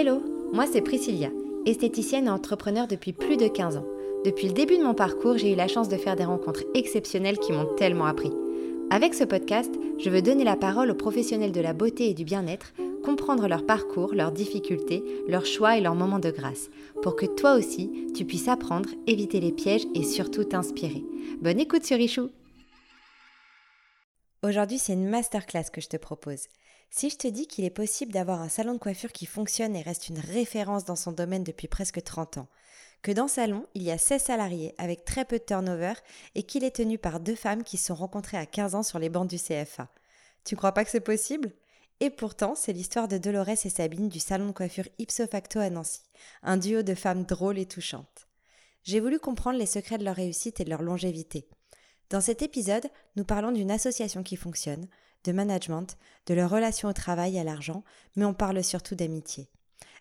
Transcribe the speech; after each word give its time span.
Hello, 0.00 0.22
moi 0.52 0.64
c'est 0.70 0.80
Priscilla, 0.80 1.28
esthéticienne 1.66 2.26
et 2.26 2.30
entrepreneur 2.30 2.86
depuis 2.86 3.12
plus 3.12 3.36
de 3.36 3.48
15 3.48 3.78
ans. 3.78 3.86
Depuis 4.24 4.46
le 4.46 4.52
début 4.52 4.78
de 4.78 4.84
mon 4.84 4.94
parcours, 4.94 5.36
j'ai 5.36 5.52
eu 5.52 5.56
la 5.56 5.66
chance 5.66 5.88
de 5.88 5.96
faire 5.96 6.14
des 6.14 6.24
rencontres 6.24 6.62
exceptionnelles 6.74 7.40
qui 7.40 7.50
m'ont 7.50 7.74
tellement 7.74 8.06
appris. 8.06 8.30
Avec 8.90 9.12
ce 9.12 9.24
podcast, 9.24 9.74
je 9.98 10.08
veux 10.08 10.22
donner 10.22 10.44
la 10.44 10.54
parole 10.54 10.92
aux 10.92 10.94
professionnels 10.94 11.50
de 11.50 11.60
la 11.60 11.72
beauté 11.72 12.08
et 12.08 12.14
du 12.14 12.22
bien-être, 12.22 12.74
comprendre 13.04 13.48
leur 13.48 13.66
parcours, 13.66 14.14
leurs 14.14 14.30
difficultés, 14.30 15.02
leurs 15.26 15.46
choix 15.46 15.76
et 15.76 15.80
leurs 15.80 15.96
moments 15.96 16.20
de 16.20 16.30
grâce, 16.30 16.70
pour 17.02 17.16
que 17.16 17.26
toi 17.26 17.56
aussi, 17.56 18.06
tu 18.14 18.24
puisses 18.24 18.46
apprendre, 18.46 18.90
éviter 19.08 19.40
les 19.40 19.50
pièges 19.50 19.88
et 19.96 20.04
surtout 20.04 20.44
t'inspirer. 20.44 21.02
Bonne 21.40 21.58
écoute 21.58 21.84
sur 21.84 21.96
Richou 21.96 22.30
Aujourd'hui, 24.44 24.78
c'est 24.78 24.92
une 24.92 25.08
masterclass 25.08 25.70
que 25.72 25.80
je 25.80 25.88
te 25.88 25.96
propose. 25.96 26.46
Si 26.90 27.10
je 27.10 27.16
te 27.16 27.28
dis 27.28 27.46
qu'il 27.46 27.64
est 27.64 27.70
possible 27.70 28.12
d'avoir 28.12 28.40
un 28.40 28.48
salon 28.48 28.74
de 28.74 28.78
coiffure 28.78 29.12
qui 29.12 29.26
fonctionne 29.26 29.76
et 29.76 29.82
reste 29.82 30.08
une 30.08 30.18
référence 30.18 30.84
dans 30.84 30.96
son 30.96 31.12
domaine 31.12 31.44
depuis 31.44 31.68
presque 31.68 32.02
30 32.02 32.38
ans, 32.38 32.48
que 33.02 33.12
dans 33.12 33.28
salon, 33.28 33.66
il 33.74 33.82
y 33.82 33.90
a 33.90 33.98
16 33.98 34.22
salariés 34.22 34.74
avec 34.78 35.04
très 35.04 35.24
peu 35.24 35.38
de 35.38 35.44
turnover 35.44 35.92
et 36.34 36.42
qu'il 36.42 36.64
est 36.64 36.76
tenu 36.76 36.98
par 36.98 37.20
deux 37.20 37.36
femmes 37.36 37.62
qui 37.62 37.76
se 37.76 37.86
sont 37.86 37.94
rencontrées 37.94 38.38
à 38.38 38.46
15 38.46 38.74
ans 38.74 38.82
sur 38.82 38.98
les 38.98 39.08
bancs 39.08 39.28
du 39.28 39.38
CFA. 39.38 39.88
Tu 40.44 40.56
crois 40.56 40.72
pas 40.72 40.84
que 40.84 40.90
c'est 40.90 41.00
possible? 41.00 41.52
Et 42.00 42.10
pourtant, 42.10 42.54
c'est 42.54 42.72
l'histoire 42.72 43.08
de 43.08 43.18
Dolores 43.18 43.48
et 43.48 43.56
Sabine 43.56 44.08
du 44.08 44.20
salon 44.20 44.48
de 44.48 44.52
coiffure 44.52 44.88
ipso 44.98 45.26
facto 45.26 45.58
à 45.58 45.68
Nancy, 45.68 46.00
un 46.42 46.56
duo 46.56 46.82
de 46.82 46.94
femmes 46.94 47.24
drôles 47.24 47.58
et 47.58 47.66
touchantes. 47.66 48.28
J'ai 48.84 49.00
voulu 49.00 49.18
comprendre 49.18 49.58
les 49.58 49.66
secrets 49.66 49.98
de 49.98 50.04
leur 50.04 50.16
réussite 50.16 50.60
et 50.60 50.64
de 50.64 50.70
leur 50.70 50.82
longévité. 50.82 51.48
Dans 52.10 52.20
cet 52.20 52.40
épisode, 52.40 52.86
nous 53.16 53.24
parlons 53.24 53.52
d'une 53.52 53.70
association 53.70 54.22
qui 54.22 54.36
fonctionne, 54.36 54.88
de 55.24 55.32
management, 55.32 55.96
de 56.26 56.34
leur 56.34 56.50
relation 56.50 56.88
au 56.88 56.92
travail 56.92 57.36
et 57.36 57.40
à 57.40 57.44
l'argent, 57.44 57.84
mais 58.16 58.24
on 58.24 58.34
parle 58.34 58.62
surtout 58.62 58.94
d'amitié. 58.94 59.48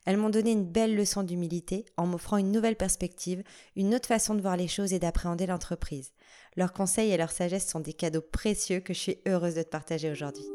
Elles 0.06 0.18
m'ont 0.18 0.30
donné 0.30 0.52
une 0.52 0.66
belle 0.66 0.96
leçon 0.96 1.22
d'humilité 1.22 1.86
en 1.98 2.08
m'offrant 2.08 2.38
une 2.38 2.52
nouvelle 2.52 2.78
perspective, 2.78 3.44
une 3.76 3.94
autre 3.94 4.08
façon 4.08 4.36
de 4.36 4.42
voir 4.42 4.56
les 4.56 4.70
choses 4.70 4.94
et 4.94 5.00
d'appréhender 5.00 5.46
l'entreprise. 5.46 6.14
Leurs 6.56 6.72
conseils 6.72 7.12
et 7.12 7.18
leur 7.18 7.32
sagesse 7.32 7.68
sont 7.68 7.82
des 7.82 7.94
cadeaux 7.94 8.22
précieux 8.22 8.80
que 8.80 8.94
je 8.94 9.00
suis 9.00 9.18
heureuse 9.28 9.56
de 9.56 9.64
te 9.64 9.70
partager 9.70 10.10
aujourd'hui. 10.10 10.46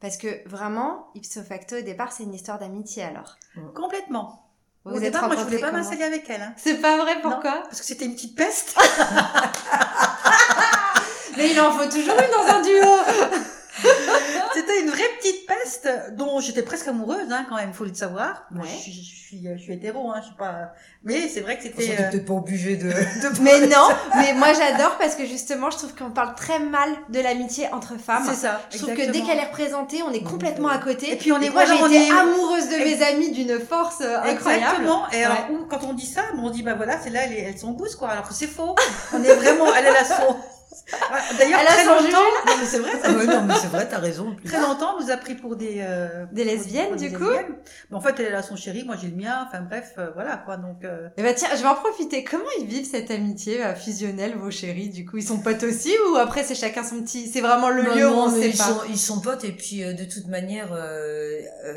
Parce 0.00 0.16
que 0.16 0.48
vraiment, 0.48 1.08
ipso 1.14 1.42
facto, 1.42 1.76
au 1.76 1.82
départ, 1.82 2.12
c'est 2.12 2.22
une 2.22 2.32
histoire 2.34 2.58
d'amitié 2.58 3.02
alors. 3.04 3.36
Complètement. 3.74 4.46
Vous 4.84 4.96
Au 4.96 5.00
départ, 5.00 5.26
moi, 5.26 5.36
je 5.36 5.42
voulais 5.42 5.58
pas 5.58 5.72
m'installer 5.72 6.04
avec 6.04 6.28
elle. 6.30 6.40
hein. 6.40 6.54
C'est 6.56 6.80
pas 6.80 6.96
vrai, 6.96 7.16
Non, 7.16 7.20
pourquoi 7.22 7.62
Parce 7.64 7.80
que 7.80 7.86
c'était 7.86 8.06
une 8.06 8.14
petite 8.14 8.34
peste. 8.34 8.78
Mais 11.36 11.50
il 11.50 11.60
en 11.60 11.70
faut 11.72 11.84
toujours 11.88 12.14
une 12.18 12.30
dans 12.30 12.54
un 12.54 12.62
duo 12.62 12.96
c'était 14.54 14.80
une 14.80 14.90
vraie 14.90 15.08
petite 15.18 15.46
peste 15.46 15.88
dont 16.16 16.40
j'étais 16.40 16.62
presque 16.62 16.88
amoureuse, 16.88 17.30
hein, 17.30 17.46
quand 17.48 17.56
même, 17.56 17.72
faut 17.72 17.84
le 17.84 17.94
savoir. 17.94 18.46
Moi, 18.50 18.64
Ouais. 18.64 18.70
je, 18.76 18.80
suis, 18.82 18.92
je, 18.92 18.98
suis, 19.26 19.48
je 19.56 19.62
suis 19.62 19.72
hétéro, 19.74 20.10
hein, 20.10 20.16
je 20.20 20.26
suis 20.26 20.34
pas. 20.36 20.72
Mais 21.04 21.28
c'est 21.28 21.40
vrai 21.40 21.56
que 21.56 21.62
On 21.62 21.64
c'était. 21.80 21.96
euh, 22.00 22.10
peut-être 22.10 22.26
pas 22.26 22.34
obligé 22.34 22.76
de, 22.76 22.88
de 22.88 23.40
Mais 23.40 23.66
non, 23.66 23.88
mais 24.16 24.34
moi 24.34 24.48
j'adore 24.52 24.96
parce 24.98 25.14
que 25.14 25.24
justement, 25.24 25.70
je 25.70 25.78
trouve 25.78 25.94
qu'on 25.94 26.10
parle 26.10 26.34
très 26.34 26.58
mal 26.58 26.90
de 27.08 27.20
l'amitié 27.20 27.68
entre 27.72 27.98
femmes. 27.98 28.24
C'est 28.28 28.34
ça. 28.34 28.60
Je 28.70 28.78
trouve 28.78 28.94
que 28.94 29.10
dès 29.10 29.22
qu'elle 29.22 29.38
est 29.38 29.46
représentée, 29.46 30.02
on 30.02 30.12
est 30.12 30.22
complètement 30.22 30.68
à 30.68 30.78
côté. 30.78 31.12
Et 31.12 31.16
puis 31.16 31.32
on 31.32 31.40
est 31.40 31.50
moi, 31.50 31.62
on 31.82 31.86
été 31.86 32.06
est- 32.06 32.10
amoureuse 32.10 32.68
de 32.68 32.76
mes 32.76 33.02
amis 33.02 33.30
d'une 33.32 33.58
force 33.60 34.00
euh, 34.02 34.18
incroyable. 34.18 34.64
Exactement. 34.64 35.08
Et 35.12 35.24
alors, 35.24 35.38
Ouais. 35.50 35.56
quand 35.70 35.84
on 35.84 35.92
dit 35.94 36.06
ça, 36.06 36.22
on 36.36 36.50
dit, 36.50 36.62
bah 36.62 36.74
voilà, 36.74 36.98
c'est 37.02 37.10
là, 37.10 37.20
elles, 37.24 37.32
elles 37.32 37.58
sont 37.58 37.72
gousses, 37.72 37.96
quoi. 37.96 38.08
Alors 38.10 38.28
que 38.28 38.34
c'est 38.34 38.46
faux. 38.46 38.74
On 39.14 39.22
est 39.22 39.34
vraiment, 39.34 39.66
elle, 39.74 39.86
elle 39.86 39.96
a 39.96 40.04
son. 40.04 40.36
Ah, 40.92 41.18
D'ailleurs, 41.38 41.60
Elle 41.60 41.66
a 41.66 41.70
très 41.72 41.84
son 41.84 41.90
longtemps. 41.90 42.02
jugement. 42.04 42.20
Non, 42.46 42.52
mais 42.60 42.66
c'est 42.66 42.78
vrai, 42.78 42.90
ça. 43.02 43.10
Ouais, 43.20 43.26
non, 43.26 43.42
mais 43.44 43.54
c'est 43.54 43.66
vrai, 43.68 43.88
t'as 43.88 43.98
raison. 43.98 44.34
plus. 44.34 44.48
Très 44.48 44.60
longtemps, 44.60 44.96
on 44.98 45.02
nous 45.04 45.10
a 45.10 45.16
pris 45.16 45.34
pour 45.34 45.56
des. 45.56 45.76
euh, 45.80 46.24
Des 46.32 46.44
lesbiennes, 46.44 46.96
du 46.96 47.08
des 47.10 47.14
coup 47.16 47.24
lesbiennes. 47.24 47.54
Mais 47.90 47.96
en 47.96 48.00
fait, 48.00 48.18
elle 48.20 48.34
a 48.34 48.42
son 48.42 48.56
chéri, 48.56 48.84
moi 48.84 48.96
j'ai 49.00 49.08
le 49.08 49.16
mien. 49.16 49.46
Enfin 49.46 49.60
bref, 49.62 49.92
euh, 49.98 50.10
voilà, 50.14 50.36
quoi. 50.36 50.56
Donc. 50.56 50.84
euh, 50.84 51.08
Et 51.16 51.22
bah 51.22 51.34
tiens, 51.34 51.48
je 51.52 51.62
vais 51.62 51.68
en 51.68 51.74
profiter. 51.74 52.24
Comment 52.24 52.44
ils 52.60 52.66
vivent 52.66 52.88
cette 52.88 53.10
amitié 53.10 53.60
fusionnelle, 53.76 54.34
vos 54.36 54.50
chéris? 54.50 54.88
Du 54.90 55.04
coup, 55.04 55.16
ils 55.18 55.26
sont 55.26 55.38
potes 55.40 55.62
aussi 55.64 55.92
ou 56.10 56.16
après 56.16 56.44
c'est 56.44 56.54
chacun 56.54 56.82
son 56.84 57.02
petit 57.02 57.28
C'est 57.28 57.40
vraiment 57.40 57.70
le 57.70 57.82
Non, 57.82 57.94
lieu 57.94 58.08
où 58.08 58.12
on 58.12 58.30
sait 58.30 58.48
ils 58.50 58.56
pas? 58.56 58.64
sont, 58.64 58.80
ils 58.88 58.98
sont 58.98 59.20
potes 59.20 59.44
et 59.44 59.52
puis 59.52 59.80
de 59.84 60.04
toute 60.04 60.26
manière, 60.28 60.68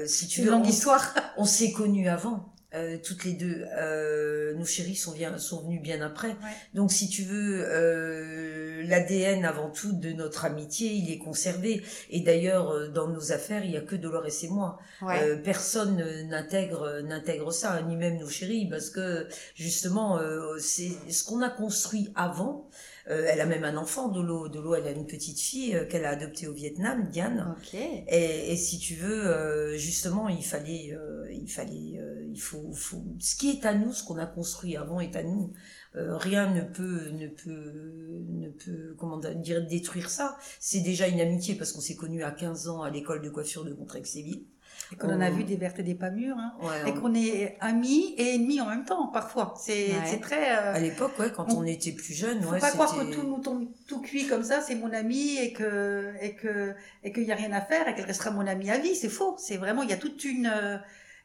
si 0.06 0.28
tu 0.28 0.40
une 0.42 0.46
veux, 0.48 0.52
longue 0.52 0.66
on, 0.66 0.70
histoire. 0.70 1.14
on 1.38 1.46
s'est 1.46 1.72
connus 1.72 2.08
avant. 2.10 2.53
Euh, 2.76 2.98
toutes 3.04 3.24
les 3.24 3.34
deux, 3.34 3.66
euh, 3.78 4.54
nos 4.56 4.66
chéris 4.66 4.96
sont, 4.96 5.12
bien, 5.12 5.38
sont 5.38 5.62
venus 5.64 5.82
bien 5.82 6.02
après. 6.02 6.36
Donc, 6.74 6.92
si 6.92 7.10
tu 7.10 7.24
veux, 7.24 7.64
euh, 7.66 8.84
l'ADN 8.88 9.46
avant 9.46 9.70
tout 9.70 9.94
de 9.94 10.12
notre 10.12 10.46
amitié, 10.46 10.92
il 10.92 11.12
est 11.12 11.18
conservé. 11.18 11.84
Et 12.10 12.22
d'ailleurs, 12.22 12.72
euh, 12.72 12.88
dans 12.88 13.08
nos 13.08 13.32
affaires, 13.32 13.64
il 13.64 13.72
y 13.72 13.78
a 13.78 13.82
que 13.82 13.96
Dolores 13.96 14.44
et 14.44 14.48
moi. 14.48 14.80
Ouais. 15.02 15.22
Euh, 15.24 15.36
personne 15.38 16.04
n'intègre 16.30 17.02
n'intègre 17.02 17.52
ça, 17.52 17.82
ni 17.84 17.96
même 17.96 18.18
nos 18.18 18.30
chéris, 18.30 18.68
parce 18.70 18.90
que 18.90 19.28
justement, 19.56 20.18
euh, 20.18 20.58
c'est 20.60 20.92
ce 21.10 21.24
qu'on 21.24 21.42
a 21.42 21.50
construit 21.50 22.12
avant. 22.16 22.70
Euh, 23.10 23.26
elle 23.30 23.42
a 23.42 23.46
même 23.46 23.64
un 23.66 23.76
enfant, 23.76 24.08
Dolo. 24.08 24.48
Dolo, 24.48 24.76
elle 24.76 24.88
a 24.88 24.92
une 24.92 25.06
petite 25.06 25.40
fille 25.40 25.76
euh, 25.76 25.86
qu'elle 25.86 26.06
a 26.06 26.10
adoptée 26.10 26.48
au 26.48 26.54
Vietnam, 26.54 27.10
Diane. 27.10 27.56
Ok. 27.58 27.74
Et, 27.74 28.52
et 28.54 28.56
si 28.56 28.80
tu 28.80 28.96
veux, 28.96 29.28
euh, 29.28 29.78
justement, 29.78 30.30
il 30.30 30.44
fallait, 30.44 30.94
euh, 30.94 31.28
il 31.32 31.50
fallait, 31.52 32.00
euh, 32.00 32.26
il 32.32 32.40
faut, 32.40 32.72
faut, 32.74 33.04
ce 33.20 33.36
qui 33.36 33.50
est 33.52 33.66
à 33.66 33.74
nous, 33.74 33.92
ce 33.92 34.04
qu'on 34.06 34.18
a 34.18 34.26
construit 34.26 34.78
avant 34.78 35.02
est 35.02 35.16
à 35.16 35.24
nous. 35.24 35.52
Euh, 35.96 36.18
rien 36.18 36.52
ne 36.54 36.62
peut, 36.62 37.10
ne 37.10 37.28
peut, 37.28 38.24
ne 38.30 38.50
peut, 38.50 38.96
comment 38.98 39.18
dire, 39.18 39.68
détruire 39.68 40.10
ça. 40.10 40.38
C'est 40.60 40.80
déjà 40.82 41.08
une 41.08 41.20
amitié 41.20 41.56
parce 41.56 41.72
qu'on 41.72 41.82
s'est 41.82 41.96
connus 41.96 42.24
à 42.24 42.32
15 42.32 42.70
ans 42.70 42.82
à 42.84 42.90
l'école 42.90 43.22
de 43.22 43.30
coiffure 43.30 43.66
de 43.66 43.74
Contrexéville. 43.74 44.46
Et 44.94 44.96
qu'on 44.96 45.10
en 45.12 45.22
a 45.22 45.32
Oh. 45.32 45.34
vu 45.34 45.44
des 45.44 45.56
vertes 45.56 45.80
et 45.80 45.84
des 45.84 45.96
pas 45.96 46.12
mûres. 46.12 46.38
Hein. 46.38 46.54
Ouais, 46.62 46.90
Et 46.90 46.94
qu'on 46.94 47.16
est 47.16 47.58
amis 47.62 48.14
et 48.20 48.36
ennemis 48.36 48.62
en 48.62 48.68
même 48.68 48.86
temps, 48.86 49.08
parfois. 49.08 49.56
C'est 49.58 49.88
Ouais. 49.90 50.20
très. 50.22 50.56
euh, 50.56 50.76
À 50.76 50.80
l'époque, 50.80 51.18
ouais, 51.18 51.32
quand 51.36 51.52
On- 51.52 51.60
on 51.62 51.64
était 51.66 51.92
plus 51.92 52.14
jeune, 52.14 52.42
faut 52.44 52.52
ouais, 52.52 52.60
pas 52.60 52.70
croire 52.72 52.96
que 52.96 53.12
tout 53.12 53.24
nous 53.24 53.40
tombe 53.40 53.68
tout 53.88 54.02
cuit 54.02 54.28
comme 54.28 54.44
ça, 54.44 54.62
c'est 54.62 54.76
mon 54.76 54.94
ami 54.94 55.38
et 55.38 55.52
que 55.52 56.14
et 56.22 56.36
que 56.36 56.76
et 57.04 57.12
qu'il 57.12 57.24
y 57.24 57.32
a 57.32 57.36
rien 57.36 57.52
à 57.54 57.62
faire 57.62 57.88
et 57.88 57.96
qu'elle 57.96 58.06
restera 58.06 58.30
mon 58.32 58.46
amie 58.46 58.70
à 58.70 58.78
vie. 58.78 58.96
C'est 58.96 59.10
faux. 59.10 59.36
C'est 59.40 59.58
vraiment 59.58 59.82
il 59.82 59.90
y 59.90 59.94
a 59.94 59.98
toute 59.98 60.24
une 60.24 60.46
euh, 60.54 60.78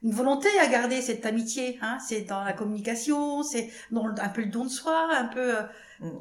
une 0.02 0.12
volonté 0.12 0.48
à 0.62 0.66
garder 0.68 1.02
cette 1.02 1.26
amitié. 1.26 1.78
Hein. 1.82 1.98
C'est 2.06 2.22
dans 2.22 2.42
la 2.44 2.52
communication, 2.54 3.42
c'est 3.42 3.68
dans 3.90 4.06
un 4.06 4.28
peu 4.30 4.42
le 4.42 4.48
don 4.50 4.64
de 4.64 4.70
soi, 4.70 5.08
un 5.12 5.26
peu. 5.26 5.54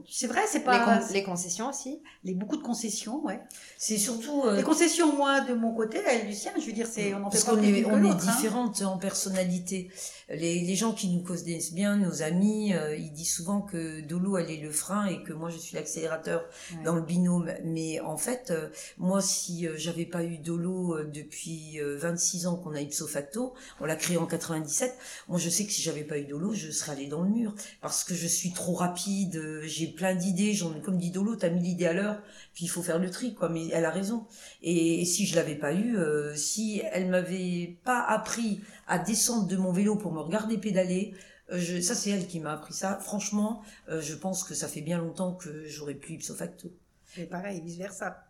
C'est 0.10 0.28
vrai, 0.28 0.42
c'est 0.48 0.60
Les, 0.60 0.64
pas 0.66 0.80
con- 1.00 1.06
les 1.14 1.24
concessions 1.24 1.70
aussi. 1.70 2.02
les 2.24 2.34
beaucoup 2.34 2.58
de 2.58 2.64
concessions, 2.64 3.24
ouais. 3.26 3.40
C'est 3.78 3.98
surtout 3.98 4.44
euh, 4.46 4.56
Les 4.56 4.64
concessions, 4.64 5.16
moi, 5.16 5.42
de 5.42 5.54
mon 5.54 5.74
côté, 5.74 6.00
elle 6.08 6.26
du 6.28 6.34
sien, 6.34 6.52
je 6.60 6.66
veux 6.66 6.72
dire, 6.74 6.88
c'est 6.88 7.14
on 7.14 7.24
en 7.26 7.30
fait 7.32 7.38
parce 7.38 7.44
qu'on 7.44 7.62
est, 7.62 7.86
on 7.86 8.04
hein. 8.12 8.16
différentes 8.16 8.82
en 8.82 8.98
personnalité. 8.98 9.90
Les, 10.30 10.60
les 10.62 10.76
gens 10.76 10.92
qui 10.92 11.08
nous 11.10 11.22
connaissent 11.24 11.74
bien, 11.74 11.96
nos 11.96 12.22
amis, 12.22 12.74
euh, 12.74 12.96
ils 12.98 13.14
disent 13.14 13.34
souvent 13.34 13.62
que 13.62 14.02
Dolo, 14.02 14.38
elle 14.38 14.52
est 14.52 14.58
le 14.62 14.72
frein 14.72 15.06
et 15.06 15.24
que 15.24 15.32
moi, 15.32 15.50
je 15.50 15.58
suis 15.58 15.76
l'accélérateur 15.76 16.44
Ouais. 16.78 16.84
dans 16.84 16.96
le 16.96 17.02
binôme. 17.02 17.52
Mais 17.64 18.00
en 18.02 18.18
fait, 18.18 18.52
euh, 18.52 18.70
moi, 18.98 19.22
si 19.22 19.68
euh, 19.68 19.74
j'avais 19.78 20.06
pas 20.06 20.24
eu 20.24 20.38
Dolo 20.38 20.96
euh, 20.98 21.04
depuis 21.06 21.80
euh, 21.80 21.98
26 21.98 22.48
ans 22.48 22.56
qu'on 22.58 22.74
a 22.74 22.82
ipso 22.82 23.08
facto, 23.08 23.54
on 23.80 23.86
l'a 23.86 23.96
créé 23.96 24.18
en 24.18 24.26
97, 24.26 24.94
moi, 25.30 25.40
je 25.40 25.50
sais 25.50 25.66
que 25.66 25.72
si 25.72 25.82
j'avais 25.82 26.04
pas 26.04 26.18
eu 26.18 26.26
Dolo, 26.26 26.54
je 26.54 26.72
serais 26.72 26.94
allée 26.94 27.08
dans 27.08 27.22
le 27.22 27.30
mur 27.30 27.54
parce 27.82 28.04
que 28.04 28.14
je 28.16 28.28
suis 28.28 28.52
trop 28.52 28.74
rapide, 28.74 29.36
euh, 29.38 29.62
j'ai 29.68 29.88
plein 29.88 30.16
d'idées, 30.16 30.54
j'en 30.54 30.80
comme 30.82 30.98
dit 30.98 31.12
Dolo, 31.12 31.36
t'as 31.36 31.50
mis 31.50 31.62
l'idée 31.62 31.86
à 31.86 31.94
l'heure, 31.94 32.22
puis 32.54 32.66
il 32.66 32.68
faut 32.68 32.82
faire 32.82 33.00
le 33.00 33.12
tri, 33.12 33.36
quoi. 33.36 33.50
Mais 33.50 33.68
elle 33.70 33.86
a 33.86 33.92
raison. 33.92 34.26
Et 34.62 35.06
si 35.06 35.26
je 35.26 35.36
l'avais 35.36 35.56
pas 35.56 35.74
eu, 35.74 35.98
euh, 35.98 36.36
si 36.36 36.82
elle 36.92 37.10
m'avait 37.10 37.78
pas 37.84 38.02
appris 38.02 38.62
à 38.88 39.00
descendre 39.00 39.48
de 39.48 39.58
mon 39.58 39.72
vélo 39.72 39.96
pour 39.96 40.12
me 40.12 40.20
regarder 40.20 40.58
pédaler, 40.58 41.14
euh, 41.52 41.82
ça 41.82 41.96
c'est 41.96 42.10
elle 42.10 42.28
qui 42.28 42.40
m'a 42.40 42.54
appris 42.54 42.74
ça. 42.74 43.00
Franchement, 43.00 43.62
euh, 43.90 44.02
je 44.02 44.16
pense 44.16 44.44
que 44.44 44.54
ça 44.54 44.68
fait 44.68 44.82
bien 44.82 44.98
longtemps 44.98 45.34
que 45.34 45.66
j'aurais 45.68 45.96
plus 45.96 46.16
ipso 46.16 46.34
facto. 46.34 46.72
Et 47.18 47.26
pareil, 47.26 47.62
vice 47.62 47.78
versa. 47.78 48.27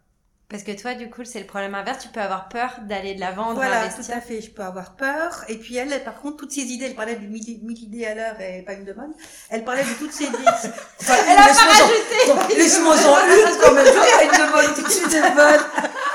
Parce 0.49 0.63
que 0.63 0.71
toi, 0.71 0.93
du 0.93 1.09
coup, 1.09 1.25
c'est 1.25 1.41
le 1.41 1.45
problème 1.45 1.75
inverse. 1.75 2.01
Tu 2.01 2.07
peux 2.07 2.21
avoir 2.21 2.47
peur 2.47 2.69
d'aller 2.83 3.15
de 3.15 3.19
l'avant, 3.19 3.53
Voilà, 3.53 3.81
investir. 3.81 4.05
tout 4.05 4.11
à 4.17 4.21
fait. 4.21 4.39
Je 4.39 4.49
peux 4.49 4.61
avoir 4.63 4.95
peur. 4.95 5.43
Et 5.49 5.57
puis 5.57 5.75
elle, 5.75 6.01
par 6.05 6.21
contre, 6.21 6.37
toutes 6.37 6.53
ses 6.53 6.61
idées, 6.61 6.85
elle 6.85 6.95
parlait 6.95 7.17
de 7.17 7.27
1000 7.27 7.59
1000 7.63 7.83
idées 7.83 8.05
à 8.05 8.15
l'heure 8.15 8.39
et 8.39 8.61
pas 8.61 8.71
une 8.73 8.85
de 8.85 8.93
bonne. 8.93 9.13
Elle 9.49 9.65
parlait 9.65 9.83
de 9.83 9.93
toutes 9.99 10.13
ses 10.13 10.23
idées. 10.23 10.37
Elle 10.39 11.37
a 11.37 11.47
pas 11.47 11.51
rajouté. 11.51 12.55
Laisse-moi 12.55 12.95
en 12.95 13.25
une 13.27 13.57
quand 13.61 13.73
même. 13.73 13.85
Une 13.87 14.31
de 14.31 14.51
bonne, 14.53 14.73
tout 14.75 14.81
de 14.83 14.89
suite 14.89 15.09
de 15.11 15.35
bonne. 15.35 15.61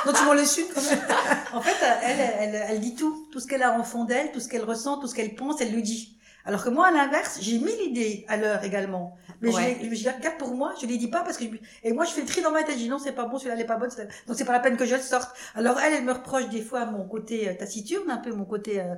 Non, 0.06 0.12
tu 0.14 0.24
m'en 0.24 0.32
laisses 0.32 0.56
une 0.56 0.66
quand 0.74 0.82
même. 0.82 1.00
En 1.52 1.60
fait, 1.60 1.76
elle, 2.02 2.16
elle, 2.18 2.54
elle, 2.54 2.66
elle 2.70 2.80
dit 2.80 2.94
tout. 2.94 3.26
Tout 3.32 3.38
ce 3.38 3.46
qu'elle 3.46 3.62
a 3.62 3.78
en 3.78 3.84
fond 3.84 4.04
d'elle, 4.04 4.32
tout 4.32 4.40
ce 4.40 4.48
qu'elle 4.48 4.64
ressent, 4.64 4.98
tout 4.98 5.08
ce 5.08 5.14
qu'elle 5.14 5.34
pense, 5.34 5.60
elle 5.60 5.74
le 5.74 5.82
dit. 5.82 6.16
Alors 6.44 6.64
que 6.64 6.70
moi, 6.70 6.88
à 6.88 6.90
l'inverse, 6.90 7.38
j'ai 7.40 7.58
mille 7.58 7.80
idées 7.80 8.24
à 8.28 8.36
l'heure 8.36 8.64
également. 8.64 9.16
Mais 9.40 9.52
Ouais. 9.54 9.76
je, 9.82 9.88
les, 9.88 9.96
je 9.96 10.04
les 10.04 10.10
regarde 10.10 10.38
pour 10.38 10.54
moi, 10.54 10.74
je 10.80 10.86
les 10.86 10.96
dis 10.98 11.08
pas 11.08 11.20
parce 11.22 11.36
que 11.36 11.44
je- 11.44 11.50
et 11.84 11.92
moi 11.92 12.04
je 12.04 12.10
fais 12.12 12.20
le 12.22 12.26
tri 12.26 12.42
dans 12.42 12.50
ma 12.50 12.62
tête. 12.62 12.74
Je 12.74 12.82
dis 12.84 12.88
non, 12.88 12.98
c'est 12.98 13.12
pas 13.12 13.24
bon, 13.26 13.38
celui-là 13.38 13.54
elle 13.54 13.60
est 13.60 13.66
pas 13.66 13.76
bonne, 13.76 13.90
donc 14.26 14.36
c'est 14.36 14.44
pas 14.44 14.52
la 14.52 14.60
peine 14.60 14.76
que 14.76 14.84
je 14.86 14.94
le 14.94 15.00
sorte. 15.00 15.30
Alors 15.54 15.78
elle, 15.80 15.92
elle 15.94 16.04
me 16.04 16.12
reproche 16.12 16.48
des 16.48 16.62
fois 16.62 16.84
mon 16.86 17.04
côté 17.06 17.48
euh, 17.48 17.54
taciturne, 17.54 18.10
un 18.10 18.18
peu 18.18 18.32
mon 18.32 18.44
côté, 18.44 18.80
euh, 18.80 18.94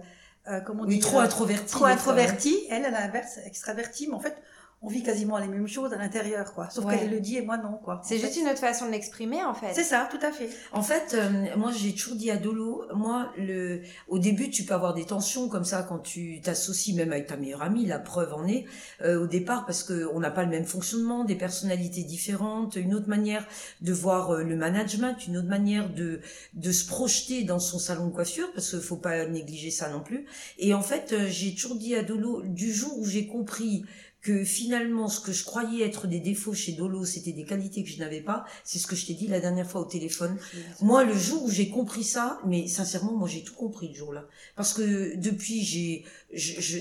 euh, 0.49 0.61
comment 0.61 0.83
Oui, 0.85 0.99
dire, 0.99 1.07
trop 1.07 1.21
euh, 1.21 1.23
introverti. 1.25 1.73
trop 1.73 1.85
introverti. 1.87 2.67
Elle, 2.71 2.85
à 2.85 2.91
l'inverse, 2.91 3.39
extraverti. 3.47 4.07
Mais 4.09 4.15
en 4.15 4.21
fait, 4.21 4.37
on 4.85 4.89
vit 4.89 5.03
quasiment 5.03 5.39
les 5.39 5.49
mêmes 5.49 5.67
choses 5.67 5.93
à 5.93 5.97
l'intérieur, 5.97 6.53
quoi. 6.55 6.69
Sauf 6.71 6.85
Ouais. 6.85 6.99
qu'elle 6.99 7.11
le 7.11 7.21
dit 7.21 7.37
et 7.37 7.43
moi 7.43 7.57
non, 7.57 7.79
quoi. 7.83 8.01
C'est 8.05 8.19
juste 8.19 8.35
fait, 8.35 8.41
une 8.41 8.49
autre 8.49 8.59
façon 8.59 8.87
de 8.87 8.91
l'exprimer, 8.91 9.43
en 9.43 9.55
fait. 9.55 9.73
C'est 9.75 9.83
ça, 9.85 10.09
tout 10.11 10.19
à 10.25 10.31
fait. 10.31 10.49
En 10.73 10.83
fait, 10.83 11.15
euh, 11.15 11.57
moi 11.57 11.71
j'ai 11.73 11.93
toujours 11.95 12.17
dit 12.17 12.31
à 12.31 12.37
Dolo, 12.37 12.85
moi 12.95 13.33
le, 13.39 13.81
au 14.09 14.19
début 14.19 14.51
tu 14.51 14.65
peux 14.65 14.75
avoir 14.75 14.93
des 14.95 15.05
tensions 15.07 15.49
comme 15.49 15.65
ça 15.65 15.83
quand 15.83 15.99
tu 16.01 16.41
t'associes 16.43 16.95
même 16.95 17.13
avec 17.13 17.27
ta 17.27 17.37
meilleure 17.37 17.63
amie, 17.63 17.87
la 17.87 17.99
preuve 17.99 18.35
en 18.35 18.47
est 18.47 18.67
euh, 19.03 19.23
au 19.23 19.27
départ 19.27 19.65
parce 19.67 19.83
que 19.83 20.09
on 20.13 20.21
n'a 20.21 20.31
pas 20.31 20.45
le 20.45 20.51
même 20.51 20.67
fonctionnement, 20.67 21.25
des 21.25 21.35
personnalités 21.37 22.03
différentes, 22.05 22.77
une 22.77 22.95
autre 22.95 23.09
manière 23.09 23.47
de 23.81 23.93
voir 23.93 24.31
euh, 24.33 24.43
le 24.45 24.57
management, 24.57 25.17
une 25.27 25.39
autre 25.39 25.49
manière 25.49 25.89
de 25.93 26.21
de 26.53 26.73
se 26.73 26.87
projeter 26.87 27.45
dans 27.45 27.59
son 27.59 27.79
salon 27.79 28.09
de 28.09 28.13
coiffure 28.13 28.53
parce 28.53 28.71
qu'il 28.71 28.81
faut 28.81 28.97
pas 28.97 29.27
négliger 29.27 29.71
ça 29.71 29.89
non 29.89 30.01
plus. 30.01 30.27
Et 30.59 30.75
en 30.75 30.83
fait, 30.83 31.13
euh, 31.13 31.27
j'ai 31.29 31.55
toujours 31.55 31.77
dit 31.77 31.95
à 31.95 32.03
Dolo 32.03 32.43
du 32.43 32.73
jour 32.73 32.99
où 32.99 33.07
j'ai 33.07 33.27
compris 33.27 33.85
que 34.25 34.43
finalement 34.43 35.09
ce 35.09 35.21
que 35.21 35.33
je 35.33 35.45
croyais 35.45 35.85
être 35.87 36.07
des 36.07 36.19
défauts 36.19 36.55
chez 36.55 36.73
Dolo, 36.73 37.05
c'était 37.05 37.33
des 37.33 37.45
qualités 37.45 37.85
que 37.85 37.91
je 37.91 37.99
n'avais 37.99 38.23
pas, 38.23 38.47
c'est 38.65 38.79
ce 38.79 38.87
que 38.87 38.97
je 38.97 39.05
t'ai 39.07 39.13
dit 39.13 39.27
la 39.27 39.39
dernière 39.39 39.71
fois 39.71 39.83
au 39.83 39.85
téléphone. 39.85 40.39
Moi, 40.81 41.05
le 41.05 41.17
jour 41.17 41.45
où 41.45 41.51
j'ai 41.51 41.69
compris 41.69 42.05
ça, 42.05 42.41
mais 42.47 42.67
sincèrement, 42.67 43.13
moi, 43.13 43.29
j'ai 43.29 43.45
tout 43.45 43.53
compris 43.55 43.89
le 43.89 43.95
jour-là. 43.95 44.25
Parce 44.57 44.73
que 44.73 45.15
depuis, 45.17 45.63
j'ai, 45.63 46.05
je, 46.33 46.59
je, 46.59 46.79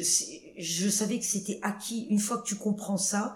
je 0.58 0.90
savais 0.90 1.20
que 1.20 1.26
c'était 1.26 1.60
acquis. 1.64 2.08
Une 2.10 2.20
fois 2.20 2.38
que 2.38 2.48
tu 2.48 2.56
comprends 2.56 2.98
ça, 2.98 3.36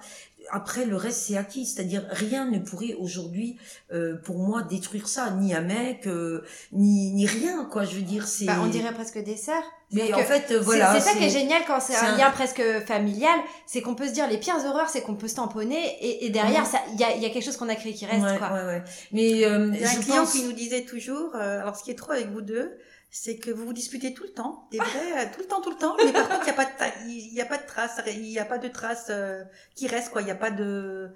après, 0.51 0.85
le 0.85 0.95
reste, 0.95 1.21
c'est 1.27 1.37
acquis. 1.37 1.65
C'est-à-dire, 1.65 2.03
rien 2.09 2.49
ne 2.49 2.59
pourrait 2.59 2.95
aujourd'hui, 2.99 3.57
euh, 3.93 4.15
pour 4.23 4.37
moi, 4.37 4.63
détruire 4.63 5.07
ça. 5.07 5.31
Ni 5.31 5.53
un 5.53 5.61
mec, 5.61 6.07
euh, 6.07 6.43
ni, 6.71 7.11
ni 7.11 7.25
rien, 7.25 7.65
quoi. 7.65 7.83
Je 7.85 7.95
veux 7.95 8.01
dire, 8.01 8.27
c'est... 8.27 8.45
Bah, 8.45 8.57
on 8.61 8.67
dirait 8.67 8.93
presque 8.93 9.17
des 9.23 9.37
sœurs. 9.37 9.63
Mais 9.91 10.13
en 10.13 10.17
fait, 10.19 10.43
c'est- 10.49 10.57
voilà. 10.57 10.93
c'est 10.93 10.99
ça 11.09 11.15
qui 11.17 11.23
est 11.23 11.29
génial 11.29 11.61
quand 11.65 11.79
c'est 11.79 11.95
un 11.95 12.13
un- 12.13 12.17
lien 12.17 12.29
presque 12.31 12.61
familial, 12.85 13.39
c'est 13.65 13.81
qu'on 13.81 13.95
peut 13.95 14.07
se 14.07 14.11
dire 14.11 14.27
les 14.29 14.37
pires 14.37 14.57
horreurs, 14.65 14.89
c'est 14.89 14.99
qu'on 15.01 15.15
peut 15.15 15.29
se 15.29 15.35
tamponner 15.35 15.95
et, 16.01 16.25
et 16.25 16.29
derrière, 16.29 16.65
ça, 16.65 16.79
il 16.93 16.99
y 16.99 17.05
a, 17.05 17.15
y 17.15 17.25
a 17.25 17.29
quelque 17.29 17.45
chose 17.45 17.55
qu'on 17.55 17.69
a 17.69 17.75
créé 17.75 17.93
qui 17.93 18.05
reste, 18.05 18.21
ouais, 18.21 18.37
quoi. 18.37 18.51
ouais, 18.51 18.65
ouais. 18.65 18.83
Mais 19.13 19.45
euh, 19.45 19.71
Il 19.73 19.79
y 19.79 19.85
a 19.85 19.89
un 19.89 19.95
client 19.95 20.23
pense... 20.23 20.33
qui 20.33 20.43
nous 20.43 20.51
disait 20.51 20.81
toujours, 20.83 21.31
euh, 21.35 21.61
alors 21.61 21.77
ce 21.77 21.83
qui 21.85 21.91
est 21.91 21.95
trop 21.95 22.11
avec 22.11 22.27
vous 22.31 22.41
deux, 22.41 22.77
c'est 23.09 23.37
que 23.37 23.51
vous 23.51 23.65
vous 23.65 23.73
disputez 23.73 24.13
tout 24.13 24.23
le 24.23 24.29
temps, 24.29 24.67
des 24.71 24.77
vrais, 24.77 25.25
euh, 25.25 25.25
tout 25.33 25.41
le 25.41 25.47
temps, 25.47 25.61
tout 25.61 25.71
le 25.71 25.77
temps, 25.77 25.95
mais 26.03 26.11
par 26.11 26.27
contre, 26.29 26.41
il 26.41 26.45
n'y 26.45 26.51
a 26.51 26.53
pas 26.53 26.65
de, 26.65 27.09
il 27.09 27.33
y 27.33 27.41
a 27.41 27.45
pas 27.45 27.57
de 27.57 27.65
traces, 27.65 28.01
il 28.07 28.21
n'y 28.21 28.39
a 28.39 28.45
pas 28.45 28.57
de 28.57 28.67
traces 28.67 29.07
euh, 29.09 29.43
qui 29.75 29.87
restent, 29.87 30.11
quoi. 30.11 30.21
Il 30.21 30.25
n'y 30.25 30.31
a 30.31 30.35
pas 30.35 30.51
de, 30.51 31.09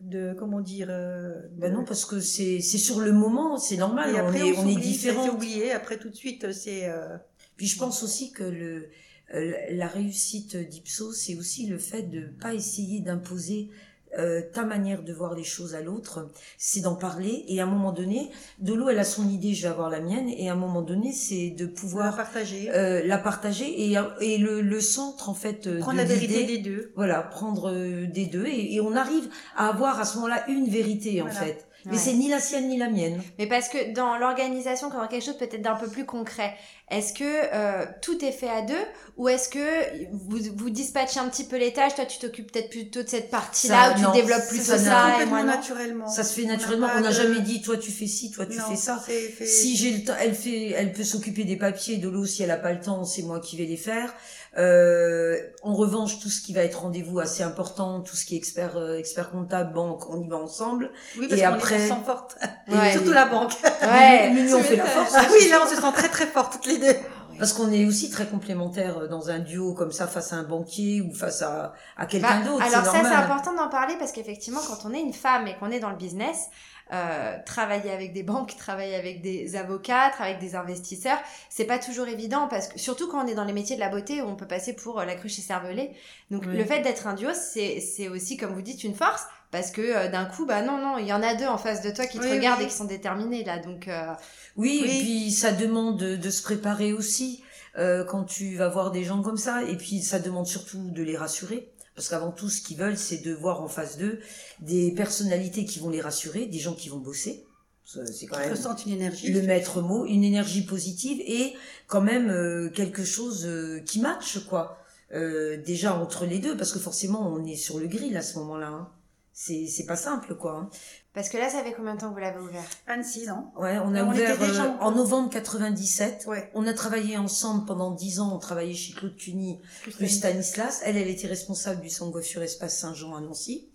de, 0.00 0.34
comment 0.38 0.60
dire, 0.60 0.88
euh, 0.90 1.40
Ben 1.52 1.72
non, 1.72 1.84
parce 1.84 2.04
que 2.04 2.20
c'est 2.20 2.60
c'est 2.60 2.78
sur 2.78 3.00
le 3.00 3.12
moment, 3.12 3.56
c'est 3.56 3.76
normal, 3.76 4.10
et 4.10 4.20
on 4.20 4.26
après, 4.26 4.38
est, 4.40 4.42
on 4.58 4.66
est 4.66 4.72
s'oublie, 4.74 4.74
ça, 4.74 4.80
différents. 4.80 5.24
C'est 5.24 5.30
oublié, 5.30 5.72
après 5.72 5.98
tout 5.98 6.10
de 6.10 6.14
suite, 6.14 6.52
c'est, 6.52 6.88
euh, 6.88 7.16
Puis 7.56 7.66
je 7.66 7.78
pense 7.78 8.02
aussi 8.02 8.30
que 8.30 8.44
le, 8.44 8.88
la 9.32 9.88
réussite 9.88 10.56
d'Ipso, 10.56 11.12
c'est 11.12 11.34
aussi 11.34 11.66
le 11.66 11.78
fait 11.78 12.02
de 12.02 12.28
pas 12.40 12.54
essayer 12.54 13.00
d'imposer 13.00 13.70
euh, 14.18 14.42
ta 14.52 14.64
manière 14.64 15.02
de 15.02 15.12
voir 15.12 15.34
les 15.34 15.44
choses 15.44 15.74
à 15.74 15.80
l'autre, 15.80 16.28
c'est 16.56 16.80
d'en 16.80 16.94
parler. 16.94 17.44
Et 17.48 17.60
à 17.60 17.64
un 17.64 17.66
moment 17.66 17.92
donné, 17.92 18.30
Dolo 18.60 18.88
elle 18.88 18.98
a 18.98 19.04
son 19.04 19.28
idée, 19.28 19.54
je 19.54 19.62
vais 19.62 19.68
avoir 19.68 19.90
la 19.90 20.00
mienne. 20.00 20.28
Et 20.28 20.48
à 20.48 20.52
un 20.52 20.56
moment 20.56 20.82
donné 20.82 21.12
c'est 21.12 21.50
de 21.50 21.66
pouvoir 21.66 21.88
pouvoir 21.88 22.16
partager, 22.16 22.70
euh, 22.70 23.02
la 23.04 23.18
partager 23.18 23.90
et, 23.90 23.96
et 24.20 24.38
le, 24.38 24.60
le 24.60 24.80
centre 24.80 25.28
en 25.28 25.34
fait 25.34 25.66
euh, 25.66 25.78
prendre 25.80 25.94
de 25.94 26.02
la 26.02 26.04
vérité 26.04 26.44
des 26.44 26.58
deux. 26.58 26.92
voilà, 26.96 27.22
prendre 27.22 27.70
euh, 27.70 28.06
des 28.06 28.26
deux. 28.26 28.46
Et, 28.46 28.74
et 28.74 28.80
on 28.80 28.94
arrive 28.94 29.28
à 29.56 29.68
avoir 29.68 29.98
à 29.98 30.04
ce 30.04 30.16
moment-là 30.16 30.44
une 30.48 30.68
vérité 30.68 31.22
en 31.22 31.28
fait. 31.28 31.67
Mais 31.84 31.92
Ouais. 31.92 31.98
c'est 31.98 32.12
ni 32.14 32.28
la 32.28 32.40
sienne 32.40 32.68
ni 32.68 32.76
la 32.76 32.90
mienne. 32.90 33.22
Mais 33.38 33.46
parce 33.46 33.68
que 33.68 33.92
dans 33.94 34.16
l'organisation, 34.18 34.90
quand 34.90 34.98
on 34.98 35.02
a 35.02 35.08
quelque 35.08 35.24
chose 35.24 35.38
peut-être 35.38 35.62
d'un 35.62 35.76
peu 35.76 35.88
plus 35.88 36.04
concret, 36.04 36.54
est-ce 36.90 37.12
que 37.12 37.24
euh, 37.24 37.86
tout 38.02 38.24
est 38.24 38.32
fait 38.32 38.48
à 38.48 38.62
deux 38.62 38.74
ou 39.16 39.28
est-ce 39.28 39.48
que 39.48 40.06
vous, 40.12 40.38
vous 40.56 40.70
dispatchez 40.70 41.20
un 41.20 41.28
petit 41.28 41.44
peu 41.44 41.56
les 41.56 41.72
tâches 41.72 41.94
Toi, 41.94 42.04
tu 42.06 42.18
t'occupes 42.18 42.50
peut-être 42.50 42.70
plutôt 42.70 43.02
de 43.02 43.08
cette 43.08 43.30
partie-là 43.30 43.92
où 43.92 43.94
tu 43.96 44.02
non. 44.02 44.12
développes 44.12 44.48
plus 44.48 44.58
Ça, 44.58 44.76
ça, 44.78 44.84
ça, 44.84 45.22
et 45.22 45.26
moi 45.26 45.42
naturellement. 45.44 46.08
Ça 46.08 46.24
se 46.24 46.34
fait 46.34 46.46
n'a 46.46 46.54
naturellement. 46.56 46.88
On 46.96 47.00
n'a 47.00 47.10
de- 47.10 47.14
jamais 47.14 47.40
dit 47.40 47.62
toi 47.62 47.76
tu 47.76 47.90
fais 47.92 48.06
ci, 48.06 48.30
toi 48.32 48.44
tu 48.46 48.56
Non, 48.58 48.64
fais 48.70 48.76
ça. 48.76 48.96
fait- 48.98 49.46
Si 49.46 49.76
j'ai 49.76 49.92
le 49.92 50.04
temps, 50.04 50.14
elle 50.20 50.34
fait, 50.34 50.70
elle 50.70 50.92
peut 50.92 51.04
s'occuper 51.04 51.44
des 51.44 51.56
papiers. 51.56 51.98
De 51.98 52.08
l'eau, 52.08 52.24
si 52.26 52.42
elle 52.42 52.50
a 52.50 52.56
pas 52.56 52.72
le 52.72 52.80
temps, 52.80 53.04
c'est 53.04 53.22
moi 53.22 53.40
qui 53.40 53.56
vais 53.56 53.64
les 53.66 53.76
faire. 53.76 54.12
Euh, 54.58 55.36
en 55.62 55.74
revanche, 55.74 56.18
tout 56.20 56.28
ce 56.28 56.40
qui 56.42 56.52
va 56.52 56.62
être 56.62 56.80
rendez-vous 56.82 57.20
assez 57.20 57.42
important, 57.42 58.00
tout 58.00 58.16
ce 58.16 58.24
qui 58.26 58.34
est 58.34 58.38
expert, 58.38 58.76
euh, 58.76 58.96
expert 58.98 59.30
comptable, 59.30 59.72
banque, 59.72 60.08
on 60.10 60.20
y 60.20 60.28
va 60.28 60.36
ensemble. 60.36 60.90
Oui, 61.18 61.28
parce 61.28 61.40
Et 61.40 61.44
qu'on 61.44 61.52
après- 61.52 61.74
est- 61.76 61.78
on 61.90 61.94
se 61.94 62.00
sent 62.00 62.06
forte. 62.06 62.36
Ouais. 62.68 62.92
Surtout 62.92 63.12
la 63.12 63.26
banque. 63.26 63.52
Ouais. 63.82 64.30
L'union 64.34 64.58
fait 64.62 64.76
la 64.76 64.84
force. 64.84 65.12
Ah 65.16 65.24
oui, 65.32 65.48
là, 65.48 65.60
on 65.64 65.68
se 65.68 65.76
sent 65.76 65.92
très 65.94 66.08
très 66.08 66.26
forte 66.26 66.54
toutes 66.54 66.66
les 66.66 66.78
deux. 66.78 66.96
Parce 67.38 67.52
qu'on 67.52 67.70
est 67.70 67.86
aussi 67.86 68.10
très 68.10 68.26
complémentaires 68.26 68.98
euh, 68.98 69.06
dans 69.06 69.30
un 69.30 69.38
duo 69.38 69.72
comme 69.72 69.92
ça 69.92 70.08
face 70.08 70.32
à 70.32 70.36
un 70.36 70.42
banquier 70.42 71.00
ou 71.02 71.14
face 71.14 71.40
à, 71.40 71.72
à 71.96 72.04
quelqu'un 72.06 72.40
Bah, 72.40 72.46
d'autre. 72.50 72.64
alors 72.64 72.84
c'est 72.92 73.00
ça, 73.02 73.08
c'est 73.08 73.14
important 73.14 73.54
d'en 73.54 73.68
parler 73.68 73.94
parce 73.96 74.10
qu'effectivement, 74.10 74.60
quand 74.66 74.88
on 74.88 74.92
est 74.92 75.00
une 75.00 75.12
femme 75.12 75.46
et 75.46 75.54
qu'on 75.56 75.70
est 75.70 75.78
dans 75.78 75.90
le 75.90 75.96
business, 75.96 76.46
euh, 76.92 77.36
travailler 77.44 77.90
avec 77.90 78.12
des 78.12 78.22
banques, 78.22 78.56
travailler 78.56 78.94
avec 78.94 79.20
des 79.22 79.56
avocats, 79.56 80.10
travailler 80.10 80.36
avec 80.36 80.48
des 80.48 80.56
investisseurs, 80.56 81.18
c'est 81.50 81.64
pas 81.64 81.78
toujours 81.78 82.08
évident 82.08 82.48
parce 82.48 82.68
que 82.68 82.78
surtout 82.78 83.08
quand 83.08 83.24
on 83.24 83.26
est 83.26 83.34
dans 83.34 83.44
les 83.44 83.52
métiers 83.52 83.76
de 83.76 83.80
la 83.80 83.88
beauté 83.90 84.22
on 84.22 84.36
peut 84.36 84.46
passer 84.46 84.72
pour 84.74 84.98
euh, 85.00 85.04
la 85.04 85.14
cruche 85.14 85.38
et 85.38 85.42
cervelet. 85.42 85.92
Donc 86.30 86.44
Oui. 86.46 86.56
le 86.56 86.64
fait 86.64 86.80
d'être 86.82 87.06
un 87.06 87.14
duo, 87.14 87.30
c'est 87.34 87.80
c'est 87.80 88.08
aussi 88.08 88.36
comme 88.36 88.54
vous 88.54 88.62
dites 88.62 88.84
une 88.84 88.94
force 88.94 89.22
parce 89.50 89.70
que 89.70 89.80
euh, 89.80 90.08
d'un 90.08 90.26
coup, 90.26 90.44
bah 90.46 90.62
non 90.62 90.78
non, 90.78 90.98
il 90.98 91.06
y 91.06 91.12
en 91.12 91.22
a 91.22 91.34
deux 91.34 91.46
en 91.46 91.58
face 91.58 91.82
de 91.82 91.90
toi 91.90 92.06
qui 92.06 92.18
te 92.18 92.24
Oui, 92.24 92.30
regardent 92.32 92.60
oui. 92.60 92.64
et 92.66 92.68
qui 92.68 92.74
sont 92.74 92.84
déterminés 92.84 93.44
là. 93.44 93.58
Donc 93.58 93.88
euh, 93.88 94.12
Oui, 94.56 94.80
Oui. 94.82 94.90
et 94.90 95.00
puis 95.02 95.30
ça 95.30 95.52
demande 95.52 95.98
de, 95.98 96.16
de 96.16 96.30
se 96.30 96.42
préparer 96.42 96.92
aussi 96.92 97.42
euh, 97.78 98.04
quand 98.04 98.24
tu 98.24 98.56
vas 98.56 98.68
voir 98.68 98.90
des 98.90 99.04
gens 99.04 99.22
comme 99.22 99.36
ça. 99.38 99.62
Et 99.62 99.76
puis 99.76 100.02
ça 100.02 100.18
demande 100.18 100.46
surtout 100.46 100.90
de 100.90 101.02
les 101.02 101.16
rassurer. 101.16 101.70
Parce 101.98 102.10
qu'avant 102.10 102.30
tout, 102.30 102.48
ce 102.48 102.62
qu'ils 102.62 102.76
veulent, 102.76 102.96
c'est 102.96 103.18
de 103.24 103.34
voir 103.34 103.60
en 103.60 103.66
face 103.66 103.98
d'eux 103.98 104.20
des 104.60 104.92
personnalités 104.92 105.64
qui 105.64 105.80
vont 105.80 105.90
les 105.90 106.00
rassurer, 106.00 106.46
des 106.46 106.60
gens 106.60 106.74
qui 106.74 106.88
vont 106.88 106.98
bosser. 106.98 107.44
C'est 107.84 108.26
quand 108.26 108.38
même 108.38 108.54
une 108.86 108.92
énergie. 108.92 109.32
le 109.32 109.42
maître 109.42 109.82
mot, 109.82 110.06
une 110.06 110.22
énergie 110.22 110.62
positive 110.64 111.20
et 111.26 111.54
quand 111.88 112.00
même 112.00 112.30
euh, 112.30 112.70
quelque 112.70 113.02
chose 113.04 113.44
euh, 113.46 113.80
qui 113.80 113.98
matche, 113.98 114.38
quoi. 114.46 114.78
Euh, 115.12 115.60
déjà 115.60 115.96
entre 115.96 116.24
les 116.24 116.38
deux, 116.38 116.56
parce 116.56 116.70
que 116.70 116.78
forcément, 116.78 117.28
on 117.32 117.44
est 117.44 117.56
sur 117.56 117.80
le 117.80 117.88
grill 117.88 118.16
à 118.16 118.22
ce 118.22 118.38
moment-là. 118.38 118.68
Hein. 118.68 118.92
C'est 119.32 119.66
c'est 119.66 119.86
pas 119.86 119.96
simple, 119.96 120.36
quoi. 120.36 120.52
hein. 120.52 120.70
Parce 121.18 121.30
que 121.30 121.36
là, 121.36 121.50
ça 121.50 121.64
fait 121.64 121.72
combien 121.72 121.96
de 121.96 122.00
temps 122.00 122.10
que 122.10 122.14
vous 122.14 122.20
l'avez 122.20 122.38
ouvert? 122.38 122.62
26 122.86 123.28
ans. 123.30 123.52
Ouais, 123.58 123.76
on 123.84 123.92
a 123.96 124.04
On 124.04 124.10
ouvert 124.10 124.34
était 124.36 124.46
déjà 124.46 124.66
euh, 124.66 124.76
en- 124.78 124.86
en 124.86 124.90
novembre 124.92 125.30
97. 125.30 126.26
Ouais. 126.28 126.48
On 126.54 126.64
a 126.66 126.72
travaillé 126.72 127.16
ensemble 127.16 127.66
pendant 127.66 127.90
dix 127.90 128.20
ans. 128.20 128.30
On 128.32 128.38
travaillait 128.38 128.74
chez 128.74 128.92
Claude 128.92 129.16
Cuny, 129.16 129.58
rue 129.98 130.08
Stanislas. 130.08 130.80
Elle, 130.84 130.96
elle 130.96 131.08
était 131.08 131.26
responsable 131.26 131.80
du 131.80 131.90
centre 131.90 132.12
coiffure 132.12 132.42
Espace 132.42 132.78
Saint-Jean 132.78 133.16
à 133.16 133.20
Nancy, 133.20 133.66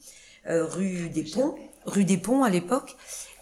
euh, 0.48 0.65
rue 0.65 1.10
des 1.10 1.24
Ponts, 1.25 1.56
rue 1.86 2.06
des 2.06 2.17
Ponts 2.17 2.44
à 2.44 2.50
l'époque. 2.50 2.96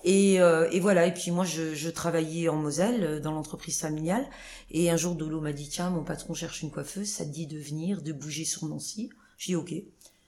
Et, 0.03 0.41
euh, 0.41 0.67
et 0.71 0.79
voilà. 0.79 1.05
Et 1.05 1.13
puis 1.13 1.29
moi, 1.29 1.45
je, 1.45 1.75
je 1.75 1.89
travaillais 1.89 2.49
en 2.49 2.55
Moselle 2.55 3.21
dans 3.21 3.31
l'entreprise 3.33 3.79
familiale. 3.79 4.25
Et 4.71 4.89
un 4.89 4.97
jour, 4.97 5.13
Dolo 5.13 5.39
m'a 5.41 5.53
dit 5.53 5.69
tiens, 5.69 5.91
mon 5.91 6.03
patron 6.03 6.33
cherche 6.33 6.63
une 6.63 6.71
coiffeuse. 6.71 7.07
Ça 7.07 7.23
te 7.23 7.29
dit 7.29 7.45
de 7.45 7.59
venir, 7.59 8.01
de 8.01 8.11
bouger 8.13 8.45
sur 8.45 8.65
Nancy. 8.65 9.11
J'ai 9.37 9.53
dit 9.53 9.55
ok. 9.55 9.73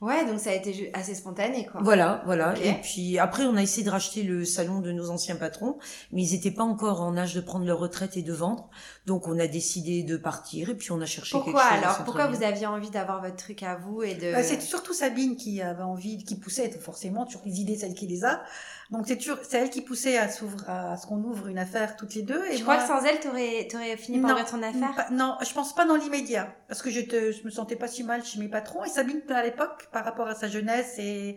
Ouais, 0.04 0.26
donc 0.26 0.38
ça 0.38 0.50
a 0.50 0.52
été 0.52 0.90
assez 0.92 1.14
spontané 1.14 1.64
quoi. 1.64 1.80
Voilà, 1.82 2.22
voilà. 2.26 2.54
Et 2.62 2.74
puis 2.82 3.18
après, 3.18 3.44
on 3.44 3.56
a 3.56 3.62
essayé 3.62 3.84
de 3.86 3.90
racheter 3.90 4.22
le 4.22 4.44
salon 4.44 4.80
de 4.80 4.92
nos 4.92 5.08
anciens 5.08 5.36
patrons, 5.36 5.78
mais 6.12 6.22
ils 6.22 6.32
n'étaient 6.34 6.50
pas 6.50 6.62
encore 6.62 7.00
en 7.00 7.16
âge 7.16 7.34
de 7.34 7.40
prendre 7.40 7.64
leur 7.64 7.78
retraite 7.78 8.18
et 8.18 8.22
de 8.22 8.32
vendre. 8.34 8.68
Donc 9.06 9.28
on 9.28 9.38
a 9.38 9.46
décidé 9.46 10.02
de 10.02 10.18
partir 10.18 10.68
et 10.68 10.74
puis 10.74 10.92
on 10.92 11.00
a 11.00 11.06
cherché 11.06 11.32
Pourquoi 11.32 11.52
quelque 11.54 11.74
chose. 11.74 11.84
alors? 11.84 12.04
Pourquoi 12.04 12.26
vous 12.26 12.42
aviez 12.42 12.66
envie 12.66 12.90
d'avoir 12.90 13.22
votre 13.22 13.36
truc 13.36 13.62
à 13.62 13.76
vous 13.76 14.02
et 14.02 14.14
de 14.14 14.32
Bah, 14.32 14.42
c'est 14.42 14.60
surtout 14.60 14.92
Sabine 14.92 15.36
qui 15.36 15.62
avait 15.62 15.82
envie, 15.82 16.22
qui 16.22 16.36
poussait 16.36 16.70
forcément 16.70 17.24
toujours 17.24 17.42
les 17.46 17.60
idées, 17.60 17.76
celle 17.76 17.94
qui 17.94 18.06
les 18.06 18.26
a. 18.26 18.42
Donc 18.90 19.06
c'est 19.06 19.16
toujours, 19.16 19.38
c'est 19.42 19.58
elle 19.58 19.70
qui 19.70 19.80
poussait 19.80 20.18
à 20.18 20.24
à 20.24 20.96
ce 20.96 21.06
qu'on 21.06 21.22
ouvre 21.22 21.48
une 21.48 21.58
affaire 21.58 21.96
toutes 21.96 22.14
les 22.14 22.22
deux. 22.22 22.44
Et 22.50 22.56
Je 22.58 22.64
moi- 22.64 22.76
crois 22.76 22.86
que 22.86 23.00
sans 23.02 23.06
elle, 23.08 23.18
t'aurais, 23.20 23.66
t'aurais 23.70 23.96
fini 23.96 24.18
par 24.20 24.30
Non, 24.30 24.36
ouvrir 24.36 24.50
ton 24.50 24.62
affaire. 24.62 24.94
Pas- 24.94 25.10
non, 25.10 25.36
je 25.46 25.52
pense 25.54 25.74
pas 25.74 25.84
dans 25.86 25.96
l'immédiat, 25.96 26.54
parce 26.68 26.82
que 26.82 26.90
je, 26.90 27.00
te, 27.00 27.32
je 27.32 27.42
me 27.44 27.50
sentais 27.50 27.76
pas 27.76 27.88
si 27.88 28.02
mal 28.04 28.24
chez 28.24 28.38
mes 28.38 28.48
patrons. 28.48 28.84
Et 28.84 28.88
Sabine, 28.88 29.22
à 29.30 29.42
l'époque, 29.42 29.88
par 29.92 30.04
rapport 30.04 30.28
à 30.28 30.34
sa 30.34 30.48
jeunesse 30.48 30.94
et, 30.98 31.36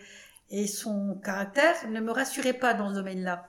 et 0.50 0.68
son 0.68 1.16
caractère, 1.24 1.76
ne 1.90 2.00
me 2.02 2.12
rassurait 2.12 2.54
pas 2.54 2.74
dans 2.74 2.90
ce 2.90 2.96
domaine-là. 2.96 3.48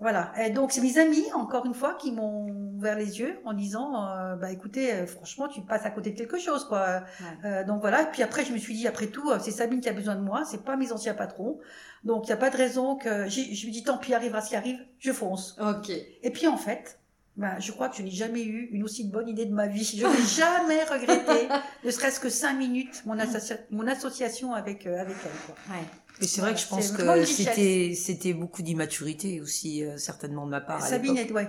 Voilà. 0.00 0.32
Et 0.40 0.50
donc 0.50 0.70
c'est 0.72 0.80
mes 0.80 0.98
amis, 0.98 1.24
encore 1.34 1.66
une 1.66 1.74
fois, 1.74 1.94
qui 1.94 2.12
m'ont 2.12 2.46
ouvert 2.76 2.96
les 2.96 3.18
yeux 3.18 3.38
en 3.44 3.52
disant, 3.52 4.06
euh, 4.06 4.36
bah 4.36 4.52
écoutez, 4.52 4.92
euh, 4.92 5.06
franchement, 5.06 5.48
tu 5.48 5.60
passes 5.62 5.84
à 5.84 5.90
côté 5.90 6.10
de 6.12 6.16
quelque 6.18 6.38
chose, 6.38 6.64
quoi. 6.66 7.02
Euh, 7.44 7.64
donc 7.64 7.80
voilà. 7.80 8.02
Et 8.02 8.06
puis 8.12 8.22
après, 8.22 8.44
je 8.44 8.52
me 8.52 8.58
suis 8.58 8.74
dit, 8.74 8.86
après 8.86 9.08
tout, 9.08 9.28
c'est 9.40 9.50
Sabine 9.50 9.80
qui 9.80 9.88
a 9.88 9.92
besoin 9.92 10.14
de 10.14 10.20
moi, 10.20 10.44
c'est 10.44 10.62
pas 10.64 10.76
mes 10.76 10.92
anciens 10.92 11.14
patrons. 11.14 11.58
Donc 12.04 12.26
il 12.26 12.30
y 12.30 12.32
a 12.32 12.36
pas 12.36 12.50
de 12.50 12.56
raison 12.56 12.94
que 12.96 13.28
je 13.28 13.66
me 13.66 13.72
dis, 13.72 13.82
tant 13.82 13.98
pis, 13.98 14.14
arrivera 14.14 14.40
ce 14.40 14.50
qui 14.50 14.56
arrive, 14.56 14.78
je 15.00 15.10
fonce. 15.12 15.56
Ok. 15.60 15.90
Et 15.90 16.30
puis 16.30 16.46
en 16.46 16.56
fait, 16.56 17.00
ben, 17.36 17.56
je 17.58 17.72
crois 17.72 17.88
que 17.88 17.96
je 17.96 18.02
n'ai 18.02 18.10
jamais 18.10 18.42
eu 18.44 18.68
une 18.72 18.84
aussi 18.84 19.02
bonne 19.04 19.28
idée 19.28 19.46
de 19.46 19.54
ma 19.54 19.66
vie. 19.66 19.82
Je 19.84 20.06
n'ai 20.06 20.26
jamais 20.26 20.82
regretté, 20.84 21.48
ne 21.84 21.90
serait-ce 21.90 22.20
que 22.20 22.28
cinq 22.28 22.54
minutes, 22.54 23.02
mon, 23.04 23.16
associa- 23.16 23.58
mon 23.70 23.86
association 23.88 24.54
avec, 24.54 24.86
euh, 24.86 25.00
avec 25.00 25.16
elle. 25.24 25.30
Quoi. 25.46 25.54
Ouais. 25.74 25.84
Mais 26.20 26.26
c'est 26.26 26.40
vrai 26.40 26.54
que 26.54 26.60
je 26.60 26.66
pense 26.66 26.90
que 26.90 27.24
c'était 27.24 27.94
c'était 27.94 28.32
beaucoup 28.32 28.62
d'immaturité 28.62 29.40
aussi 29.40 29.84
euh, 29.84 29.96
certainement 29.98 30.46
de 30.46 30.50
ma 30.50 30.60
part. 30.60 30.82
à 30.82 30.88
Sabine 30.88 31.14
ouais. 31.32 31.48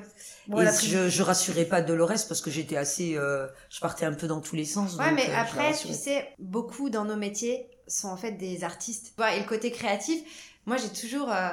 Et 0.57 0.87
je, 0.87 1.09
je 1.09 1.23
rassurais 1.23 1.65
pas 1.65 1.81
Dolores 1.81 2.27
parce 2.27 2.41
que 2.41 2.49
j'étais 2.49 2.77
assez, 2.77 3.15
euh, 3.15 3.47
je 3.69 3.79
partais 3.79 4.05
un 4.05 4.13
peu 4.13 4.27
dans 4.27 4.41
tous 4.41 4.55
les 4.55 4.65
sens. 4.65 4.95
Ouais, 4.97 5.09
donc, 5.09 5.15
mais 5.15 5.29
euh, 5.29 5.37
après, 5.37 5.73
tu 5.73 5.93
sais, 5.93 6.29
beaucoup 6.39 6.89
dans 6.89 7.05
nos 7.05 7.15
métiers 7.15 7.67
sont 7.87 8.07
en 8.07 8.17
fait 8.17 8.31
des 8.31 8.63
artistes. 8.63 9.13
Et 9.35 9.39
le 9.39 9.45
côté 9.45 9.71
créatif, 9.71 10.21
moi 10.65 10.77
j'ai 10.77 10.89
toujours 10.89 11.31
euh, 11.31 11.49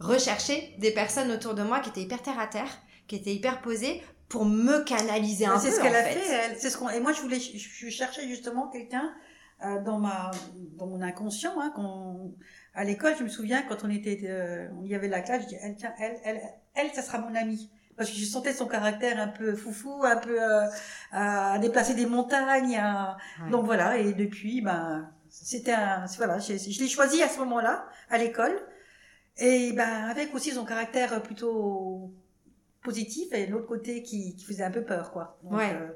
recherché 0.00 0.74
des 0.78 0.92
personnes 0.92 1.30
autour 1.30 1.54
de 1.54 1.62
moi 1.62 1.80
qui 1.80 1.90
étaient 1.90 2.02
hyper 2.02 2.22
terre 2.22 2.38
à 2.38 2.46
terre, 2.46 2.70
qui 3.06 3.16
étaient 3.16 3.34
hyper 3.34 3.60
posées 3.60 4.02
pour 4.28 4.44
me 4.44 4.84
canaliser 4.84 5.46
un 5.46 5.54
peu. 5.54 5.60
C'est 5.60 5.72
ce 5.72 5.80
qu'elle 5.80 5.96
a 5.96 6.04
fait. 6.04 6.20
Elle, 6.28 6.56
c'est 6.58 6.70
ce 6.70 6.76
qu'on. 6.76 6.90
Et 6.90 7.00
moi 7.00 7.12
je 7.12 7.20
voulais, 7.20 7.40
je, 7.40 7.88
cherchais 7.88 8.28
justement 8.28 8.68
quelqu'un 8.68 9.12
euh, 9.64 9.80
dans 9.82 9.98
ma, 9.98 10.30
dans 10.76 10.86
mon 10.86 11.00
inconscient, 11.00 11.60
hein, 11.60 11.72
qu'on, 11.74 12.34
à 12.74 12.84
l'école, 12.84 13.14
je 13.18 13.24
me 13.24 13.28
souviens 13.28 13.62
quand 13.62 13.84
on 13.84 13.90
était, 13.90 14.20
euh, 14.24 14.68
il 14.82 14.88
y 14.88 14.94
avait 14.94 15.08
la 15.08 15.20
classe, 15.20 15.42
je 15.44 15.48
dis, 15.48 15.56
elle, 15.60 15.76
tiens, 15.76 15.92
elle, 15.98 16.16
elle, 16.24 16.40
elle, 16.74 16.90
ça 16.92 17.02
sera 17.02 17.18
mon 17.18 17.34
amie 17.34 17.70
parce 17.96 18.10
que 18.10 18.16
je 18.16 18.24
sentais 18.24 18.52
son 18.52 18.66
caractère 18.66 19.18
un 19.18 19.26
peu 19.26 19.56
foufou, 19.56 20.04
un 20.04 20.16
peu 20.16 20.40
euh, 20.40 20.66
à 21.10 21.58
déplacer 21.58 21.94
des 21.94 22.06
montagnes. 22.06 22.80
Donc 23.50 23.64
voilà, 23.64 23.98
et 23.98 24.12
depuis, 24.12 24.60
ben 24.60 25.10
c'était 25.28 25.72
un, 25.72 26.06
voilà, 26.16 26.38
je, 26.38 26.56
je 26.56 26.80
l'ai 26.80 26.88
choisi 26.88 27.20
à 27.22 27.28
ce 27.28 27.40
moment-là 27.40 27.86
à 28.08 28.18
l'école, 28.18 28.56
et 29.36 29.72
ben 29.72 30.04
avec 30.04 30.32
aussi 30.32 30.52
son 30.52 30.64
caractère 30.64 31.20
plutôt 31.22 32.12
positif 32.82 33.32
et 33.32 33.46
l'autre 33.46 33.66
côté 33.66 34.02
qui, 34.02 34.36
qui, 34.36 34.44
faisait 34.44 34.64
un 34.64 34.70
peu 34.70 34.84
peur, 34.84 35.10
quoi. 35.10 35.38
ouais. 35.42 35.74
Euh, 35.74 35.90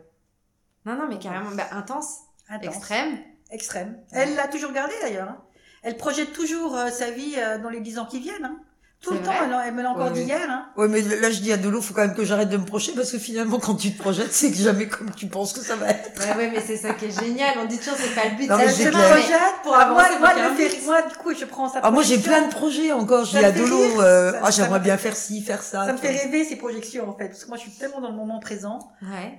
non, 0.84 0.96
non, 0.96 1.06
mais 1.08 1.18
carrément, 1.18 1.52
ben, 1.52 1.66
intense, 1.70 2.22
extrême, 2.60 3.18
extrême. 3.52 3.98
Elle 4.12 4.34
l'a 4.34 4.48
toujours 4.48 4.72
gardé 4.72 4.94
d'ailleurs. 5.02 5.28
Hein. 5.28 5.42
Elle 5.82 5.96
projette 5.96 6.32
toujours 6.32 6.76
euh, 6.76 6.88
sa 6.88 7.10
vie 7.10 7.36
dans 7.62 7.70
les 7.70 7.80
dix 7.80 7.98
ans 7.98 8.06
qui 8.06 8.20
viennent. 8.20 8.44
Hein. 8.44 8.60
Tout 9.02 9.14
le 9.14 9.18
temps, 9.18 9.32
elle, 9.66 9.74
me 9.74 9.82
l'a 9.82 9.90
encore 9.90 10.12
dit 10.12 10.22
hier. 10.22 10.48
Hein. 10.48 10.66
Ouais, 10.76 10.86
mais 10.86 11.02
là, 11.02 11.28
je 11.28 11.40
dis 11.40 11.52
à 11.52 11.56
Delo, 11.56 11.82
faut 11.82 11.92
quand 11.92 12.06
même 12.06 12.14
que 12.14 12.24
j'arrête 12.24 12.48
de 12.48 12.56
me 12.56 12.64
projeter 12.64 12.92
parce 12.94 13.10
que 13.10 13.18
finalement, 13.18 13.58
quand 13.58 13.74
tu 13.74 13.92
te 13.92 14.00
projettes, 14.00 14.32
c'est 14.32 14.54
jamais 14.54 14.86
comme 14.86 15.10
tu 15.10 15.26
penses 15.26 15.52
que 15.52 15.58
ça 15.58 15.74
va 15.74 15.90
être. 15.90 16.20
Ouais, 16.20 16.36
ouais, 16.36 16.50
mais 16.54 16.60
c'est 16.64 16.76
ça 16.76 16.94
qui 16.94 17.06
est 17.06 17.20
génial. 17.20 17.56
On 17.58 17.64
dit 17.64 17.78
toujours, 17.78 17.96
c'est 17.98 18.14
pas 18.14 18.28
le 18.28 18.36
but. 18.36 18.48
Non, 18.48 18.56
mais 18.58 18.68
je 18.68 18.84
me 18.84 18.90
projette 18.92 19.62
pour 19.64 19.74
avoir. 19.74 20.08
Moi, 20.20 20.34
moi, 20.34 20.48
moi, 20.84 21.02
du 21.02 21.16
coup, 21.16 21.34
je 21.34 21.44
prends 21.46 21.68
ça. 21.68 21.80
Ah, 21.82 21.90
moi, 21.90 22.04
j'ai 22.04 22.18
plein 22.18 22.42
de 22.42 22.52
projets 22.52 22.92
encore. 22.92 23.24
Je 23.24 23.38
dis 23.38 23.44
à 23.44 23.50
Dolo, 23.50 24.00
euh, 24.00 24.34
ah, 24.40 24.52
j'aimerais 24.52 24.78
bien 24.78 24.96
faire 24.96 25.16
ci, 25.16 25.42
faire 25.42 25.64
ça. 25.64 25.84
Ça 25.84 25.92
me 25.92 25.98
fait 25.98 26.16
rêver 26.16 26.44
ces 26.44 26.54
projections, 26.54 27.08
en 27.08 27.16
fait. 27.16 27.26
Parce 27.26 27.42
que 27.42 27.48
moi, 27.48 27.56
je 27.56 27.62
suis 27.62 27.72
tellement 27.72 28.00
dans 28.00 28.10
le 28.10 28.16
moment 28.16 28.38
présent. 28.38 28.78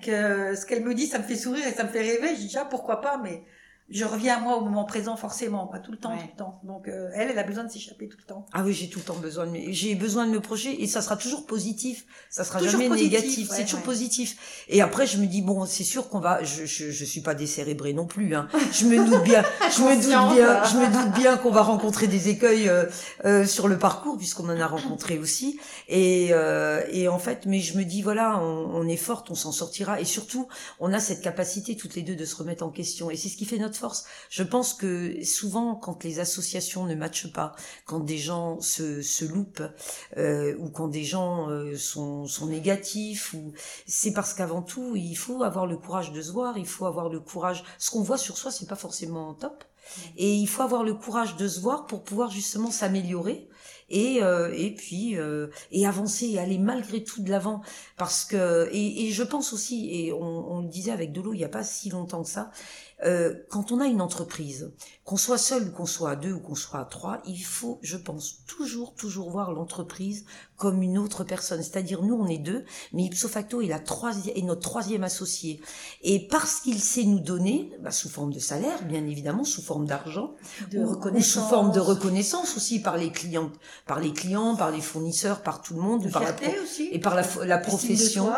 Que 0.01 0.55
ce 0.55 0.65
qu'elle 0.65 0.83
me 0.83 0.93
dit, 0.93 1.07
ça 1.07 1.19
me 1.19 1.23
fait 1.23 1.37
sourire 1.37 1.65
et 1.65 1.71
ça 1.71 1.85
me 1.85 1.89
fait 1.89 2.01
rêver. 2.01 2.35
Je 2.35 2.41
dis, 2.41 2.57
ah, 2.59 2.67
pourquoi 2.69 2.99
pas, 2.99 3.17
mais 3.23 3.43
je 3.89 4.05
reviens 4.05 4.37
à 4.37 4.39
moi 4.39 4.57
au 4.57 4.61
moment 4.61 4.85
présent 4.85 5.17
forcément, 5.17 5.67
quoi, 5.67 5.79
tout 5.79 5.91
le 5.91 5.97
temps, 5.97 6.15
tout 6.17 6.27
le 6.31 6.37
temps. 6.37 6.61
Donc 6.63 6.87
euh, 6.87 7.09
elle, 7.13 7.29
elle 7.31 7.39
a 7.39 7.43
besoin 7.43 7.65
de 7.65 7.69
s'échapper 7.71 8.07
tout 8.07 8.17
le 8.17 8.25
temps. 8.25 8.45
Ah 8.53 8.63
oui, 8.63 8.73
j'ai 8.73 8.89
tout 8.89 8.99
le 8.99 9.05
temps 9.05 9.15
besoin 9.15 9.45
de 9.45 9.57
j'ai 9.69 9.95
besoin 9.95 10.25
de 10.25 10.31
me 10.31 10.39
projeter 10.39 10.81
et 10.81 10.87
ça 10.87 11.01
sera 11.01 11.17
toujours 11.17 11.45
positif, 11.45 12.05
ça 12.29 12.43
sera 12.43 12.59
jamais 12.59 12.89
négatif, 12.89 13.49
c'est 13.51 13.65
toujours 13.65 13.81
positif. 13.81 14.65
Et 14.69 14.81
après 14.81 15.05
je 15.05 15.17
me 15.17 15.25
dis 15.27 15.41
bon, 15.41 15.65
c'est 15.65 15.83
sûr 15.83 16.09
qu'on 16.09 16.19
va 16.19 16.43
je, 16.43 16.65
je 16.65 16.91
je 16.91 17.05
suis 17.05 17.21
pas 17.21 17.35
décérébré 17.35 17.93
non 17.93 18.05
plus 18.05 18.35
hein. 18.35 18.47
Je 18.71 18.85
me 18.85 19.05
doute 19.05 19.23
bien, 19.23 19.43
je 19.75 19.81
me 19.81 19.95
doute 19.95 20.33
bien, 20.33 20.63
je 20.63 20.77
me 20.77 20.91
doute 20.91 21.13
bien 21.13 21.37
qu'on 21.37 21.51
va 21.51 21.61
rencontrer 21.61 22.07
des 22.07 22.29
écueils 22.29 22.69
euh, 22.69 22.85
euh, 23.25 23.45
sur 23.45 23.67
le 23.67 23.77
parcours 23.77 24.17
puisqu'on 24.17 24.49
en 24.49 24.59
a 24.59 24.67
rencontré 24.67 25.19
aussi 25.19 25.59
et 25.89 26.29
euh, 26.31 26.83
et 26.91 27.07
en 27.07 27.19
fait 27.19 27.45
mais 27.45 27.59
je 27.59 27.77
me 27.77 27.83
dis 27.83 28.01
voilà, 28.01 28.39
on, 28.39 28.71
on 28.73 28.87
est 28.87 28.97
forte, 28.97 29.29
on 29.29 29.35
s'en 29.35 29.51
sortira 29.51 29.99
et 29.99 30.05
surtout 30.05 30.47
on 30.79 30.93
a 30.93 30.99
cette 30.99 31.21
capacité 31.21 31.75
toutes 31.75 31.95
les 31.95 32.01
deux 32.01 32.15
de 32.15 32.25
se 32.25 32.35
remettre 32.35 32.63
en 32.63 32.69
question 32.69 33.11
et 33.11 33.17
c'est 33.17 33.29
ce 33.29 33.37
qui 33.37 33.45
fait 33.45 33.57
notre 33.57 33.72
force. 33.77 34.05
Je 34.29 34.43
pense 34.43 34.73
que 34.73 35.23
souvent, 35.23 35.75
quand 35.75 36.03
les 36.03 36.19
associations 36.19 36.85
ne 36.85 36.95
matchent 36.95 37.31
pas, 37.31 37.53
quand 37.85 37.99
des 37.99 38.17
gens 38.17 38.61
se, 38.61 39.01
se 39.01 39.25
loupent, 39.25 39.63
euh, 40.17 40.55
ou 40.59 40.69
quand 40.69 40.87
des 40.87 41.03
gens 41.03 41.49
euh, 41.49 41.77
sont, 41.77 42.27
sont 42.27 42.47
négatifs, 42.47 43.33
ou 43.33 43.53
c'est 43.87 44.13
parce 44.13 44.33
qu'avant 44.33 44.61
tout, 44.61 44.95
il 44.95 45.15
faut 45.15 45.43
avoir 45.43 45.65
le 45.65 45.77
courage 45.77 46.11
de 46.11 46.21
se 46.21 46.31
voir, 46.31 46.57
il 46.57 46.67
faut 46.67 46.85
avoir 46.85 47.09
le 47.09 47.19
courage. 47.19 47.63
Ce 47.77 47.91
qu'on 47.91 48.01
voit 48.01 48.17
sur 48.17 48.37
soi, 48.37 48.51
c'est 48.51 48.67
pas 48.67 48.75
forcément 48.75 49.33
top. 49.33 49.63
Et 50.17 50.33
il 50.33 50.47
faut 50.47 50.61
avoir 50.61 50.83
le 50.83 50.93
courage 50.93 51.35
de 51.35 51.47
se 51.47 51.59
voir 51.59 51.85
pour 51.85 52.03
pouvoir 52.03 52.31
justement 52.31 52.71
s'améliorer 52.71 53.49
et 53.89 54.23
euh, 54.23 54.51
et 54.55 54.73
puis 54.73 55.17
euh, 55.17 55.47
et 55.71 55.85
avancer 55.85 56.27
et 56.27 56.39
aller 56.39 56.57
malgré 56.57 57.03
tout 57.03 57.21
de 57.21 57.29
l'avant 57.29 57.61
parce 57.97 58.25
que 58.25 58.69
et, 58.71 59.07
et, 59.07 59.11
je 59.11 59.23
pense 59.23 59.53
aussi 59.53 59.89
et 59.91 60.13
on, 60.13 60.51
on 60.51 60.61
le 60.61 60.67
disait 60.67 60.91
avec 60.91 61.11
Delo 61.11 61.33
il 61.33 61.39
y 61.39 61.43
a 61.43 61.49
pas 61.49 61.63
si 61.63 61.89
longtemps 61.89 62.23
que 62.23 62.29
ça 62.29 62.51
euh, 63.05 63.33
quand 63.49 63.71
on 63.71 63.79
a 63.79 63.85
une 63.85 64.01
entreprise, 64.01 64.71
qu'on 65.03 65.17
soit 65.17 65.37
seul 65.37 65.67
ou 65.67 65.71
qu'on 65.71 65.85
soit 65.85 66.11
à 66.11 66.15
deux 66.15 66.31
ou 66.31 66.39
qu'on 66.39 66.55
soit 66.55 66.79
à 66.79 66.85
trois, 66.85 67.21
il 67.25 67.43
faut, 67.43 67.79
je 67.81 67.97
pense, 67.97 68.45
toujours, 68.47 68.95
toujours 68.95 69.29
voir 69.29 69.51
l'entreprise 69.51 70.25
comme 70.55 70.81
une 70.81 70.97
autre 70.97 71.23
personne. 71.23 71.61
C'est-à-dire, 71.61 72.01
nous, 72.03 72.15
on 72.15 72.27
est 72.27 72.37
deux, 72.37 72.63
mais 72.93 73.03
ipso 73.03 73.27
facto 73.27 73.61
est, 73.61 73.67
la 73.67 73.79
troisième, 73.79 74.37
est 74.37 74.41
notre 74.41 74.61
troisième 74.61 75.03
associé. 75.03 75.59
Et 76.01 76.27
parce 76.27 76.61
qu'il 76.61 76.79
sait 76.79 77.03
nous 77.03 77.19
donner, 77.19 77.71
bah, 77.81 77.91
sous 77.91 78.09
forme 78.09 78.31
de 78.31 78.39
salaire, 78.39 78.83
bien 78.85 79.05
évidemment, 79.05 79.43
sous 79.43 79.61
forme 79.61 79.85
d'argent, 79.85 80.35
reconnaissance. 80.73 81.43
sous 81.43 81.49
forme 81.49 81.71
de 81.71 81.81
reconnaissance 81.81 82.55
aussi 82.55 82.81
par 82.81 82.95
les 82.97 83.11
clients, 83.11 83.51
par 83.85 83.99
les 83.99 84.13
clients, 84.13 84.55
par 84.55 84.71
les 84.71 84.81
fournisseurs, 84.81 85.41
par 85.41 85.61
tout 85.61 85.73
le 85.73 85.81
monde, 85.81 86.09
par 86.11 86.23
la, 86.23 86.33
aussi. 86.63 86.87
et 86.91 86.99
par 86.99 87.15
la, 87.15 87.23
la 87.45 87.57
profession 87.57 88.29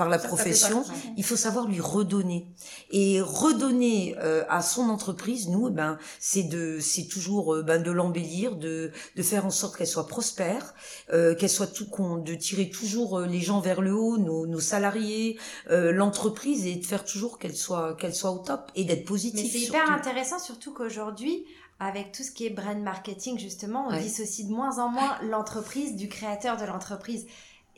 par 0.00 0.08
la 0.08 0.18
profession, 0.18 0.82
il 1.18 1.24
faut 1.24 1.36
savoir 1.36 1.66
lui 1.68 1.78
redonner. 1.78 2.46
Et 2.90 3.20
redonner 3.20 4.16
euh, 4.18 4.44
à 4.48 4.62
son 4.62 4.88
entreprise, 4.88 5.50
nous, 5.50 5.68
eh 5.68 5.70
ben, 5.70 5.98
c'est 6.18 6.44
de, 6.44 6.78
c'est 6.80 7.06
toujours 7.06 7.54
euh, 7.54 7.62
ben, 7.62 7.82
de 7.82 7.90
l'embellir, 7.90 8.56
de, 8.56 8.92
de 9.14 9.22
faire 9.22 9.44
en 9.44 9.50
sorte 9.50 9.76
qu'elle 9.76 9.86
soit 9.86 10.06
prospère, 10.06 10.74
euh, 11.12 11.34
qu'elle 11.34 11.50
soit 11.50 11.66
tout 11.66 11.86
con, 11.86 12.16
de 12.16 12.34
tirer 12.34 12.70
toujours 12.70 13.20
les 13.20 13.40
gens 13.40 13.60
vers 13.60 13.82
le 13.82 13.94
haut, 13.94 14.16
nos, 14.16 14.46
nos 14.46 14.60
salariés, 14.60 15.38
l'entreprise, 15.68 16.64
et 16.64 16.76
de 16.76 16.86
faire 16.86 17.04
toujours 17.04 17.38
qu'elle 17.38 17.56
soit, 17.56 17.94
qu'elle 17.96 18.14
soit 18.14 18.30
au 18.30 18.38
top 18.38 18.72
et 18.74 18.84
d'être 18.84 19.04
positive. 19.04 19.44
Mais 19.44 19.50
c'est 19.50 19.66
hyper 19.66 19.90
intéressant, 19.90 20.38
surtout 20.38 20.72
qu'aujourd'hui, 20.72 21.44
avec 21.78 22.12
tout 22.12 22.22
ce 22.22 22.30
qui 22.30 22.46
est 22.46 22.50
brand 22.50 22.78
marketing, 22.78 23.38
justement, 23.38 23.88
on 23.88 23.98
dissocie 23.98 24.46
de 24.46 24.52
moins 24.52 24.78
en 24.78 24.88
moins 24.88 25.18
l'entreprise 25.22 25.94
du 25.94 26.08
créateur 26.08 26.56
de 26.56 26.64
l'entreprise. 26.64 27.26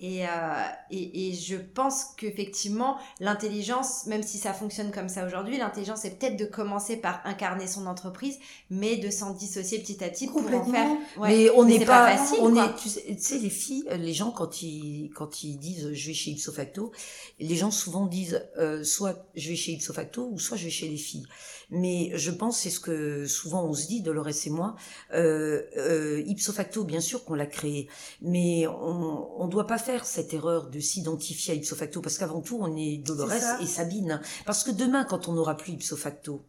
Et, 0.02 0.26
euh, 0.26 0.28
et, 0.90 1.28
et, 1.28 1.32
je 1.32 1.54
pense 1.54 2.06
qu'effectivement, 2.16 2.98
l'intelligence, 3.20 4.06
même 4.06 4.24
si 4.24 4.36
ça 4.36 4.52
fonctionne 4.52 4.90
comme 4.90 5.08
ça 5.08 5.24
aujourd'hui, 5.24 5.58
l'intelligence 5.58 6.00
c'est 6.02 6.18
peut-être 6.18 6.36
de 6.36 6.44
commencer 6.44 6.96
par 6.96 7.20
incarner 7.24 7.68
son 7.68 7.86
entreprise, 7.86 8.40
mais 8.68 8.96
de 8.96 9.10
s'en 9.10 9.32
dissocier 9.32 9.78
petit 9.78 10.02
à 10.02 10.08
petit 10.08 10.26
pour 10.26 10.44
en 10.44 10.64
faire. 10.64 10.88
mais 11.20 11.50
on 11.50 11.64
n'est 11.64 11.84
pas, 11.84 12.16
facile, 12.16 12.38
on 12.40 12.56
est, 12.56 12.74
tu 12.74 12.88
sais, 13.16 13.38
les 13.38 13.48
filles, 13.48 13.84
les 13.96 14.12
gens 14.12 14.32
quand 14.32 14.60
ils 14.62 15.10
quand 15.14 15.44
ils 15.44 15.56
disent 15.56 15.92
je 15.92 16.06
vais 16.08 16.14
chez 16.14 16.32
ipso 16.32 16.50
facto, 16.50 16.90
les 17.38 17.54
gens 17.54 17.70
souvent 17.70 18.06
disent 18.06 18.44
euh, 18.58 18.82
soit 18.82 19.28
je 19.36 19.50
vais 19.50 19.56
chez 19.56 19.70
ipso 19.70 19.92
facto 19.92 20.28
ou 20.32 20.38
soit 20.40 20.56
je 20.56 20.64
vais 20.64 20.70
chez 20.70 20.88
les 20.88 20.96
filles. 20.96 21.26
Mais 21.72 22.12
je 22.14 22.30
pense 22.30 22.60
c'est 22.60 22.70
ce 22.70 22.80
que 22.80 23.26
souvent 23.26 23.64
on 23.64 23.72
se 23.72 23.86
dit 23.86 24.02
Dolores 24.02 24.28
et 24.46 24.50
moi. 24.50 24.76
Euh, 25.14 25.62
euh, 25.78 26.22
ipso 26.26 26.52
facto, 26.52 26.84
bien 26.84 27.00
sûr 27.00 27.24
qu'on 27.24 27.34
l'a 27.34 27.46
créé, 27.46 27.88
mais 28.20 28.66
on 28.66 29.40
on 29.42 29.48
doit 29.48 29.66
pas 29.66 29.78
faire 29.78 30.04
cette 30.04 30.34
erreur 30.34 30.68
de 30.68 30.78
s'identifier 30.80 31.54
à 31.54 31.56
ipso 31.56 31.74
facto 31.74 32.02
parce 32.02 32.18
qu'avant 32.18 32.42
tout 32.42 32.58
on 32.60 32.76
est 32.76 32.98
Dolores 32.98 33.32
et 33.60 33.66
Sabine. 33.66 34.20
Parce 34.44 34.64
que 34.64 34.70
demain 34.70 35.04
quand 35.04 35.28
on 35.28 35.32
n'aura 35.32 35.56
plus 35.56 35.72
ipso 35.72 35.96
facto, 35.96 36.42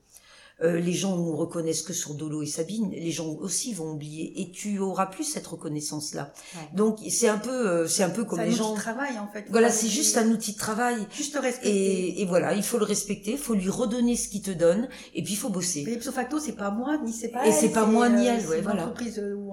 euh, 0.63 0.79
les 0.79 0.93
gens 0.93 1.17
nous 1.17 1.35
reconnaissent 1.35 1.81
que 1.81 1.93
sur 1.93 2.13
Dolo 2.13 2.41
et 2.41 2.45
Sabine, 2.45 2.91
les 2.91 3.11
gens 3.11 3.27
aussi 3.41 3.73
vont 3.73 3.91
oublier 3.91 4.41
et 4.41 4.51
tu 4.51 4.79
auras 4.79 5.07
plus 5.07 5.25
cette 5.25 5.45
reconnaissance 5.45 6.13
là. 6.13 6.31
Donc 6.73 6.99
c'est 7.09 7.27
un 7.27 7.37
peu 7.37 7.51
euh, 7.51 7.87
c'est 7.87 8.03
un 8.03 8.09
peu 8.09 8.23
comme 8.23 8.39
les 8.39 8.51
gens 8.51 8.73
de 8.73 8.79
travail 8.79 9.19
en 9.19 9.27
fait. 9.27 9.45
Voilà, 9.49 9.69
c'est 9.69 9.87
juste 9.87 10.17
un 10.17 10.29
outil 10.29 10.53
de 10.53 10.57
travail. 10.57 11.05
Juste 11.11 11.37
respecter. 11.37 11.69
Et, 11.69 12.21
et, 12.21 12.25
voilà, 12.25 12.53
il 12.53 12.63
faut 12.63 12.77
le 12.77 12.85
respecter, 12.85 13.31
il 13.31 13.37
faut 13.37 13.55
lui 13.55 13.69
redonner 13.69 14.15
ce 14.15 14.29
qu'il 14.29 14.41
te 14.41 14.51
donne 14.51 14.87
et 15.13 15.23
puis 15.23 15.33
il 15.33 15.37
faut 15.37 15.49
bosser. 15.49 15.83
Mais 15.85 15.93
ipso 15.93 16.11
facto, 16.11 16.39
c'est 16.39 16.53
pas 16.53 16.71
moi 16.71 16.97
ni 17.03 17.11
c'est 17.11 17.29
pas 17.29 17.45
Et 17.45 17.51
c'est 17.51 17.71
pas 17.71 17.85
moi 17.85 18.07
ni 18.09 18.27
elle, 18.27 18.45
ouais, 18.47 18.61
voilà. 18.61 18.93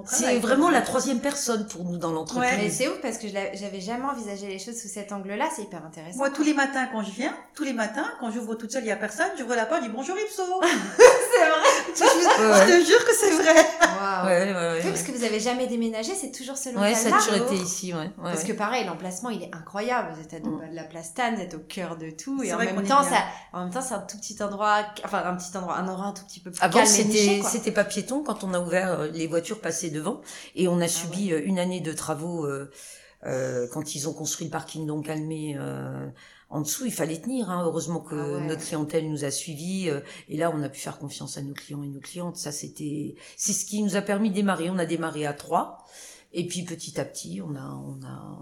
C'est 0.06 0.38
vraiment 0.38 0.70
la 0.70 0.82
troisième 0.82 1.20
personne 1.20 1.66
pour 1.66 1.84
nous 1.84 1.98
dans 1.98 2.12
l'entreprise. 2.12 2.50
Mais 2.56 2.70
c'est 2.70 2.88
ouf 2.88 3.00
parce 3.00 3.18
que 3.18 3.26
je 3.26 3.34
j'avais 3.54 3.80
jamais 3.80 4.04
envisagé 4.04 4.46
les 4.46 4.58
choses 4.58 4.80
sous 4.80 4.88
cet 4.88 5.12
angle-là, 5.12 5.48
c'est 5.54 5.62
hyper 5.62 5.84
intéressant. 5.84 6.18
Moi 6.18 6.30
tous 6.30 6.44
les 6.44 6.54
matins 6.54 6.88
quand 6.92 7.02
je 7.02 7.10
viens, 7.10 7.34
tous 7.54 7.64
les 7.64 7.72
matins 7.72 8.06
quand 8.20 8.30
j'ouvre 8.30 8.54
toute 8.54 8.70
seule, 8.70 8.84
il 8.84 8.88
y 8.88 8.92
a 8.92 8.96
personne, 8.96 9.30
j'ouvre 9.38 9.54
la 9.54 9.66
porte, 9.66 9.82
je 9.82 9.88
dis 9.88 9.92
bonjour 9.92 10.16
Ipso. 10.16 10.42
c'est 11.00 11.48
vrai. 11.48 11.70
Je 12.00 12.80
te 12.80 12.86
jure 12.86 13.04
que 13.04 13.14
c'est 13.14 13.30
vrai. 13.30 13.54
Ouais, 14.24 14.52
ouais, 14.52 14.80
oui, 14.82 14.90
parce 14.90 15.02
que 15.02 15.12
vous 15.12 15.24
avez 15.24 15.40
jamais 15.40 15.66
déménagé, 15.66 16.14
c'est 16.14 16.30
toujours 16.30 16.56
ce 16.56 16.70
local-là. 16.70 16.90
Ouais, 16.90 16.94
ça 16.94 17.14
a 17.14 17.18
toujours 17.18 17.46
été 17.46 17.56
ici, 17.56 17.92
ouais. 17.92 18.10
Parce 18.22 18.44
que 18.44 18.52
pareil, 18.52 18.84
l'emplacement, 18.86 19.30
il 19.30 19.42
est 19.42 19.54
incroyable. 19.54 20.14
Vous 20.14 20.22
êtes 20.22 20.34
à 20.34 20.40
de 20.40 20.74
la 20.74 20.84
place 20.84 21.08
Stan, 21.08 21.34
vous 21.34 21.40
êtes 21.40 21.54
au 21.54 21.58
cœur 21.58 21.96
de 21.96 22.10
tout. 22.10 22.42
Et 22.42 22.52
en 22.52 22.58
même, 22.58 22.86
temps, 22.86 23.02
ça, 23.02 23.24
en 23.52 23.64
même 23.64 23.72
temps, 23.72 23.82
c'est 23.82 23.94
un 23.94 24.00
tout 24.00 24.18
petit 24.18 24.42
endroit, 24.42 24.82
enfin, 25.04 25.22
un 25.24 25.36
petit 25.36 25.56
endroit, 25.56 25.76
un 25.76 25.88
endroit 25.88 26.06
un 26.06 26.12
tout 26.12 26.24
petit 26.24 26.40
peu 26.40 26.50
plus 26.50 26.62
Avant, 26.62 26.84
c'était, 26.86 27.42
c'était 27.44 27.72
pas 27.72 27.84
piéton 27.84 28.22
quand 28.22 28.44
on 28.44 28.54
a 28.54 28.60
ouvert, 28.60 29.00
euh, 29.00 29.08
les 29.08 29.26
voitures 29.26 29.60
passaient 29.60 29.90
devant. 29.90 30.20
Et 30.54 30.68
on 30.68 30.80
a 30.80 30.84
ah 30.84 30.88
subi 30.88 31.32
euh, 31.32 31.42
une 31.44 31.58
année 31.58 31.80
de 31.80 31.92
travaux, 31.92 32.44
euh, 32.46 32.70
euh, 33.26 33.66
quand 33.70 33.94
ils 33.94 34.08
ont 34.08 34.14
construit 34.14 34.46
le 34.46 34.50
parking 34.50 34.86
donc 34.86 35.06
calmé 35.06 35.54
euh, 35.58 36.08
en 36.50 36.60
dessous, 36.62 36.84
il 36.86 36.92
fallait 36.92 37.20
tenir. 37.20 37.48
Hein. 37.50 37.62
Heureusement 37.64 38.00
que 38.00 38.38
ah 38.38 38.40
notre 38.44 38.62
clientèle 38.64 39.08
nous 39.08 39.24
a 39.24 39.30
suivis. 39.30 39.88
Euh, 39.88 40.00
et 40.28 40.36
là, 40.36 40.50
on 40.54 40.62
a 40.62 40.68
pu 40.68 40.80
faire 40.80 40.98
confiance 40.98 41.38
à 41.38 41.42
nos 41.42 41.54
clients 41.54 41.82
et 41.82 41.88
nos 41.88 42.00
clientes. 42.00 42.36
Ça, 42.36 42.52
c'était, 42.52 43.14
c'est 43.36 43.52
ce 43.52 43.64
qui 43.64 43.82
nous 43.82 43.96
a 43.96 44.02
permis 44.02 44.30
de 44.30 44.34
démarrer. 44.34 44.68
On 44.70 44.78
a 44.78 44.86
démarré 44.86 45.26
à 45.26 45.32
trois. 45.32 45.78
Et 46.32 46.46
puis 46.46 46.62
petit 46.62 47.00
à 47.00 47.04
petit, 47.04 47.40
on 47.44 47.56
a, 47.56 47.60
on 47.60 47.98
a, 48.06 48.38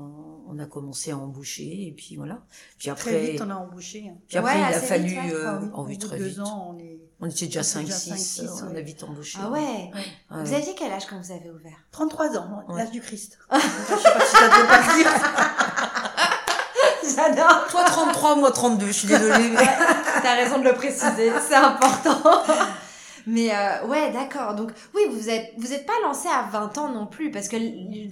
on 0.46 0.58
a 0.58 0.66
commencé 0.66 1.10
à 1.10 1.16
embaucher 1.16 1.86
et 1.86 1.94
puis 1.96 2.16
voilà. 2.16 2.42
Puis 2.78 2.90
après, 2.90 3.12
Très 3.12 3.30
vite, 3.32 3.40
on 3.42 3.48
a 3.48 3.54
embauché. 3.54 4.04
hein. 4.10 4.16
puis 4.28 4.36
après 4.36 4.52
Ouais, 4.56 4.60
il 4.70 4.74
a 4.74 4.80
fallu, 4.80 5.08
vite, 5.08 5.18
ouais. 5.18 5.32
euh, 5.32 5.70
en 5.72 5.84
de 5.88 5.94
très 5.94 6.18
deux 6.18 6.24
vite. 6.26 6.38
ans, 6.40 6.74
on 6.74 6.78
est 6.78 7.00
On 7.20 7.26
était 7.30 7.46
déjà 7.46 7.60
on 7.76 7.80
était 7.80 7.86
déjà 7.86 8.10
5-6, 8.12 8.42
5-6, 8.44 8.62
on 8.62 8.66
a 8.68 8.72
ouais. 8.74 8.82
vite 8.82 9.02
embauché. 9.04 9.38
Ah 9.40 9.50
ouais. 9.50 9.90
Ouais. 9.94 10.44
Vous 10.44 10.52
aviez 10.52 10.74
quel 10.76 10.92
âge 10.92 11.06
quand 11.06 11.18
vous 11.18 11.32
avez 11.32 11.50
ouvert? 11.50 11.78
33 11.92 12.36
ans, 12.36 12.62
Ouais. 12.68 12.76
l'âge 12.76 12.90
du 12.90 13.00
Christ. 13.00 13.38
je 13.52 13.56
sais 13.58 13.62
pas 13.64 14.20
si 14.26 14.32
ça 14.36 14.50
peut 14.50 14.66
pas 14.66 14.80
le 14.80 14.98
dire. 15.02 15.10
Toi 17.70 17.84
33, 17.84 18.36
moi 18.36 18.50
32, 18.52 18.86
je 18.86 18.92
suis 18.92 19.08
désolée. 19.08 19.54
T'as 20.22 20.34
raison 20.36 20.58
de 20.58 20.64
le 20.64 20.74
préciser, 20.74 21.32
c'est 21.46 21.54
important. 21.54 22.42
Mais 23.26 23.54
euh, 23.54 23.86
ouais, 23.86 24.12
d'accord. 24.12 24.54
Donc 24.54 24.70
oui, 24.94 25.02
vous 25.10 25.28
êtes 25.28 25.52
vous 25.58 25.72
êtes 25.72 25.84
pas 25.84 26.00
lancé 26.02 26.28
à 26.28 26.48
20 26.50 26.78
ans 26.78 26.88
non 26.92 27.06
plus 27.06 27.30
parce 27.30 27.48
que 27.48 27.56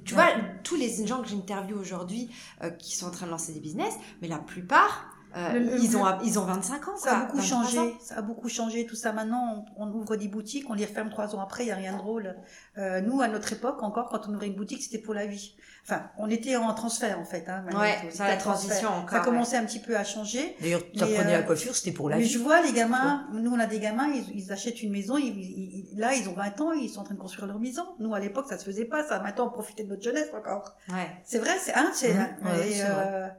tu 0.04 0.14
vois 0.14 0.26
tous 0.62 0.74
les 0.76 1.06
gens 1.06 1.22
que 1.22 1.28
j'interviewe 1.28 1.78
aujourd'hui 1.78 2.30
euh, 2.62 2.70
qui 2.70 2.96
sont 2.96 3.06
en 3.06 3.10
train 3.10 3.26
de 3.26 3.30
lancer 3.30 3.52
des 3.52 3.60
business, 3.60 3.94
mais 4.20 4.28
la 4.28 4.38
plupart 4.38 5.15
euh, 5.36 5.52
Le- 5.52 5.58
le- 5.60 5.78
ils 5.80 5.96
ont 5.96 6.04
ils 6.24 6.38
ont 6.38 6.44
25 6.44 6.88
ans 6.88 6.96
Ça 6.96 7.10
a 7.18 7.20
beaucoup 7.26 7.36
23 7.38 7.58
ans. 7.58 7.62
changé, 7.64 7.96
ça 8.00 8.16
a 8.16 8.22
beaucoup 8.22 8.48
changé 8.48 8.86
tout 8.86 8.96
ça. 8.96 9.12
Maintenant, 9.12 9.66
on, 9.76 9.86
on 9.86 9.92
ouvre 9.92 10.16
des 10.16 10.28
boutiques, 10.28 10.68
on 10.70 10.74
les 10.74 10.84
referme 10.86 11.10
trois 11.10 11.34
ans 11.36 11.40
après, 11.40 11.64
il 11.64 11.68
y 11.68 11.72
a 11.72 11.74
rien 11.76 11.92
de 11.92 11.98
drôle. 11.98 12.36
Euh, 12.78 13.00
nous, 13.00 13.20
à 13.20 13.28
notre 13.28 13.52
époque, 13.52 13.82
encore, 13.82 14.08
quand 14.08 14.28
on 14.28 14.34
ouvrait 14.34 14.46
une 14.48 14.56
boutique, 14.56 14.82
c'était 14.82 14.98
pour 14.98 15.14
la 15.14 15.26
vie. 15.26 15.54
Enfin, 15.84 16.02
on 16.18 16.28
était 16.28 16.56
en 16.56 16.72
transfert 16.74 17.18
en 17.20 17.24
fait. 17.24 17.48
Hein, 17.48 17.64
Ouais, 17.78 18.10
ça 18.10 18.26
la 18.26 18.36
transfert. 18.36 18.66
transition 18.66 18.88
encore. 18.88 19.10
Ça 19.10 19.18
ouais. 19.18 19.24
commençait 19.24 19.56
un 19.56 19.64
petit 19.64 19.78
peu 19.78 19.96
à 19.96 20.02
changer. 20.02 20.56
D'ailleurs, 20.60 20.80
Mais, 20.94 20.98
t'apprenais 21.00 21.34
euh, 21.34 21.38
la 21.38 21.42
coiffure, 21.44 21.76
c'était 21.76 21.92
pour 21.96 22.08
la 22.10 22.16
Mais 22.16 22.22
vie. 22.22 22.28
je 22.28 22.38
vois 22.40 22.60
les 22.62 22.72
gamins, 22.72 23.28
nous 23.32 23.52
on 23.52 23.58
a 23.60 23.66
des 23.66 23.78
gamins, 23.78 24.08
ils, 24.08 24.24
ils 24.36 24.52
achètent 24.52 24.82
une 24.82 24.90
maison, 24.90 25.16
ils, 25.16 25.86
là 25.96 26.14
ils 26.14 26.28
ont 26.28 26.32
20 26.34 26.60
ans, 26.60 26.72
ils 26.72 26.88
sont 26.88 27.00
en 27.00 27.04
train 27.04 27.14
de 27.14 27.20
construire 27.20 27.46
leur 27.46 27.60
maison. 27.60 27.84
Nous 28.00 28.12
à 28.14 28.18
l'époque 28.18 28.46
ça 28.48 28.58
se 28.58 28.64
faisait 28.64 28.84
pas, 28.86 29.04
ça. 29.06 29.20
Maintenant 29.20 29.46
on 29.46 29.50
profitait 29.50 29.84
de 29.84 29.90
notre 29.90 30.02
jeunesse 30.02 30.28
encore. 30.36 30.74
Ouais. 30.88 31.06
C'est 31.24 31.38
vrai, 31.38 31.56
c'est 31.60 31.74
hein, 31.74 31.90
c'est 31.94 32.14
Mhm, 32.14 32.20
hein, 32.20 32.36
ouais, 32.58 33.30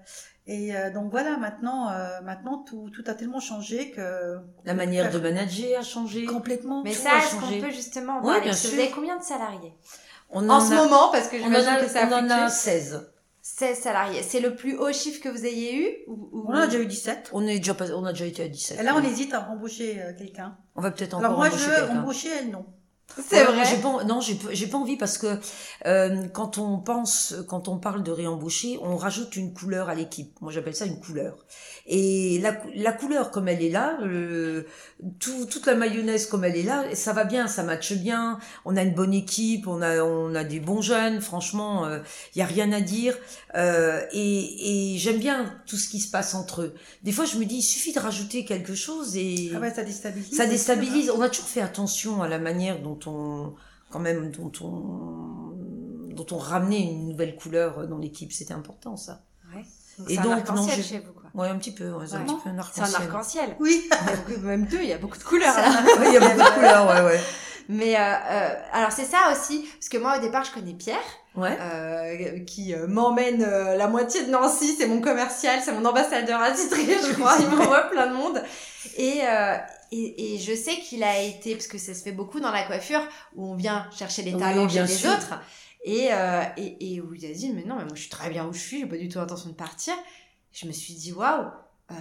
et, 0.47 0.75
euh, 0.75 0.89
donc 0.91 1.11
voilà 1.11 1.37
maintenant, 1.37 1.89
euh, 1.91 2.21
maintenant 2.23 2.63
tout, 2.67 2.89
tout 2.93 3.03
a 3.07 3.13
tellement 3.13 3.39
changé 3.39 3.91
que 3.91 4.37
La 4.65 4.73
manière 4.73 5.11
de 5.11 5.19
manager 5.19 5.79
a 5.79 5.83
changé. 5.83 6.25
complètement. 6.25 6.81
Mais 6.83 6.91
Tout 6.93 7.01
ça, 7.01 7.17
est-ce 7.17 7.35
qu'on 7.35 7.61
peut 7.61 7.71
justement 7.73 8.17
en 8.19 8.23
Ouais, 8.23 8.37
parler 8.37 8.53
sûr. 8.53 8.71
Vous 8.71 8.79
avez 8.79 8.89
combien 8.91 9.17
de 9.17 9.23
salariés 9.23 9.73
On 10.29 10.47
En 10.49 10.59
ce 10.59 10.73
a- 10.73 10.75
moment, 10.83 11.09
parce 11.11 11.27
que 11.27 11.35
en 11.37 11.43
j'imagine 11.45 11.77
que 11.85 11.87
ça 11.89 12.05
a 12.05 12.07
on 12.07 12.13
en 12.25 12.29
a 12.29 12.49
fluctué. 12.49 12.71
16. 12.71 13.11
16 13.41 13.77
salariés. 13.79 14.23
C'est 14.23 14.41
le 14.41 14.55
plus 14.55 14.77
haut 14.77 14.91
chiffre 14.91 15.21
que 15.23 15.29
vous 15.29 15.45
ayez 15.45 15.73
eu 15.75 15.95
ou, 16.07 16.29
ou- 16.33 16.45
On 16.49 16.51
en 16.53 16.57
a 16.61 16.67
déjà 16.67 16.79
eu 16.79 16.85
17. 16.85 17.29
On, 17.31 17.47
est 17.47 17.59
déjà 17.59 17.73
pas- 17.73 17.91
on 17.95 18.03
a 18.03 18.11
déjà 18.11 18.25
été 18.25 18.43
à 18.43 18.47
17. 18.49 18.77
Et 18.79 18.83
là 18.83 18.93
on 18.95 19.01
ouais. 19.01 19.07
hésite 19.09 19.33
à 19.33 19.49
embaucher 19.49 20.01
euh, 20.01 20.11
quelqu'un. 20.17 20.57
On 20.75 20.81
va 20.81 20.91
peut-être 20.91 21.13
encore 21.13 21.25
Alors 21.27 21.37
moi 21.37 21.49
je 21.49 21.53
embaucher 21.55 21.69
veux 21.69 21.75
quelqu'un. 21.87 21.99
embaucher 22.01 22.29
elle 22.41 22.49
non. 22.51 22.65
C'est 23.27 23.43
vrai. 23.43 23.63
j'ai 23.65 23.77
pas, 23.81 24.03
non, 24.03 24.21
j'ai 24.21 24.35
pas- 24.35 24.49
j'ai 24.51 24.67
pas 24.67 24.77
envie 24.77 24.97
parce 24.97 25.17
que 25.17 25.39
euh, 25.85 26.27
quand 26.33 26.57
on 26.59 26.77
pense, 26.77 27.33
quand 27.47 27.67
on 27.67 27.77
parle 27.77 28.03
de 28.03 28.11
réembaucher, 28.11 28.77
on 28.83 28.95
rajoute 28.95 29.35
une 29.35 29.53
couleur 29.53 29.89
à 29.89 29.95
l'équipe. 29.95 30.39
Moi, 30.41 30.51
j'appelle 30.51 30.75
ça 30.75 30.85
une 30.85 30.99
couleur. 30.99 31.35
Et 31.87 32.37
la, 32.43 32.55
la 32.75 32.91
couleur 32.91 33.31
comme 33.31 33.47
elle 33.47 33.63
est 33.63 33.69
là, 33.69 33.97
le- 34.03 34.67
tout, 35.19 35.45
toute 35.45 35.65
la 35.65 35.73
mayonnaise 35.75 36.27
comme 36.27 36.43
elle 36.43 36.57
est 36.57 36.63
là, 36.63 36.83
ça 36.95 37.13
va 37.13 37.23
bien, 37.23 37.47
ça 37.47 37.63
matche 37.63 37.93
bien. 37.93 38.39
On 38.65 38.75
a 38.77 38.83
une 38.83 38.93
bonne 38.93 39.13
équipe, 39.13 39.67
on 39.67 39.81
a, 39.81 40.03
on 40.03 40.35
a 40.35 40.43
des 40.43 40.59
bons 40.59 40.81
jeunes. 40.81 41.21
Franchement, 41.21 41.87
il 42.35 42.39
y 42.39 42.41
a 42.41 42.45
rien 42.45 42.71
à 42.71 42.81
dire. 42.81 43.15
Euh, 43.55 44.01
et 44.11 44.93
et 44.93 44.97
j'aime 44.97 45.17
bien 45.17 45.55
tout 45.65 45.77
ce 45.77 45.87
qui 45.89 45.99
se 46.01 46.11
passe 46.11 46.35
entre 46.35 46.61
eux. 46.63 46.75
Des 47.03 47.11
fois, 47.11 47.25
je 47.25 47.37
me 47.37 47.45
dis, 47.45 47.55
il 47.57 47.61
suffit 47.63 47.93
de 47.93 47.99
rajouter 47.99 48.45
quelque 48.45 48.75
chose 48.75 49.15
et 49.15 49.51
Ah 49.55 49.59
ouais, 49.59 49.73
ça 49.73 49.83
déstabilise. 49.83 50.35
ça 50.35 50.45
déstabilise. 50.45 51.09
On 51.09 51.21
a 51.21 51.29
toujours 51.29 51.47
fait 51.47 51.61
attention 51.61 52.21
à 52.21 52.27
la 52.27 52.37
manière 52.37 52.79
dont 52.81 52.96
on, 53.05 53.53
quand 53.91 53.99
même, 53.99 54.31
dont 54.31 54.51
on, 54.61 56.13
dont 56.13 56.25
on 56.31 56.37
ramenait 56.37 56.81
une 56.81 57.09
nouvelle 57.09 57.35
couleur 57.35 57.87
dans 57.87 57.97
l'équipe. 57.97 58.31
C'était 58.33 58.53
important, 58.53 58.97
ça. 58.97 59.21
Ouais. 59.55 59.63
Donc 59.99 60.09
Et 60.09 60.15
c'est 60.15 60.19
un 60.19 60.23
donc, 60.23 60.33
arc-en-ciel 60.49 60.83
chez 60.83 60.99
vous, 60.99 61.13
quoi. 61.13 61.23
Ouais, 61.33 61.49
un 61.49 61.57
petit 61.57 61.71
peu. 61.71 61.91
ouais, 61.91 62.05
c'est 62.07 62.15
un 62.15 62.19
Ouais. 62.19 62.25
petit 62.25 62.35
peu 62.43 62.49
un 62.49 62.63
C'est 62.73 62.81
un 62.81 62.93
arc-en-ciel. 62.93 63.49
hein. 63.51 63.55
Oui. 63.59 63.89
Beaucoup- 64.27 64.41
Même 64.41 64.65
deux, 64.65 64.79
il 64.81 64.87
y 64.89 64.93
a 64.93 64.97
beaucoup 64.97 65.17
de 65.17 65.23
couleurs 65.23 65.55
là. 65.55 65.69
Ouais, 65.99 66.07
Il 66.07 66.13
y 66.13 66.17
a 66.17 66.19
beaucoup 66.19 66.37
de 66.37 66.53
couleurs, 66.55 66.87
ouais, 66.87 67.01
ouais. 67.11 67.19
Mais 67.69 67.95
euh, 67.97 67.99
euh, 67.99 68.49
alors 68.71 68.91
c'est 68.93 69.03
ça 69.03 69.29
aussi, 69.31 69.67
parce 69.77 69.89
que 69.89 69.97
moi 69.97 70.17
au 70.17 70.21
départ 70.21 70.45
je 70.45 70.53
connais 70.53 70.73
Pierre, 70.73 70.97
Ouais. 71.35 71.57
euh, 71.59 72.39
qui 72.45 72.73
m'emmène 72.87 73.41
la 73.41 73.87
moitié 73.89 74.23
de 74.25 74.31
Nancy, 74.31 74.73
c'est 74.77 74.87
mon 74.87 75.01
commercial, 75.01 75.59
c'est 75.61 75.73
mon 75.73 75.83
ambassadeur 75.83 76.39
attitré, 76.41 76.85
je 77.07 77.13
crois, 77.19 77.35
il 77.41 77.47
m'envoie 77.49 77.81
plein 77.89 78.07
de 78.07 78.13
monde. 78.13 78.41
Et, 78.95 79.19
et, 79.91 80.35
et 80.35 80.37
je 80.39 80.53
sais 80.55 80.77
qu'il 80.79 81.03
a 81.03 81.21
été, 81.21 81.53
parce 81.55 81.67
que 81.67 81.77
ça 81.77 81.93
se 81.93 82.03
fait 82.03 82.11
beaucoup 82.11 82.39
dans 82.39 82.51
la 82.51 82.63
coiffure, 82.63 83.01
où 83.35 83.51
on 83.51 83.55
vient 83.55 83.89
chercher 83.97 84.23
les 84.23 84.33
Oui, 84.33 84.39
talents 84.39 84.65
bien 84.65 84.85
chez 84.85 84.93
les 84.93 84.99
sûr. 84.99 85.11
autres, 85.11 85.39
et, 85.83 86.09
euh, 86.11 86.43
et, 86.57 86.93
et 86.95 87.01
où 87.01 87.13
il 87.13 87.25
a 87.25 87.31
dit, 87.31 87.51
mais 87.53 87.63
non, 87.63 87.75
mais 87.77 87.85
moi 87.85 87.95
je 87.95 88.01
suis 88.01 88.09
très 88.09 88.29
bien 88.29 88.45
où 88.45 88.53
je 88.53 88.59
suis, 88.59 88.79
j'ai 88.79 88.85
pas 88.87 88.97
du 88.97 89.07
tout 89.09 89.19
l'intention 89.19 89.49
de 89.49 89.55
partir. 89.55 89.93
Je 90.51 90.65
me 90.67 90.71
suis 90.71 90.93
dit, 90.95 91.13
waouh, 91.13 91.45
euh, 91.91 91.95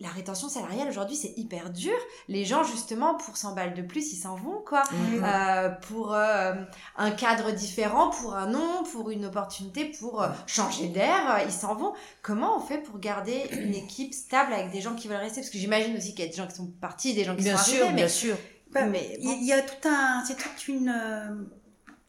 la 0.00 0.08
rétention 0.08 0.48
salariale 0.48 0.88
aujourd'hui 0.88 1.16
c'est 1.16 1.34
hyper 1.36 1.70
dur. 1.70 1.92
Les 2.28 2.44
gens 2.44 2.64
justement 2.64 3.14
pour 3.14 3.36
100 3.36 3.54
balles 3.54 3.74
de 3.74 3.82
plus 3.82 4.12
ils 4.12 4.16
s'en 4.16 4.34
vont 4.34 4.62
quoi. 4.66 4.82
Mhm. 4.90 5.22
Euh, 5.24 5.68
pour 5.68 6.14
euh, 6.14 6.54
un 6.96 7.10
cadre 7.10 7.52
différent, 7.52 8.10
pour 8.10 8.34
un 8.34 8.46
nom, 8.46 8.82
pour 8.92 9.10
une 9.10 9.26
opportunité, 9.26 9.84
pour 10.00 10.22
euh, 10.22 10.28
changer 10.46 10.88
d'air, 10.88 11.34
euh, 11.34 11.44
ils 11.44 11.52
s'en 11.52 11.74
vont. 11.74 11.92
Comment 12.22 12.56
on 12.56 12.60
fait 12.60 12.78
pour 12.78 12.98
garder 12.98 13.46
une 13.52 13.74
équipe 13.74 14.14
stable 14.14 14.52
avec 14.54 14.70
des 14.70 14.80
gens 14.80 14.94
qui 14.94 15.06
veulent 15.08 15.18
rester? 15.18 15.40
Parce 15.42 15.50
que 15.50 15.58
j'imagine 15.58 15.96
aussi 15.96 16.14
qu'il 16.14 16.24
y 16.24 16.28
a 16.28 16.30
des 16.30 16.36
gens 16.36 16.46
qui 16.46 16.56
sont 16.56 16.70
partis, 16.80 17.14
des 17.14 17.24
gens 17.24 17.36
qui 17.36 17.42
Bien 17.44 17.56
sont 17.56 17.70
sûr, 17.70 17.82
arrivés, 17.84 17.96
bien 17.96 18.04
mais, 18.04 18.08
sûr. 18.10 18.36
Bah, 18.72 18.86
mais 18.86 19.16
Il 19.20 19.26
bon. 19.26 19.36
il 19.40 19.46
y 19.46 19.52
a 19.52 19.60
tout 19.60 19.88
un, 19.88 20.24
c'est 20.26 20.36
toute 20.36 20.68
une, 20.68 21.46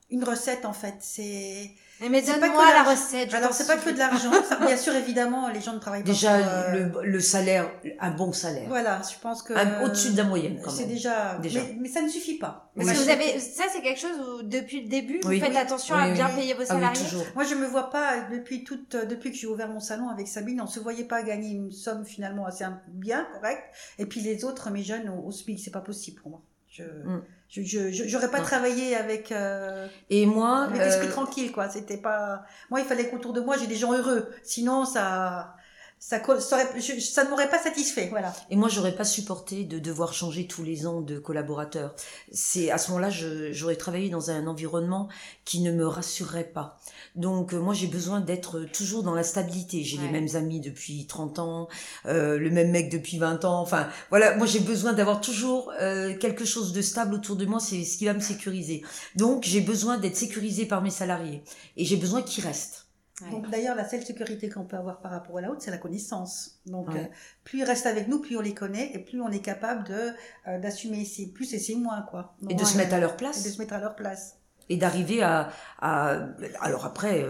une 0.09 0.23
recette 0.23 0.63
en 0.65 0.73
fait. 0.73 0.95
C'est 0.99 1.71
Mais, 2.01 2.09
mais 2.09 2.21
c'est 2.23 2.33
pas 2.39 2.47
donne-moi 2.47 2.65
la 2.73 2.83
recette. 2.83 3.33
alors 3.33 3.53
c'est 3.53 3.67
pas 3.67 3.77
que 3.77 3.89
de 3.91 3.97
l'argent. 3.97 4.31
Bien 4.65 4.75
sûr, 4.77 4.93
évidemment, 4.95 5.47
les 5.49 5.61
gens 5.61 5.73
ne 5.73 5.79
travaillent 5.79 6.03
pas. 6.03 6.09
Déjà, 6.11 6.37
pour, 6.37 6.47
euh, 6.47 7.01
le, 7.03 7.11
le 7.11 7.19
salaire, 7.19 7.69
un 7.99 8.11
bon 8.11 8.33
salaire. 8.33 8.67
Voilà, 8.67 9.01
je 9.09 9.19
pense 9.21 9.43
que 9.43 9.53
Au-dessus 9.83 10.11
de 10.11 10.17
la 10.17 10.23
moyenne, 10.23 10.59
quand 10.63 10.71
C'est 10.71 10.83
même. 10.85 10.93
déjà, 10.93 11.37
Déjà. 11.37 11.59
Mais, 11.61 11.75
mais 11.81 11.89
ça 11.89 12.01
ne 12.01 12.09
suffit 12.09 12.37
pas. 12.37 12.71
Parce 12.75 12.89
que 12.91 12.97
vous 12.97 13.09
avez, 13.09 13.39
ça 13.39 13.63
c'est 13.71 13.81
quelque 13.81 13.99
chose 13.99 14.17
où 14.19 14.43
depuis 14.43 14.81
le 14.81 14.89
début 14.89 15.19
Oui. 15.25 15.35
vous 15.39 15.45
faites 15.45 15.53
Oui. 15.53 15.57
attention 15.59 15.95
Oui, 15.95 16.01
à 16.01 16.09
bien 16.11 16.29
payer 16.29 16.53
vos 16.53 16.61
Ah 16.69 16.75
oui, 16.75 16.81
salariés. 16.81 17.03
toujours. 17.03 17.25
Moi, 17.35 17.43
je 17.43 17.55
me 17.55 17.67
vois 17.67 17.89
pas 17.89 18.21
depuis 18.31 18.63
toute, 18.63 18.95
depuis 18.95 19.31
que 19.31 19.37
j'ai 19.37 19.47
ouvert 19.47 19.67
mon 19.69 19.79
salon 19.79 20.09
avec 20.09 20.27
Sabine, 20.27 20.59
on 20.61 20.67
se 20.67 20.79
voyait 20.79 21.03
pas 21.05 21.21
gagner 21.21 21.51
une 21.51 21.71
somme 21.71 22.05
finalement 22.05 22.45
assez 22.45 22.65
bien 22.87 23.27
correcte. 23.33 23.63
Et 23.99 24.05
puis 24.05 24.21
les 24.21 24.43
autres, 24.43 24.69
mes 24.71 24.83
jeunes 24.83 25.09
au, 25.09 25.27
au 25.27 25.31
SMIC, 25.31 25.59
c'est 25.59 25.71
pas 25.71 25.81
possible 25.81 26.19
pour 26.21 26.31
moi. 26.31 26.41
Je, 26.71 26.83
Mm. 26.83 27.21
je, 27.49 27.61
je, 27.91 28.07
j'aurais 28.07 28.31
pas 28.31 28.39
Non. 28.39 28.45
travaillé 28.45 28.95
avec, 28.95 29.31
euh, 29.33 29.87
Et 30.09 30.25
moi, 30.25 30.63
avec 30.63 30.79
l'esprit 30.79 31.07
euh, 31.07 31.11
tranquille, 31.11 31.51
quoi. 31.51 31.67
C'était 31.69 31.97
pas. 31.97 32.43
Moi, 32.69 32.79
il 32.79 32.85
fallait 32.85 33.09
qu'autour 33.09 33.33
de 33.33 33.41
moi, 33.41 33.57
j'ai 33.57 33.67
des 33.67 33.75
gens 33.75 33.91
heureux. 33.93 34.29
Sinon, 34.41 34.85
ça, 34.85 35.55
ça, 36.03 36.19
ça, 36.39 36.55
aurait- 36.55 36.81
je- 36.81 36.99
ça 36.99 37.23
ne 37.23 37.29
m'aurait 37.29 37.47
pas 37.49 37.59
satisfait. 37.61 38.07
Voilà. 38.09 38.33
Et 38.49 38.55
moi, 38.55 38.69
j'aurais 38.69 38.95
pas 38.95 39.03
supporté 39.03 39.65
de 39.65 39.77
devoir 39.77 40.13
changer 40.13 40.47
tous 40.47 40.63
les 40.63 40.87
ans 40.87 40.99
de 41.01 41.19
collaborateurs. 41.19 41.95
C'est 42.31 42.71
à 42.71 42.79
ce 42.79 42.89
moment-là, 42.89 43.11
je- 43.11 43.53
j'aurais 43.53 43.75
travaillé 43.75 44.09
dans 44.09 44.31
un 44.31 44.47
environnement 44.47 45.09
qui 45.45 45.59
ne 45.61 45.71
me 45.71 45.85
rassurerait 45.85 46.51
pas. 46.51 46.79
Donc, 47.15 47.53
euh, 47.53 47.59
moi, 47.59 47.75
j'ai 47.75 47.85
besoin 47.85 48.19
d'être 48.19 48.61
toujours 48.73 49.03
dans 49.03 49.13
la 49.13 49.21
stabilité. 49.23 49.83
J'ai 49.83 49.97
Ouais. 49.99 50.05
les 50.05 50.09
mêmes 50.11 50.35
amis 50.35 50.59
depuis 50.59 51.05
30 51.05 51.37
ans, 51.37 51.67
euh, 52.07 52.39
le 52.39 52.49
même 52.49 52.71
mec 52.71 52.89
depuis 52.89 53.19
20 53.19 53.45
ans. 53.45 53.61
Enfin, 53.61 53.87
voilà, 54.09 54.35
moi, 54.37 54.47
j'ai 54.47 54.59
besoin 54.59 54.93
d'avoir 54.93 55.21
toujours 55.21 55.71
euh, 55.79 56.17
quelque 56.17 56.45
chose 56.45 56.73
de 56.73 56.81
stable 56.81 57.13
autour 57.13 57.35
de 57.35 57.45
moi. 57.45 57.59
C'est 57.59 57.83
ce 57.83 57.97
qui 57.99 58.05
va 58.05 58.13
me 58.15 58.19
sécuriser. 58.21 58.81
Donc, 59.15 59.43
j'ai 59.43 59.61
besoin 59.61 59.99
d'être 59.99 60.17
sécurisé 60.17 60.65
par 60.65 60.81
mes 60.81 60.89
salariés. 60.89 61.43
Et 61.77 61.85
j'ai 61.85 61.97
besoin 61.97 62.23
qu'ils 62.23 62.43
restent. 62.43 62.80
Ouais. 63.21 63.29
Donc, 63.31 63.49
d'ailleurs, 63.49 63.75
la 63.75 63.87
seule 63.87 64.03
sécurité 64.03 64.49
qu'on 64.49 64.65
peut 64.65 64.77
avoir 64.77 64.99
par 65.01 65.11
rapport 65.11 65.37
à 65.37 65.41
la 65.41 65.51
haute, 65.51 65.61
c'est 65.61 65.71
la 65.71 65.77
connaissance. 65.77 66.59
Donc, 66.65 66.89
Ouais. 66.89 66.99
euh, 67.01 67.15
plus 67.43 67.59
ils 67.59 67.63
restent 67.63 67.85
avec 67.85 68.07
nous, 68.07 68.19
plus 68.19 68.37
on 68.37 68.41
les 68.41 68.53
connaît 68.53 68.91
et 68.93 68.99
plus 68.99 69.21
on 69.21 69.29
est 69.29 69.41
capable 69.41 69.83
de 69.87 70.11
euh, 70.47 70.59
d'assumer 70.59 71.05
ses 71.05 71.27
plus 71.27 71.53
et 71.53 71.59
ses 71.59 71.75
moins, 71.75 72.01
quoi. 72.01 72.35
Et 72.49 72.53
de 72.55 72.65
se 72.65 72.77
mettre 72.77 72.93
à 72.95 72.99
leur 72.99 73.13
et 73.13 73.17
place. 73.17 73.43
de 73.43 73.49
se 73.49 73.59
mettre 73.59 73.73
à 73.73 73.79
leur 73.79 73.95
place. 73.95 74.37
et 74.69 74.77
d'arriver 74.77 75.21
à, 75.21 75.49
à 75.79 76.27
alors 76.61 76.85
après 76.85 77.23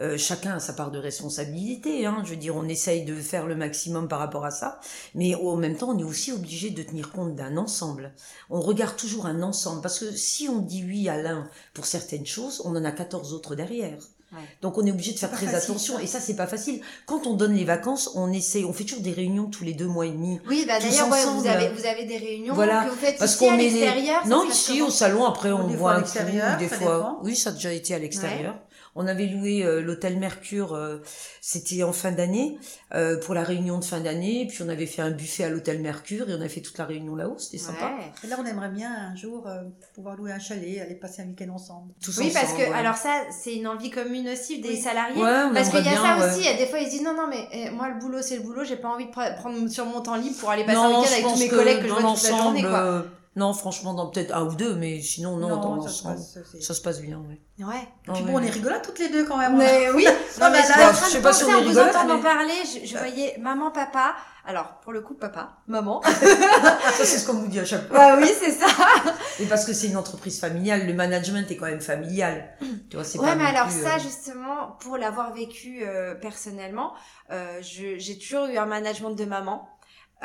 euh, 0.00 0.16
chacun 0.18 0.54
a 0.56 0.58
sa 0.60 0.72
part 0.72 0.90
de 0.90 0.98
responsabilité 0.98 2.06
hein, 2.06 2.22
je 2.24 2.30
veux 2.30 2.36
dire 2.36 2.56
on 2.56 2.66
essaye 2.66 3.04
de 3.04 3.14
faire 3.14 3.46
le 3.46 3.54
maximum 3.54 4.08
par 4.08 4.18
rapport 4.18 4.44
à 4.44 4.50
ça 4.50 4.80
mais 5.14 5.34
en 5.36 5.56
même 5.56 5.76
temps 5.76 5.90
on 5.94 5.98
est 5.98 6.02
aussi 6.02 6.32
obligé 6.32 6.70
de 6.70 6.82
tenir 6.82 7.12
compte 7.12 7.36
d'un 7.36 7.56
ensemble 7.56 8.14
on 8.50 8.60
regarde 8.60 8.96
toujours 8.96 9.26
un 9.26 9.42
ensemble 9.42 9.80
parce 9.82 9.98
que 10.00 10.10
si 10.10 10.48
on 10.48 10.58
dit 10.60 10.82
oui 10.84 11.08
à 11.08 11.16
l'un 11.22 11.48
pour 11.74 11.86
certaines 11.86 12.26
choses 12.26 12.62
on 12.64 12.74
en 12.74 12.84
a 12.84 12.90
14 12.90 13.32
autres 13.32 13.54
derrière 13.54 13.98
Ouais. 14.30 14.40
donc 14.60 14.76
on 14.76 14.84
est 14.84 14.90
obligé 14.90 15.12
de 15.14 15.18
faire 15.18 15.30
très 15.30 15.46
facile, 15.46 15.70
attention. 15.70 15.98
et 15.98 16.06
ça 16.06 16.20
c'est 16.20 16.36
pas 16.36 16.46
facile. 16.46 16.82
Quand 17.06 17.26
on 17.26 17.32
donne 17.32 17.54
les 17.54 17.64
vacances 17.64 18.10
on 18.14 18.30
essaye 18.30 18.64
on 18.66 18.74
fait 18.74 18.84
toujours 18.84 19.02
des 19.02 19.12
réunions 19.12 19.46
tous 19.46 19.64
les 19.64 19.72
deux 19.72 19.86
mois 19.86 20.04
et 20.04 20.10
demi. 20.10 20.38
Oui, 20.46 20.64
bah 20.68 20.78
d'ailleurs, 20.78 21.08
ouais, 21.10 21.24
vous, 21.24 21.46
avez, 21.46 21.68
vous 21.70 21.86
avez 21.86 22.04
des 22.04 22.18
réunions. 22.18 22.52
Voilà, 22.52 22.84
que 22.84 22.90
vous 22.90 22.96
faites 22.96 23.16
parce 23.18 23.36
qu'on 23.36 23.54
est 23.58 23.70
les- 23.70 23.88
non 24.26 24.44
ici 24.44 24.82
au 24.82 24.90
salon 24.90 25.24
après 25.24 25.50
on 25.50 25.66
voit 25.68 25.92
un 25.92 25.94
coup 25.94 26.00
l'extérieur, 26.00 26.58
des 26.58 26.68
fois 26.68 26.78
dépend. 26.78 27.18
oui 27.22 27.36
ça 27.36 27.50
a 27.50 27.52
déjà 27.54 27.72
été 27.72 27.94
à 27.94 27.98
l'extérieur 27.98 28.54
On 28.94 29.06
avait 29.06 29.26
loué 29.26 29.64
euh, 29.64 29.80
l'hôtel 29.80 30.18
Mercure, 30.18 30.74
euh, 30.74 30.98
c'était 31.40 31.82
en 31.82 31.92
fin 31.92 32.10
d'année, 32.12 32.58
euh, 32.94 33.18
pour 33.20 33.34
la 33.34 33.42
réunion 33.44 33.78
de 33.78 33.84
fin 33.84 34.00
d'année. 34.00 34.46
Puis 34.48 34.62
on 34.62 34.68
avait 34.68 34.86
fait 34.86 35.02
un 35.02 35.10
buffet 35.10 35.44
à 35.44 35.50
l'hôtel 35.50 35.80
Mercure 35.80 36.28
et 36.30 36.34
on 36.34 36.40
a 36.40 36.48
fait 36.48 36.60
toute 36.60 36.76
la 36.78 36.84
réunion 36.84 37.14
là-haut. 37.14 37.36
C'était 37.38 37.58
sympa. 37.58 37.86
Ouais. 37.98 38.12
Et 38.24 38.26
là, 38.26 38.36
on 38.40 38.44
aimerait 38.46 38.70
bien 38.70 38.90
un 39.12 39.14
jour 39.16 39.46
euh, 39.46 39.62
pouvoir 39.94 40.16
louer 40.16 40.32
un 40.32 40.38
chalet, 40.38 40.80
aller 40.80 40.94
passer 40.94 41.22
un 41.22 41.26
week-end 41.26 41.50
ensemble. 41.54 41.92
Tous 42.02 42.16
Oui, 42.18 42.30
parce 42.32 42.52
que, 42.52 42.58
ouais. 42.58 42.72
alors 42.72 42.96
ça, 42.96 43.22
c'est 43.30 43.54
une 43.54 43.66
envie 43.68 43.90
commune 43.90 44.28
aussi 44.28 44.60
des 44.60 44.70
Oui. 44.70 44.76
salariés. 44.80 45.22
Ouais, 45.22 45.42
on 45.50 45.54
Parce 45.54 45.68
qu'il 45.70 45.84
y 45.84 45.88
a 45.88 45.96
ça 45.96 46.26
aussi, 46.26 46.40
il 46.40 46.44
y 46.46 46.48
a 46.48 46.56
des 46.56 46.66
fois 46.66 46.78
ils 46.80 46.86
se 46.86 46.90
disent 46.90 47.02
non, 47.02 47.14
non, 47.14 47.26
mais 47.28 47.46
eh, 47.52 47.70
moi 47.70 47.88
le 47.88 47.98
boulot 48.00 48.18
c'est 48.22 48.36
le 48.36 48.42
boulot, 48.42 48.64
j'ai 48.64 48.76
pas 48.76 48.88
envie 48.88 49.06
de 49.06 49.10
pre- 49.10 49.34
prendre 49.36 49.68
sur 49.68 49.84
mon 49.86 50.00
temps 50.00 50.16
libre 50.16 50.36
pour 50.38 50.50
aller 50.50 50.64
passer 50.64 50.78
un 50.78 50.88
week-end 51.00 51.12
avec 51.12 51.24
tous 51.24 51.38
mes 51.38 51.48
collègues 51.48 51.82
que 51.82 51.88
je 51.88 51.92
vois 51.92 52.14
toute 52.14 52.22
la 52.24 52.36
journée. 52.36 52.62
Quoi. 52.62 53.04
Non, 53.38 53.54
franchement, 53.54 53.94
dans 53.94 54.08
peut-être 54.10 54.34
un 54.34 54.42
ou 54.44 54.54
deux, 54.54 54.74
mais 54.74 55.00
sinon, 55.00 55.36
non, 55.36 55.48
dans 55.56 55.80
ça 55.82 55.88
se 55.88 56.02
passe, 56.02 56.38
c'est- 56.52 56.60
ça 56.60 56.74
se 56.74 56.80
passe 56.82 57.00
bien, 57.00 57.18
ouais. 57.18 57.40
Ouais. 57.64 57.88
Et 58.08 58.12
puis 58.12 58.22
bon, 58.24 58.34
on 58.38 58.42
est 58.42 58.50
rigolotes 58.50 58.82
toutes 58.82 58.98
les 58.98 59.08
deux 59.08 59.24
quand 59.24 59.36
même. 59.38 59.56
Mais 59.56 59.90
oui, 59.90 60.04
Non, 60.40 60.50
mais 60.50 60.62
je 60.62 60.68
là, 60.78 60.90
en 60.90 60.92
je 60.92 61.10
sais 61.10 61.22
pas 61.22 61.32
si 61.32 61.44
on 61.44 61.48
en 61.48 61.50
est 61.50 61.62
vous 61.62 61.68
rigolote, 61.70 61.96
entendant 61.96 62.16
mais- 62.18 62.22
parler, 62.22 62.54
je, 62.84 62.96
voyais 62.96 63.36
maman, 63.40 63.70
papa. 63.70 64.14
Alors, 64.46 64.78
pour 64.82 64.92
le 64.92 65.00
coup, 65.02 65.14
papa, 65.14 65.58
maman. 65.66 66.00
Ça, 66.02 67.04
c'est 67.04 67.18
ce 67.18 67.26
qu'on 67.26 67.34
nous 67.34 67.48
dit 67.48 67.60
à 67.60 67.64
chaque 67.64 67.86
fois. 67.88 67.96
bah 67.98 68.16
oui, 68.20 68.30
c'est 68.40 68.50
ça. 68.52 68.66
Et 69.40 69.46
parce 69.46 69.64
que 69.66 69.72
c'est 69.72 69.88
une 69.88 69.96
entreprise 69.96 70.40
familiale, 70.40 70.86
le 70.86 70.94
management 70.94 71.50
est 71.50 71.56
quand 71.56 71.66
même 71.66 71.80
familial. 71.82 72.48
Tu 72.90 72.96
vois, 72.96 73.04
c'est 73.04 73.18
Ouais, 73.18 73.26
pas 73.26 73.34
mais 73.34 73.44
non 73.44 73.48
alors 73.50 73.66
plus, 73.68 73.82
ça, 73.82 73.96
euh, 73.96 73.98
justement, 73.98 74.76
pour 74.80 74.96
l'avoir 74.96 75.34
vécu 75.34 75.82
euh, 75.84 76.14
personnellement, 76.14 76.94
euh, 77.30 77.58
j'ai 77.60 78.18
toujours 78.18 78.46
eu 78.46 78.56
un 78.56 78.66
management 78.66 79.10
de 79.10 79.24
maman 79.24 79.68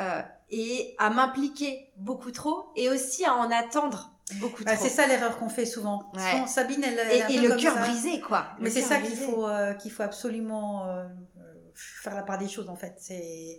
euh, 0.00 0.22
et 0.50 0.94
à 0.98 1.10
m'impliquer 1.10 1.90
beaucoup 1.96 2.30
trop 2.30 2.66
et 2.76 2.88
aussi 2.88 3.24
à 3.24 3.34
en 3.34 3.50
attendre 3.50 4.12
beaucoup 4.40 4.64
Bah, 4.64 4.74
trop. 4.74 4.84
c'est 4.84 4.90
ça 4.90 5.06
l'erreur 5.06 5.38
qu'on 5.38 5.48
fait 5.48 5.66
souvent. 5.66 6.10
Ouais. 6.14 6.30
Souvent, 6.30 6.46
Sabine, 6.46 6.84
elle, 6.84 7.32
Et, 7.32 7.38
le 7.38 7.56
cœur 7.56 7.76
brisé, 7.78 8.20
quoi. 8.20 8.46
Mais 8.60 8.70
c'est 8.70 8.82
ça 8.82 8.98
qu'il 8.98 9.16
faut, 9.16 9.46
euh, 9.46 9.74
qu'il 9.74 9.90
faut 9.90 10.02
absolument 10.02 10.86
euh, 10.86 11.04
faire 11.74 12.14
la 12.14 12.22
part 12.22 12.38
des 12.38 12.48
choses 12.48 12.68
en 12.68 12.76
fait. 12.76 12.94
C'est 12.98 13.58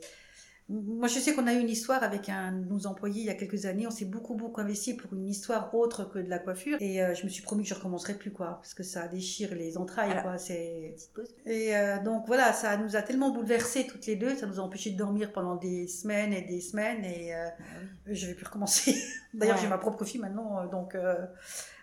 moi 0.98 1.08
je 1.08 1.20
sais 1.20 1.34
qu'on 1.34 1.48
a 1.48 1.54
eu 1.54 1.60
une 1.60 1.70
histoire 1.70 2.04
avec 2.04 2.30
un 2.30 2.52
de 2.54 2.66
nos 2.66 2.88
employés 2.88 3.22
il 3.22 3.26
y 3.28 3.30
a 3.30 3.34
quelques 3.34 3.66
années. 3.66 3.86
On 3.88 3.92
s'est 3.92 4.06
beaucoup 4.06 4.36
beaucoup 4.36 4.62
investi 4.62 4.94
pour 4.94 5.14
une 5.14 5.28
histoire 5.28 5.74
autre 5.76 6.06
que 6.06 6.20
de 6.20 6.30
la 6.30 6.40
coiffure 6.40 6.78
et 6.80 7.04
euh, 7.04 7.14
je 7.14 7.24
me 7.24 7.30
suis 7.30 7.44
promis 7.44 7.64
que 7.64 7.70
je 7.70 7.74
recommencerai 7.76 8.14
plus 8.16 8.32
quoi 8.32 8.58
parce 8.62 8.74
que 8.74 8.84
ça 8.84 9.08
déchire 9.08 9.54
les 9.56 9.78
entrailles 9.78 10.12
Alors, 10.12 10.24
quoi. 10.24 10.38
C'est 10.38 10.96
et 11.46 11.76
euh, 11.76 12.02
donc 12.04 12.26
voilà 12.28 12.54
ça 12.54 12.78
nous 12.78 12.96
a 12.96 13.02
tellement 13.02 13.32
bouleversés 13.32 13.88
toutes 13.88 14.06
les 14.06 14.16
deux. 14.16 14.36
Ça 14.36 14.48
nous 14.48 14.60
a 14.60 14.64
empêché 14.64 14.92
de 14.92 14.98
dormir 14.98 15.32
pendant 15.32 15.56
des 15.56 15.88
semaines 15.88 16.34
et 16.34 16.42
des 16.42 16.62
semaines 16.62 17.04
et 17.04 17.36
euh, 17.36 17.48
je 18.08 18.28
vais 18.28 18.34
plus 18.34 18.46
recommencer. 18.46 18.96
D'ailleurs 19.34 19.56
Ouais. 19.56 19.62
j'ai 19.62 19.68
ma 19.68 19.78
propre 19.78 20.06
fille 20.06 20.22
maintenant 20.22 20.60
euh, 20.60 20.68
donc 20.68 20.96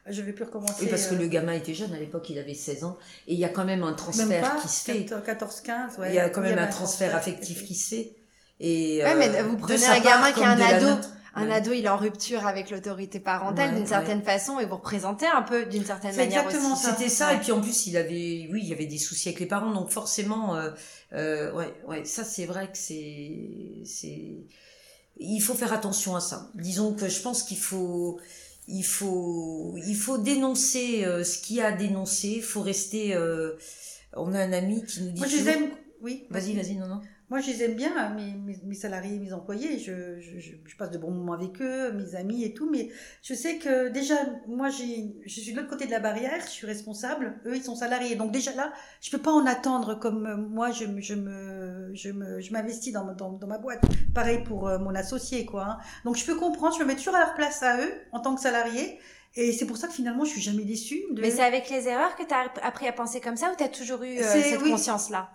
je 0.07 0.22
vais 0.22 0.33
plus 0.33 0.44
recommencer. 0.44 0.83
Oui, 0.85 0.90
parce 0.90 1.07
que 1.07 1.14
euh, 1.14 1.18
le 1.18 1.27
gamin 1.29 1.53
était 1.53 1.75
jeune 1.75 1.92
à 1.94 1.98
l'époque, 1.98 2.29
il 2.31 2.38
avait 2.38 2.55
16 2.55 2.85
ans. 2.85 2.98
Et 3.29 3.35
il 3.35 3.38
y 3.38 3.44
a 3.44 3.48
quand 3.48 3.64
même 3.64 3.83
un 3.83 3.88
même 3.88 3.96
transfert 3.96 4.55
pas, 4.55 4.61
qui 4.61 4.68
se 4.68 4.85
fait. 4.85 5.01
14-15, 5.05 6.01
ouais. 6.01 6.09
il 6.11 6.14
y 6.14 6.18
a 6.18 6.29
quand 6.29 6.40
même 6.40 6.59
un 6.59 6.66
transfert 6.66 7.14
affectif 7.14 7.64
qui 7.64 7.75
se 7.75 7.94
fait. 7.94 8.16
Et, 8.64 9.03
Ouais, 9.03 9.14
mais 9.16 9.29
euh, 9.38 9.42
vous 9.42 9.57
prenez 9.57 9.85
un 9.85 10.01
gamin 10.01 10.33
qui 10.33 10.40
est 10.40 10.44
un 10.44 10.61
ado. 10.61 10.87
Un 11.35 11.46
Ouais. 11.48 11.55
ado, 11.55 11.72
il 11.72 11.87
est 11.87 11.88
en 11.88 11.96
rupture 11.96 12.46
avec 12.46 12.68
l'autorité 12.70 13.18
parentale 13.18 13.68
Ouais, 13.70 13.75
d'une 13.77 13.83
ouais. 13.85 13.88
certaine 13.88 14.22
façon 14.22 14.61
et 14.61 14.66
vous 14.66 14.77
représentez 14.77 15.27
un 15.27 15.40
peu 15.40 15.64
d'une 15.64 15.85
certaine 15.85 16.12
C'est 16.12 16.18
manière 16.27 16.44
exactement 16.44 16.75
aussi. 16.75 16.85
C'était 16.87 17.09
ça, 17.09 17.29
Ouais. 17.31 17.37
et 17.37 17.38
puis 17.38 17.53
en 17.53 17.61
plus, 17.62 17.87
il 17.87 17.96
avait, 17.96 18.48
oui, 18.53 18.61
il 18.62 18.68
y 18.68 18.72
avait 18.75 18.85
des 18.87 18.98
soucis 18.98 19.29
avec 19.31 19.40
les 19.40 19.46
parents, 19.46 19.72
donc 19.72 19.88
forcément, 19.90 20.55
euh, 20.57 20.70
euh, 21.14 21.51
ouais, 21.55 21.72
ouais, 21.88 22.05
ça 22.05 22.22
c'est 22.25 22.44
vrai 22.44 22.66
que 22.70 22.77
c'est, 22.77 23.81
c'est, 23.87 24.44
il 25.16 25.40
faut 25.40 25.55
faire 25.55 25.72
attention 25.72 26.14
à 26.16 26.20
ça. 26.20 26.51
Disons 26.55 26.92
que 26.92 27.09
je 27.09 27.20
pense 27.22 27.42
qu'il 27.44 27.59
faut, 27.59 28.20
il 28.68 28.85
faut, 28.85 29.75
il 29.87 29.96
faut 29.96 30.18
dénoncer 30.18 31.05
euh, 31.07 31.25
ce 31.25 31.38
qu'il 31.38 31.57
y 31.57 31.61
a 31.62 31.68
à 31.68 31.72
dénoncer. 31.72 32.29
Il 32.37 32.42
faut 32.42 32.61
rester. 32.62 33.14
euh, 33.14 33.55
on 34.14 34.35
a 34.35 34.38
un 34.38 34.53
ami 34.53 34.85
qui 34.85 35.01
nous 35.03 35.11
dit. 35.12 35.18
Moi, 35.18 35.29
je 35.29 35.37
les 35.37 35.44
toujours- 35.44 35.62
aime. 35.62 35.70
Oui. 36.03 36.27
Vas-y, 36.31 36.55
vas-y, 36.55 36.75
non, 36.75 36.88
non. 36.88 37.01
Moi, 37.33 37.40
je 37.40 37.47
les 37.51 37.62
aime 37.64 37.77
bien, 37.77 38.11
mes, 38.11 38.35
mes, 38.35 38.59
mes 38.62 38.75
salariés, 38.75 39.18
mes 39.18 39.33
employés. 39.33 39.79
Je, 39.79 40.21
je, 40.21 40.38
je, 40.38 40.77
passe 40.77 40.90
de 40.90 40.99
bons 40.99 41.11
moments 41.12 41.33
avec 41.33 41.62
eux, 41.62 41.90
mes 41.92 42.14
amis 42.14 42.45
et 42.45 42.53
tout. 42.53 42.68
Mais 42.71 42.90
je 43.23 43.33
sais 43.33 43.57
que 43.57 43.88
déjà, 43.88 44.16
moi, 44.47 44.68
je 44.68 44.85
suis 45.27 45.53
de 45.55 45.57
l'autre 45.57 45.71
côté 45.71 45.87
de 45.87 45.90
la 45.92 45.99
barrière. 45.99 46.42
Je 46.45 46.51
suis 46.51 46.66
responsable. 46.66 47.40
Eux, 47.47 47.57
ils 47.57 47.62
sont 47.64 47.75
salariés. 47.75 48.16
Donc 48.16 48.33
déjà 48.33 48.55
là, 48.55 48.71
je 49.01 49.11
peux 49.11 49.16
pas 49.16 49.31
en 49.33 49.47
attendre 49.47 49.95
comme 49.99 50.27
euh, 50.27 50.37
moi, 50.37 50.73
je, 50.73 50.85
me- 50.85 51.01
je 51.01 51.14
me, 51.14 51.90
je 51.95 52.11
me, 52.11 52.38
je 52.42 52.53
m'investis 52.53 52.92
dans, 52.92 53.07
ma- 53.07 53.14
dans, 53.14 53.33
dans 53.33 53.47
ma 53.47 53.57
boîte. 53.57 53.81
Pareil 54.14 54.45
pour 54.45 54.68
euh, 54.68 54.79
mon 54.79 54.95
associé, 54.95 55.47
quoi. 55.47 55.64
hein. 55.64 55.79
Donc 56.05 56.16
je 56.16 56.27
peux 56.27 56.35
comprendre. 56.35 56.77
Je 56.77 56.83
me 56.83 56.88
mets 56.88 56.97
toujours 56.97 57.14
à 57.14 57.21
leur 57.21 57.33
place 57.35 57.62
à 57.62 57.81
eux 57.81 57.95
en 58.12 58.21
tant 58.21 58.35
que 58.35 58.42
salarié. 58.42 58.99
Et 59.37 59.53
c'est 59.53 59.64
pour 59.64 59.79
ça 59.79 59.88
que 59.88 59.95
finalement, 59.95 60.27
je 60.27 60.33
suis 60.33 60.42
jamais 60.42 60.64
déçue. 60.64 61.01
De... 61.12 61.23
Mais 61.23 61.31
c'est 61.31 61.42
avec 61.42 61.71
les 61.71 61.88
erreurs 61.88 62.14
que 62.16 62.25
tu 62.25 62.35
as 62.35 62.53
appris 62.62 62.87
à 62.88 62.92
penser 62.92 63.23
comme 63.23 63.37
ça 63.38 63.51
ou 63.51 63.57
tu 63.57 63.64
as 63.64 63.68
toujours 63.68 64.03
eu 64.03 64.18
euh, 64.18 64.23
cette 64.23 64.61
oui. 64.61 64.71
conscience-là? 64.71 65.31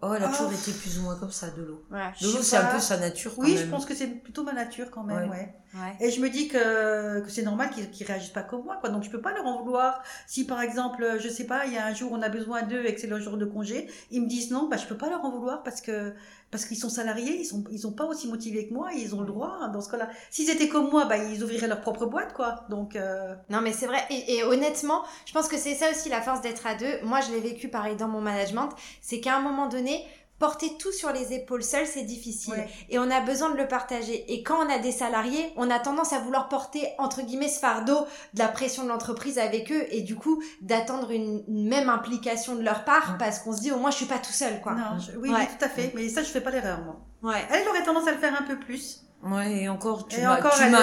Oh, 0.00 0.14
elle 0.14 0.22
a 0.22 0.28
Oh. 0.28 0.36
toujours 0.36 0.52
été 0.52 0.70
plus 0.70 0.98
ou 0.98 1.02
moins 1.02 1.16
comme 1.16 1.32
ça, 1.32 1.50
de 1.50 1.62
l'eau. 1.62 1.84
Ouais. 1.90 2.12
De 2.20 2.26
l'eau, 2.26 2.36
sais 2.38 2.42
c'est 2.44 2.56
un 2.56 2.66
peu 2.66 2.78
sa 2.78 2.98
nature 2.98 3.34
quand 3.34 3.42
Oui, 3.42 3.54
même. 3.54 3.64
je 3.64 3.68
pense 3.70 3.84
que 3.84 3.94
c'est 3.96 4.06
plutôt 4.06 4.44
ma 4.44 4.52
nature 4.52 4.90
quand 4.92 5.02
même, 5.02 5.28
Ouais. 5.28 5.36
ouais. 5.36 5.54
Ouais. 5.74 5.96
Et 6.00 6.10
je 6.10 6.20
me 6.20 6.30
dis 6.30 6.48
que, 6.48 7.20
que 7.20 7.28
c'est 7.30 7.42
normal 7.42 7.68
qu'ils 7.70 7.90
qu'ils 7.90 8.06
réagissent 8.06 8.30
pas 8.30 8.42
comme 8.42 8.62
moi, 8.64 8.76
quoi. 8.80 8.88
Donc 8.90 9.02
je 9.02 9.10
peux 9.10 9.20
pas 9.20 9.34
leur 9.34 9.44
en 9.44 9.60
vouloir. 9.62 10.02
Si 10.26 10.46
par 10.46 10.62
exemple, 10.62 11.02
euh, 11.02 11.18
je 11.18 11.28
sais 11.28 11.44
pas, 11.44 11.66
il 11.66 11.74
y 11.74 11.76
a 11.76 11.84
un 11.84 11.92
jour 11.92 12.10
on 12.12 12.22
a 12.22 12.28
besoin 12.30 12.62
d'eux 12.62 12.86
et 12.86 12.94
que 12.94 13.00
c'est 13.00 13.06
leur 13.06 13.20
jour 13.20 13.36
de 13.36 13.44
congé, 13.44 13.90
ils 14.10 14.22
me 14.22 14.28
disent 14.28 14.50
non, 14.50 14.68
bah 14.68 14.76
je 14.78 14.86
peux 14.86 14.96
pas 14.96 15.10
leur 15.10 15.24
en 15.24 15.30
vouloir 15.30 15.62
parce 15.64 15.80
que 15.82 16.14
parce 16.50 16.64
qu'ils 16.64 16.78
sont 16.78 16.88
salariés, 16.88 17.40
ils 17.40 17.44
sont 17.44 17.64
ils 17.70 17.78
sont 17.78 17.92
pas 17.92 18.04
aussi 18.04 18.28
motivés 18.28 18.68
que 18.68 18.74
moi, 18.74 18.94
et 18.94 18.98
ils 18.98 19.14
ont 19.14 19.20
le 19.20 19.26
droit 19.26 19.58
hein, 19.60 19.68
dans 19.68 19.80
ce 19.80 19.90
cas-là. 19.90 20.08
S'ils 20.30 20.50
étaient 20.50 20.68
comme 20.68 20.90
moi, 20.90 21.04
bah 21.04 21.16
ils 21.16 21.42
ouvriraient 21.42 21.68
leur 21.68 21.80
propre 21.80 22.06
boîte, 22.06 22.32
quoi. 22.32 22.64
Donc 22.70 22.96
euh, 22.96 23.34
Non, 23.50 23.60
mais 23.60 23.72
c'est 23.72 23.86
vrai. 23.86 24.02
Et, 24.10 24.36
et 24.36 24.44
honnêtement, 24.44 25.02
je 25.26 25.32
pense 25.32 25.48
que 25.48 25.56
c'est 25.56 25.74
ça 25.74 25.90
aussi 25.90 26.08
la 26.08 26.22
force 26.22 26.40
d'être 26.40 26.66
à 26.66 26.74
deux. 26.74 27.00
Moi, 27.02 27.20
je 27.20 27.32
l'ai 27.32 27.40
vécu 27.40 27.68
pareil 27.68 27.96
dans 27.96 28.08
mon 28.08 28.20
management. 28.20 28.70
C'est 29.02 29.20
qu'à 29.20 29.36
un 29.36 29.40
moment 29.40 29.68
donné, 29.68 30.04
porter 30.38 30.76
tout 30.78 30.92
sur 30.92 31.12
les 31.12 31.32
épaules 31.32 31.62
seul, 31.64 31.86
c'est 31.86 32.02
difficile. 32.04 32.52
ouais. 32.54 32.68
Et 32.90 32.98
on 32.98 33.10
a 33.10 33.20
besoin 33.20 33.50
de 33.50 33.56
le 33.56 33.66
partager. 33.66 34.32
Et 34.32 34.42
quand 34.42 34.64
on 34.64 34.68
a 34.70 34.78
des 34.78 34.92
salariés, 34.92 35.52
on 35.56 35.70
a 35.70 35.78
tendance 35.78 36.12
à 36.12 36.18
vouloir 36.20 36.48
porter, 36.48 36.86
entre 36.98 37.22
guillemets, 37.22 37.48
ce 37.48 37.58
fardeau 37.58 38.06
de 38.34 38.38
la 38.38 38.48
pression 38.48 38.84
de 38.84 38.88
l'entreprise 38.88 39.38
avec 39.38 39.72
eux. 39.72 39.84
Et 39.90 40.02
du 40.02 40.14
coup, 40.16 40.42
d'attendre 40.60 41.10
une, 41.10 41.42
une 41.48 41.68
même 41.68 41.88
implication 41.88 42.54
de 42.54 42.62
leur 42.62 42.84
part 42.84 43.16
parce 43.18 43.40
qu'on 43.40 43.52
se 43.52 43.60
dit, 43.60 43.72
au 43.72 43.78
moins, 43.78 43.90
je 43.90 43.96
suis 43.96 44.06
pas 44.06 44.18
tout 44.18 44.32
seul, 44.32 44.60
quoi. 44.60 44.74
non, 44.74 44.98
je- 44.98 45.16
oui, 45.18 45.30
Ouais. 45.30 45.36
oui, 45.40 45.46
tout 45.58 45.64
à 45.64 45.68
fait. 45.68 45.92
Mais 45.94 46.08
ça, 46.08 46.22
je 46.22 46.28
fais 46.28 46.40
pas 46.40 46.50
l'erreur, 46.50 46.80
moi. 46.84 47.00
Ouais. 47.22 47.42
Elle 47.50 47.66
aurait 47.68 47.82
tendance 47.82 48.06
à 48.06 48.12
le 48.12 48.18
faire 48.18 48.34
un 48.40 48.44
peu 48.44 48.58
plus. 48.58 49.00
Ouais, 49.20 49.62
et 49.62 49.68
encore, 49.68 50.06
tu 50.06 50.20
m'as, 50.20 50.38
elle, 50.38 50.74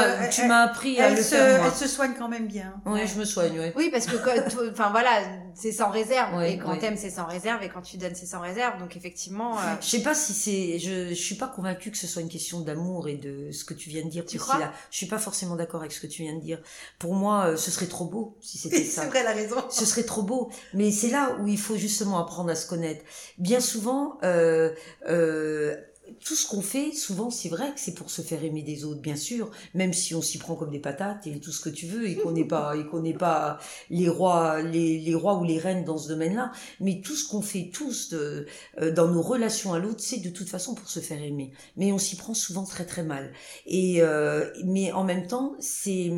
euh, 0.44 0.48
m'as 0.48 0.64
appris 0.64 1.00
à 1.00 1.08
Elle 1.08 1.16
le 1.16 1.24
se, 1.24 1.36
faire, 1.36 1.58
moi. 1.62 1.68
elle 1.72 1.78
se 1.78 1.88
soigne 1.88 2.14
quand 2.18 2.28
même 2.28 2.48
bien. 2.48 2.74
Ouais, 2.86 3.08
je 3.08 3.18
me 3.18 3.24
soigne, 3.24 3.58
ouais. 3.58 3.74
Oui, 3.78 3.90
parce 3.90 4.08
que, 4.08 4.16
enfin 4.72 4.90
voilà, 4.92 5.22
c'est 5.54 5.72
sans 5.72 5.90
réserve. 5.90 6.36
Ouais, 6.36 6.54
et 6.54 6.58
quand 6.58 6.72
ouais. 6.72 6.80
t'aimes, 6.80 6.98
c'est 6.98 7.10
sans 7.10 7.26
réserve. 7.26 7.64
Et 7.64 7.70
quand 7.70 7.82
tu 7.82 7.96
donnes, 7.96 8.14
c'est 8.14 8.26
sans 8.26 8.42
réserve. 8.42 8.78
Donc, 8.78 8.98
effectivement, 8.98 9.58
euh, 9.58 9.62
Je 9.80 9.88
sais 9.88 10.02
pas 10.02 10.14
si 10.14 10.34
c'est, 10.34 10.80
je, 10.80 11.10
je 11.10 11.14
suis 11.14 11.36
pas 11.36 11.48
convaincue 11.48 11.92
que 11.92 11.98
ce 11.98 12.08
soit 12.08 12.22
une 12.22 12.30
question 12.30 12.60
d'amour 12.60 13.08
et 13.08 13.16
de 13.16 13.52
ce 13.52 13.64
que 13.64 13.74
tu 13.74 13.90
viens 13.90 14.04
de 14.04 14.10
dire, 14.10 14.26
Tu 14.26 14.38
crois 14.38 14.60
Je 14.92 14.98
suis 14.98 15.08
pas 15.08 15.18
forcément 15.20 15.56
d'accord 15.56 15.80
avec 15.80 15.94
ce 15.94 16.02
que 16.02 16.08
tu 16.08 16.24
viens 16.24 16.36
de 16.36 16.42
dire. 16.42 16.60
Pour 17.00 17.14
moi, 17.16 17.46
euh, 17.46 17.56
ce 17.56 17.72
serait 17.72 17.88
trop 17.88 18.06
beau 18.06 18.38
si 18.42 18.58
c'était 18.58 18.84
ça. 18.84 19.04
c'est 19.04 19.08
vrai, 19.08 19.20
elle 19.20 19.28
a 19.28 19.32
raison. 19.34 19.56
Ce 19.70 19.86
serait 19.86 20.04
trop 20.04 20.24
beau, 20.24 20.52
mais 20.74 20.92
c'est 20.92 21.10
là 21.10 21.38
où 21.40 21.48
il 21.48 21.58
faut 21.60 21.78
justement 21.78 22.20
apprendre 22.20 22.50
à 22.52 22.56
se 22.56 22.68
connaître. 22.68 23.06
Bien 23.38 23.62
souvent, 23.62 24.18
euh, 24.24 24.72
euh, 25.10 25.76
tout 26.24 26.36
ce 26.36 26.48
qu'on 26.48 26.62
fait, 26.62 26.92
souvent, 26.92 27.30
c'est 27.30 27.50
vrai 27.50 27.74
que 27.74 27.80
c'est 27.80 27.94
pour 27.94 28.10
se 28.10 28.22
faire 28.22 28.44
aimer 28.44 28.64
des 28.64 28.86
autres, 28.86 29.02
bien 29.02 29.16
sûr, 29.16 29.52
même 29.74 29.94
si 29.94 30.16
on 30.16 30.22
s'y 30.22 30.38
prend 30.38 30.56
comme 30.56 30.72
des 30.72 30.80
patates 30.80 31.28
et 31.28 31.40
tout 31.40 31.52
ce 31.52 31.62
que 31.62 31.70
tu 31.70 31.86
veux, 31.88 32.08
et 32.08 32.16
qu'on 32.16 32.32
n'est 32.32 32.46
pas, 32.48 32.76
et 32.76 32.86
qu'on 32.86 33.02
n'est 33.02 33.14
pas 33.14 33.60
les 33.90 34.10
rois, 34.10 34.62
les, 34.62 35.00
les 35.00 35.16
rois 35.16 35.38
ou 35.40 35.44
les 35.44 35.60
reines 35.60 35.84
dans 35.84 35.98
ce 35.98 36.08
domaine-là. 36.10 36.52
Mais 36.80 37.02
tout 37.02 37.16
ce 37.16 37.28
qu'on 37.28 37.42
fait 37.42 37.70
tous 37.74 38.10
de, 38.10 38.46
euh, 38.82 38.92
dans 38.92 39.08
nos 39.08 39.22
relations 39.22 39.74
à 39.74 39.80
l'autre, 39.80 40.00
c'est 40.00 40.20
de 40.20 40.30
toute 40.30 40.50
façon 40.50 40.76
pour 40.76 40.90
se 40.90 41.00
faire 41.00 41.22
aimer. 41.22 41.52
Mais 41.78 41.92
on 41.92 41.98
s'y 41.98 42.16
prend 42.16 42.34
souvent 42.34 42.64
très 42.64 42.86
très 42.86 43.04
mal. 43.04 43.32
Et 43.66 44.02
euh, 44.02 44.52
mais 44.64 44.92
en 44.92 45.04
même 45.04 45.28
temps, 45.28 45.56
c'est, 45.60 46.12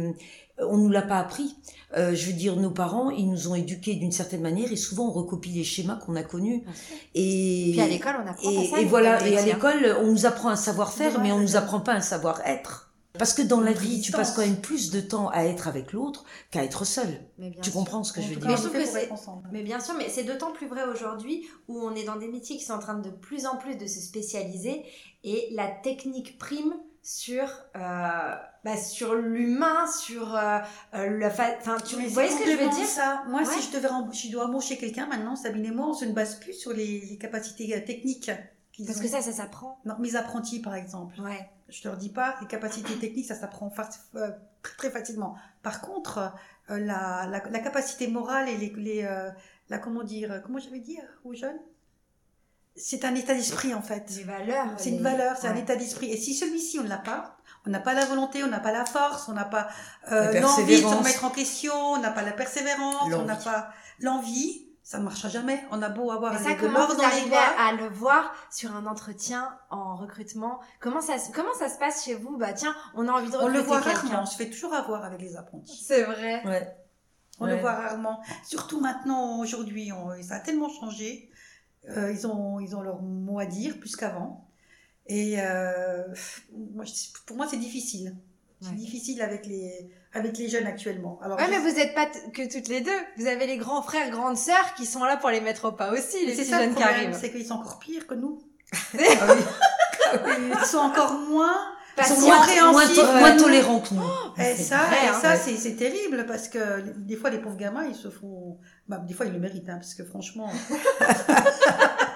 on 0.60 0.78
nous 0.78 0.90
l'a 0.90 1.02
pas 1.02 1.20
appris. 1.20 1.56
Euh, 1.96 2.14
je 2.14 2.28
veux 2.28 2.34
dire, 2.34 2.56
nos 2.58 2.72
parents, 2.72 3.10
ils 3.10 3.30
nous 3.30 3.48
ont 3.48 3.56
éduqués 3.56 3.96
d'une 3.96 4.12
certaine 4.12 4.42
manière 4.42 4.72
et 4.72 4.76
souvent 4.76 5.08
on 5.08 5.12
recopie 5.12 5.52
les 5.52 5.64
schémas 5.64 5.96
qu'on 5.96 6.16
a 6.16 6.24
connus. 6.24 6.64
Et, 7.16 7.70
puis 7.72 7.82
à 7.82 7.88
l'école, 7.88 8.16
on 8.24 8.28
apprend 8.28 8.50
et, 8.52 8.56
pas 8.56 8.76
ça. 8.76 8.82
et 8.82 8.86
voilà, 8.86 9.28
et 9.28 9.38
à 9.38 9.46
l'école, 9.46 9.98
on 10.02 10.08
nous 10.08 10.26
apprend 10.26 10.50
un 10.50 10.56
savoir-faire, 10.56 11.20
mais 11.22 11.32
on 11.32 11.40
nous 11.40 11.56
apprend 11.56 11.80
pas 11.80 11.94
un 11.94 12.02
savoir-être. 12.02 12.88
Parce 13.18 13.34
que 13.34 13.42
dans 13.42 13.62
la 13.62 13.72
vie, 13.72 14.02
tu 14.02 14.12
passes 14.12 14.36
quand 14.36 14.42
même 14.42 14.62
plus 14.62 14.92
de 14.92 15.02
temps 15.02 15.30
à 15.30 15.44
être 15.44 15.68
avec 15.68 15.92
l'autre 15.92 16.24
qu'à 16.52 16.64
être 16.64 16.86
seul. 16.86 17.08
Mais 17.38 17.50
bien 17.50 17.62
Tu 17.62 17.72
sûr. 17.72 17.80
comprends 17.80 18.04
ce 18.04 18.14
que 18.14 18.20
En 18.20 18.24
je 18.24 18.30
veux 18.30 18.36
dire? 18.36 18.48
Mais 19.52 19.64
bien 19.64 19.80
sûr, 19.80 19.96
mais 19.98 20.10
c'est 20.10 20.24
d'autant 20.24 20.52
plus 20.52 20.68
vrai 20.68 20.84
aujourd'hui 20.84 21.48
où 21.68 21.80
on 21.80 21.96
est 21.96 22.04
dans 22.04 22.18
des 22.18 22.28
métiers 22.28 22.58
qui 22.58 22.64
sont 22.64 22.74
en 22.74 22.80
train 22.80 23.00
de 23.00 23.10
plus 23.10 23.46
en 23.46 23.58
plus 23.58 23.76
de 23.76 23.88
se 23.88 24.00
spécialiser 24.00 24.84
et 25.24 25.48
la 25.52 25.68
technique 25.68 26.38
prime 26.38 26.74
sur 27.02 27.48
euh, 27.76 28.36
bah, 28.68 28.76
sur 28.78 29.16
l'humain, 29.16 29.88
sur 29.88 30.36
euh, 30.36 30.60
euh, 30.94 31.08
le 31.08 31.30
fa- 31.30 31.56
enfin 31.60 31.78
tu 31.80 31.96
vous 31.96 32.02
c'est 32.02 32.08
voyez 32.10 32.30
ce 32.30 32.44
que 32.44 32.52
je 32.52 32.58
veux 32.58 32.70
dire 32.70 32.86
ça? 32.86 33.24
Moi, 33.28 33.42
Ouais. 33.42 33.46
si 33.46 33.62
je 33.62 33.72
devais, 33.78 33.88
je 34.12 34.30
dois 34.32 34.46
embaucher 34.46 34.78
quelqu'un 34.78 35.08
maintenant, 35.08 35.36
Sabine 35.38 35.66
et 35.66 35.72
moi, 35.72 35.88
on 35.88 35.94
se 35.94 36.04
ne 36.04 36.12
base 36.12 36.36
plus 36.40 36.54
sur 36.54 36.74
les, 36.74 37.00
les 37.00 37.18
capacités 37.18 37.74
euh, 37.76 37.80
techniques. 37.86 38.30
Parce 38.86 39.00
ont. 39.00 39.02
que 39.02 39.08
ça, 39.08 39.22
ça 39.22 39.32
s'apprend. 39.32 39.80
Non, 39.86 39.96
mes 40.00 40.16
apprentis, 40.18 40.60
par 40.60 40.76
exemple. 40.76 41.20
Ouais. 41.22 41.50
Je 41.70 41.82
te 41.82 41.96
dis 41.96 42.10
pas, 42.10 42.36
les 42.42 42.48
capacités 42.48 42.96
techniques, 43.00 43.26
ça 43.28 43.36
s'apprend 43.36 43.72
euh, 44.16 44.32
très 44.78 44.92
facilement. 44.92 45.36
Par 45.64 45.80
contre, 45.82 46.34
euh, 46.70 46.78
la, 46.78 47.26
la, 47.32 47.42
la 47.50 47.60
capacité 47.60 48.08
morale 48.08 48.50
et 48.50 48.58
les, 48.58 48.70
les, 48.76 49.10
la 49.70 49.78
comment 49.80 50.04
dire, 50.04 50.42
comment 50.46 50.60
j'avais 50.60 50.80
dit 50.82 51.00
aux 51.24 51.34
jeunes? 51.34 51.60
C'est 52.76 53.06
un 53.06 53.16
état 53.16 53.34
d'esprit 53.34 53.74
en 53.74 53.82
fait. 53.82 54.06
Des 54.14 54.24
valeurs. 54.24 54.68
C'est 54.78 54.92
une 54.92 55.02
valeur, 55.02 55.36
c'est 55.38 55.48
un 55.48 55.56
état 55.56 55.76
d'esprit. 55.76 56.12
Et 56.12 56.18
si 56.18 56.36
celui-ci 56.36 56.80
on 56.80 56.84
ne 56.84 56.90
l'a 56.90 57.00
pas, 57.00 57.37
on 57.68 57.70
n'a 57.70 57.80
pas 57.82 57.94
la 57.94 58.06
volonté, 58.06 58.44
on 58.44 58.48
n'a 58.48 58.60
pas 58.60 58.72
la 58.72 58.86
force, 58.86 59.28
on 59.28 59.34
n'a 59.34 59.46
pas 59.46 59.68
euh, 60.12 60.40
l'envie 60.40 60.82
de 60.82 60.88
se 60.88 60.96
remettre 60.96 61.26
en 61.26 61.30
question, 61.30 61.74
on 61.74 62.00
n'a 62.00 62.12
pas 62.12 62.22
la 62.24 62.32
persévérance, 62.32 63.14
on 63.14 63.26
n'a 63.26 63.36
pas 63.36 63.70
l'envie, 64.00 64.66
ça 64.84 65.00
ne 65.00 65.04
marchera 65.04 65.28
jamais. 65.28 65.62
On 65.72 65.82
a 65.82 65.90
beau 65.90 66.10
avoir 66.12 66.34
Mais 66.34 66.40
ça, 66.40 66.54
comment 66.54 66.88
vous 66.88 67.04
arrivez 67.04 67.36
à 67.36 67.74
le 67.74 67.90
voir 67.90 68.34
sur 68.50 68.74
un 68.74 68.86
entretien 68.86 69.58
en 69.70 69.98
recrutement? 69.98 70.62
Comment 70.80 71.02
ça, 71.02 71.16
comment 71.34 71.54
ça 71.54 71.68
se 71.68 71.78
passe 71.78 72.06
chez 72.06 72.16
vous? 72.16 72.38
Bah 72.38 72.54
tiens, 72.54 72.74
on 72.96 73.08
a 73.10 73.12
envie 73.12 73.30
de 73.30 73.36
recruter 73.36 73.52
On 73.52 73.54
le 73.54 73.60
voit 73.60 73.80
rarement. 73.82 74.22
On 74.22 74.26
se 74.26 74.38
fait 74.38 74.50
toujours 74.50 74.74
avoir 74.74 75.04
avec 75.04 75.20
les 75.20 75.36
apprentis. 75.36 75.84
C'est 75.86 76.04
vrai. 76.04 76.46
Ouais. 76.46 76.74
On 77.40 77.46
le 77.46 77.58
voit 77.58 77.74
rarement. 77.74 78.22
Surtout 78.46 78.80
maintenant, 78.80 79.40
aujourd'hui, 79.40 79.92
ça 80.22 80.36
a 80.36 80.40
tellement 80.40 80.70
changé. 80.70 81.30
Euh, 81.90 82.12
ils 82.12 82.26
ont, 82.26 82.60
ils 82.60 82.76
ont 82.76 82.82
leur 82.82 83.02
mot 83.02 83.40
à 83.40 83.46
dire 83.46 83.80
plus 83.80 83.96
qu'avant. 83.96 84.47
Et 85.10 85.36
euh, 85.40 86.04
pour 87.26 87.38
moi, 87.38 87.48
c'est 87.50 87.58
difficile. 87.58 88.16
C'est 88.60 88.76
difficile 88.76 89.22
avec 89.22 89.46
les, 89.46 89.88
avec 90.14 90.38
les 90.38 90.50
jeunes 90.50 90.66
actuellement. 90.66 91.20
Alors, 91.22 91.38
ouais, 91.38 91.48
mais 91.48 91.60
vous 91.60 91.76
n'êtes 91.76 91.94
pas 91.94 92.08
que 92.08 92.52
toutes 92.52 92.70
les 92.70 92.82
deux. 92.82 93.00
Vous 93.18 93.28
avez 93.28 93.46
les 93.46 93.58
grands 93.58 93.84
frères, 93.84 94.10
grandes 94.10 94.38
sœurs 94.38 94.74
qui 94.76 94.88
sont 94.88 95.04
là 95.04 95.16
pour 95.16 95.30
les 95.30 95.42
mettre 95.42 95.66
au 95.66 95.72
pas 95.74 95.92
aussi, 95.92 96.26
les 96.26 96.34
petits 96.34 96.50
jeunes 96.50 96.74
qui 96.74 96.82
arrivent. 96.82 97.16
C'est 97.20 97.32
qu'ils 97.32 97.46
sont 97.46 97.54
encore 97.56 97.78
pires 97.80 98.08
que 98.08 98.16
nous. 98.16 98.42
Ah 100.10 100.20
ils 100.62 100.66
sont 100.66 100.78
encore 100.78 101.20
moins 101.20 101.58
ils 101.98 102.06
sont 102.06 102.22
moins, 102.22 102.72
moins, 102.72 103.20
moins 103.20 103.36
tolérants 103.36 103.80
que 103.80 103.94
nous. 103.94 104.02
Oh, 104.02 104.40
et 104.40 104.56
ça, 104.56 104.82
et 105.04 105.08
hein. 105.08 105.20
ça 105.20 105.36
c'est 105.36 105.76
terrible 105.76 106.26
parce 106.28 106.48
que 106.48 106.82
des 106.98 107.16
fois 107.16 107.30
les 107.30 107.40
pauvres 107.40 107.58
gamins 107.58 107.86
ils 107.86 107.96
se 107.96 108.10
font, 108.10 108.58
bah, 108.88 108.98
des 109.00 109.14
fois 109.14 109.26
ils 109.26 109.34
le 109.34 109.40
méritent 109.40 109.70
hein, 109.70 109.78
parce 109.78 109.96
que 109.96 110.04
franchement. 110.04 110.50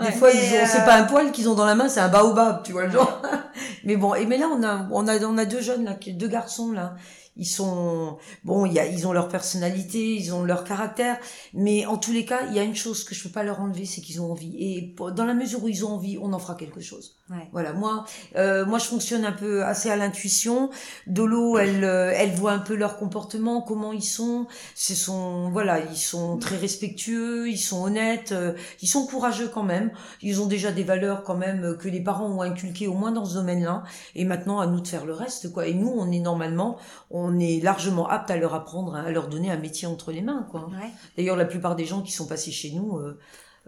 Des 0.00 0.12
fois, 0.12 0.30
ils 0.30 0.38
ont, 0.38 0.66
c'est 0.66 0.84
pas 0.84 0.96
un 0.96 1.04
poil 1.04 1.30
qu'ils 1.32 1.48
ont 1.48 1.54
dans 1.54 1.64
la 1.64 1.74
main, 1.74 1.88
c'est 1.88 2.00
un 2.00 2.08
baobab, 2.08 2.62
tu 2.62 2.72
vois 2.72 2.84
le 2.84 2.92
genre. 2.92 3.20
mais 3.84 3.96
bon, 3.96 4.14
et 4.14 4.26
mais 4.26 4.38
là, 4.38 4.48
on 4.52 4.62
a, 4.62 4.88
on 4.90 5.06
a, 5.08 5.18
on 5.24 5.38
a 5.38 5.44
deux 5.44 5.60
jeunes 5.60 5.84
là, 5.84 5.98
deux 6.06 6.28
garçons 6.28 6.72
là, 6.72 6.96
ils 7.36 7.46
sont 7.46 8.18
bon, 8.44 8.66
il 8.66 8.72
y 8.74 8.78
a, 8.78 8.86
ils 8.86 9.06
ont 9.06 9.12
leur 9.12 9.28
personnalité, 9.28 10.14
ils 10.14 10.34
ont 10.34 10.44
leur 10.44 10.64
caractère, 10.64 11.18
mais 11.54 11.86
en 11.86 11.96
tous 11.96 12.12
les 12.12 12.24
cas, 12.24 12.46
il 12.48 12.54
y 12.54 12.58
a 12.58 12.62
une 12.62 12.74
chose 12.74 13.04
que 13.04 13.14
je 13.14 13.22
peux 13.22 13.30
pas 13.30 13.42
leur 13.42 13.60
enlever, 13.60 13.86
c'est 13.86 14.00
qu'ils 14.00 14.20
ont 14.20 14.30
envie. 14.30 14.54
Et 14.58 14.94
dans 15.16 15.24
la 15.24 15.34
mesure 15.34 15.64
où 15.64 15.68
ils 15.68 15.84
ont 15.84 15.92
envie, 15.92 16.18
on 16.20 16.32
en 16.32 16.38
fera 16.38 16.54
quelque 16.54 16.80
chose. 16.80 17.16
Ouais. 17.30 17.48
Voilà, 17.52 17.72
moi, 17.72 18.04
euh, 18.36 18.66
moi, 18.66 18.78
je 18.78 18.86
fonctionne 18.86 19.24
un 19.24 19.32
peu 19.32 19.64
assez 19.64 19.88
à 19.88 19.96
l'intuition. 19.96 20.68
Dolo, 21.06 21.56
elle, 21.58 21.84
euh, 21.84 22.12
elle 22.14 22.32
voit 22.32 22.52
un 22.52 22.58
peu 22.58 22.74
leur 22.74 22.98
comportement, 22.98 23.62
comment 23.62 23.92
ils 23.92 24.02
sont. 24.02 24.46
Ce 24.74 24.94
sont, 24.94 25.48
voilà, 25.50 25.78
ils 25.78 25.96
sont 25.96 26.38
très 26.38 26.56
respectueux, 26.56 27.48
ils 27.48 27.56
sont 27.56 27.84
honnêtes, 27.84 28.32
euh, 28.32 28.52
ils 28.82 28.88
sont 28.88 29.06
courageux 29.06 29.48
quand 29.48 29.62
même. 29.62 29.92
Ils 30.22 30.40
ont 30.42 30.46
déjà 30.46 30.72
des 30.72 30.82
valeurs 30.82 31.22
quand 31.22 31.36
même 31.36 31.76
que 31.78 31.88
les 31.88 32.02
parents 32.02 32.28
ont 32.28 32.42
inculquées 32.42 32.88
au 32.88 32.94
moins 32.94 33.12
dans 33.12 33.24
ce 33.24 33.34
domaine-là. 33.34 33.69
Et 34.14 34.24
maintenant, 34.24 34.60
à 34.60 34.66
nous 34.66 34.80
de 34.80 34.88
faire 34.88 35.04
le 35.04 35.12
reste, 35.12 35.52
quoi. 35.52 35.66
Et 35.66 35.74
nous, 35.74 35.88
on 35.88 36.10
est 36.10 36.20
normalement, 36.20 36.78
on 37.10 37.38
est 37.38 37.62
largement 37.62 38.08
apte 38.08 38.30
à 38.30 38.36
leur 38.36 38.54
apprendre, 38.54 38.94
à 38.94 39.10
leur 39.10 39.28
donner 39.28 39.50
un 39.50 39.58
métier 39.58 39.86
entre 39.86 40.12
les 40.12 40.22
mains, 40.22 40.46
quoi. 40.50 40.68
Ouais. 40.68 40.90
D'ailleurs, 41.16 41.36
la 41.36 41.44
plupart 41.44 41.76
des 41.76 41.84
gens 41.84 42.02
qui 42.02 42.12
sont 42.12 42.26
passés 42.26 42.52
chez 42.52 42.72
nous. 42.72 42.98
Euh, 42.98 43.18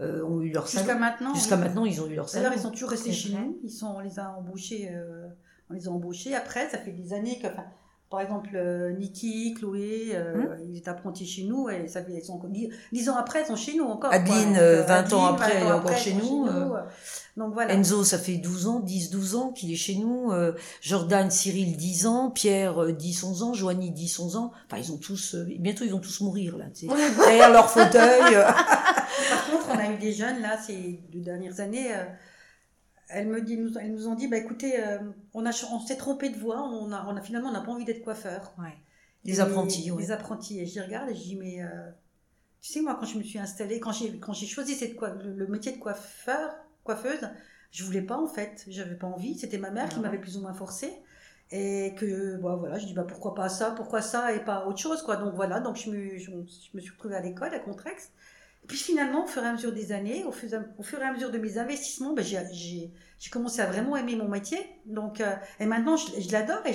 euh, 0.00 0.24
ont 0.24 0.40
eu 0.40 0.50
leur 0.50 0.68
salaire. 0.68 0.86
Jusqu'à 0.86 0.98
maintenant. 0.98 1.34
Jusqu'à 1.34 1.56
maintenant, 1.56 1.84
ils 1.84 2.00
ont 2.00 2.06
eu 2.06 2.14
leur 2.14 2.28
salaire. 2.28 2.48
D'ailleurs, 2.48 2.58
ils 2.58 2.62
sont 2.62 2.70
toujours 2.70 2.90
restés 2.90 3.12
chez 3.12 3.34
nous. 3.34 3.60
Ils 3.62 3.70
sont, 3.70 3.88
on 3.88 4.00
les 4.00 4.18
a 4.18 4.30
embauchés. 4.30 4.88
Euh, 4.90 5.28
on 5.68 5.74
les 5.74 5.86
a 5.86 5.90
embauchés. 5.90 6.34
Après, 6.34 6.68
ça 6.70 6.78
fait 6.78 6.92
des 6.92 7.12
années 7.12 7.38
que, 7.38 7.46
enfin, 7.46 7.64
par 8.12 8.20
exemple, 8.20 8.50
euh, 8.54 8.92
Niki, 8.92 9.54
Chloé, 9.54 10.10
euh, 10.12 10.34
hum. 10.34 10.56
ils 10.68 10.76
étaient 10.76 10.90
apprentis 10.90 11.26
chez 11.26 11.44
nous 11.44 11.70
et 11.70 11.88
ça 11.88 12.00
ils 12.06 12.22
sont, 12.22 12.38
dix, 12.92 13.08
ans 13.08 13.16
après, 13.16 13.40
ils 13.40 13.46
sont 13.46 13.56
chez 13.56 13.74
nous 13.74 13.84
encore. 13.84 14.12
Adeline, 14.12 14.52
20 14.52 14.58
euh, 14.58 15.16
ans 15.16 15.24
après, 15.24 15.54
elle 15.56 15.66
est 15.66 15.72
encore 15.72 15.96
chez 15.96 16.12
nous. 16.12 16.46
Donc 17.38 17.54
voilà. 17.54 17.72
Enzo, 17.72 18.04
ça 18.04 18.18
fait 18.18 18.36
12 18.36 18.66
ans, 18.66 18.80
10, 18.80 19.08
12 19.08 19.36
ans 19.36 19.52
qu'il 19.52 19.72
est 19.72 19.76
chez 19.76 19.94
nous. 19.94 20.30
Jordan, 20.82 21.30
Cyril, 21.30 21.74
10 21.74 22.06
ans. 22.06 22.30
Pierre, 22.30 22.92
10, 22.92 23.24
11 23.24 23.42
ans. 23.44 23.54
Joanie, 23.54 23.90
10, 23.90 24.18
11 24.18 24.36
ans. 24.36 24.52
Enfin, 24.66 24.76
ils 24.76 24.92
ont 24.92 24.98
tous, 24.98 25.34
bientôt 25.58 25.84
ils 25.84 25.92
vont 25.92 25.98
tous 25.98 26.20
mourir, 26.20 26.58
là, 26.58 26.66
derrière 27.24 27.50
leur 27.50 27.70
fauteuil. 27.70 28.34
Par 28.34 29.46
contre, 29.50 29.68
on 29.72 29.78
a 29.78 29.90
eu 29.90 29.96
des 29.96 30.12
jeunes, 30.12 30.42
là, 30.42 30.58
ces 30.58 31.00
deux 31.10 31.20
dernières 31.20 31.60
années, 31.60 31.88
elles 33.12 33.28
me 33.28 33.40
dit, 33.40 33.56
nous, 33.56 33.76
elles 33.78 33.92
nous 33.92 34.08
ont 34.08 34.14
dit, 34.14 34.28
bah 34.28 34.38
écoutez, 34.38 34.80
euh, 34.80 34.98
on, 35.34 35.46
a, 35.46 35.50
on 35.72 35.80
s'est 35.80 35.96
trompé 35.96 36.30
de 36.30 36.36
voix, 36.36 36.62
on 36.62 36.92
a, 36.92 37.04
on 37.08 37.16
a 37.16 37.20
finalement, 37.20 37.50
on 37.50 37.52
n'a 37.52 37.60
pas 37.60 37.72
envie 37.72 37.84
d'être 37.84 38.02
coiffeur. 38.02 38.54
Ouais. 38.58 38.74
Les 39.24 39.40
apprentis, 39.40 39.90
oui. 39.90 40.02
Les 40.02 40.10
apprentis. 40.10 40.60
Et 40.60 40.66
j'y 40.66 40.80
regarde 40.80 41.10
et 41.10 41.14
je 41.14 41.22
dis, 41.22 41.36
mais 41.36 41.62
euh, 41.62 41.90
tu 42.60 42.72
sais, 42.72 42.80
moi, 42.80 42.96
quand 42.98 43.06
je 43.06 43.18
me 43.18 43.22
suis 43.22 43.38
installée, 43.38 43.80
quand 43.80 43.92
j'ai, 43.92 44.18
quand 44.18 44.32
j'ai 44.32 44.46
choisi 44.46 44.74
cette, 44.74 44.96
le, 45.00 45.46
métier 45.46 45.72
de 45.72 45.78
coiffeur, 45.78 46.54
coiffeuse, 46.84 47.28
je 47.70 47.84
voulais 47.84 48.02
pas 48.02 48.18
en 48.18 48.26
fait, 48.26 48.64
j'avais 48.68 48.96
pas 48.96 49.06
envie. 49.06 49.38
C'était 49.38 49.58
ma 49.58 49.70
mère 49.70 49.88
qui 49.88 49.96
ah 49.98 50.02
m'avait 50.02 50.18
plus 50.18 50.36
ou 50.36 50.40
moins 50.40 50.54
forcée. 50.54 50.92
Et 51.50 51.94
que, 51.96 52.36
bah, 52.38 52.56
voilà, 52.58 52.78
je 52.78 52.86
dis, 52.86 52.94
bah, 52.94 53.04
pourquoi 53.06 53.34
pas 53.34 53.48
ça, 53.48 53.72
pourquoi 53.72 54.00
ça 54.00 54.32
et 54.32 54.42
pas 54.42 54.66
autre 54.66 54.78
chose, 54.78 55.02
quoi. 55.02 55.16
Donc 55.16 55.34
voilà, 55.34 55.60
donc 55.60 55.76
je 55.76 55.90
me, 55.90 56.18
je, 56.18 56.30
me 56.30 56.80
suis 56.80 56.90
retrouvée 56.90 57.16
à 57.16 57.20
l'école, 57.20 57.52
à 57.52 57.58
Contrex. 57.58 58.10
Puis 58.68 58.78
finalement, 58.78 59.24
au 59.24 59.26
fur 59.26 59.42
et 59.42 59.48
à 59.48 59.52
mesure 59.52 59.72
des 59.72 59.92
années, 59.92 60.24
au 60.24 60.32
fur, 60.32 60.48
au 60.78 60.82
fur 60.82 61.00
et 61.00 61.04
à 61.04 61.12
mesure 61.12 61.30
de 61.30 61.38
mes 61.38 61.58
investissements, 61.58 62.12
ben 62.14 62.24
j'ai 62.24 63.30
commencé 63.30 63.60
à 63.60 63.66
vraiment 63.66 63.96
aimer 63.96 64.14
mon 64.16 64.28
métier. 64.28 64.58
Donc, 64.86 65.20
euh, 65.20 65.34
et 65.60 65.66
maintenant, 65.66 65.96
je, 65.96 66.20
je 66.20 66.30
l'adore 66.30 66.64
et 66.66 66.72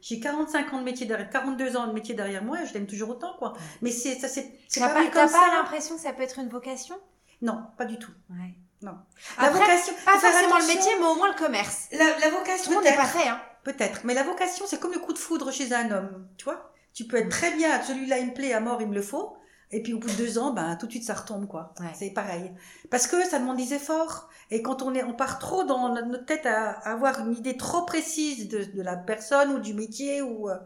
j'ai 0.00 0.20
45 0.20 0.72
ans 0.72 0.78
de 0.78 0.84
métier 0.84 1.06
derrière, 1.06 1.28
42 1.28 1.76
ans 1.76 1.88
de 1.88 1.92
métier 1.92 2.14
derrière 2.14 2.44
moi 2.44 2.62
et 2.62 2.66
je 2.66 2.74
l'aime 2.74 2.86
toujours 2.86 3.10
autant, 3.10 3.34
quoi. 3.38 3.54
Mais 3.82 3.90
c'est 3.90 4.14
ça, 4.14 4.28
c'est 4.28 4.52
pas, 4.78 4.88
pas, 4.88 5.10
pas 5.10 5.56
l'impression 5.56 5.96
que 5.96 6.02
ça 6.02 6.12
peut 6.12 6.22
être 6.22 6.38
une 6.38 6.48
vocation? 6.48 6.96
Non, 7.42 7.60
pas 7.76 7.84
du 7.84 7.98
tout. 7.98 8.12
Ouais. 8.30 8.54
Non. 8.82 8.96
La 9.40 9.50
vocation, 9.50 9.94
pas 10.04 10.18
forcément 10.18 10.58
le 10.58 10.66
métier, 10.66 10.92
mais 11.00 11.06
au 11.06 11.16
moins 11.16 11.28
le 11.32 11.38
commerce. 11.38 11.88
La, 11.92 12.18
la 12.18 12.30
vocation, 12.30 12.64
tout 12.64 12.70
le 12.70 12.76
monde 12.76 12.84
n'est 12.84 12.96
pas 12.96 13.04
fait, 13.06 13.28
hein. 13.28 13.40
Peut-être. 13.64 14.02
Mais 14.04 14.14
la 14.14 14.22
vocation, 14.22 14.64
c'est 14.68 14.78
comme 14.78 14.92
le 14.92 15.00
coup 15.00 15.12
de 15.12 15.18
foudre 15.18 15.50
chez 15.50 15.72
un 15.72 15.90
homme, 15.90 16.28
tu 16.36 16.44
vois. 16.44 16.72
Tu 16.94 17.04
peux 17.04 17.16
être 17.16 17.30
très 17.30 17.50
bien, 17.52 17.82
celui-là 17.82 18.18
il 18.18 18.28
me 18.28 18.34
plaît 18.34 18.52
à 18.52 18.60
mort, 18.60 18.80
il 18.80 18.88
me 18.88 18.94
le 18.94 19.02
faut. 19.02 19.36
Et 19.72 19.82
puis 19.82 19.92
au 19.92 19.98
bout 19.98 20.08
de 20.08 20.14
deux 20.14 20.38
ans, 20.38 20.52
ben 20.52 20.76
tout 20.76 20.86
de 20.86 20.92
suite 20.92 21.04
ça 21.04 21.14
retombe 21.14 21.46
quoi. 21.46 21.74
C'est 21.94 22.10
pareil. 22.10 22.52
Parce 22.90 23.06
que 23.06 23.24
ça 23.24 23.38
demande 23.38 23.56
des 23.56 23.74
efforts. 23.74 24.28
Et 24.50 24.62
quand 24.62 24.82
on 24.82 24.94
est, 24.94 25.02
on 25.02 25.12
part 25.12 25.38
trop 25.38 25.64
dans 25.64 25.88
notre 25.88 26.24
tête 26.24 26.46
à, 26.46 26.70
avoir 26.88 27.20
une 27.20 27.34
idée 27.34 27.56
trop 27.56 27.82
précise 27.82 28.48
de, 28.48 28.62
de, 28.62 28.82
la 28.82 28.96
personne 28.96 29.50
ou 29.50 29.58
du 29.58 29.74
métier 29.74 30.22
ou, 30.22 30.48
euh, 30.48 30.56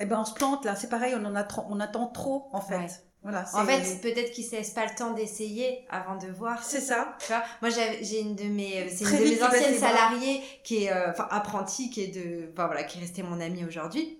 eh 0.00 0.06
ben 0.06 0.18
on 0.20 0.24
se 0.24 0.34
plante 0.34 0.64
là. 0.64 0.74
C'est 0.74 0.88
pareil, 0.88 1.14
on 1.16 1.24
en 1.24 1.36
a 1.36 1.46
on 1.68 1.78
attend 1.78 2.08
trop 2.08 2.48
en 2.52 2.60
fait. 2.60 3.04
Voilà, 3.22 3.44
en 3.52 3.64
fait, 3.64 4.00
peut-être 4.00 4.30
qu'ils 4.30 4.44
ne 4.44 4.50
se 4.50 4.56
laissent 4.56 4.70
pas 4.70 4.86
le 4.86 4.94
temps 4.94 5.12
d'essayer 5.12 5.84
avant 5.90 6.16
de 6.16 6.28
voir. 6.28 6.62
C'est 6.62 6.80
ça. 6.80 7.16
Tu 7.18 7.26
vois, 7.26 7.42
moi 7.60 7.70
j'ai 7.70 8.20
une 8.20 8.36
de 8.36 8.44
mes, 8.44 8.82
euh, 8.82 8.86
c'est 8.88 9.04
une 9.04 9.18
de 9.18 9.24
mes 9.24 9.42
anciennes 9.42 9.78
salariées 9.78 10.40
qui 10.62 10.84
est, 10.84 10.92
euh, 10.92 11.10
enfin 11.10 11.26
apprentie, 11.30 11.90
qui 11.90 12.02
est 12.02 12.08
de, 12.08 12.50
enfin 12.52 12.66
voilà, 12.66 12.84
qui 12.84 12.98
est 12.98 13.00
restée 13.00 13.24
mon 13.24 13.40
amie 13.40 13.64
aujourd'hui. 13.64 14.18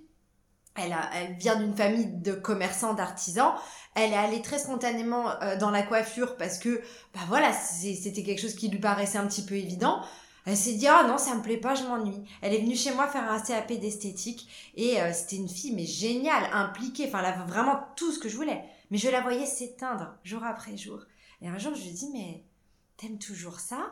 Elle, 0.79 0.93
a, 0.93 1.11
elle 1.15 1.35
vient 1.35 1.57
d'une 1.57 1.75
famille 1.75 2.07
de 2.07 2.33
commerçants, 2.33 2.95
d'artisans. 2.95 3.53
Elle 3.95 4.13
est 4.13 4.17
allée 4.17 4.43
très 4.43 4.59
spontanément 4.59 5.31
euh, 5.43 5.59
dans 5.59 5.71
la 5.71 5.83
coiffure 5.83 6.37
parce 6.37 6.59
que, 6.59 6.81
bah 7.15 7.21
voilà, 7.29 7.53
c'était 7.53 8.23
quelque 8.23 8.41
chose 8.41 8.55
qui 8.55 8.69
lui 8.69 8.79
paraissait 8.79 9.19
un 9.19 9.27
petit 9.27 9.45
peu 9.45 9.55
évident. 9.55 10.03
Elle 10.47 10.57
s'est 10.57 10.75
dit 10.75 10.87
ah 10.87 11.05
non 11.07 11.19
ça 11.19 11.35
me 11.35 11.43
plaît 11.43 11.59
pas 11.59 11.75
je 11.75 11.83
m'ennuie. 11.83 12.23
Elle 12.41 12.55
est 12.55 12.61
venue 12.61 12.75
chez 12.75 12.93
moi 12.95 13.07
faire 13.07 13.31
un 13.31 13.39
CAP 13.39 13.71
d'esthétique 13.75 14.49
et 14.77 14.99
euh, 14.99 15.13
c'était 15.13 15.37
une 15.37 15.49
fille 15.49 15.75
mais 15.75 15.85
géniale, 15.85 16.49
impliquée, 16.55 17.05
enfin 17.07 17.19
elle 17.19 17.27
avait 17.27 17.51
vraiment 17.51 17.79
tout 17.97 18.13
ce 18.13 18.19
que 18.19 18.31
je 18.31 18.37
voulais. 18.37 18.65
Mais 18.91 18.97
je 18.97 19.11
la 19.11 19.21
voyais 19.21 19.45
s'éteindre 19.45 20.15
jour 20.25 20.43
après 20.45 20.75
jour. 20.79 21.01
Et 21.43 21.49
un 21.49 21.59
jour 21.59 21.75
je 21.75 21.83
lui 21.83 21.91
dis 21.91 22.09
mais 22.15 22.45
t'aimes 22.97 23.19
toujours 23.19 23.61
ça? 23.61 23.91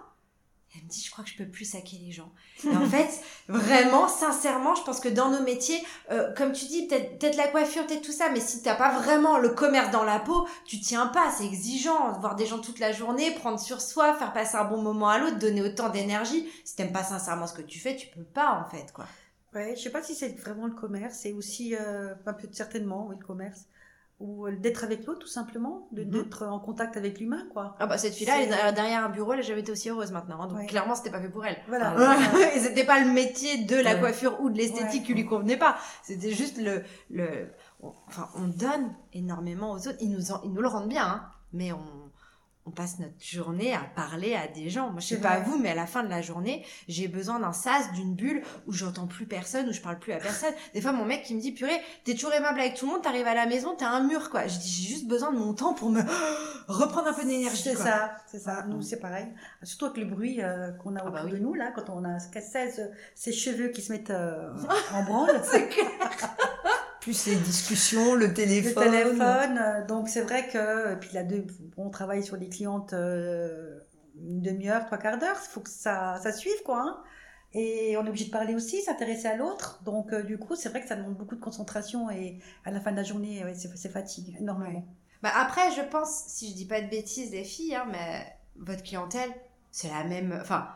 Elle 0.76 0.84
me 0.84 0.88
dit, 0.88 1.02
je 1.02 1.10
crois 1.10 1.24
que 1.24 1.30
je 1.30 1.36
peux 1.36 1.48
plus 1.48 1.64
saquer 1.64 1.98
les 1.98 2.12
gens. 2.12 2.32
Et 2.64 2.76
en 2.76 2.86
fait, 2.86 3.08
vraiment, 3.48 4.08
sincèrement, 4.08 4.74
je 4.74 4.82
pense 4.82 5.00
que 5.00 5.08
dans 5.08 5.30
nos 5.30 5.42
métiers, 5.42 5.82
euh, 6.10 6.32
comme 6.34 6.52
tu 6.52 6.66
dis, 6.66 6.86
peut-être 6.86 7.18
peut 7.18 7.36
la 7.36 7.48
coiffure, 7.48 7.86
peut-être 7.86 8.02
tout 8.02 8.12
ça, 8.12 8.30
mais 8.30 8.40
si 8.40 8.62
t'as 8.62 8.74
pas 8.74 8.98
vraiment 8.98 9.38
le 9.38 9.50
commerce 9.50 9.90
dans 9.90 10.04
la 10.04 10.18
peau, 10.18 10.46
tu 10.64 10.80
tiens 10.80 11.06
pas, 11.06 11.30
c'est 11.30 11.44
exigeant. 11.44 12.18
Voir 12.20 12.36
des 12.36 12.46
gens 12.46 12.58
toute 12.58 12.78
la 12.78 12.92
journée, 12.92 13.32
prendre 13.32 13.58
sur 13.58 13.80
soi, 13.80 14.14
faire 14.14 14.32
passer 14.32 14.56
un 14.56 14.64
bon 14.64 14.82
moment 14.82 15.08
à 15.08 15.18
l'autre, 15.18 15.38
donner 15.38 15.62
autant 15.62 15.88
d'énergie. 15.88 16.48
Si 16.64 16.76
t'aimes 16.76 16.92
pas 16.92 17.04
sincèrement 17.04 17.46
ce 17.46 17.54
que 17.54 17.62
tu 17.62 17.78
fais, 17.78 17.96
tu 17.96 18.08
peux 18.08 18.24
pas, 18.24 18.52
en 18.52 18.68
fait, 18.70 18.92
quoi. 18.92 19.06
Ouais, 19.54 19.74
je 19.76 19.82
sais 19.82 19.90
pas 19.90 20.02
si 20.02 20.14
c'est 20.14 20.38
vraiment 20.38 20.66
le 20.66 20.74
commerce, 20.74 21.18
c'est 21.22 21.32
aussi, 21.32 21.74
euh, 21.74 22.14
un 22.26 22.32
peu 22.34 22.48
certainement, 22.52 23.06
oui, 23.08 23.16
le 23.18 23.24
commerce 23.24 23.66
ou 24.18 24.48
d'être 24.50 24.82
avec 24.82 25.04
l'autre 25.04 25.20
tout 25.20 25.26
simplement, 25.26 25.88
mhm. 25.92 26.04
d'être 26.04 26.46
en 26.46 26.58
contact 26.58 26.96
avec 26.96 27.20
l'humain 27.20 27.46
quoi. 27.52 27.76
Ah 27.78 27.86
bah 27.86 27.98
cette 27.98 28.14
fille-là, 28.14 28.42
elle 28.42 28.52
est 28.52 28.72
derrière 28.72 29.04
un 29.04 29.10
bureau, 29.10 29.32
elle 29.32 29.40
n'a 29.40 29.44
jamais 29.44 29.60
été 29.60 29.72
aussi 29.72 29.90
heureuse 29.90 30.12
maintenant. 30.12 30.40
Hein, 30.40 30.46
donc 30.46 30.66
clairement, 30.66 30.94
c'était 30.94 31.10
pas 31.10 31.20
fait 31.20 31.28
pour 31.28 31.44
elle. 31.44 31.58
Voilà. 31.68 31.94
Et 32.54 32.58
c'était 32.58 32.84
pas 32.84 33.00
le 33.00 33.10
métier 33.12 33.64
de 33.64 33.76
la 33.76 33.94
coiffure 33.96 34.40
ou 34.40 34.50
de 34.50 34.56
l'esthétique 34.56 35.04
qui 35.04 35.14
lui 35.14 35.26
convenait 35.26 35.58
pas. 35.58 35.76
C'était 36.02 36.32
juste 36.32 36.58
le, 36.58 36.82
le, 37.10 37.50
enfin, 37.82 38.28
on 38.36 38.46
donne 38.46 38.94
énormément 39.12 39.72
aux 39.72 39.88
autres. 39.88 39.98
Ils 40.00 40.10
nous, 40.10 40.32
ils 40.44 40.52
nous 40.52 40.62
le 40.62 40.68
rendent 40.68 40.88
bien, 40.88 41.04
hein, 41.04 41.22
mais 41.52 41.72
on, 41.72 42.05
on 42.66 42.72
passe 42.72 42.98
notre 42.98 43.14
journée 43.20 43.72
à 43.72 43.80
parler 43.94 44.34
à 44.34 44.48
des 44.48 44.68
gens. 44.68 44.90
Moi, 44.90 45.00
je 45.00 45.06
sais 45.06 45.20
pas 45.20 45.38
vous, 45.38 45.56
mais 45.56 45.70
à 45.70 45.74
la 45.74 45.86
fin 45.86 46.02
de 46.02 46.08
la 46.08 46.20
journée, 46.20 46.64
j'ai 46.88 47.06
besoin 47.06 47.38
d'un 47.38 47.52
sas, 47.52 47.92
d'une 47.92 48.14
bulle 48.14 48.42
où 48.66 48.72
j'entends 48.72 49.06
plus 49.06 49.26
personne, 49.26 49.68
où 49.68 49.72
je 49.72 49.80
parle 49.80 49.98
plus 50.00 50.12
à 50.12 50.18
personne. 50.18 50.52
Des 50.74 50.80
fois, 50.80 50.92
mon 50.92 51.04
mec 51.04 51.22
qui 51.22 51.34
me 51.36 51.40
dit, 51.40 51.52
purée, 51.52 51.80
t'es 52.04 52.14
toujours 52.14 52.32
aimable 52.32 52.58
avec 52.58 52.74
tout 52.74 52.86
le 52.86 52.92
monde, 52.92 53.02
t'arrives 53.02 53.26
à 53.26 53.34
la 53.34 53.46
maison, 53.46 53.76
t'as 53.78 53.88
un 53.88 54.02
mur, 54.02 54.30
quoi. 54.30 54.48
Je 54.48 54.58
dis, 54.58 54.68
j'ai 54.68 54.88
juste 54.88 55.06
besoin 55.06 55.32
de 55.32 55.38
mon 55.38 55.54
temps 55.54 55.74
pour 55.74 55.90
me 55.90 56.00
reprendre 56.68 57.06
un 57.06 57.12
peu 57.12 57.24
d'énergie. 57.24 57.62
C'est 57.62 57.76
ça, 57.76 58.16
c'est 58.26 58.40
ça. 58.40 58.64
Nous, 58.66 58.82
c'est 58.82 58.98
pareil. 58.98 59.26
Surtout 59.62 59.86
avec 59.86 59.98
le 59.98 60.06
bruit 60.06 60.42
euh, 60.42 60.72
qu'on 60.72 60.96
a 60.96 61.00
ah 61.06 61.10
bah 61.10 61.20
autour 61.20 61.30
de 61.30 61.38
nous, 61.38 61.54
là, 61.54 61.70
quand 61.74 61.88
on 61.90 62.04
a 62.04 62.18
16, 62.18 62.90
ces 63.14 63.32
cheveux 63.32 63.68
qui 63.68 63.80
se 63.80 63.92
mettent 63.92 64.10
euh, 64.10 64.52
en 64.92 65.04
branle. 65.04 65.40
c'est 65.44 65.68
clair 65.68 65.86
plus 67.06 67.26
les 67.26 67.36
discussions, 67.36 68.16
le 68.16 68.34
téléphone. 68.34 68.84
Le 68.84 68.90
téléphone. 68.90 69.58
Euh, 69.58 69.86
donc 69.86 70.08
c'est 70.08 70.22
vrai 70.22 70.48
que 70.48 70.96
puis 70.96 71.10
là 71.12 71.22
deux, 71.22 71.46
on 71.76 71.88
travaille 71.88 72.24
sur 72.24 72.36
des 72.36 72.48
clientes 72.48 72.94
euh, 72.94 73.78
une 74.16 74.42
demi-heure, 74.42 74.84
trois 74.86 74.98
quarts 74.98 75.16
d'heure. 75.16 75.36
Il 75.40 75.48
faut 75.52 75.60
que 75.60 75.70
ça, 75.70 76.18
ça 76.20 76.32
suive 76.32 76.60
quoi. 76.64 76.80
Hein. 76.80 77.02
Et 77.52 77.96
on 77.96 78.04
est 78.04 78.08
obligé 78.08 78.24
de 78.24 78.30
parler 78.30 78.56
aussi, 78.56 78.82
s'intéresser 78.82 79.28
à 79.28 79.36
l'autre. 79.36 79.80
Donc 79.84 80.12
euh, 80.12 80.24
du 80.24 80.36
coup, 80.36 80.56
c'est 80.56 80.68
vrai 80.68 80.80
que 80.80 80.88
ça 80.88 80.96
demande 80.96 81.14
beaucoup 81.14 81.36
de 81.36 81.40
concentration 81.40 82.10
et 82.10 82.40
à 82.64 82.72
la 82.72 82.80
fin 82.80 82.90
de 82.90 82.96
la 82.96 83.04
journée, 83.04 83.44
c'est 83.54 83.88
fatigue 83.88 84.36
énormément. 84.40 84.84
Bah 85.22 85.30
après, 85.36 85.70
je 85.76 85.82
pense, 85.82 86.24
si 86.26 86.50
je 86.50 86.56
dis 86.56 86.66
pas 86.66 86.80
de 86.80 86.88
bêtises, 86.88 87.30
les 87.30 87.44
filles, 87.44 87.76
hein, 87.76 87.86
mais 87.88 88.26
votre 88.56 88.82
clientèle, 88.82 89.30
c'est 89.70 89.90
la 89.90 90.02
même. 90.02 90.36
Enfin, 90.42 90.66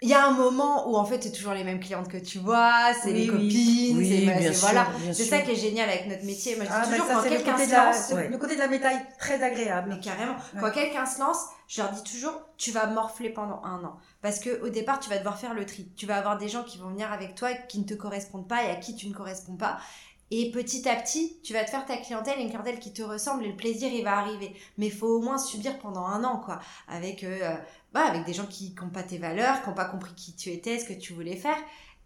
il 0.00 0.08
y 0.08 0.14
a 0.14 0.24
un 0.24 0.30
moment 0.30 0.88
où 0.88 0.96
en 0.96 1.04
fait 1.04 1.22
c'est 1.22 1.32
toujours 1.32 1.54
les 1.54 1.64
mêmes 1.64 1.80
clientes 1.80 2.08
que 2.08 2.18
tu 2.18 2.38
vois, 2.38 2.92
c'est 3.02 3.12
les 3.12 3.26
copines, 3.26 4.04
c'est 4.04 4.50
voilà. 4.60 4.86
C'est 5.12 5.24
ça 5.24 5.40
qui 5.40 5.50
est 5.50 5.56
génial 5.56 5.88
avec 5.88 6.06
notre 6.06 6.24
métier. 6.24 6.54
Moi, 6.54 6.66
je 6.66 6.70
ah, 6.72 6.86
toujours 6.86 7.06
quand 7.08 7.22
quelqu'un 7.22 7.58
se 7.58 7.74
lance, 7.74 8.30
le 8.30 8.38
côté 8.38 8.54
de 8.54 8.60
la 8.60 8.68
médaille 8.68 9.00
très 9.18 9.42
agréable. 9.42 9.94
Mais 9.94 10.00
carrément, 10.00 10.36
quand 10.60 10.70
quelqu'un 10.70 11.04
se 11.04 11.18
lance, 11.18 11.38
je 11.66 11.82
leur 11.82 11.90
dis 11.90 12.04
toujours, 12.04 12.40
tu 12.56 12.70
vas 12.70 12.86
morfler 12.86 13.30
pendant 13.30 13.60
un 13.64 13.82
an, 13.84 13.98
parce 14.22 14.38
que 14.38 14.62
au 14.62 14.68
départ 14.68 15.00
tu 15.00 15.10
vas 15.10 15.18
devoir 15.18 15.38
faire 15.38 15.54
le 15.54 15.66
tri. 15.66 15.90
Tu 15.96 16.06
vas 16.06 16.16
avoir 16.16 16.38
des 16.38 16.48
gens 16.48 16.62
qui 16.62 16.78
vont 16.78 16.90
venir 16.90 17.12
avec 17.12 17.34
toi 17.34 17.52
qui 17.52 17.80
ne 17.80 17.84
te 17.84 17.94
correspondent 17.94 18.48
pas 18.48 18.64
et 18.64 18.70
à 18.70 18.76
qui 18.76 18.94
tu 18.94 19.08
ne 19.08 19.14
corresponds 19.14 19.56
pas. 19.56 19.78
Et 20.30 20.50
petit 20.50 20.86
à 20.88 20.96
petit, 20.96 21.38
tu 21.42 21.54
vas 21.54 21.64
te 21.64 21.70
faire 21.70 21.86
ta 21.86 21.96
clientèle, 21.96 22.38
une 22.38 22.48
clientèle 22.48 22.78
qui 22.78 22.92
te 22.92 23.02
ressemble 23.02 23.44
et 23.44 23.48
le 23.48 23.56
plaisir, 23.56 23.90
il 23.92 24.04
va 24.04 24.18
arriver. 24.18 24.54
Mais 24.76 24.90
faut 24.90 25.06
au 25.06 25.22
moins 25.22 25.38
subir 25.38 25.78
pendant 25.78 26.04
un 26.04 26.22
an, 26.22 26.38
quoi. 26.44 26.58
Avec 26.86 27.24
euh, 27.24 27.56
bah, 27.92 28.04
avec 28.04 28.24
des 28.26 28.34
gens 28.34 28.46
qui 28.46 28.74
n'ont 28.80 28.90
pas 28.90 29.02
tes 29.02 29.18
valeurs, 29.18 29.62
qui 29.62 29.68
n'ont 29.68 29.74
pas 29.74 29.86
compris 29.86 30.12
qui 30.14 30.34
tu 30.36 30.50
étais, 30.50 30.78
ce 30.78 30.84
que 30.84 30.92
tu 30.92 31.14
voulais 31.14 31.36
faire. 31.36 31.56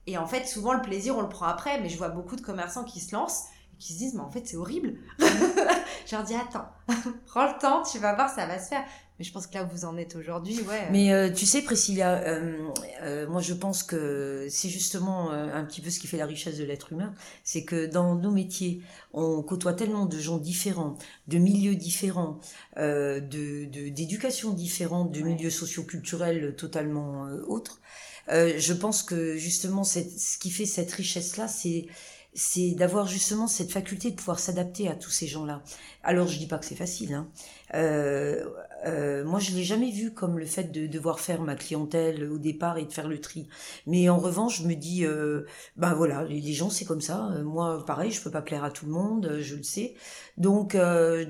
Et 0.06 0.18
en 0.18 0.26
fait, 0.26 0.46
souvent, 0.46 0.72
le 0.72 0.82
plaisir, 0.82 1.16
on 1.16 1.22
le 1.22 1.28
prend 1.28 1.46
après. 1.46 1.80
Mais 1.80 1.88
je 1.88 1.98
vois 1.98 2.10
beaucoup 2.10 2.36
de 2.36 2.40
commerçants 2.40 2.84
qui 2.84 3.00
se 3.00 3.14
lancent 3.14 3.46
et 3.74 3.76
qui 3.78 3.92
se 3.92 3.98
disent, 3.98 4.14
mais 4.14 4.20
en 4.20 4.30
fait, 4.30 4.46
c'est 4.46 4.56
horrible. 4.56 4.94
je 5.18 6.14
leur 6.14 6.22
dis, 6.22 6.34
attends, 6.34 6.68
prends 7.26 7.46
le 7.46 7.58
temps, 7.58 7.82
tu 7.82 7.98
vas 7.98 8.14
voir, 8.14 8.30
ça 8.30 8.46
va 8.46 8.60
se 8.60 8.68
faire. 8.68 8.84
Mais 9.18 9.24
je 9.24 9.32
pense 9.32 9.46
que 9.46 9.54
là 9.54 9.64
où 9.64 9.68
vous 9.68 9.84
en 9.84 9.96
êtes 9.96 10.16
aujourd'hui, 10.16 10.60
ouais. 10.62 10.88
Mais 10.90 11.12
euh, 11.12 11.30
tu 11.30 11.46
sais, 11.46 11.62
Priscilla, 11.62 12.22
euh, 12.26 12.70
euh, 13.02 13.28
moi 13.28 13.40
je 13.40 13.52
pense 13.52 13.82
que 13.82 14.46
c'est 14.48 14.68
justement 14.68 15.30
un 15.30 15.64
petit 15.64 15.80
peu 15.80 15.90
ce 15.90 16.00
qui 16.00 16.06
fait 16.06 16.16
la 16.16 16.26
richesse 16.26 16.58
de 16.58 16.64
l'être 16.64 16.92
humain, 16.92 17.14
c'est 17.44 17.64
que 17.64 17.86
dans 17.86 18.14
nos 18.14 18.30
métiers, 18.30 18.82
on 19.12 19.42
côtoie 19.42 19.74
tellement 19.74 20.06
de 20.06 20.18
gens 20.18 20.38
différents, 20.38 20.96
de 21.28 21.38
milieux 21.38 21.76
différents, 21.76 22.40
de 22.76 23.64
d'éducation 23.90 24.52
différente, 24.52 25.12
de 25.12 25.20
milieux 25.20 25.50
socioculturels 25.50 26.54
totalement 26.56 27.28
autres. 27.46 27.80
je 28.28 28.72
pense 28.72 29.02
que 29.02 29.36
justement, 29.36 29.84
ce 29.84 30.38
qui 30.38 30.50
fait 30.50 30.66
cette 30.66 30.92
richesse-là, 30.92 31.48
c'est 31.48 31.86
c'est 32.34 32.70
d'avoir 32.72 33.06
justement 33.06 33.46
cette 33.46 33.70
faculté 33.70 34.10
de 34.10 34.16
pouvoir 34.16 34.38
s'adapter 34.38 34.88
à 34.88 34.94
tous 34.94 35.10
ces 35.10 35.26
gens-là. 35.26 35.62
Alors 36.02 36.28
je 36.28 36.38
dis 36.38 36.46
pas 36.46 36.58
que 36.58 36.64
c'est 36.64 36.76
facile, 36.76 37.14
hein. 37.14 37.28
Euh, 37.74 38.44
euh, 38.86 39.24
moi, 39.24 39.38
je 39.38 39.52
l'ai 39.52 39.64
jamais 39.64 39.90
vu 39.90 40.12
comme 40.12 40.38
le 40.38 40.46
fait 40.46 40.64
de 40.64 40.86
devoir 40.86 41.20
faire 41.20 41.42
ma 41.42 41.54
clientèle 41.54 42.30
au 42.30 42.38
départ 42.38 42.78
et 42.78 42.84
de 42.84 42.92
faire 42.92 43.08
le 43.08 43.20
tri. 43.20 43.48
Mais 43.86 44.08
en 44.08 44.18
revanche, 44.18 44.62
je 44.62 44.66
me 44.66 44.74
dis, 44.74 45.04
euh, 45.04 45.46
ben 45.76 45.94
voilà, 45.94 46.24
les, 46.24 46.52
gens 46.52 46.70
c'est 46.70 46.84
comme 46.84 47.00
ça. 47.00 47.30
Euh, 47.32 47.42
moi, 47.44 47.84
pareil, 47.86 48.10
je 48.10 48.20
peux 48.22 48.30
pas 48.30 48.42
plaire 48.42 48.64
à 48.64 48.70
tout 48.70 48.86
le 48.86 48.92
monde, 48.92 49.26
euh, 49.26 49.42
je 49.42 49.56
le 49.56 49.62
sais. 49.62 49.94
Donc, 50.38 50.76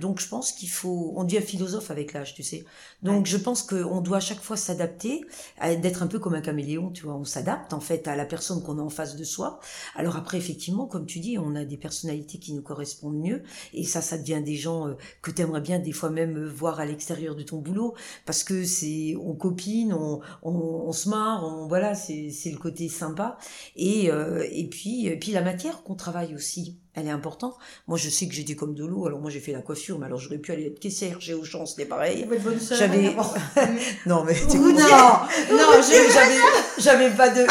donc 0.00 0.20
je 0.20 0.28
pense 0.28 0.52
qu'il 0.52 0.70
faut, 0.70 1.12
on 1.16 1.24
devient 1.24 1.40
philosophe 1.40 1.90
avec 1.90 2.12
l'âge, 2.12 2.34
tu 2.34 2.44
sais. 2.44 2.64
Donc, 3.02 3.26
je 3.26 3.36
pense 3.36 3.62
qu'on 3.62 4.00
doit 4.00 4.18
à 4.18 4.20
chaque 4.20 4.40
fois 4.40 4.56
s'adapter, 4.56 5.22
d'être 5.60 6.04
un 6.04 6.06
peu 6.06 6.20
comme 6.20 6.34
un 6.34 6.40
caméléon, 6.40 6.90
tu 6.90 7.04
vois. 7.04 7.16
On 7.16 7.24
s'adapte 7.24 7.72
en 7.72 7.80
fait 7.80 8.06
à 8.06 8.14
la 8.14 8.24
personne 8.24 8.62
qu'on 8.62 8.78
a 8.78 8.82
en 8.82 8.90
face 8.90 9.16
de 9.16 9.24
soi. 9.24 9.58
Alors 9.96 10.16
après, 10.16 10.38
effectivement, 10.38 10.86
comme 10.86 11.06
tu 11.06 11.18
dis, 11.18 11.36
on 11.36 11.56
a 11.56 11.64
des 11.64 11.76
personnalités 11.76 12.38
qui 12.38 12.52
nous 12.52 12.62
correspondent 12.62 13.18
mieux, 13.18 13.42
et 13.74 13.84
ça, 13.84 14.00
ça 14.02 14.18
devient 14.18 14.42
des 14.44 14.54
gens 14.54 14.94
que 15.20 15.32
tu 15.32 15.42
aimerais 15.42 15.60
bien 15.60 15.80
des 15.80 15.92
fois 15.92 16.10
même 16.10 16.46
voir 16.46 16.78
à 16.78 16.86
l'extérieur 16.86 17.34
ton 17.42 17.58
boulot 17.58 17.94
parce 18.26 18.44
que 18.44 18.64
c'est 18.64 19.14
on 19.20 19.34
copine, 19.34 19.92
on, 19.92 20.20
on, 20.42 20.92
se 20.92 21.08
marre, 21.08 21.44
on 21.44 21.66
voilà, 21.66 21.94
c'est 21.94 22.30
le 22.50 22.58
côté 22.58 22.88
sympa. 22.88 23.38
Et 23.76 24.10
euh, 24.10 24.46
et 24.50 24.68
puis 24.68 25.06
et 25.06 25.18
puis 25.18 25.32
la 25.32 25.42
matière 25.42 25.82
qu'on 25.82 25.94
travaille 25.94 26.34
aussi 26.34 26.81
elle 26.94 27.06
est 27.06 27.10
importante. 27.10 27.54
Moi, 27.86 27.98
je 27.98 28.08
sais 28.10 28.28
que 28.28 28.34
j'étais 28.34 28.54
comme 28.54 28.74
de 28.74 28.84
l'eau, 28.84 29.06
alors 29.06 29.20
moi 29.20 29.30
j'ai 29.30 29.40
fait 29.40 29.52
la 29.52 29.62
couvre, 29.62 29.98
mais 29.98 30.06
alors 30.06 30.18
j'aurais 30.18 30.38
pu 30.38 30.52
aller 30.52 30.66
être 30.66 30.78
caissière 30.78 31.20
j'ai 31.20 31.34
au 31.34 31.44
chance 31.44 31.72
c'était 31.72 31.88
pareil. 31.88 32.26
J'avais. 32.70 33.14
non, 34.06 34.24
mais 34.24 34.34
non, 34.54 34.72
non, 34.72 35.82
j'avais, 35.82 36.36
j'avais 36.78 37.10
pas 37.10 37.30
de. 37.30 37.42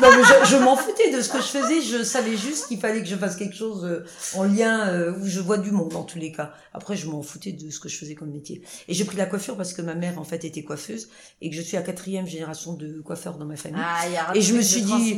Non, 0.00 0.08
mais 0.16 0.46
je, 0.46 0.56
m'en 0.56 0.76
foutais 0.76 1.10
de 1.10 1.20
ce 1.20 1.28
que 1.28 1.38
je 1.38 1.46
faisais. 1.46 1.82
Je 1.82 2.02
savais 2.02 2.36
juste 2.36 2.68
qu'il 2.68 2.80
fallait 2.80 3.00
que 3.00 3.08
je 3.08 3.16
fasse 3.16 3.36
quelque 3.36 3.56
chose 3.56 3.84
euh, 3.84 4.04
en 4.34 4.44
lien 4.44 4.88
euh, 4.88 5.12
où 5.18 5.26
je 5.26 5.40
vois 5.40 5.58
du 5.58 5.70
monde 5.70 5.94
en 5.94 6.02
tous 6.02 6.18
les 6.18 6.32
cas. 6.32 6.52
Après, 6.72 6.96
je 6.96 7.08
m'en 7.08 7.22
foutais 7.22 7.52
de 7.52 7.70
ce 7.70 7.80
que 7.80 7.88
je 7.88 7.96
faisais 7.96 8.14
comme 8.14 8.30
métier. 8.30 8.62
Et 8.88 8.94
j'ai 8.94 9.04
pris 9.04 9.16
la 9.16 9.26
coiffure 9.26 9.56
parce 9.56 9.72
que 9.72 9.82
ma 9.82 9.94
mère 9.94 10.18
en 10.18 10.24
fait 10.24 10.44
était 10.44 10.62
coiffeuse 10.62 11.08
et 11.40 11.50
que 11.50 11.56
je 11.56 11.62
suis 11.62 11.76
la 11.76 11.82
quatrième 11.82 12.26
génération 12.26 12.74
de 12.74 13.00
coiffeurs 13.00 13.36
dans 13.38 13.46
ma 13.46 13.56
famille. 13.56 13.82
Ah, 13.84 14.08
y 14.08 14.16
a 14.16 14.36
et 14.36 14.40
je 14.40 14.54
me 14.54 14.62
suis 14.62 14.82
dit. 14.82 15.16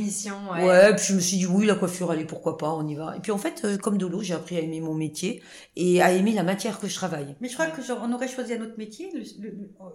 Ouais. 0.53 0.67
ouais. 0.67 0.97
Puis 0.97 1.07
je 1.09 1.15
me 1.15 1.21
suis 1.21 1.37
dit 1.39 1.47
oui, 1.47 1.67
la 1.67 1.75
coiffure, 1.75 2.11
allez, 2.11 2.25
pourquoi 2.25 2.59
pas, 2.59 2.71
on 2.71 2.87
y 2.87 2.95
va. 2.95 3.15
Et 3.17 3.21
puis 3.21 3.33
en 3.33 3.39
fait 3.39 3.62
euh, 3.65 3.79
comme 3.79 3.99
de 3.99 4.07
l'eau, 4.07 4.23
j'ai 4.23 4.35
appris 4.35 4.57
à 4.57 4.61
aimer 4.61 4.81
mon 4.81 4.95
métier 4.95 5.43
et 5.77 6.03
à 6.03 6.13
aimer 6.13 6.33
la 6.33 6.43
matière 6.43 6.81
que 6.81 6.89
je 6.89 6.95
travaille. 6.95 7.37
Mais 7.41 7.49
je 7.49 7.55
crois 7.55 7.67
que 7.67 7.83
genre, 7.83 8.01
on 8.03 8.13
aurait 8.13 8.29
choisi 8.29 8.55
un 8.55 8.63
autre 8.63 8.79
métier, 8.79 9.11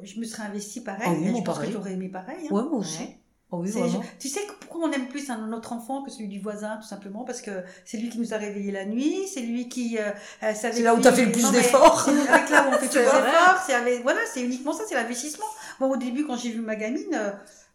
je 0.03 0.19
me 0.19 0.25
serais 0.25 0.43
investie 0.43 0.81
pareil. 0.81 1.07
Ah 1.07 1.37
je 1.37 1.43
pense 1.43 1.59
que 1.59 1.71
j'aurais 1.71 1.93
aimé 1.93 2.09
pareil. 2.09 2.47
Hein. 2.49 2.53
Ouais, 2.53 2.63
moi 2.63 2.79
aussi. 2.79 3.03
Oh 3.49 3.61
oui, 3.61 3.71
tu 4.19 4.27
sais 4.27 4.41
pourquoi 4.59 4.89
on 4.89 4.91
aime 4.91 5.07
plus 5.07 5.29
un, 5.29 5.47
notre 5.47 5.71
enfant 5.71 6.03
que 6.03 6.11
celui 6.11 6.27
du 6.27 6.41
voisin, 6.41 6.75
tout 6.81 6.87
simplement? 6.87 7.23
Parce 7.23 7.41
que 7.41 7.63
c'est 7.85 7.97
lui 7.97 8.09
qui 8.09 8.19
nous 8.19 8.33
a 8.33 8.37
réveillés 8.37 8.73
la 8.73 8.83
nuit, 8.83 9.25
c'est 9.33 9.39
lui 9.39 9.69
qui 9.69 9.97
euh, 9.97 10.09
euh 10.43 10.51
C'est 10.53 10.81
là 10.81 10.93
où 10.93 10.99
tu 10.99 11.07
as 11.07 11.13
fait 11.13 11.23
le 11.23 11.31
plus 11.31 11.49
d'efforts. 11.51 12.09
Avec 12.09 12.49
là 12.49 12.67
où 12.67 12.75
on 12.75 12.77
fait 12.77 12.87
plus 12.89 12.99
d'efforts. 12.99 13.63
C'est 13.65 13.99
voilà, 14.01 14.19
c'est 14.33 14.43
uniquement 14.43 14.73
ça, 14.73 14.83
c'est 14.85 14.95
l'investissement. 14.95 15.45
Moi, 15.79 15.87
au 15.87 15.95
début, 15.95 16.25
quand 16.25 16.35
j'ai 16.35 16.51
vu 16.51 16.59
ma 16.59 16.75
gamine, 16.75 17.17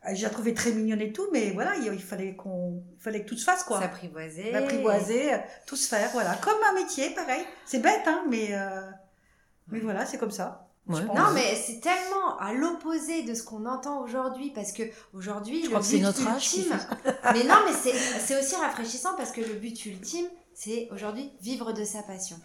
euh, 0.04 0.10
j'ai 0.14 0.28
trouvé 0.30 0.54
très 0.54 0.72
mignonne 0.72 1.00
et 1.00 1.12
tout, 1.12 1.28
mais 1.32 1.50
voilà, 1.50 1.76
il, 1.76 2.02
fallait 2.02 2.34
qu'on, 2.34 2.82
il 2.96 3.02
fallait 3.02 3.22
que 3.22 3.28
tout 3.28 3.36
se 3.36 3.44
fasse, 3.44 3.62
quoi. 3.62 3.80
S'apprivoiser. 3.80 4.54
Apprivoiser, 4.54 5.30
tout 5.66 5.76
se 5.76 5.88
faire, 5.88 6.10
voilà. 6.12 6.34
Comme 6.36 6.58
un 6.70 6.74
métier, 6.74 7.10
pareil. 7.10 7.44
C'est 7.66 7.80
bête, 7.80 8.02
hein, 8.06 8.24
mais, 8.28 8.48
euh, 8.52 8.82
mais 9.68 9.80
voilà, 9.80 10.04
c'est 10.06 10.18
comme 10.18 10.30
ça. 10.30 10.68
Non, 10.86 11.30
mais 11.32 11.54
c'est 11.54 11.80
tellement 11.80 12.36
à 12.38 12.52
l'opposé 12.52 13.22
de 13.22 13.34
ce 13.34 13.44
qu'on 13.44 13.66
entend 13.66 14.02
aujourd'hui, 14.02 14.50
parce 14.50 14.72
que 14.72 14.82
aujourd'hui, 15.14 15.62
le 15.62 15.78
but 15.78 16.00
notre 16.00 16.28
ultime. 16.28 16.76
mais 17.32 17.44
non, 17.44 17.54
mais 17.64 17.72
c'est, 17.72 17.94
c'est 17.94 18.38
aussi 18.38 18.56
rafraîchissant 18.56 19.14
parce 19.16 19.30
que 19.30 19.40
le 19.40 19.54
but 19.54 19.86
ultime, 19.86 20.26
c'est 20.54 20.88
aujourd'hui 20.90 21.30
vivre 21.40 21.72
de 21.72 21.84
sa 21.84 22.02
passion. 22.02 22.36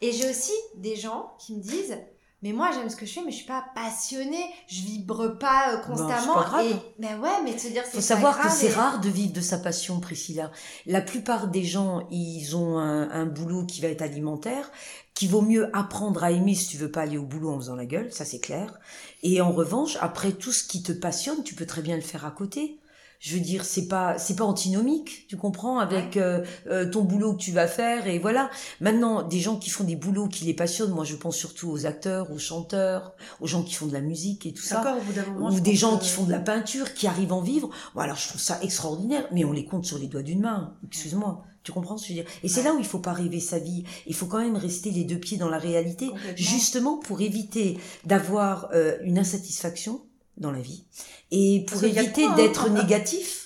Et 0.00 0.12
j'ai 0.12 0.30
aussi 0.30 0.52
des 0.76 0.94
gens 0.94 1.34
qui 1.38 1.56
me 1.56 1.60
disent, 1.60 1.98
mais 2.44 2.52
moi 2.52 2.70
j'aime 2.72 2.90
ce 2.90 2.94
que 2.96 3.06
je 3.06 3.12
fais 3.14 3.22
mais 3.24 3.30
je 3.30 3.38
suis 3.38 3.46
pas 3.46 3.64
passionnée. 3.74 4.44
Je 4.68 4.82
vibre 4.82 5.38
pas 5.38 5.72
euh, 5.72 5.78
constamment. 5.78 6.34
pas 6.34 6.62
et 6.62 6.74
ben 6.98 7.18
ouais 7.18 7.42
mais 7.42 7.56
se 7.56 7.68
dire 7.68 7.82
c'est 7.86 7.96
faut 7.96 8.00
savoir 8.02 8.38
que 8.38 8.50
c'est 8.50 8.70
rare 8.70 9.00
de 9.00 9.08
vivre 9.08 9.32
de 9.32 9.40
sa 9.40 9.58
passion 9.58 9.98
Priscilla. 9.98 10.52
La 10.84 11.00
plupart 11.00 11.48
des 11.48 11.64
gens 11.64 12.06
ils 12.10 12.54
ont 12.54 12.78
un, 12.78 13.10
un, 13.10 13.24
boulot 13.24 13.64
qui 13.64 13.80
va 13.80 13.88
être 13.88 14.02
alimentaire 14.02 14.70
qui 15.14 15.26
vaut 15.26 15.40
mieux 15.40 15.74
apprendre 15.74 16.22
à 16.22 16.32
aimer 16.32 16.54
si 16.54 16.68
tu 16.68 16.76
veux 16.76 16.90
pas 16.90 17.00
aller 17.02 17.16
au 17.16 17.24
boulot 17.24 17.50
en 17.50 17.56
faisant 17.56 17.76
la 17.76 17.86
gueule 17.86 18.12
ça 18.12 18.26
c'est 18.26 18.40
clair. 18.40 18.78
Et 19.22 19.40
en 19.40 19.50
revanche 19.50 19.96
après 20.02 20.32
tout 20.32 20.52
ce 20.52 20.64
qui 20.64 20.82
te 20.82 20.92
passionne 20.92 21.42
tu 21.44 21.54
peux 21.54 21.66
très 21.66 21.80
bien 21.80 21.96
le 21.96 22.02
faire 22.02 22.26
à 22.26 22.30
côté 22.30 22.78
je 23.20 23.34
veux 23.34 23.40
dire 23.40 23.64
c'est 23.64 23.88
pas 23.88 24.18
c'est 24.18 24.36
pas 24.36 24.44
antinomique 24.44 25.26
tu 25.28 25.36
comprends 25.36 25.78
avec 25.78 26.16
euh, 26.16 26.44
euh, 26.66 26.88
ton 26.88 27.02
boulot 27.02 27.34
que 27.34 27.38
tu 27.38 27.52
vas 27.52 27.66
faire 27.66 28.06
et 28.06 28.18
voilà. 28.18 28.50
Maintenant 28.80 29.22
des 29.22 29.40
gens 29.40 29.56
qui 29.56 29.70
font 29.70 29.84
des 29.84 29.96
boulots 29.96 30.28
qui 30.28 30.44
les 30.44 30.54
passionnent 30.54 30.92
moi 30.92 31.04
je 31.04 31.16
pense 31.16 31.36
surtout 31.36 31.70
aux 31.70 31.86
acteurs 31.86 32.30
aux 32.30 32.38
chanteurs 32.38 33.14
aux 33.40 33.46
gens 33.46 33.62
qui 33.62 33.74
font 33.74 33.86
de 33.86 33.92
la 33.92 34.00
musique 34.00 34.46
et 34.46 34.52
tout 34.52 34.62
ça. 34.62 34.96
Ou 35.40 35.60
des 35.60 35.74
gens 35.74 35.98
qui 35.98 36.08
font 36.08 36.24
de 36.24 36.30
la 36.30 36.40
peinture 36.40 36.94
qui 36.94 37.06
arrivent 37.06 37.32
à 37.32 37.36
en 37.36 37.40
vivre. 37.40 37.70
Voilà 37.94 38.14
je 38.14 38.28
trouve 38.28 38.40
ça 38.40 38.58
extraordinaire 38.62 39.26
mais 39.32 39.44
on 39.44 39.52
les 39.52 39.64
compte 39.64 39.84
sur 39.84 39.98
les 39.98 40.06
doigts 40.06 40.22
d'une 40.22 40.40
main 40.40 40.74
excuse-moi 40.86 41.44
tu 41.64 41.72
comprends 41.72 41.96
ce 41.96 42.08
que 42.08 42.12
je 42.12 42.18
veux 42.18 42.24
dire? 42.24 42.32
Et 42.42 42.48
c'est 42.48 42.62
là 42.62 42.74
où 42.74 42.78
il 42.78 42.84
faut 42.84 42.98
pas 42.98 43.14
rêver 43.14 43.40
sa 43.40 43.58
vie. 43.58 43.84
Il 44.06 44.14
faut 44.14 44.26
quand 44.26 44.38
même 44.38 44.56
rester 44.56 44.90
les 44.90 45.04
deux 45.04 45.18
pieds 45.18 45.38
dans 45.38 45.48
la 45.48 45.58
réalité, 45.58 46.10
justement 46.36 46.98
pour 46.98 47.22
éviter 47.22 47.78
d'avoir 48.04 48.68
euh, 48.74 48.98
une 49.02 49.18
insatisfaction 49.18 50.02
dans 50.36 50.50
la 50.50 50.60
vie. 50.60 50.84
Et 51.30 51.64
pour 51.68 51.82
éviter 51.84 52.26
d'être 52.36 52.70
négatif, 52.70 53.43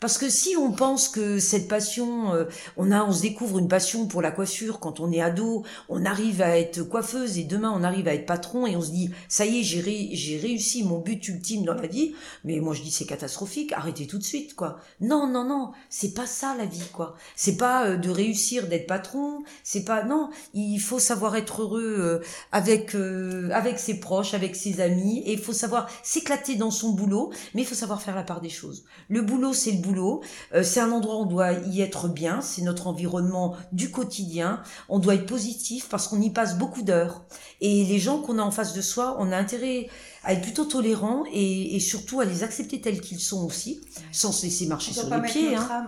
Parce 0.00 0.16
que 0.16 0.30
si 0.30 0.56
on 0.56 0.72
pense 0.72 1.08
que 1.08 1.38
cette 1.38 1.68
passion, 1.68 2.32
euh, 2.32 2.46
on 2.78 2.90
a, 2.90 3.04
on 3.04 3.12
se 3.12 3.20
découvre 3.20 3.58
une 3.58 3.68
passion 3.68 4.06
pour 4.06 4.22
la 4.22 4.30
coiffure 4.30 4.80
quand 4.80 4.98
on 4.98 5.12
est 5.12 5.20
ado, 5.20 5.62
on 5.90 6.06
arrive 6.06 6.40
à 6.40 6.58
être 6.58 6.82
coiffeuse 6.82 7.36
et 7.36 7.44
demain 7.44 7.70
on 7.70 7.84
arrive 7.84 8.08
à 8.08 8.14
être 8.14 8.24
patron 8.24 8.66
et 8.66 8.76
on 8.76 8.80
se 8.80 8.90
dit 8.90 9.10
ça 9.28 9.44
y 9.44 9.60
est 9.60 9.62
j'ai 9.62 10.08
j'ai 10.14 10.38
réussi 10.38 10.84
mon 10.84 10.98
but 11.00 11.28
ultime 11.28 11.66
dans 11.66 11.74
la 11.74 11.86
vie. 11.86 12.14
Mais 12.44 12.60
moi 12.60 12.72
je 12.74 12.80
dis 12.80 12.90
c'est 12.90 13.04
catastrophique, 13.04 13.72
arrêtez 13.72 14.06
tout 14.06 14.16
de 14.16 14.24
suite 14.24 14.54
quoi. 14.54 14.80
Non 15.02 15.26
non 15.26 15.44
non, 15.44 15.72
c'est 15.90 16.14
pas 16.14 16.26
ça 16.26 16.54
la 16.56 16.64
vie 16.64 16.88
quoi. 16.94 17.14
C'est 17.36 17.58
pas 17.58 17.84
euh, 17.84 17.96
de 17.98 18.08
réussir 18.08 18.68
d'être 18.68 18.86
patron, 18.86 19.42
c'est 19.64 19.84
pas 19.84 20.02
non. 20.02 20.30
Il 20.54 20.78
faut 20.78 20.98
savoir 20.98 21.36
être 21.36 21.60
heureux 21.60 21.96
euh, 21.98 22.24
avec 22.52 22.94
avec 23.52 23.78
ses 23.78 24.00
proches, 24.00 24.32
avec 24.32 24.56
ses 24.56 24.80
amis 24.80 25.22
et 25.26 25.34
il 25.34 25.38
faut 25.38 25.52
savoir 25.52 25.90
s'éclater 26.02 26.54
dans 26.54 26.70
son 26.70 26.92
boulot, 26.92 27.32
mais 27.54 27.62
il 27.62 27.66
faut 27.66 27.74
savoir 27.74 28.00
faire 28.00 28.16
la 28.16 28.22
part 28.22 28.40
des 28.40 28.48
choses. 28.48 28.84
Le 29.10 29.20
boulot 29.20 29.52
c'est 29.52 29.72
le 29.72 29.76
boulot 29.78 29.89
euh, 30.54 30.62
c'est 30.62 30.80
un 30.80 30.90
endroit 30.92 31.16
où 31.16 31.22
on 31.22 31.26
doit 31.26 31.52
y 31.52 31.80
être 31.80 32.08
bien, 32.08 32.40
c'est 32.40 32.62
notre 32.62 32.86
environnement 32.86 33.56
du 33.72 33.90
quotidien. 33.90 34.62
On 34.88 34.98
doit 34.98 35.14
être 35.14 35.26
positif 35.26 35.88
parce 35.88 36.08
qu'on 36.08 36.20
y 36.20 36.30
passe 36.30 36.56
beaucoup 36.58 36.82
d'heures. 36.82 37.24
Et 37.60 37.84
les 37.84 37.98
gens 37.98 38.18
qu'on 38.18 38.38
a 38.38 38.42
en 38.42 38.50
face 38.50 38.72
de 38.72 38.80
soi, 38.80 39.16
on 39.18 39.32
a 39.32 39.36
intérêt 39.36 39.88
à 40.22 40.34
être 40.34 40.42
plutôt 40.42 40.64
tolérant 40.64 41.24
et, 41.32 41.78
surtout 41.80 42.20
à 42.20 42.24
les 42.24 42.42
accepter 42.42 42.80
tels 42.80 43.00
qu'ils 43.00 43.20
sont 43.20 43.44
aussi, 43.44 43.80
sans 44.12 44.32
se 44.32 44.44
laisser 44.44 44.66
marcher 44.66 44.92
sur 44.92 45.14
les 45.14 45.22
pieds. 45.22 45.54
Hein. 45.54 45.86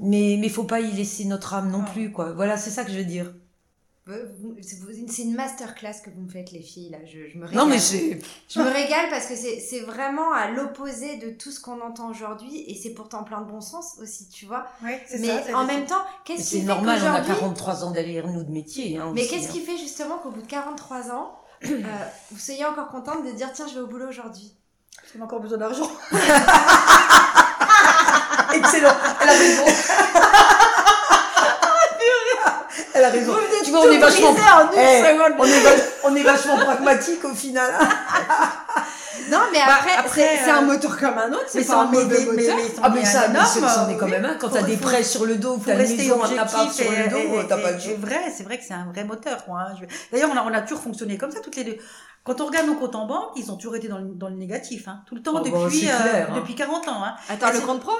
Mais 0.00 0.36
mais 0.40 0.48
faut 0.48 0.64
pas 0.64 0.80
y 0.80 0.92
laisser 0.92 1.24
notre 1.24 1.54
âme 1.54 1.70
non, 1.70 1.84
plus 1.84 2.12
quoi. 2.12 2.32
Voilà, 2.32 2.56
c'est 2.56 2.70
ça 2.70 2.84
que 2.84 2.92
je 2.92 2.98
veux 2.98 3.04
dire. 3.04 3.32
C'est 4.06 5.22
une 5.22 5.34
masterclass 5.34 6.02
que 6.04 6.10
vous 6.10 6.20
me 6.20 6.28
faites, 6.28 6.52
les 6.52 6.60
filles, 6.60 6.90
là. 6.90 6.98
Je, 7.06 7.38
me 7.38 7.46
régale. 7.46 7.64
Non, 7.64 7.66
mais. 7.66 7.78
Je 7.78 8.58
me 8.58 8.70
régale 8.70 9.08
parce 9.08 9.26
que 9.26 9.34
c'est 9.34 9.80
vraiment 9.80 10.30
à 10.32 10.50
l'opposé 10.50 11.16
de 11.16 11.30
tout 11.30 11.50
ce 11.50 11.58
qu'on 11.58 11.80
entend 11.80 12.10
aujourd'hui 12.10 12.64
et 12.66 12.74
c'est 12.74 12.90
pourtant 12.90 13.24
plein 13.24 13.40
de 13.40 13.50
bon 13.50 13.62
sens 13.62 13.96
aussi, 14.02 14.28
tu 14.28 14.44
vois. 14.44 14.66
Oui, 14.82 14.92
c'est 15.06 15.20
Mais 15.20 15.54
en 15.54 15.64
même 15.64 15.86
temps, 15.86 16.04
qu'est-ce 16.24 16.50
qui 16.50 16.56
fait 16.56 16.60
C'est 16.60 16.66
normal, 16.66 17.00
on 17.02 17.14
a 17.14 17.22
43 17.22 17.84
ans 17.84 17.92
derrière 17.92 18.28
nous 18.28 18.44
de 18.44 18.50
métier. 18.50 18.98
Hein, 18.98 19.10
mais 19.14 19.26
qu'est-ce 19.26 19.48
qui 19.48 19.60
hein. 19.60 19.64
fait 19.66 19.78
justement 19.78 20.18
qu'au 20.18 20.30
bout 20.30 20.42
de 20.42 20.46
43 20.48 21.10
ans, 21.10 21.40
euh, 21.64 21.80
vous 22.30 22.38
soyez 22.38 22.66
encore 22.66 22.88
contente 22.88 23.24
de 23.24 23.30
dire 23.30 23.52
tiens, 23.54 23.66
je 23.66 23.74
vais 23.74 23.80
au 23.80 23.86
boulot 23.86 24.08
aujourd'hui? 24.08 24.54
J'ai 25.14 25.22
encore 25.22 25.40
besoin 25.40 25.56
d'argent. 25.58 25.90
Excellent, 28.54 28.94
elle 29.22 29.28
a 29.28 29.32
raison. 29.32 29.64
Elle 33.04 33.10
a 33.10 33.12
raison. 33.12 33.32
Tu 33.64 33.70
vois, 33.70 33.80
on 33.80 33.90
est 33.90 33.98
vachement, 33.98 34.34
eh, 34.36 34.80
on, 35.38 35.44
est 35.44 35.94
on 36.04 36.16
est 36.16 36.22
vachement 36.22 36.56
pragmatique 36.56 37.24
au 37.24 37.34
final. 37.34 37.70
Non, 39.30 39.38
mais 39.52 39.58
bah, 39.58 39.78
après, 39.98 40.36
c'est 40.44 40.50
un 40.50 40.62
euh, 40.62 40.66
moteur 40.66 40.98
comme 40.98 41.16
un 41.16 41.32
autre, 41.32 41.46
c'est 41.46 41.64
pas 41.64 41.82
un 41.82 41.84
mauvais 41.86 42.26
moteur. 42.26 42.56
Mais, 42.56 42.62
ah, 42.82 42.90
mais 42.90 43.04
ça, 43.04 43.30
c'en 43.46 43.88
est 43.88 43.96
quand 43.96 44.08
même 44.08 44.24
un. 44.24 44.34
Quand 44.34 44.50
t'as 44.50 44.62
des 44.62 44.76
prêts 44.76 45.02
sur 45.02 45.24
le 45.24 45.36
dos, 45.36 45.58
t'as 45.64 45.72
une 45.82 45.96
maison, 45.96 46.22
un 46.22 46.36
appart 46.36 46.70
sur 46.70 46.90
le 46.90 47.08
dos, 47.08 47.42
t'as 47.48 47.56
pas. 47.56 47.78
C'est 47.78 47.94
vrai, 47.94 48.20
c'est 48.36 48.42
vrai 48.42 48.58
que 48.58 48.64
c'est 48.64 48.74
un 48.74 48.86
vrai 48.92 49.04
moteur. 49.04 49.38
Hein. 49.48 49.74
D'ailleurs, 50.12 50.28
on 50.30 50.36
a, 50.36 50.42
on 50.42 50.52
a 50.52 50.60
toujours 50.60 50.80
fonctionné 50.80 51.16
comme 51.16 51.30
ça, 51.30 51.40
toutes 51.40 51.56
les 51.56 51.64
deux. 51.64 51.78
Quand 52.24 52.40
on 52.40 52.46
regarde 52.46 52.66
nos 52.66 52.74
comptes 52.74 52.96
en 52.96 53.06
banque, 53.06 53.30
ils 53.36 53.50
ont 53.50 53.56
toujours 53.56 53.76
été 53.76 53.88
dans 53.88 53.98
le, 53.98 54.08
dans 54.14 54.28
le 54.28 54.36
négatif, 54.36 54.88
hein. 54.88 55.02
tout 55.06 55.14
le 55.14 55.22
temps, 55.22 55.34
ah, 55.36 55.42
depuis, 55.44 55.88
euh, 55.88 55.92
hein. 55.92 56.32
depuis 56.34 56.54
40 56.54 56.88
ans. 56.88 57.04
Hein. 57.04 57.14
Attends, 57.28 57.52
le 57.52 57.60
compte 57.60 57.80
pro? 57.80 57.92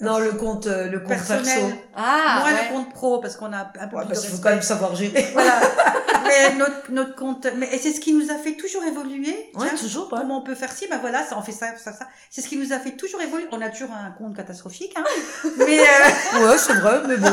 Non, 0.00 0.18
le 0.18 0.32
compte, 0.32 0.66
euh, 0.66 0.88
le 0.88 1.00
compte 1.00 1.08
personnel. 1.08 1.76
Ah, 1.96 2.40
Moi, 2.40 2.50
le 2.50 2.72
compte 2.72 2.92
pro, 2.92 3.18
parce 3.18 3.36
qu'on 3.36 3.52
a 3.52 3.58
un 3.80 3.88
peu 3.88 3.96
ouais, 3.96 4.04
parce 4.06 4.20
qu'il 4.20 4.30
faut 4.30 4.42
quand 4.42 4.50
même 4.50 4.62
savoir 4.62 4.94
gérer. 4.94 5.28
Voilà. 5.32 5.60
mais 6.24 6.54
notre, 6.54 6.90
notre 6.90 7.14
compte, 7.16 7.46
mais 7.56 7.68
et 7.72 7.78
c'est 7.78 7.92
ce 7.92 8.00
qui 8.00 8.12
nous 8.12 8.30
a 8.30 8.36
fait 8.36 8.52
toujours 8.52 8.84
évoluer. 8.84 9.50
Ouais, 9.54 9.70
toujours. 9.70 10.08
Comment 10.08 10.38
on 10.38 10.42
peut 10.42 10.54
faire 10.54 10.70
ci? 10.72 10.86
Ben 10.88 10.98
voilà, 10.98 11.24
ça, 11.24 11.36
on 11.36 11.42
fait 11.42 11.52
ça, 11.52 11.76
ça, 11.76 11.92
ça. 11.92 12.06
C'est 12.30 12.42
ce 12.42 12.48
qui 12.48 12.56
nous 12.56 12.72
a 12.72 12.78
fait 12.78 12.92
toujours 12.92 13.20
évoluer. 13.20 13.46
On 13.50 13.60
a 13.60 13.68
toujours 13.70 13.90
un 13.92 14.10
compte 14.12 14.36
catastrophique, 14.36 14.94
hein. 14.96 15.04
mais 15.58 15.80
euh... 15.80 16.48
ouais, 16.48 16.58
c'est 16.58 16.74
vrai, 16.74 17.00
mais 17.06 17.16
bon 17.16 17.32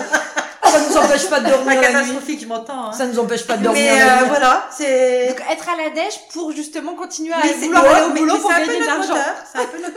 ça 0.69 0.79
nous 0.87 0.97
empêche 0.97 1.29
pas 1.29 1.39
de 1.39 1.49
dormir 1.49 1.81
la 1.81 2.03
nuit. 2.03 2.39
je 2.39 2.45
m'entends. 2.45 2.87
Hein. 2.87 2.91
Ça 2.93 3.05
nous 3.05 3.19
empêche 3.19 3.45
pas 3.45 3.57
de 3.57 3.63
dormir 3.63 3.81
Mais 3.83 4.01
euh, 4.01 4.25
voilà, 4.27 4.67
c'est. 4.71 5.29
Donc 5.29 5.41
être 5.51 5.69
à 5.69 5.83
la 5.83 5.89
dèche 5.89 6.19
pour 6.33 6.51
justement 6.51 6.93
continuer 6.95 7.33
à 7.33 7.41
vouloir 7.41 7.85
aller 7.85 8.05
au 8.05 8.13
boulot 8.13 8.37
pour 8.37 8.49
gagner 8.49 8.79
de 8.79 8.85
l'argent. 8.85 9.15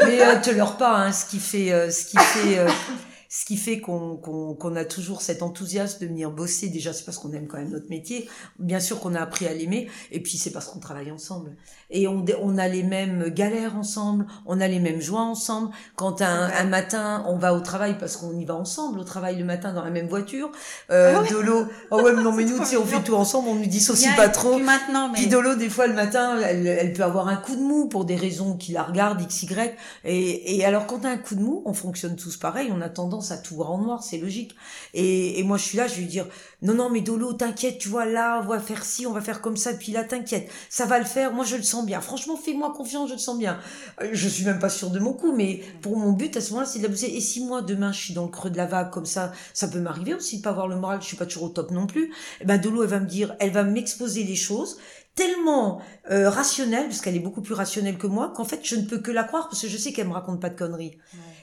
Mais 0.07 0.23
euh, 0.23 0.41
te 0.41 0.51
leurre 0.51 0.77
pas, 0.77 0.91
hein, 0.91 1.13
ce 1.13 1.25
qui 1.25 1.39
fait, 1.39 1.73
euh, 1.73 1.91
ce 1.91 2.05
qui 2.05 2.17
fait. 2.17 2.67
Ce 3.29 3.45
qui 3.45 3.57
fait 3.57 3.81
qu'on 3.81 4.17
qu'on 4.17 4.77
a 4.77 4.85
toujours 4.87 5.21
cet 5.21 5.43
enthousiasme 5.43 6.01
de 6.01 6.07
venir 6.07 6.31
bosser. 6.31 6.69
Déjà, 6.69 6.95
c'est 6.95 7.05
parce 7.05 7.19
qu'on 7.19 7.33
aime 7.33 7.47
quand 7.47 7.59
même 7.59 7.71
notre 7.71 7.91
métier. 7.91 8.29
Bien 8.59 8.81
sûr 8.81 9.01
qu'on 9.01 9.15
a 9.15 9.21
appris 9.21 9.47
à 9.47 9.53
l'aimer. 9.53 9.91
Et 10.11 10.23
puis, 10.23 10.39
c'est 10.39 10.51
parce 10.51 10.67
qu'on 10.67 10.79
travaille 10.79 11.11
ensemble. 11.11 11.55
Et 11.91 12.09
on, 12.09 12.25
on 12.43 12.57
a 12.57 12.69
les 12.69 12.83
mêmes 12.83 13.29
galères 13.29 13.77
ensemble. 13.77 14.27
On 14.47 14.61
a 14.63 14.69
les 14.69 14.79
mêmes 14.79 15.01
joies 15.01 15.21
ensemble. 15.21 15.71
Quand 15.95 16.23
un, 16.23 16.51
un 16.51 16.65
matin, 16.65 17.25
on 17.29 17.37
va 17.37 17.53
au 17.53 17.61
travail 17.61 17.97
parce 17.99 18.17
qu'on 18.17 18.39
y 18.39 18.47
va 18.47 18.55
ensemble, 18.55 18.99
au 18.99 19.05
travail 19.05 19.37
le 19.37 19.45
matin 19.45 19.75
dans 19.75 19.85
la 19.85 19.91
même 19.91 20.09
voiture. 20.09 20.51
Euh, 20.91 21.17
ah 21.19 21.25
Dolo, 21.29 21.67
oh 21.91 22.01
ouais, 22.01 22.15
non, 22.15 22.33
mais 22.33 22.45
nous, 22.47 22.65
sais, 22.65 22.79
on 22.79 22.87
fait 22.87 23.03
tout 23.03 23.15
ensemble. 23.15 23.49
On 23.51 23.57
nous 23.57 23.67
dissocie 23.67 24.15
pas 24.17 24.31
trop. 24.31 24.55
Puis 24.55 24.65
maintenant, 24.65 25.09
mais... 25.09 25.19
Puis 25.19 25.27
des 25.27 25.69
fois, 25.69 25.87
le 25.87 25.95
matin, 25.95 26.39
elle, 26.41 26.67
elle, 26.67 26.93
peut 26.95 27.05
avoir 27.05 27.29
un 27.29 27.37
coup 27.37 27.57
de 27.57 27.63
mou 27.63 27.89
pour 27.89 28.07
des 28.07 28.17
raisons 28.17 28.57
qui 28.57 28.73
la 28.73 28.85
regardent, 28.85 29.21
x, 29.21 29.43
y. 29.43 29.75
Et, 30.05 30.57
et 30.57 30.65
alors, 30.65 30.87
quand 30.87 31.01
t'as 31.01 31.11
un 31.11 31.19
coup 31.19 31.35
de 31.35 31.43
mou, 31.43 31.63
on 31.67 31.75
fonctionne 31.75 32.17
tous 32.17 32.39
pareil. 32.39 32.73
On 32.75 32.81
a 32.81 32.89
tendance 32.89 33.18
à 33.33 33.39
tout 33.39 33.57
voir 33.57 33.73
en 33.73 33.79
noir, 33.79 34.03
c'est 34.03 34.19
logique. 34.19 34.55
Et, 34.95 35.39
et, 35.39 35.43
moi, 35.43 35.59
je 35.59 35.65
suis 35.65 35.77
là, 35.77 35.87
je 35.87 35.95
vais 35.95 36.01
lui 36.03 36.09
dire, 36.09 36.27
non, 36.63 36.75
non, 36.75 36.91
mais 36.91 37.01
Dolo, 37.01 37.33
t'inquiète, 37.33 37.79
tu 37.79 37.89
vois, 37.89 38.05
là, 38.05 38.41
on 38.43 38.47
va 38.47 38.59
faire 38.59 38.85
ci, 38.85 39.07
on 39.07 39.13
va 39.13 39.21
faire 39.21 39.41
comme 39.41 39.57
ça, 39.57 39.73
puis 39.75 39.93
là, 39.93 40.05
t'inquiète, 40.05 40.51
ça 40.69 40.87
va 40.87 40.99
le 40.99 41.05
faire, 41.05 41.33
moi, 41.33 41.45
je 41.45 41.57
le 41.57 41.63
sens 41.63 41.85
bien. 41.85 42.01
Franchement, 42.01 42.37
fais-moi 42.37 42.73
confiance, 42.77 43.09
je 43.09 43.15
le 43.15 43.19
sens 43.19 43.39
bien. 43.39 43.59
Euh, 44.03 44.09
je 44.13 44.29
suis 44.29 44.45
même 44.45 44.59
pas 44.59 44.71
sûre 44.71 44.91
de 44.91 44.99
mon 44.99 45.13
coup, 45.13 45.35
mais 45.35 45.63
pour 45.83 45.97
mon 45.97 46.13
but, 46.13 46.37
à 46.37 46.41
ce 46.41 46.51
moment-là, 46.51 46.67
c'est 46.67 46.79
de 46.79 46.85
la 46.85 46.89
bosser. 46.89 47.07
Et 47.07 47.21
si 47.21 47.45
moi, 47.45 47.63
demain, 47.63 47.93
je 47.93 48.01
suis 48.01 48.15
dans 48.15 48.25
le 48.25 48.31
creux 48.31 48.51
de 48.51 48.57
la 48.57 48.67
vague, 48.67 48.91
comme 48.91 49.07
ça, 49.07 49.33
ça 49.53 49.69
peut 49.69 49.81
m'arriver 49.81 50.15
aussi 50.15 50.39
de 50.39 50.43
pas 50.43 50.51
avoir 50.51 50.69
le 50.69 50.77
moral, 50.77 51.01
je 51.01 51.07
suis 51.07 51.17
pas 51.17 51.27
toujours 51.27 51.45
au 51.45 51.49
top 51.49 51.71
non 51.71 51.87
plus. 51.87 52.07
Et 52.07 52.43
eh 52.43 52.45
ben, 52.45 52.59
Dolo, 52.59 52.83
elle 52.83 52.89
va 52.89 53.01
me 53.01 53.07
dire, 53.07 53.35
elle 53.41 53.51
va 53.51 53.65
m'exposer 53.65 54.25
les 54.25 54.37
choses 54.37 54.79
tellement 55.19 55.81
euh, 56.13 56.31
rationnelle, 56.31 56.87
parce 56.87 57.01
qu'elle 57.01 57.17
est 57.17 57.21
beaucoup 57.21 57.43
plus 57.43 57.55
rationnelle 57.55 57.99
que 57.99 58.07
moi, 58.07 58.33
qu'en 58.35 58.45
fait 58.45 58.61
je 58.63 58.77
ne 58.77 58.83
peux 58.83 58.99
que 58.99 59.11
la 59.11 59.25
croire 59.25 59.49
parce 59.49 59.61
que 59.63 59.69
je 59.69 59.77
sais 59.77 59.93
qu'elle 59.93 60.07
me 60.07 60.13
raconte 60.13 60.41
pas 60.41 60.49
de 60.49 60.57
conneries. 60.57 60.97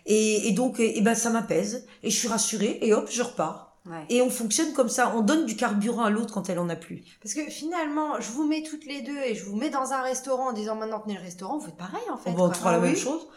Et, 0.05 0.47
et, 0.47 0.51
donc, 0.51 0.79
et, 0.79 1.01
ben 1.01 1.15
ça 1.15 1.29
m'apaise 1.29 1.87
et 2.03 2.09
je 2.09 2.15
suis 2.15 2.27
rassurée 2.27 2.79
et 2.81 2.93
hop, 2.93 3.07
je 3.11 3.23
repars. 3.23 3.65
Et 4.09 4.23
on 4.23 4.31
fonctionne 4.31 4.73
comme 4.73 4.89
ça, 4.89 5.13
on 5.15 5.21
donne 5.21 5.45
du 5.45 5.55
carburant 5.55 6.05
à 6.05 6.09
l'autre 6.09 6.33
quand 6.33 6.49
elle 6.49 6.57
en 6.57 6.69
a 6.69 6.75
plus. 6.75 7.03
Parce 7.21 7.35
que 7.35 7.43
finalement, 7.51 8.19
je 8.19 8.31
vous 8.31 8.43
mets 8.43 8.63
toutes 8.63 8.85
les 8.85 9.01
deux 9.01 9.17
et 9.17 9.35
je 9.35 9.45
vous 9.45 9.55
mets 9.55 9.69
dans 9.69 9.93
un 9.93 10.01
restaurant 10.01 10.49
en 10.49 10.53
disant 10.53 10.75
maintenant 10.75 11.01
tenez 11.01 11.13
le 11.13 11.21
restaurant, 11.21 11.59
vous 11.59 11.65
faites 11.67 11.77
pareil 11.77 12.01
en 12.11 12.17
fait. 12.17 12.31
On 12.31 12.47
va 12.47 12.53
faire 12.53 12.71
la 12.71 12.77
ah 12.77 12.81
même 12.81 12.95
chose. 12.95 13.27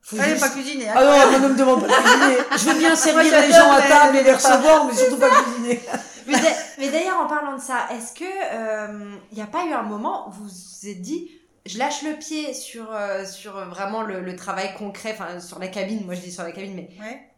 Faut 0.00 0.16
Allez, 0.20 0.38
pas 0.38 0.50
cuisiner. 0.50 0.86
Ah 0.88 1.04
non, 1.04 1.40
ne 1.40 1.48
me 1.48 1.58
demande 1.58 1.80
pas 1.80 1.88
de 1.88 1.92
cuisiner. 1.92 2.36
Je 2.56 2.70
veux 2.70 2.78
bien 2.78 2.94
servir 2.96 3.40
les 3.40 3.50
gens 3.50 3.72
à 3.72 3.82
table 3.82 4.18
et 4.18 4.22
les 4.22 4.32
recevoir, 4.32 4.86
mais 4.86 4.94
surtout 4.94 5.16
pas 5.16 5.30
cuisiner. 5.30 5.80
mais 6.78 6.90
d'ailleurs, 6.90 7.18
en 7.18 7.26
parlant 7.26 7.56
de 7.56 7.60
ça, 7.60 7.88
est-ce 7.92 8.12
que 8.12 8.24
il 8.24 8.48
euh, 8.52 9.16
n'y 9.32 9.42
a 9.42 9.46
pas 9.46 9.64
eu 9.66 9.72
un 9.72 9.82
moment 9.82 10.28
où 10.28 10.32
vous 10.32 10.44
vous 10.44 10.88
êtes 10.88 11.00
dit 11.00 11.30
je 11.68 11.78
lâche 11.78 12.02
le 12.02 12.14
pied 12.18 12.52
sur 12.54 12.92
euh, 12.92 13.24
sur 13.24 13.52
vraiment 13.68 14.02
le, 14.02 14.20
le 14.20 14.34
travail 14.34 14.74
concret, 14.76 15.12
enfin 15.12 15.38
sur 15.38 15.58
la 15.60 15.68
cabine. 15.68 16.04
Moi, 16.04 16.14
je 16.14 16.20
dis 16.20 16.32
sur 16.32 16.42
la 16.42 16.52
cabine, 16.52 16.74
mais 16.74 16.88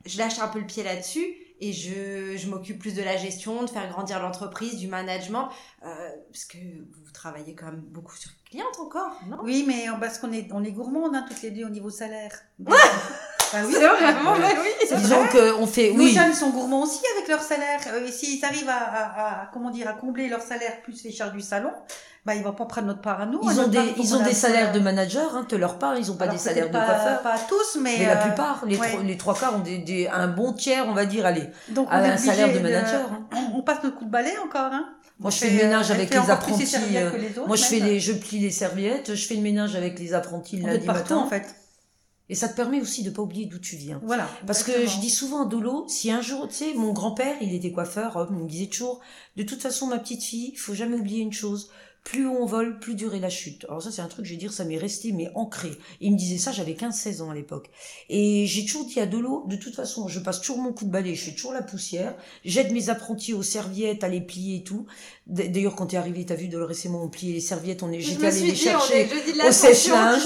je 0.07 0.17
lâche 0.19 0.39
un 0.39 0.49
peu 0.49 0.61
le 0.61 0.67
pied 0.67 0.83
là-dessus 0.83 1.27
et 1.63 1.75
je, 1.75 2.39
je 2.39 2.47
m'occupe 2.49 2.79
plus 2.79 2.95
de 2.95 3.03
la 3.03 3.19
gestion, 3.19 3.63
de 3.63 3.69
faire 3.69 3.87
grandir 3.91 4.19
l'entreprise, 4.23 4.77
du 4.77 4.87
management, 4.89 5.51
euh, 5.85 6.09
parce 6.33 6.47
que 6.47 6.57
vous 6.57 7.13
travaillez 7.13 7.55
quand 7.55 7.67
même 7.67 7.83
beaucoup 7.83 8.17
sur 8.17 8.31
clientes 8.49 8.79
encore, 8.81 9.13
non? 9.29 9.37
Oui, 9.43 9.65
mais 9.69 9.85
parce 10.01 10.19
qu'on 10.19 10.33
est 10.33 10.49
on 10.53 10.65
est 10.65 10.73
gourmandes 10.73 11.15
hein, 11.15 11.27
toutes 11.29 11.43
les 11.43 11.51
deux 11.51 11.67
au 11.67 11.69
niveau 11.69 11.91
salaire. 11.91 12.33
Bah 13.53 13.63
oui, 13.67 13.73
vraiment, 13.75 14.39
bah 14.39 14.49
oui. 14.63 14.97
Disons 14.97 15.27
qu'on 15.27 15.67
fait, 15.67 15.91
oui. 15.91 16.13
jeunes 16.15 16.33
sont 16.33 16.51
gourmands 16.51 16.85
aussi 16.85 17.03
avec 17.17 17.29
leur 17.29 17.43
salaire. 17.43 17.81
Euh, 17.89 18.07
S'ils 18.09 18.45
arrivent 18.45 18.69
à, 18.69 18.79
à, 18.79 19.43
à, 19.43 19.47
comment 19.53 19.71
dire, 19.71 19.89
à 19.89 19.93
combler 19.95 20.29
leur 20.29 20.41
salaire 20.41 20.81
plus 20.83 21.03
les 21.03 21.11
charges 21.11 21.33
du 21.33 21.41
salon, 21.41 21.73
bah 22.27 22.35
ils 22.35 22.43
vont 22.43 22.53
pas 22.53 22.67
prendre 22.67 22.89
notre 22.89 23.01
part 23.01 23.21
à 23.21 23.27
nous. 23.27 23.41
Ils 23.43 23.61
ont 23.61 23.69
des, 23.69 23.95
ils 23.99 24.15
ont 24.15 24.23
des 24.23 24.35
salaires 24.35 24.73
de 24.73 24.79
manager, 24.79 25.35
hein, 25.35 25.47
de 25.49 25.57
leur 25.57 25.79
part. 25.79 25.97
Ils 25.97 26.11
ont 26.11 26.17
pas 26.17 26.29
des 26.29 26.37
salaires 26.37 26.69
de 26.69 26.73
coiffeurs. 26.73 27.23
Pas 27.23 27.39
tous, 27.49 27.79
mais. 27.81 27.97
Mais 27.99 28.07
la 28.07 28.21
euh, 28.21 28.27
plupart, 28.27 28.65
les, 28.67 28.79
les 29.05 29.17
trois 29.17 29.35
quarts 29.35 29.57
ont 29.57 29.61
des, 29.61 29.79
des, 29.79 30.07
un 30.09 30.29
bon 30.29 30.53
tiers, 30.53 30.87
on 30.87 30.93
va 30.93 31.07
dire, 31.07 31.25
allez, 31.25 31.49
Donc, 31.71 31.89
à 31.91 31.97
un 31.99 32.17
salaire 32.17 32.53
de 32.53 32.59
manager. 32.59 33.09
Hein. 33.11 33.27
On 33.55 33.63
passe 33.63 33.83
notre 33.83 33.97
coup 33.97 34.05
de 34.05 34.11
balai 34.11 34.33
encore, 34.45 34.73
hein. 34.73 34.87
Moi, 35.19 35.31
je 35.31 35.37
fais 35.37 35.51
le 35.51 35.57
ménage 35.57 35.91
avec 35.91 36.11
les 36.11 36.31
apprentis. 36.31 36.75
Euh, 36.97 37.11
moi, 37.47 37.57
je 37.57 37.65
fais 37.65 37.79
les, 37.79 38.01
je 38.01 38.13
plie 38.13 38.39
les 38.39 38.51
serviettes, 38.51 39.15
je 39.15 39.27
fais 39.27 39.35
le 39.35 39.43
ménage 39.43 39.75
avec 39.77 39.99
les 39.99 40.15
apprentis 40.15 40.57
le 40.57 40.67
lundi 40.67 40.87
matin. 40.87 41.17
en 41.17 41.27
fait. 41.29 41.57
Et 42.31 42.37
ça 42.37 42.49
te 42.49 42.55
permet 42.55 42.81
aussi 42.81 43.03
de 43.03 43.11
pas 43.11 43.23
oublier 43.23 43.47
d'où 43.47 43.59
tu 43.59 43.75
viens. 43.77 44.01
Voilà. 44.05 44.29
Parce 44.47 44.63
que 44.63 44.87
je 44.87 45.01
dis 45.01 45.11
souvent 45.11 45.43
à 45.45 45.47
Dolo, 45.47 45.85
si 45.89 46.13
un 46.13 46.21
jour, 46.21 46.47
tu 46.49 46.55
sais, 46.55 46.75
mon 46.75 46.93
grand-père, 46.93 47.35
il 47.41 47.53
était 47.55 47.73
coiffeur, 47.73 48.29
il 48.31 48.37
me 48.37 48.49
disait 48.49 48.67
toujours, 48.69 49.01
de 49.37 49.43
toute 49.43 49.61
façon, 49.61 49.89
ma 49.89 49.99
petite 49.99 50.23
fille, 50.23 50.53
il 50.55 50.57
faut 50.59 50.75
jamais 50.75 50.97
oublier 50.97 51.23
une 51.23 51.33
chose 51.33 51.71
plus 52.05 52.27
on 52.27 52.47
vole, 52.47 52.79
plus 52.79 52.95
dure 52.95 53.15
est 53.15 53.21
la 53.21 53.31
chute. 53.31 53.65
Alors 53.69 53.83
ça, 53.83 53.91
c'est 53.91 54.03
un 54.03 54.09
truc, 54.09 54.25
je 54.25 54.33
vais 54.33 54.37
dire, 54.37 54.53
ça 54.53 54.65
m'est 54.65 54.79
resté, 54.79 55.13
mais 55.13 55.31
ancré. 55.35 55.71
Il 56.01 56.13
me 56.13 56.17
disait 56.17 56.39
ça, 56.39 56.51
j'avais 56.51 56.73
15-16 56.73 57.23
ans 57.23 57.31
à 57.31 57.35
l'époque. 57.35 57.71
Et 58.09 58.47
j'ai 58.47 58.65
toujours 58.65 58.87
dit 58.87 59.01
à 59.01 59.07
Delo, 59.07 59.45
de 59.47 59.57
toute 59.57 59.75
façon, 59.75 60.09
je 60.09 60.19
passe 60.19 60.41
toujours 60.41 60.59
mon 60.59 60.73
coup 60.73 60.85
de 60.85 60.91
balai, 60.91 61.15
je 61.15 61.27
fais 61.27 61.33
toujours 61.33 61.53
la 61.53 61.63
poussière, 61.63 62.17
j'aide 62.45 62.73
mes 62.73 62.89
apprentis 62.89 63.35
aux 63.35 63.43
serviettes, 63.43 64.03
à 64.03 64.09
les 64.09 64.21
plier 64.21 64.57
et 64.57 64.63
tout. 64.65 64.87
D'ailleurs, 65.27 65.77
quand 65.77 65.87
t'es 65.87 65.97
arrivé, 65.97 66.25
t'as 66.25 66.35
vu, 66.35 66.49
Dolores 66.49 66.73
et 66.85 66.89
moi, 66.89 67.03
on 67.03 67.09
pliait 67.09 67.35
les 67.35 67.41
serviettes, 67.41 67.83
on 67.83 67.93
est, 67.93 68.01
j'étais 68.01 68.27
allée 68.27 68.41
les 68.41 68.55
chercher 68.55 69.09
au 69.47 69.53
sèche-linge. 69.53 70.23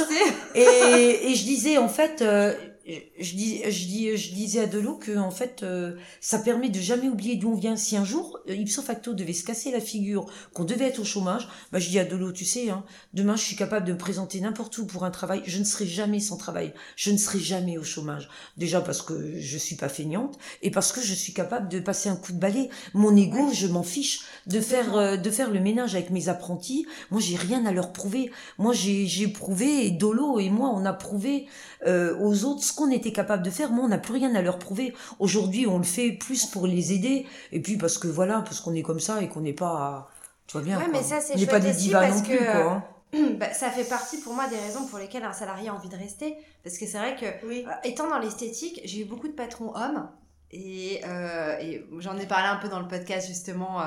Et, 0.55 1.31
et 1.31 1.35
je 1.35 1.45
disais, 1.45 1.79
en 1.79 1.89
fait, 1.89 2.23
euh, 2.23 2.55
je, 2.87 3.35
dis, 3.35 3.63
je, 3.65 3.87
dis, 3.87 4.17
je 4.17 4.33
disais 4.35 4.61
à 4.61 4.67
Delot 4.67 4.97
que 4.97 5.17
en 5.17 5.31
fait, 5.31 5.63
euh, 5.63 5.97
ça 6.21 6.39
permet 6.39 6.69
de 6.69 6.81
jamais 6.81 7.09
oublier 7.09 7.37
d'où 7.37 7.51
on 7.51 7.55
vient. 7.55 7.77
Si 7.77 7.97
un 7.97 8.05
jour 8.05 8.39
euh, 8.49 8.55
ipso 8.55 8.83
facto 8.83 9.15
devait 9.15 9.33
se 9.33 9.45
casser 9.45 9.71
la 9.71 9.81
figure, 9.81 10.27
qu'on 10.53 10.65
devait 10.65 10.87
être 10.87 11.01
au 11.01 11.05
chômage, 11.05 11.49
bah 11.73 11.79
je 11.79 11.89
dis 11.89 11.99
à 11.99 12.05
Delot, 12.05 12.33
tu 12.33 12.45
sais, 12.45 12.69
hein, 12.69 12.85
demain 13.15 13.37
je 13.37 13.43
suis 13.43 13.57
capable 13.57 13.87
de 13.87 13.93
me 13.93 13.99
présenter 13.99 14.41
n'importe 14.41 14.77
où 14.79 14.87
pour 14.87 15.05
un 15.05 15.11
travail, 15.11 15.43
je 15.47 15.59
ne 15.59 15.65
serai 15.65 15.87
jamais 15.87 16.21
sans 16.21 16.37
travail, 16.37 16.75
je 16.97 17.11
ne 17.11 17.17
serai 17.17 17.39
jamais 17.39 17.79
au 17.79 17.85
chômage. 17.85 18.29
Déjà 18.59 18.81
parce 18.81 19.01
que 19.01 19.41
je 19.41 19.59
suis 19.59 19.77
pas 19.77 19.89
feignante 19.89 20.39
et 20.63 20.71
parce 20.71 20.93
que 20.93 21.01
je 21.01 21.15
suis 21.15 21.33
capable 21.33 21.69
de 21.69 21.81
passer 21.81 22.09
un 22.11 22.17
coup 22.17 22.33
de 22.33 22.39
balai. 22.39 22.69
Mon 22.93 23.17
ego, 23.17 23.51
je 23.53 23.67
m'en 23.67 23.83
fiche 23.83 24.21
de 24.47 24.61
faire 24.61 24.97
euh, 24.97 25.17
de 25.17 25.31
faire 25.31 25.51
le 25.51 25.61
ménage 25.61 25.95
avec 25.95 26.11
mes 26.11 26.29
apprentis. 26.29 26.87
Moi, 27.11 27.21
j'ai 27.21 27.37
rien 27.37 27.65
à 27.65 27.73
leur 27.73 27.93
prouver. 27.93 28.31
Moi, 28.59 28.75
j'ai 28.75 29.29
prouvé 29.29 29.87
et 29.87 29.91
Dolo 29.91 30.39
et 30.39 30.51
moi, 30.51 30.71
on 30.75 30.85
a 30.85 30.93
prouvé 30.93 31.47
euh, 31.87 32.17
aux 32.19 32.45
autres 32.45 32.74
qu'on 32.75 32.91
était 32.91 33.13
capable 33.13 33.43
de 33.43 33.51
faire. 33.51 33.71
Moi, 33.71 33.85
on 33.85 33.89
n'a 33.89 33.99
plus 33.99 34.15
rien 34.15 34.35
à 34.35 34.43
leur 34.43 34.59
prouver. 34.59 34.95
Aujourd'hui, 35.19 35.67
on 35.67 35.79
le 35.79 35.85
fait 35.85 36.13
plus 36.13 36.47
pour 36.47 36.67
les 36.67 36.93
aider, 36.93 37.27
et 37.53 37.61
puis 37.61 37.77
parce 37.77 37.99
que 37.99 38.09
voilà, 38.09 38.41
parce 38.41 38.61
qu'on 38.61 38.75
est 38.75 38.83
comme 38.83 39.01
ça 39.01 39.23
et 39.23 39.29
qu'on 39.29 39.41
n'est 39.41 39.53
pas, 39.53 40.11
tu 40.47 40.57
vois 40.57 40.65
bien, 40.65 40.79
ouais, 40.79 40.89
mais 40.93 41.03
ça, 41.03 41.21
c'est 41.21 41.35
on 41.35 41.39
n'est 41.39 41.47
pas 41.47 41.61
des 41.61 41.73
divas 41.73 42.09
non 42.09 42.23
plus, 42.23 42.39
quoi. 42.39 42.73
Hein. 42.73 42.85
Bah, 43.39 43.53
ça 43.53 43.71
fait 43.71 43.85
partie 43.85 44.19
pour 44.19 44.35
moi 44.35 44.49
des 44.49 44.57
raisons 44.57 44.87
pour 44.87 44.99
lesquelles 44.99 45.23
un 45.23 45.33
salarié 45.33 45.69
a 45.69 45.75
envie 45.75 45.89
de 45.89 45.97
rester. 45.97 46.37
Parce 46.65 46.79
que 46.79 46.87
c'est 46.87 46.99
vrai 46.99 47.15
que, 47.15 47.27
euh, 47.27 47.71
étant 47.85 48.09
dans 48.09 48.19
l'esthétique, 48.19 48.81
j'ai 48.85 49.03
eu 49.03 49.05
beaucoup 49.05 49.29
de 49.29 49.33
patrons 49.33 49.73
hommes. 49.77 50.09
Et, 50.51 51.01
euh, 51.05 51.57
et 51.61 51.87
j'en 51.99 52.17
ai 52.17 52.27
parlé 52.27 52.49
un 52.49 52.57
peu 52.57 52.69
dans 52.69 52.81
le 52.81 52.89
podcast 52.89 53.29
justement 53.29 53.81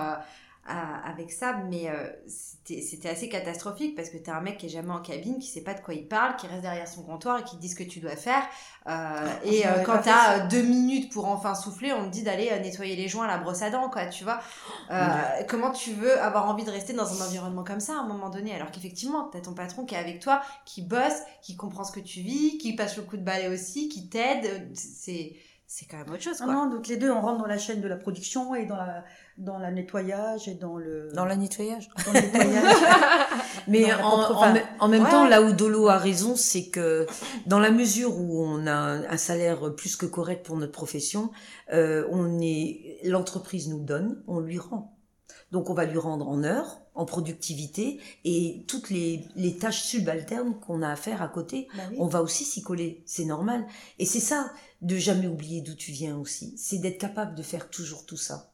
avec 0.68 1.32
ça, 1.32 1.62
mais 1.70 1.90
euh, 1.90 2.10
c'était 2.26 3.10
assez 3.10 3.30
catastrophique 3.30 3.96
parce 3.96 4.10
que 4.10 4.18
t'es 4.18 4.32
un 4.32 4.42
mec 4.42 4.58
qui 4.58 4.66
est 4.66 4.70
jamais 4.70 4.92
en 4.92 5.02
cabine, 5.02 5.40
qui 5.40 5.48
sait 5.48 5.64
pas 5.64 5.74
de 5.74 5.80
quoi 5.80 5.94
il 5.94 6.08
parle, 6.08 6.36
qui 6.36 6.48
reste 6.48 6.62
derrière 6.62 6.88
son 6.88 7.04
comptoir 7.04 7.40
et 7.40 7.44
qui 7.44 7.56
dit 7.58 7.70
ce 7.70 7.76
que 7.76 7.84
tu 7.84 8.00
dois 8.00 8.16
faire. 8.16 8.44
Euh, 8.88 8.90
ah, 8.90 9.26
et 9.46 9.66
euh, 9.66 9.84
quand 9.86 10.00
t'as 10.04 10.40
deux 10.48 10.62
minutes 10.62 11.12
pour 11.12 11.28
enfin 11.28 11.56
souffler, 11.56 11.94
on 11.94 12.06
te 12.06 12.10
dit 12.10 12.24
d'aller 12.24 12.50
nettoyer 12.60 12.96
les 12.96 13.08
joints 13.08 13.26
à 13.26 13.28
la 13.28 13.38
brosse 13.38 13.62
à 13.62 13.70
dents, 13.70 13.90
quoi, 13.90 14.08
tu 14.08 14.26
vois. 14.26 14.40
comment 15.48 15.72
tu 15.72 15.92
veux 15.94 16.20
avoir 16.22 16.50
envie 16.50 16.66
de 16.66 16.72
rester 16.72 16.94
dans 16.94 17.22
un 17.22 17.26
environnement 17.26 17.64
comme 17.64 17.80
ça 17.80 17.94
à 17.94 18.02
un 18.02 18.08
moment 18.08 18.30
donné? 18.30 18.54
Alors 18.54 18.72
qu'effectivement, 18.72 19.30
t'as 19.32 19.42
ton 19.42 19.54
patron 19.54 19.86
qui 19.86 19.96
est 19.96 20.00
avec 20.00 20.20
toi, 20.20 20.42
qui 20.66 20.82
bosse, 20.82 21.22
qui 21.42 21.56
comprend 21.56 21.86
ce 21.86 21.94
que 21.94 22.02
tu 22.02 22.20
vis, 22.20 22.58
qui 22.58 22.76
passe 22.76 22.98
le 22.98 23.04
coup 23.04 23.18
de 23.18 23.24
balai 23.24 23.48
aussi, 23.48 23.88
qui 23.88 24.10
t'aide. 24.10 24.70
C'est 24.74 25.38
c'est 25.70 25.86
quand 25.86 25.98
même 25.98 26.10
autre 26.10 26.24
chose. 26.24 26.38
Quoi. 26.38 26.48
non, 26.48 26.70
donc 26.70 26.88
les 26.88 26.96
deux, 26.96 27.12
on 27.12 27.20
rentre 27.20 27.40
dans 27.40 27.48
la 27.48 27.58
chaîne 27.58 27.82
de 27.82 27.88
la 27.90 27.98
production 27.98 28.56
et 28.56 28.66
dans 28.66 28.78
la, 28.78 29.04
dans 29.38 29.60
la 29.60 29.72
nettoyage 29.72 30.48
et 30.48 30.56
dans 30.56 30.78
le. 30.78 31.10
Dans 31.14 31.26
la 31.26 31.36
nettoyage. 31.36 31.90
Dans 32.06 32.14
le 32.14 32.22
nettoyage. 32.22 32.76
Mais 33.68 33.86
en, 33.94 34.88
même 34.88 35.08
temps, 35.08 35.28
là 35.28 35.42
où 35.42 35.52
Dolo 35.54 35.90
a 35.90 35.98
raison, 35.98 36.36
c'est 36.36 36.68
que 36.68 37.06
dans 37.46 37.60
la 37.60 37.72
mesure 37.72 38.18
où 38.18 38.44
on 38.44 38.66
a 38.66 38.74
un, 38.74 39.18
salaire 39.18 39.76
plus 39.76 39.96
que 39.96 40.06
correct 40.06 40.46
pour 40.46 40.58
notre 40.58 40.72
profession, 40.72 41.32
euh, 41.74 42.08
on 42.12 42.40
est, 42.40 43.00
l'entreprise 43.04 43.68
nous 43.68 43.84
donne, 43.84 44.24
on 44.28 44.40
lui 44.40 44.58
rend. 44.58 44.98
Donc 45.52 45.70
on 45.70 45.74
va 45.74 45.86
lui 45.86 45.98
rendre 45.98 46.28
en 46.28 46.44
heures, 46.44 46.82
en 46.94 47.06
productivité 47.06 48.00
et 48.26 48.66
toutes 48.68 48.90
les, 48.90 49.24
les 49.36 49.56
tâches 49.56 49.84
subalternes 49.84 50.60
qu'on 50.60 50.82
a 50.82 50.90
à 50.90 50.96
faire 50.96 51.22
à 51.22 51.30
côté, 51.30 51.68
bah 51.76 51.84
on 51.98 52.08
va 52.08 52.22
aussi 52.22 52.44
s'y 52.44 52.62
coller. 52.62 53.04
C'est 53.06 53.26
normal. 53.26 53.66
Et 54.00 54.06
c'est 54.06 54.20
ça, 54.20 54.52
de 54.82 54.98
jamais 54.98 55.28
oublier 55.28 55.62
d'où 55.62 55.76
tu 55.76 55.92
viens 55.92 56.18
aussi. 56.18 56.54
C'est 56.58 56.80
d'être 56.80 56.98
capable 56.98 57.36
de 57.36 57.44
faire 57.44 57.70
toujours 57.70 58.06
tout 58.06 58.18
ça. 58.18 58.52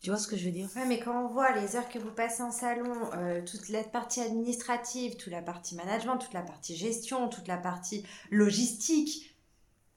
Tu 0.00 0.10
vois 0.10 0.18
ce 0.18 0.28
que 0.28 0.36
je 0.36 0.44
veux 0.44 0.52
dire? 0.52 0.68
Ouais, 0.76 0.84
mais 0.86 1.00
quand 1.00 1.24
on 1.24 1.28
voit 1.28 1.52
les 1.52 1.74
heures 1.74 1.88
que 1.88 1.98
vous 1.98 2.10
passez 2.10 2.42
en 2.42 2.50
salon, 2.50 2.94
euh, 3.14 3.42
toute 3.44 3.68
la 3.70 3.82
partie 3.82 4.20
administrative, 4.20 5.16
toute 5.16 5.32
la 5.32 5.42
partie 5.42 5.74
management, 5.74 6.18
toute 6.18 6.34
la 6.34 6.42
partie 6.42 6.76
gestion, 6.76 7.28
toute 7.28 7.48
la 7.48 7.56
partie 7.56 8.04
logistique, 8.30 9.36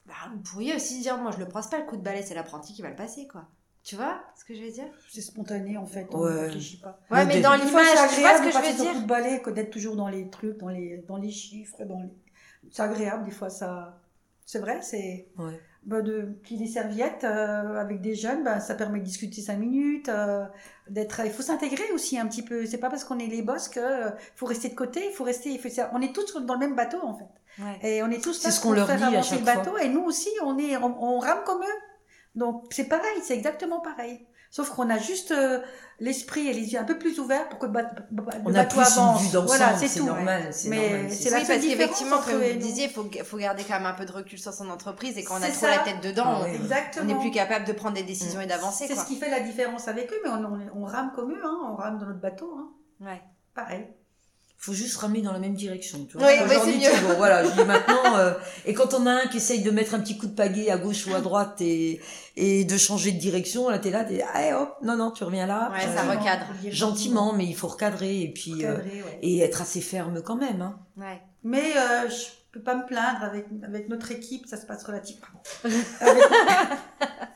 bah, 0.06 0.14
vous 0.32 0.40
pourriez 0.40 0.74
aussi 0.74 1.00
dire, 1.00 1.18
moi 1.18 1.30
je 1.30 1.38
le 1.38 1.46
prends 1.46 1.62
pas 1.62 1.78
le 1.78 1.86
coup 1.86 1.96
de 1.96 2.02
balai, 2.02 2.22
c'est 2.22 2.34
l'apprenti 2.34 2.72
qui 2.72 2.82
va 2.82 2.88
le 2.88 2.96
passer, 2.96 3.28
quoi. 3.28 3.46
Tu 3.82 3.96
vois 3.96 4.20
ce 4.36 4.44
que 4.44 4.54
je 4.54 4.62
veux 4.62 4.70
dire? 4.70 4.88
C'est 5.08 5.20
spontané 5.20 5.76
en 5.76 5.86
fait, 5.86 6.06
on 6.10 6.20
ouais. 6.20 6.46
réfléchit 6.46 6.78
pas. 6.78 6.98
Ouais, 7.10 7.24
mais 7.24 7.40
dans 7.40 7.54
l'image, 7.54 8.10
tu 8.14 8.20
vois 8.20 8.38
ce 8.38 8.42
que 8.42 8.50
je 8.50 8.58
veux 8.58 8.82
dire? 8.82 8.92
coup 8.92 9.00
de 9.00 9.06
balai 9.06 9.40
que 9.40 9.50
d'être 9.50 9.70
toujours 9.70 9.96
dans 9.96 10.08
les 10.08 10.28
trucs, 10.28 10.58
dans 10.58 10.68
les, 10.68 10.98
dans 11.08 11.16
les 11.16 11.30
chiffres, 11.30 11.84
dans 11.84 12.00
les... 12.00 12.10
C'est 12.70 12.82
agréable, 12.82 13.24
des 13.24 13.30
fois 13.30 13.48
ça... 13.48 13.99
C'est 14.50 14.58
vrai, 14.58 14.80
c'est... 14.82 15.28
Ouais. 15.38 15.60
Bah 15.84 16.02
de 16.02 16.28
puis 16.42 16.56
les 16.56 16.66
serviettes 16.66 17.22
euh, 17.22 17.80
avec 17.80 18.00
des 18.00 18.16
jeunes, 18.16 18.42
bah, 18.42 18.58
ça 18.58 18.74
permet 18.74 18.98
de 18.98 19.04
discuter 19.04 19.40
cinq 19.40 19.58
minutes, 19.58 20.08
euh, 20.08 20.44
d'être. 20.90 21.20
Il 21.24 21.30
faut 21.30 21.42
s'intégrer 21.42 21.90
aussi 21.94 22.18
un 22.18 22.26
petit 22.26 22.42
peu. 22.42 22.66
C'est 22.66 22.78
pas 22.78 22.90
parce 22.90 23.04
qu'on 23.04 23.18
est 23.18 23.28
les 23.28 23.42
boss 23.42 23.68
que 23.68 23.80
euh, 23.80 24.10
faut 24.34 24.44
rester 24.44 24.68
de 24.68 24.74
côté. 24.74 25.00
Il 25.08 25.14
faut 25.14 25.24
rester. 25.24 25.56
Faut, 25.56 25.68
on 25.92 26.02
est 26.02 26.12
tous 26.12 26.36
dans 26.36 26.54
le 26.54 26.60
même 26.60 26.74
bateau 26.74 26.98
en 27.02 27.14
fait. 27.16 27.62
Ouais. 27.62 27.78
Et 27.82 28.02
on 28.02 28.10
est 28.10 28.22
tous 28.22 28.44
là 28.44 28.50
ce 28.50 28.60
qu'on 28.60 28.72
leur 28.72 28.88
dit 28.88 28.92
à 29.04 29.08
le 29.08 29.44
bateau. 29.44 29.78
Et 29.78 29.88
nous 29.88 30.02
aussi, 30.02 30.28
on 30.42 30.58
est, 30.58 30.76
on 30.76 31.18
rame 31.18 31.44
comme 31.46 31.62
eux. 31.62 31.80
Donc 32.34 32.64
c'est 32.70 32.88
pareil, 32.88 33.20
c'est 33.22 33.34
exactement 33.34 33.80
pareil. 33.80 34.26
Sauf 34.50 34.70
qu'on 34.70 34.90
a 34.90 34.98
juste 34.98 35.30
euh, 35.30 35.60
l'esprit 36.00 36.48
et 36.48 36.52
les 36.52 36.72
yeux 36.72 36.80
un 36.80 36.84
peu 36.84 36.98
plus 36.98 37.20
ouverts 37.20 37.48
pour 37.48 37.60
que 37.60 37.66
le, 37.66 37.72
bateau, 37.72 38.02
on 38.44 38.54
a 38.54 38.64
plus 38.64 38.80
avance. 38.80 39.22
Une 39.22 39.30
vue 39.30 39.46
voilà, 39.46 39.76
c'est 39.76 40.00
tout. 40.00 40.06
Normal, 40.06 40.50
Mais 40.66 41.08
c'est 41.08 41.32
oui, 41.32 41.44
parce 41.46 41.60
qu'effectivement, 41.60 42.18
comme 42.18 42.42
vous 42.42 42.58
disiez, 42.58 42.86
il 42.86 42.90
faut, 42.90 43.08
faut 43.24 43.36
garder 43.36 43.62
quand 43.62 43.74
même 43.74 43.86
un 43.86 43.92
peu 43.92 44.06
de 44.06 44.12
recul 44.12 44.40
sur 44.40 44.52
son 44.52 44.68
entreprise 44.68 45.16
et 45.18 45.22
quand 45.22 45.38
on 45.38 45.42
a 45.42 45.48
trop 45.48 45.66
la 45.66 45.78
tête 45.78 46.02
dedans, 46.02 46.42
on 47.00 47.04
n'est 47.04 47.18
plus 47.18 47.30
capable 47.30 47.64
de 47.64 47.72
prendre 47.72 47.94
des 47.94 48.02
décisions 48.02 48.40
et 48.40 48.46
d'avancer. 48.46 48.88
C'est 48.88 48.96
ce 48.96 49.06
qui 49.06 49.16
fait 49.16 49.30
la 49.30 49.40
différence 49.40 49.86
avec 49.86 50.12
eux, 50.12 50.20
mais 50.24 50.30
on, 50.30 50.82
on, 50.82 50.84
rame 50.84 51.12
comme 51.14 51.30
eux, 51.30 51.42
hein, 51.44 51.58
on 51.70 51.76
rame 51.76 51.98
dans 51.98 52.06
notre 52.06 52.20
bateau. 52.20 52.52
Hein. 52.58 52.70
Ouais. 53.00 53.22
Pareil 53.54 53.86
faut 54.62 54.74
juste 54.74 54.98
ramer 54.98 55.22
dans 55.22 55.32
la 55.32 55.38
même 55.38 55.54
direction. 55.54 56.04
Tu 56.04 56.18
vois 56.18 56.26
oui, 56.26 56.34
oui 56.46 56.56
c'est 56.62 56.76
mieux. 56.76 57.08
Bon, 57.08 57.14
voilà, 57.16 57.42
je 57.42 57.50
dis 57.50 57.64
maintenant. 57.64 58.16
Euh, 58.16 58.34
et 58.66 58.74
quand 58.74 58.92
on 58.92 59.06
a 59.06 59.12
un 59.12 59.26
qui 59.26 59.38
essaye 59.38 59.62
de 59.62 59.70
mettre 59.70 59.94
un 59.94 60.00
petit 60.00 60.18
coup 60.18 60.26
de 60.26 60.34
pagaie 60.34 60.70
à 60.70 60.76
gauche 60.76 61.06
ou 61.06 61.14
à 61.14 61.20
droite 61.20 61.62
et 61.62 62.00
et 62.36 62.64
de 62.64 62.76
changer 62.76 63.12
de 63.12 63.18
direction, 63.18 63.70
là 63.70 63.78
t'es 63.78 63.90
là, 63.90 64.04
t'es 64.04 64.22
ah 64.22 64.60
hop, 64.60 64.76
non 64.82 64.96
non, 64.96 65.12
tu 65.12 65.24
reviens 65.24 65.46
là. 65.46 65.72
Ouais, 65.72 65.80
ça 65.80 66.02
recadre. 66.02 66.44
Gentiment, 66.68 67.32
mais 67.32 67.46
il 67.46 67.56
faut 67.56 67.68
recadrer 67.68 68.20
et 68.20 68.28
puis 68.32 68.66
euh, 68.66 68.76
et 69.22 69.40
être 69.40 69.62
assez 69.62 69.80
ferme 69.80 70.20
quand 70.22 70.36
même. 70.36 70.60
Hein. 70.60 70.78
Ouais. 70.98 71.22
Mais 71.42 71.72
euh, 71.76 72.10
je 72.10 72.39
peux 72.52 72.62
pas 72.62 72.74
me 72.74 72.84
plaindre 72.84 73.22
avec 73.22 73.46
avec 73.62 73.88
notre 73.88 74.10
équipe, 74.10 74.46
ça 74.46 74.56
se 74.56 74.66
passe 74.66 74.82
relativement. 74.84 75.26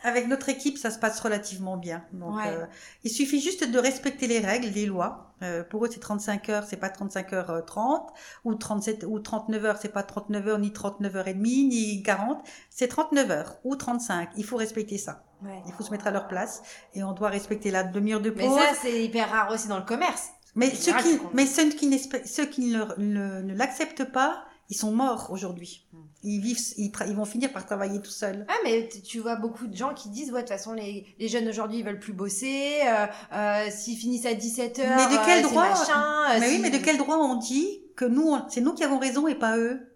avec, 0.02 0.28
notre 0.28 0.48
équipe, 0.48 0.76
ça 0.76 0.90
se 0.90 0.98
passe 0.98 1.20
relativement 1.20 1.76
bien. 1.76 2.04
Donc, 2.12 2.38
euh, 2.46 2.66
il 3.04 3.10
suffit 3.10 3.40
juste 3.40 3.70
de 3.70 3.78
respecter 3.78 4.26
les 4.26 4.40
règles, 4.40 4.68
les 4.68 4.86
lois. 4.86 5.34
Euh, 5.42 5.62
pour 5.62 5.84
eux, 5.84 5.88
c'est 5.90 6.00
35 6.00 6.48
heures, 6.48 6.64
c'est 6.64 6.76
pas 6.76 6.88
35 6.88 7.32
heures 7.32 7.64
30, 7.64 8.12
ou 8.44 8.54
37 8.54 9.04
ou 9.08 9.18
39 9.18 9.64
heures, 9.64 9.78
c'est 9.80 9.92
pas 9.92 10.02
39 10.02 10.48
heures 10.48 10.58
ni 10.58 10.72
39 10.72 11.16
heures 11.16 11.28
et 11.28 11.34
demie 11.34 11.64
ni 11.64 12.02
40, 12.02 12.44
c'est 12.70 12.88
39 12.88 13.30
heures 13.30 13.56
ou 13.64 13.76
35. 13.76 14.30
Il 14.36 14.44
faut 14.44 14.56
respecter 14.56 14.98
ça. 14.98 15.24
Il 15.66 15.72
faut 15.74 15.82
se 15.82 15.90
mettre 15.90 16.06
à 16.06 16.10
leur 16.10 16.26
place 16.26 16.62
et 16.94 17.02
on 17.04 17.12
doit 17.12 17.28
respecter 17.28 17.70
la 17.70 17.82
demi-heure 17.82 18.20
de 18.20 18.30
pause. 18.30 18.42
Mais 18.42 18.48
ça, 18.48 18.74
c'est 18.80 19.04
hyper 19.04 19.30
rare 19.30 19.50
aussi 19.52 19.68
dans 19.68 19.78
le 19.78 19.84
commerce. 19.84 20.30
Mais 20.54 20.70
ceux 20.70 20.96
qui, 20.98 21.18
mais 21.34 21.46
ceux 21.46 21.68
qui, 21.70 21.98
ceux 22.24 22.46
qui 22.46 22.66
ne, 22.66 22.84
ne 22.96 23.54
l'acceptent 23.54 24.10
pas, 24.10 24.44
ils 24.70 24.76
sont 24.76 24.92
morts 24.92 25.28
aujourd'hui. 25.30 25.86
Hmm. 25.92 25.98
Ils 26.22 26.40
vivent, 26.40 26.58
ils, 26.76 26.90
ils, 27.06 27.14
vont 27.14 27.24
finir 27.24 27.52
par 27.52 27.66
travailler 27.66 28.00
tout 28.00 28.10
seuls. 28.10 28.46
Ah, 28.48 28.54
mais 28.64 28.88
tu 28.88 29.18
vois 29.18 29.36
beaucoup 29.36 29.66
de 29.66 29.76
gens 29.76 29.92
qui 29.92 30.08
disent, 30.08 30.32
ouais, 30.32 30.42
de 30.42 30.48
toute 30.48 30.56
façon, 30.56 30.72
les, 30.72 31.06
les 31.18 31.28
jeunes 31.28 31.48
aujourd'hui, 31.48 31.78
ils 31.78 31.84
veulent 31.84 31.98
plus 31.98 32.12
bosser, 32.12 32.80
euh, 32.86 33.06
euh, 33.32 33.70
s'ils 33.70 33.98
finissent 33.98 34.26
à 34.26 34.34
17 34.34 34.78
heures, 34.78 34.96
mais 34.96 35.16
de 35.16 35.24
quel 35.24 35.44
euh, 35.44 35.48
droit, 35.48 35.68
machin, 35.68 36.38
Mais 36.40 36.48
oui, 36.48 36.58
mais 36.60 36.70
de 36.70 36.78
quel 36.78 36.96
droit 36.96 37.16
on 37.16 37.36
dit 37.36 37.82
que 37.96 38.04
nous, 38.04 38.36
c'est 38.48 38.60
nous 38.60 38.74
qui 38.74 38.84
avons 38.84 38.98
raison 38.98 39.28
et 39.28 39.34
pas 39.34 39.58
eux? 39.58 39.90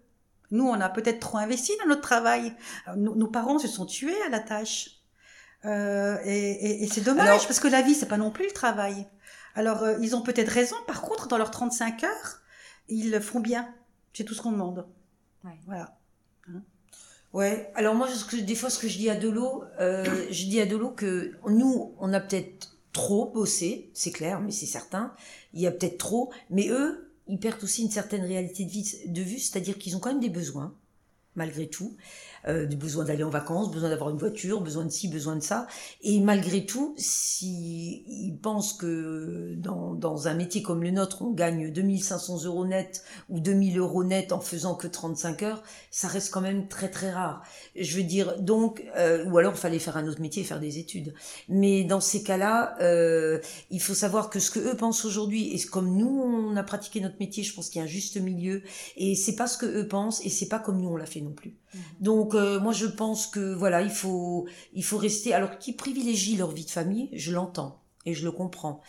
Nous, 0.51 0.65
on 0.65 0.79
a 0.79 0.89
peut-être 0.89 1.19
trop 1.19 1.37
investi 1.37 1.73
dans 1.79 1.87
notre 1.87 2.01
travail. 2.01 2.55
Nos, 2.95 3.15
nos, 3.15 3.27
parents 3.27 3.59
se 3.59 3.67
sont 3.67 3.85
tués 3.85 4.19
à 4.25 4.29
la 4.29 4.39
tâche. 4.39 4.99
Euh, 5.65 6.17
et, 6.23 6.51
et, 6.51 6.83
et 6.83 6.87
c'est 6.87 7.01
dommage, 7.01 7.45
parce 7.45 7.59
que 7.59 7.67
la 7.67 7.81
vie, 7.81 7.93
c'est 7.93 8.07
pas 8.07 8.17
non 8.17 8.31
plus 8.31 8.45
le 8.45 8.51
travail. 8.51 9.07
Alors, 9.55 9.83
euh, 9.83 9.97
ils 10.01 10.15
ont 10.15 10.21
peut-être 10.21 10.49
raison. 10.49 10.75
Par 10.87 11.01
contre, 11.01 11.27
dans 11.27 11.37
leurs 11.37 11.51
35 11.51 12.03
heures, 12.03 12.39
ils 12.87 13.11
le 13.11 13.19
font 13.19 13.39
bien. 13.39 13.73
C'est 14.13 14.23
tout 14.23 14.33
ce 14.33 14.41
qu'on 14.41 14.51
demande. 14.51 14.85
Ouais. 15.43 15.57
Voilà. 15.65 15.97
Hein 16.49 16.61
ouais. 17.33 17.71
Alors 17.75 17.95
moi, 17.95 18.07
ce 18.07 18.25
que, 18.25 18.35
des 18.37 18.55
fois, 18.55 18.69
ce 18.69 18.79
que 18.79 18.87
je 18.87 18.97
dis 18.97 19.09
à 19.09 19.15
Delo, 19.15 19.63
euh, 19.79 20.27
je 20.31 20.45
dis 20.45 20.59
à 20.59 20.65
Delo 20.65 20.91
que 20.91 21.35
nous, 21.47 21.93
on 21.99 22.13
a 22.13 22.19
peut-être 22.19 22.75
trop 22.91 23.29
bossé, 23.29 23.89
c'est 23.93 24.11
clair, 24.11 24.41
mais 24.41 24.51
c'est 24.51 24.65
certain. 24.65 25.13
Il 25.53 25.61
y 25.61 25.67
a 25.67 25.71
peut-être 25.71 25.97
trop, 25.97 26.31
mais 26.49 26.69
eux, 26.69 27.11
ils 27.27 27.39
perdent 27.39 27.63
aussi 27.63 27.83
une 27.83 27.91
certaine 27.91 28.23
réalité 28.23 28.65
de, 28.65 28.71
vie, 28.71 28.95
de 29.05 29.21
vue, 29.21 29.39
c'est-à-dire 29.39 29.77
qu'ils 29.77 29.95
ont 29.95 29.99
quand 29.99 30.09
même 30.09 30.19
des 30.19 30.29
besoins, 30.29 30.73
malgré 31.35 31.67
tout 31.67 31.95
euh, 32.47 32.65
du 32.65 32.75
besoin 32.75 33.05
d'aller 33.05 33.23
en 33.23 33.29
vacances, 33.29 33.71
besoin 33.71 33.89
d'avoir 33.89 34.09
une 34.09 34.17
voiture, 34.17 34.61
besoin 34.61 34.85
de 34.85 34.89
ci, 34.89 35.07
besoin 35.07 35.35
de 35.35 35.43
ça. 35.43 35.67
Et 36.01 36.19
malgré 36.19 36.65
tout, 36.65 36.93
si 36.97 38.03
ils 38.07 38.37
pensent 38.41 38.73
que 38.73 39.55
dans, 39.57 39.93
dans 39.93 40.27
un 40.27 40.33
métier 40.33 40.61
comme 40.61 40.83
le 40.83 40.91
nôtre, 40.91 41.21
on 41.21 41.31
gagne 41.31 41.71
2500 41.71 42.45
euros 42.45 42.65
net 42.65 43.03
ou 43.29 43.39
2000 43.39 43.77
euros 43.77 44.03
net 44.03 44.31
en 44.31 44.39
faisant 44.39 44.75
que 44.75 44.87
35 44.87 45.43
heures, 45.43 45.63
ça 45.91 46.07
reste 46.07 46.31
quand 46.31 46.41
même 46.41 46.67
très 46.67 46.89
très 46.89 47.11
rare. 47.11 47.43
Je 47.75 47.97
veux 47.97 48.03
dire, 48.03 48.39
donc, 48.41 48.83
euh, 48.97 49.25
ou 49.25 49.37
alors 49.37 49.53
il 49.53 49.59
fallait 49.59 49.79
faire 49.79 49.97
un 49.97 50.07
autre 50.07 50.21
métier, 50.21 50.43
faire 50.43 50.59
des 50.59 50.79
études. 50.79 51.13
Mais 51.47 51.83
dans 51.83 52.01
ces 52.01 52.23
cas-là, 52.23 52.75
euh, 52.81 53.39
il 53.69 53.81
faut 53.81 53.93
savoir 53.93 54.29
que 54.29 54.39
ce 54.39 54.51
que 54.51 54.59
eux 54.59 54.75
pensent 54.75 55.05
aujourd'hui, 55.05 55.53
et 55.53 55.59
comme 55.65 55.95
nous 55.95 56.07
on 56.07 56.55
a 56.55 56.63
pratiqué 56.63 57.01
notre 57.01 57.19
métier, 57.19 57.43
je 57.43 57.53
pense 57.53 57.69
qu'il 57.69 57.79
y 57.79 57.81
a 57.81 57.85
un 57.85 57.87
juste 57.87 58.17
milieu, 58.17 58.63
et 58.97 59.15
c'est 59.15 59.35
pas 59.35 59.47
ce 59.47 59.57
que 59.57 59.65
eux 59.65 59.87
pensent, 59.87 60.25
et 60.25 60.29
c'est 60.29 60.47
pas 60.47 60.59
comme 60.59 60.81
nous 60.81 60.89
on 60.89 60.95
l'a 60.95 61.05
fait 61.05 61.21
non 61.21 61.33
plus. 61.33 61.55
Mmh. 61.73 61.77
Donc 62.01 62.28
Donc 62.29 62.35
euh, 62.35 62.59
moi 62.59 62.73
je 62.73 62.85
pense 62.85 63.27
que 63.27 63.53
voilà, 63.53 63.81
il 63.81 63.89
faut 63.89 64.47
il 64.73 64.83
faut 64.83 64.97
rester 64.97 65.33
alors 65.33 65.57
qui 65.57 65.73
privilégient 65.73 66.37
leur 66.37 66.51
vie 66.51 66.65
de 66.65 66.69
famille, 66.69 67.09
je 67.13 67.31
l'entends 67.31 67.81
et 68.05 68.13
je 68.13 68.23
le 68.23 68.31
comprends. 68.31 68.81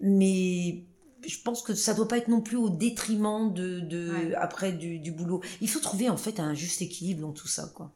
Mais 0.00 0.84
je 1.26 1.36
pense 1.44 1.62
que 1.62 1.74
ça 1.74 1.92
doit 1.92 2.08
pas 2.08 2.18
être 2.18 2.28
non 2.28 2.40
plus 2.40 2.56
au 2.56 2.70
détriment 2.70 3.52
de, 3.52 3.80
de 3.80 4.34
après 4.36 4.72
du, 4.72 4.98
du 4.98 5.12
boulot. 5.12 5.42
Il 5.60 5.68
faut 5.68 5.80
trouver 5.80 6.08
en 6.08 6.16
fait 6.16 6.40
un 6.40 6.54
juste 6.54 6.80
équilibre 6.80 7.20
dans 7.20 7.32
tout 7.32 7.48
ça 7.48 7.70
quoi. 7.74 7.92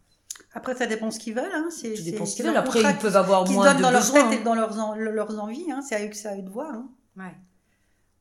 Après, 0.52 0.74
ça 0.74 0.86
dépend 0.86 1.10
ce 1.12 1.20
qu'ils 1.20 1.34
veulent. 1.34 1.52
Hein. 1.54 1.68
C'est, 1.70 1.94
ça 1.94 2.02
dépend 2.02 2.26
ce 2.26 2.34
qu'ils 2.34 2.44
veulent. 2.44 2.56
Après, 2.56 2.80
ils 2.80 2.98
peuvent 2.98 3.16
avoir 3.16 3.48
moins 3.48 3.72
de 3.72 3.82
dans 3.82 3.92
besoins. 3.92 4.20
leur 4.20 4.30
tête 4.30 4.40
et 4.40 4.42
dans 4.42 4.54
leurs, 4.54 4.96
leurs 4.96 5.38
envies. 5.38 5.70
Hein. 5.70 5.80
C'est 5.86 5.94
à 5.94 6.04
eux 6.04 6.08
que 6.08 6.16
ça 6.16 6.30
a 6.30 6.36
eux 6.36 6.42
de 6.42 6.48
voir. 6.48 6.74
Hein. 6.74 6.88
Ouais. 7.16 7.36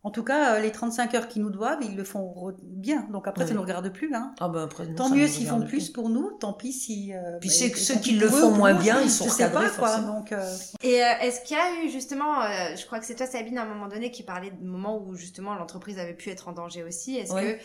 En 0.09 0.11
tout 0.11 0.23
cas, 0.23 0.55
euh, 0.55 0.59
les 0.59 0.71
35 0.71 1.13
heures 1.13 1.27
qu'ils 1.27 1.43
nous 1.43 1.51
doivent, 1.51 1.83
ils 1.83 1.95
le 1.95 2.03
font 2.03 2.55
bien. 2.63 3.05
Donc 3.11 3.27
après, 3.27 3.43
ça 3.45 3.51
ne 3.51 3.57
nous 3.57 3.61
regarde 3.61 3.93
plus. 3.93 4.11
Hein. 4.15 4.33
Ah 4.39 4.49
ben 4.49 4.63
après, 4.63 4.87
tant 4.95 5.07
mieux 5.11 5.27
s'ils 5.27 5.45
font 5.45 5.61
plus 5.61 5.91
pour 5.91 6.09
nous, 6.09 6.31
tant 6.39 6.51
pis 6.51 6.73
si. 6.73 7.13
Euh, 7.13 7.37
Puis 7.39 7.49
bah, 7.49 7.75
ceux 7.77 7.99
qui 7.99 8.13
le 8.13 8.27
font 8.27 8.49
moins 8.49 8.73
bien, 8.73 8.99
ils 9.01 9.11
sont 9.11 9.29
sais 9.29 9.51
pas, 9.51 9.69
quoi, 9.69 9.99
donc, 9.99 10.31
euh... 10.31 10.55
Et 10.81 11.03
euh, 11.03 11.07
est-ce 11.21 11.41
qu'il 11.41 11.55
y 11.55 11.59
a 11.59 11.85
eu 11.85 11.91
justement, 11.91 12.41
euh, 12.41 12.75
je 12.75 12.83
crois 12.87 12.99
que 12.99 13.05
c'est 13.05 13.13
toi 13.13 13.27
Sabine 13.27 13.59
à 13.59 13.61
un 13.61 13.67
moment 13.67 13.87
donné 13.87 14.09
qui 14.09 14.23
parlait 14.23 14.49
du 14.49 14.65
moment 14.65 14.97
où 14.97 15.13
justement 15.13 15.53
l'entreprise 15.53 15.99
avait 15.99 16.15
pu 16.15 16.31
être 16.31 16.47
en 16.47 16.53
danger 16.53 16.81
aussi. 16.81 17.15
Est-ce 17.17 17.33
que 17.33 17.59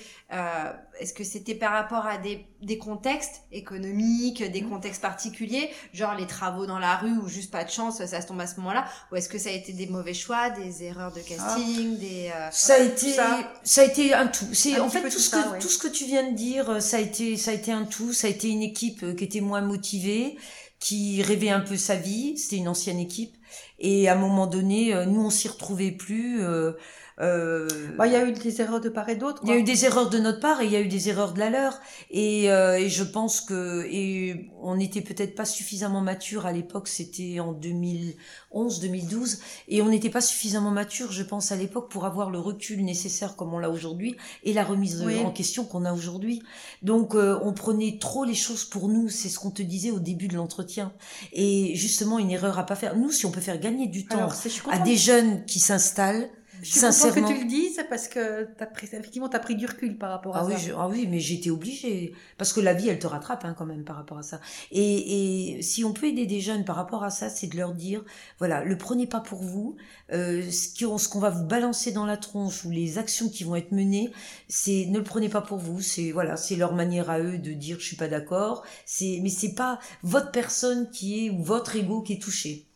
est-ce 1.01 1.15
que 1.15 1.25
c'était 1.25 1.55
par 1.55 1.73
rapport 1.73 2.05
à 2.05 2.19
des, 2.19 2.47
des 2.65 2.79
contextes 2.79 3.43
économiques, 3.53 4.43
des 4.43 4.63
mmh. 4.63 4.69
contextes 4.69 5.03
particuliers, 5.03 5.71
genre 5.93 6.15
les 6.15 6.27
travaux 6.27 6.67
dans 6.67 6.79
la 6.79 6.97
rue 6.97 7.17
ou 7.19 7.29
juste 7.29 7.51
pas 7.51 7.65
de 7.65 7.71
chance, 7.71 8.05
ça 8.05 8.21
se 8.21 8.27
tombe 8.27 8.41
à 8.41 8.47
ce 8.47 8.57
moment-là, 8.57 8.85
ou 9.11 9.17
est-ce 9.17 9.29
que 9.29 9.39
ça 9.39 9.51
a 9.51 9.53
été 9.53 9.73
des 9.73 9.87
mauvais 9.87 10.15
choix, 10.15 10.51
des 10.51 10.85
erreurs 10.85 11.13
de 11.13 11.21
casting, 11.21 11.95
ah. 11.95 12.01
des 12.01 12.31
euh, 12.35 12.51
ça 12.51 12.75
a 12.75 12.79
été 12.79 13.13
ça. 13.13 13.83
a 13.83 13.85
été 13.85 14.15
un 14.15 14.27
tout. 14.27 14.47
C'est 14.53 14.79
en 14.81 14.89
fait 14.89 15.03
tout 15.03 15.19
ce 15.19 15.31
que 15.31 15.61
tout 15.61 15.69
ce 15.69 15.79
que 15.79 15.89
tu 15.89 16.05
viens 16.05 16.31
de 16.31 16.37
dire, 16.37 16.71
euh, 16.71 16.81
ça 16.81 16.99
a 16.99 17.01
été 17.01 17.37
ça 17.37 17.51
a 17.51 17.55
été 17.55 17.73
un 17.73 17.85
tout. 17.85 18.13
Ça 18.13 18.27
a 18.27 18.31
été 18.31 18.49
une 18.49 18.63
équipe 18.63 19.03
euh, 19.03 19.15
qui 19.15 19.25
était 19.25 19.41
moins 19.41 19.61
motivée, 19.61 20.37
qui 20.81 21.23
rêvait 21.23 21.51
un 21.51 21.61
peu 21.61 21.77
sa 21.77 21.97
vie. 21.97 22.37
C'était 22.39 22.57
une 22.57 22.69
ancienne 22.69 22.99
équipe 22.99 23.37
et 23.79 24.09
à 24.09 24.13
un 24.15 24.19
moment 24.19 24.47
donné, 24.47 24.95
nous 25.07 25.21
on 25.23 25.31
s'y 25.31 25.49
retrouvait 25.49 25.93
plus. 25.93 26.43
Euh, 26.43 26.73
bah, 27.19 28.07
il 28.07 28.13
y 28.13 28.17
a 28.17 28.27
eu 28.27 28.33
des 28.33 28.61
erreurs 28.61 28.81
de 28.81 28.89
part 28.89 29.09
et 29.09 29.17
d'autre. 29.17 29.41
Il 29.45 29.49
y 29.49 29.53
a 29.53 29.57
eu 29.57 29.63
des 29.63 29.85
erreurs 29.85 30.11
de 30.11 30.19
notre 30.19 30.41
part 30.41 30.61
et 30.61 30.67
il 30.67 30.73
y 30.73 30.77
a 30.77 30.81
eu 30.81 30.89
des 30.89 31.09
erreurs 31.09 31.33
de 31.33 31.39
la 31.39 31.51
leur. 31.51 31.81
Et, 32.11 32.51
euh, 32.51 32.79
et 32.79 32.89
je 32.89 33.05
pense 33.05 33.41
que 33.41 33.85
et 33.89 34.51
on 34.61 34.77
n'était 34.77 35.01
peut-être 35.01 35.35
pas 35.35 35.45
suffisamment 35.45 36.01
mature 36.01 36.47
à 36.47 36.53
l'époque. 36.53 36.89
C'était 36.89 37.39
en 37.39 37.53
2011, 37.53 38.81
2012, 38.81 39.39
et 39.69 39.83
on 39.83 39.89
n'était 39.89 40.11
pas 40.11 40.21
suffisamment 40.21 40.71
mature, 40.71 41.13
je 41.13 41.23
pense, 41.23 41.53
à 41.53 41.57
l'époque 41.57 41.91
pour 41.91 42.05
avoir 42.05 42.31
le 42.31 42.39
recul 42.39 42.85
nécessaire 42.85 43.37
comme 43.37 43.55
on 43.55 43.59
l'a 43.59 43.71
aujourd'hui 43.71 44.17
et 44.43 44.53
la 44.53 44.65
remise 44.65 45.03
en 45.03 45.31
question 45.31 45.65
qu'on 45.65 45.85
a 45.85 45.93
aujourd'hui. 45.93 46.43
Donc, 46.83 47.15
euh, 47.15 47.39
on 47.43 47.53
prenait 47.53 47.99
trop 48.01 48.25
les 48.25 48.35
choses 48.35 48.65
pour 48.65 48.89
nous. 48.89 49.09
C'est 49.09 49.29
ce 49.29 49.39
qu'on 49.39 49.51
te 49.51 49.63
disait 49.63 49.91
au 49.91 50.01
début 50.01 50.29
de 50.29 50.35
l'entretien. 50.35 50.93
Et 51.33 51.75
justement, 51.75 52.19
une 52.19 52.31
erreur 52.31 52.59
à 52.59 52.67
pas 52.67 52.77
faire. 52.77 52.97
Nous, 52.97 53.13
si 53.13 53.27
on 53.27 53.31
peut 53.31 53.41
faire 53.41 53.61
gagner 53.61 53.87
du 53.87 54.07
temps 54.07 54.29
à 54.71 54.79
des 54.79 54.97
jeunes 54.97 55.45
qui 55.45 55.61
s'installent 55.61 56.29
je 56.65 56.71
suis 56.71 56.81
Sincèrement. 56.81 57.29
que 57.29 57.35
tu 57.35 57.41
le 57.41 57.47
dises 57.47 57.79
parce 57.91 58.09
que 58.09 58.49
as 58.59 58.67
pris, 58.67 58.87
effectivement, 58.87 59.29
tu 59.29 59.37
as 59.37 59.41
pris 59.41 59.55
du 59.55 59.67
recul 59.67 59.99
par 59.99 60.11
rapport 60.11 60.35
à 60.35 60.41
ah 60.41 60.51
ça. 60.51 60.57
Oui, 60.57 60.73
ah 60.77 60.89
oui, 60.89 61.07
mais 61.11 61.21
j'étais 61.21 61.51
obligée. 61.51 62.15
Parce 62.39 62.55
que 62.55 62.61
la 62.61 62.73
vie, 62.73 62.89
elle 62.89 62.99
te 62.99 63.07
rattrape 63.07 63.45
hein, 63.45 63.55
quand 63.57 63.67
même 63.67 63.85
par 63.85 63.97
rapport 63.97 64.17
à 64.17 64.23
ça. 64.23 64.41
Et, 64.73 65.57
et 65.57 65.63
si 65.63 65.85
on 65.85 65.93
peut 65.93 66.07
aider 66.07 66.25
des 66.25 66.41
jeunes 66.41 66.65
par 66.65 66.77
rapport 66.77 67.05
à 67.05 67.11
ça, 67.11 67.29
c'est 67.29 67.49
de 67.49 67.57
leur 67.59 67.75
dire, 67.75 68.03
voilà, 68.39 68.65
le 68.65 68.79
prenez 68.79 69.07
pas 69.07 69.21
pour 69.21 69.43
vous. 69.43 69.77
Euh, 70.13 70.51
ce 70.51 71.09
qu'on 71.09 71.21
va 71.21 71.29
vous 71.31 71.45
balancer 71.45 71.93
dans 71.93 72.07
la 72.07 72.17
tronche 72.17 72.65
ou 72.65 72.71
les 72.71 72.97
actions 72.97 73.29
qui 73.29 73.45
vont 73.45 73.57
être 73.57 73.73
menées, 73.73 74.11
c'est 74.49 74.87
ne 74.89 74.99
le 74.99 75.05
prenez 75.05 75.29
pas 75.29 75.43
pour 75.43 75.59
vous. 75.59 75.83
C'est 75.83 76.13
voilà, 76.13 76.39
c'est 76.39 76.57
leur 76.57 76.75
manière 76.75 77.11
à 77.11 77.21
eux 77.21 77.37
de 77.37 77.53
dire 77.53 77.79
je 77.79 77.85
suis 77.85 77.97
pas 77.97 78.09
d'accord. 78.09 78.65
C'est 78.87 79.21
mais 79.23 79.29
c'est 79.29 79.55
pas 79.55 79.79
votre 80.03 80.31
personne 80.31 80.89
qui 80.91 81.27
est 81.27 81.31
ou 81.31 81.43
votre 81.43 81.77
ego 81.77 82.01
qui 82.01 82.15
est 82.15 82.23
touché. 82.23 82.67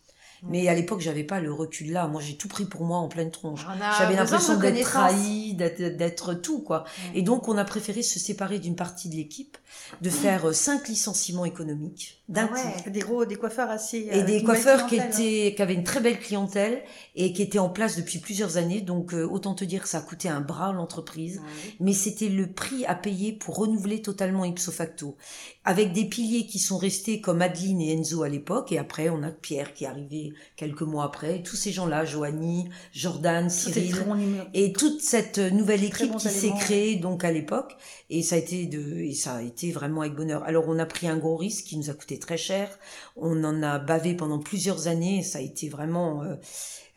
Mais 0.43 0.69
à 0.69 0.75
l'époque, 0.75 1.01
j'avais 1.01 1.25
pas 1.25 1.41
le 1.41 1.53
recul 1.53 1.93
là. 1.93 2.07
Moi, 2.07 2.21
j'ai 2.21 2.37
tout 2.37 2.49
pris 2.49 2.65
pour 2.65 2.85
moi 2.85 2.99
en 2.99 3.09
pleine 3.09 3.31
tronche. 3.31 3.67
J'avais 3.99 4.15
l'impression 4.15 4.57
d'être 4.59 4.81
trahi, 4.83 5.55
d'être 5.55 6.35
tout, 6.35 6.61
quoi. 6.61 6.85
Et 7.15 7.23
donc, 7.23 7.49
on 7.49 7.57
a 7.57 7.65
préféré 7.65 8.03
se 8.03 8.19
séparer 8.19 8.59
d'une 8.59 8.77
partie 8.77 9.09
de 9.09 9.17
l'équipe, 9.17 9.59
de 10.03 10.11
faire 10.11 10.49
euh, 10.49 10.53
cinq 10.53 10.89
licenciements 10.89 11.45
économiques 11.45 12.19
d'un 12.29 12.51
ah 12.55 12.91
Des 12.91 13.01
gros, 13.01 13.25
des 13.25 13.37
coiffeurs 13.37 13.71
assez. 13.71 14.09
et 14.13 14.23
des 14.23 14.43
coiffeurs 14.43 14.87
qui 14.87 14.97
étaient, 14.97 15.55
qui 15.57 15.63
avaient 15.63 15.75
une 15.75 15.85
très 15.85 16.01
belle 16.01 16.19
clientèle 16.19 16.83
et 17.17 17.33
qui 17.33 17.41
étaient 17.41 17.59
en 17.59 17.71
place 17.71 17.97
depuis 17.97 18.19
plusieurs 18.19 18.59
années. 18.59 18.83
Donc, 18.83 19.15
euh, 19.15 19.27
autant 19.27 19.55
te 19.55 19.65
dire 19.65 19.83
que 19.83 19.89
ça 19.89 19.99
a 19.99 20.03
coûté 20.03 20.29
un 20.29 20.43
bras 20.43 20.69
à 20.69 20.73
l'entreprise. 20.73 21.41
Mais 21.81 21.95
c'était 21.95 22.29
le 22.29 22.53
prix 22.53 22.85
à 22.85 22.95
payer 22.95 23.33
pour 23.33 23.57
renouveler 23.57 24.03
totalement 24.03 24.45
ipso 24.45 24.71
facto. 24.71 25.17
Avec 25.65 25.93
des 25.93 26.05
piliers 26.05 26.47
qui 26.47 26.59
sont 26.59 26.77
restés 26.77 27.23
comme 27.23 27.41
Adeline 27.41 27.81
et 27.81 27.93
Enzo 27.93 28.23
à 28.23 28.29
l'époque. 28.29 28.73
Et 28.73 28.79
après, 28.79 29.09
on 29.09 29.23
a 29.23 29.31
Pierre 29.31 29.73
qui 29.73 29.85
est 29.85 29.89
arrivé 29.89 30.35
quelques 30.57 30.83
mois 30.83 31.05
après. 31.05 31.43
Tous 31.43 31.57
ces 31.57 31.73
gens-là, 31.73 32.05
Joanie, 32.05 32.69
Jordan, 32.93 33.49
Cyril, 33.49 33.97
et 34.53 34.75
toute 34.75 35.01
cette 35.01 35.39
nouvelle 35.39 35.83
équipe 35.83 36.15
qui 36.17 36.29
s'est 36.29 36.53
créée 36.59 36.97
donc 36.97 37.25
à 37.25 37.33
l'époque. 37.33 37.75
Et 38.11 38.23
ça 38.23 38.37
a 38.37 38.39
été 38.39 38.67
de, 38.67 38.99
et 38.99 39.15
ça 39.15 39.37
a 39.37 39.43
été 39.43 39.58
vraiment 39.67 40.01
avec 40.03 40.15
bonheur. 40.15 40.43
Alors 40.45 40.65
on 40.69 40.79
a 40.79 40.87
pris 40.87 41.09
un 41.09 41.17
gros 41.17 41.37
risque 41.37 41.65
qui 41.67 41.77
nous 41.77 41.91
a 41.91 41.95
coûté 41.95 42.19
très 42.19 42.37
cher. 42.37 42.69
On 43.17 43.45
en 43.45 43.63
a 43.63 43.79
bavé 43.79 44.15
pendant 44.15 44.39
plusieurs 44.39 44.89
années. 44.89 45.23
Ça 45.23 45.39
a 45.39 45.43
été 45.43 45.69
vraiment 45.69 46.23
euh, 46.23 46.37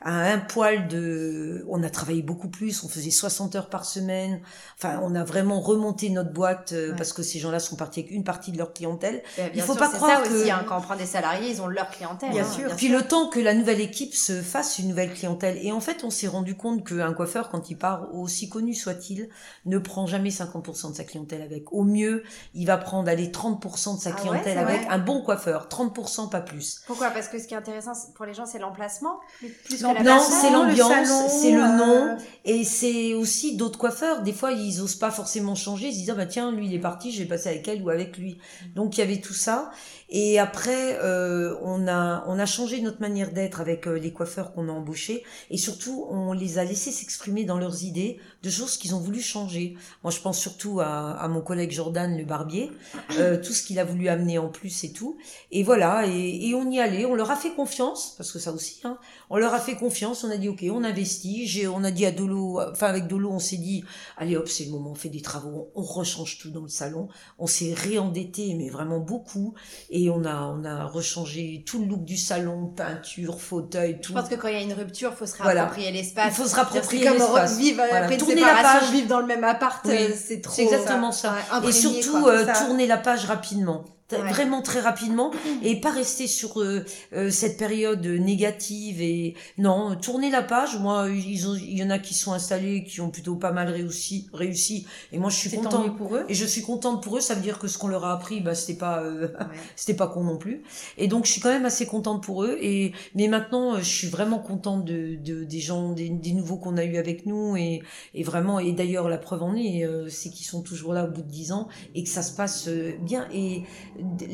à 0.01 0.31
un 0.31 0.39
poil 0.39 0.87
de 0.87 1.65
on 1.69 1.83
a 1.83 1.89
travaillé 1.89 2.21
beaucoup 2.21 2.49
plus 2.49 2.83
on 2.83 2.89
faisait 2.89 3.11
60 3.11 3.55
heures 3.55 3.69
par 3.69 3.85
semaine. 3.85 4.41
Enfin 4.77 4.99
on 5.03 5.15
a 5.15 5.23
vraiment 5.23 5.59
remonté 5.59 6.09
notre 6.09 6.31
boîte 6.31 6.73
euh, 6.73 6.93
parce 6.95 7.13
que 7.13 7.21
ces 7.23 7.39
gens-là 7.39 7.59
sont 7.59 7.75
partis 7.75 8.01
avec 8.01 8.11
une 8.11 8.23
partie 8.23 8.51
de 8.51 8.57
leur 8.57 8.73
clientèle. 8.73 9.21
Il 9.53 9.61
faut 9.61 9.75
pas 9.75 9.89
croire 9.89 10.23
que 10.23 10.29
aussi, 10.29 10.51
hein, 10.51 10.65
quand 10.67 10.77
on 10.77 10.81
prend 10.81 10.95
des 10.95 11.05
salariés 11.05 11.51
ils 11.51 11.61
ont 11.61 11.67
leur 11.67 11.89
clientèle 11.91 12.31
bien 12.31 12.43
hein, 12.43 12.51
sûr. 12.51 12.75
puis 12.75 12.87
le 12.87 13.03
temps 13.03 13.27
que 13.27 13.39
la 13.39 13.53
nouvelle 13.53 13.79
équipe 13.79 14.15
se 14.15 14.41
fasse 14.41 14.79
une 14.79 14.89
nouvelle 14.89 15.13
clientèle. 15.13 15.57
Et 15.61 15.71
en 15.71 15.81
fait 15.81 16.03
on 16.03 16.09
s'est 16.09 16.27
rendu 16.27 16.55
compte 16.55 16.87
qu'un 16.87 17.13
coiffeur 17.13 17.49
quand 17.49 17.69
il 17.69 17.77
part 17.77 18.13
aussi 18.13 18.49
connu 18.49 18.73
soit-il 18.73 19.29
ne 19.65 19.77
prend 19.77 20.07
jamais 20.07 20.29
50% 20.29 20.91
de 20.91 20.95
sa 20.95 21.03
clientèle 21.03 21.43
avec. 21.43 21.71
Au 21.71 21.83
mieux 21.83 22.23
il 22.55 22.65
va 22.65 22.77
prendre 22.77 23.07
aller 23.07 23.27
30% 23.27 23.97
de 23.97 24.01
sa 24.01 24.09
ah 24.09 24.13
clientèle 24.13 24.57
avec 24.57 24.81
un 24.89 24.97
bon 24.97 25.21
coiffeur. 25.21 25.67
30% 25.69 26.29
pas 26.29 26.41
plus. 26.41 26.81
Pourquoi? 26.87 27.11
Parce 27.11 27.27
que 27.27 27.37
ce 27.37 27.47
qui 27.47 27.53
est 27.53 27.57
intéressant 27.57 27.93
pour 28.15 28.25
les 28.25 28.33
gens 28.33 28.47
c'est 28.47 28.59
l'emplacement. 28.59 29.19
Plus 29.65 29.81
non, 29.81 29.90
c'est 29.95 30.51
l'ambiance, 30.51 31.31
c'est 31.41 31.51
le 31.51 31.77
nom, 31.77 32.07
euh. 32.07 32.15
et 32.45 32.63
c'est 32.63 33.13
aussi 33.13 33.55
d'autres 33.55 33.79
coiffeurs. 33.79 34.21
Des 34.23 34.33
fois, 34.33 34.51
ils 34.51 34.81
osent 34.81 34.95
pas 34.95 35.11
forcément 35.11 35.55
changer. 35.55 35.87
Ils 35.87 35.93
se 35.93 35.97
disent 35.99 36.09
ah 36.09 36.15
bah 36.15 36.25
tiens, 36.25 36.51
lui 36.51 36.67
il 36.67 36.73
est 36.73 36.79
parti, 36.79 37.11
je 37.11 37.23
vais 37.23 37.27
passer 37.27 37.49
avec 37.49 37.67
elle 37.67 37.81
ou 37.81 37.89
avec 37.89 38.17
lui. 38.17 38.37
Donc 38.75 38.97
il 38.97 39.01
y 39.01 39.03
avait 39.03 39.21
tout 39.21 39.33
ça. 39.33 39.71
Et 40.09 40.39
après, 40.39 40.99
euh, 41.01 41.55
on 41.61 41.87
a 41.87 42.23
on 42.27 42.37
a 42.37 42.45
changé 42.45 42.81
notre 42.81 42.99
manière 42.99 43.31
d'être 43.31 43.61
avec 43.61 43.87
euh, 43.87 43.97
les 43.97 44.11
coiffeurs 44.11 44.53
qu'on 44.53 44.67
a 44.67 44.71
embauchés, 44.71 45.23
et 45.49 45.57
surtout 45.57 46.05
on 46.09 46.33
les 46.33 46.57
a 46.57 46.65
laissés 46.65 46.91
s'exprimer 46.91 47.45
dans 47.45 47.57
leurs 47.57 47.83
idées 47.83 48.19
de 48.43 48.49
choses 48.49 48.77
qu'ils 48.77 48.93
ont 48.93 48.99
voulu 48.99 49.21
changer. 49.21 49.75
Moi, 50.03 50.11
je 50.11 50.19
pense 50.19 50.37
surtout 50.37 50.81
à, 50.81 51.11
à 51.11 51.27
mon 51.27 51.41
collègue 51.41 51.71
Jordan 51.71 52.17
le 52.17 52.25
barbier, 52.25 52.71
euh, 53.17 53.37
tout 53.41 53.53
ce 53.53 53.63
qu'il 53.63 53.79
a 53.79 53.85
voulu 53.85 54.09
amener 54.09 54.37
en 54.37 54.49
plus 54.49 54.83
et 54.83 54.91
tout. 54.91 55.17
Et 55.51 55.63
voilà, 55.63 56.05
et, 56.07 56.49
et, 56.49 56.55
on 56.55 56.69
y 56.69 56.79
allait. 56.79 57.05
On 57.05 57.15
leur 57.15 57.31
a 57.31 57.35
fait 57.35 57.51
confiance 57.51 58.15
parce 58.17 58.31
que 58.31 58.39
ça 58.39 58.51
aussi, 58.51 58.81
hein, 58.83 58.97
on 59.29 59.37
leur 59.37 59.53
a 59.53 59.59
fait 59.59 59.75
confiance. 59.81 60.23
On 60.23 60.31
a 60.31 60.37
dit 60.37 60.47
ok, 60.47 60.63
on 60.71 60.83
investit. 60.83 61.47
J'ai, 61.47 61.67
on 61.67 61.83
a 61.83 61.91
dit 61.91 62.05
à 62.05 62.11
Dolo, 62.11 62.61
enfin 62.71 62.87
avec 62.87 63.07
Dolo, 63.07 63.31
on 63.31 63.39
s'est 63.39 63.57
dit 63.57 63.83
allez 64.17 64.37
hop, 64.37 64.47
c'est 64.47 64.65
le 64.65 64.71
moment, 64.71 64.91
on 64.91 64.95
fait 64.95 65.09
des 65.09 65.21
travaux, 65.21 65.71
on 65.75 65.81
rechange 65.81 66.37
tout 66.37 66.51
dans 66.51 66.61
le 66.61 66.69
salon. 66.69 67.09
On 67.39 67.47
s'est 67.47 67.73
réendetté, 67.73 68.53
mais 68.53 68.69
vraiment 68.69 68.99
beaucoup. 68.99 69.55
Et 69.89 70.09
on 70.09 70.23
a 70.23 70.43
on 70.43 70.63
a 70.63 70.85
rechangé 70.85 71.63
tout 71.65 71.79
le 71.79 71.85
look 71.85 72.05
du 72.05 72.17
salon, 72.17 72.67
peinture, 72.67 73.41
fauteuil, 73.41 73.99
tout. 73.99 74.13
Je 74.13 74.19
pense 74.19 74.29
que 74.29 74.35
quand 74.35 74.47
il 74.47 74.53
y 74.53 74.57
a 74.57 74.61
une 74.61 74.73
rupture, 74.73 75.13
faut 75.13 75.25
se 75.25 75.41
réapproprier 75.41 75.91
l'espace. 75.91 76.33
Il 76.33 76.41
faut 76.41 76.47
se 76.47 76.55
réapproprier 76.55 77.09
l'espace. 77.09 77.57
Vivre 77.57 77.81
après 77.91 78.17
tourner 78.17 78.41
la 78.41 78.61
page, 78.61 78.91
vivre 78.91 79.07
dans 79.07 79.19
le 79.19 79.27
même 79.27 79.43
appart, 79.43 79.85
euh, 79.87 80.09
c'est 80.15 80.41
trop. 80.41 80.53
C'est 80.55 80.63
exactement 80.63 81.11
ça. 81.11 81.35
et 81.67 81.71
surtout 81.71 82.27
euh, 82.27 82.45
tourner 82.65 82.87
la 82.87 82.97
page 82.97 83.25
rapidement 83.25 83.85
vraiment 84.17 84.61
très 84.61 84.79
rapidement 84.79 85.31
et 85.63 85.79
pas 85.79 85.91
rester 85.91 86.27
sur 86.27 86.61
euh, 86.61 86.85
euh, 87.13 87.29
cette 87.29 87.57
période 87.57 88.05
négative 88.05 89.01
et 89.01 89.35
non 89.57 89.95
tourner 89.95 90.29
la 90.29 90.41
page. 90.41 90.77
Moi 90.79 91.09
ils 91.09 91.47
ont, 91.47 91.55
il 91.55 91.77
y 91.77 91.83
en 91.83 91.89
a 91.89 91.99
qui 91.99 92.13
sont 92.13 92.33
installés 92.33 92.83
qui 92.83 93.01
ont 93.01 93.09
plutôt 93.09 93.35
pas 93.35 93.51
mal 93.51 93.69
réussi 93.69 94.27
réussi 94.33 94.85
et 95.11 95.19
moi 95.19 95.29
je 95.29 95.37
suis 95.37 95.51
contente 95.51 95.97
pour 95.97 96.15
eux. 96.15 96.25
et 96.27 96.33
je 96.33 96.45
suis 96.45 96.61
contente 96.61 97.03
pour 97.03 97.17
eux. 97.17 97.21
Ça 97.21 97.35
veut 97.35 97.41
dire 97.41 97.59
que 97.59 97.67
ce 97.67 97.77
qu'on 97.77 97.87
leur 97.87 98.05
a 98.05 98.13
appris 98.13 98.41
bah 98.41 98.55
c'était 98.55 98.77
pas 98.77 99.01
euh, 99.01 99.29
c'était 99.75 99.95
pas 99.95 100.07
con 100.07 100.23
non 100.23 100.37
plus. 100.37 100.63
Et 100.97 101.07
donc 101.07 101.25
je 101.25 101.31
suis 101.31 101.41
quand 101.41 101.49
même 101.49 101.65
assez 101.65 101.85
contente 101.85 102.23
pour 102.23 102.43
eux 102.43 102.57
et 102.61 102.93
mais 103.15 103.27
maintenant 103.27 103.77
je 103.77 103.83
suis 103.83 104.07
vraiment 104.07 104.39
contente 104.39 104.85
de, 104.85 105.15
de 105.15 105.43
des 105.43 105.59
gens 105.59 105.91
des, 105.91 106.09
des 106.09 106.33
nouveaux 106.33 106.57
qu'on 106.57 106.77
a 106.77 106.83
eu 106.83 106.97
avec 106.97 107.25
nous 107.25 107.55
et, 107.55 107.81
et 108.13 108.23
vraiment 108.23 108.59
et 108.59 108.71
d'ailleurs 108.71 109.09
la 109.09 109.17
preuve 109.17 109.43
en 109.43 109.55
est 109.55 109.85
c'est 110.09 110.29
qu'ils 110.29 110.45
sont 110.45 110.61
toujours 110.61 110.93
là 110.93 111.05
au 111.05 111.09
bout 111.09 111.21
de 111.21 111.29
dix 111.29 111.51
ans 111.51 111.67
et 111.95 112.03
que 112.03 112.09
ça 112.09 112.21
se 112.21 112.35
passe 112.35 112.69
bien. 113.01 113.27
Et 113.33 113.63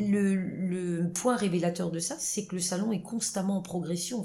le, 0.10 0.36
le, 0.36 1.10
point 1.10 1.36
révélateur 1.36 1.92
de 1.92 2.00
ça, 2.00 2.16
c'est 2.20 2.46
que 2.46 2.56
le 2.56 2.62
salon 2.62 2.92
est 2.92 3.02
constamment 3.02 3.58
en 3.58 3.62
progression 3.62 4.24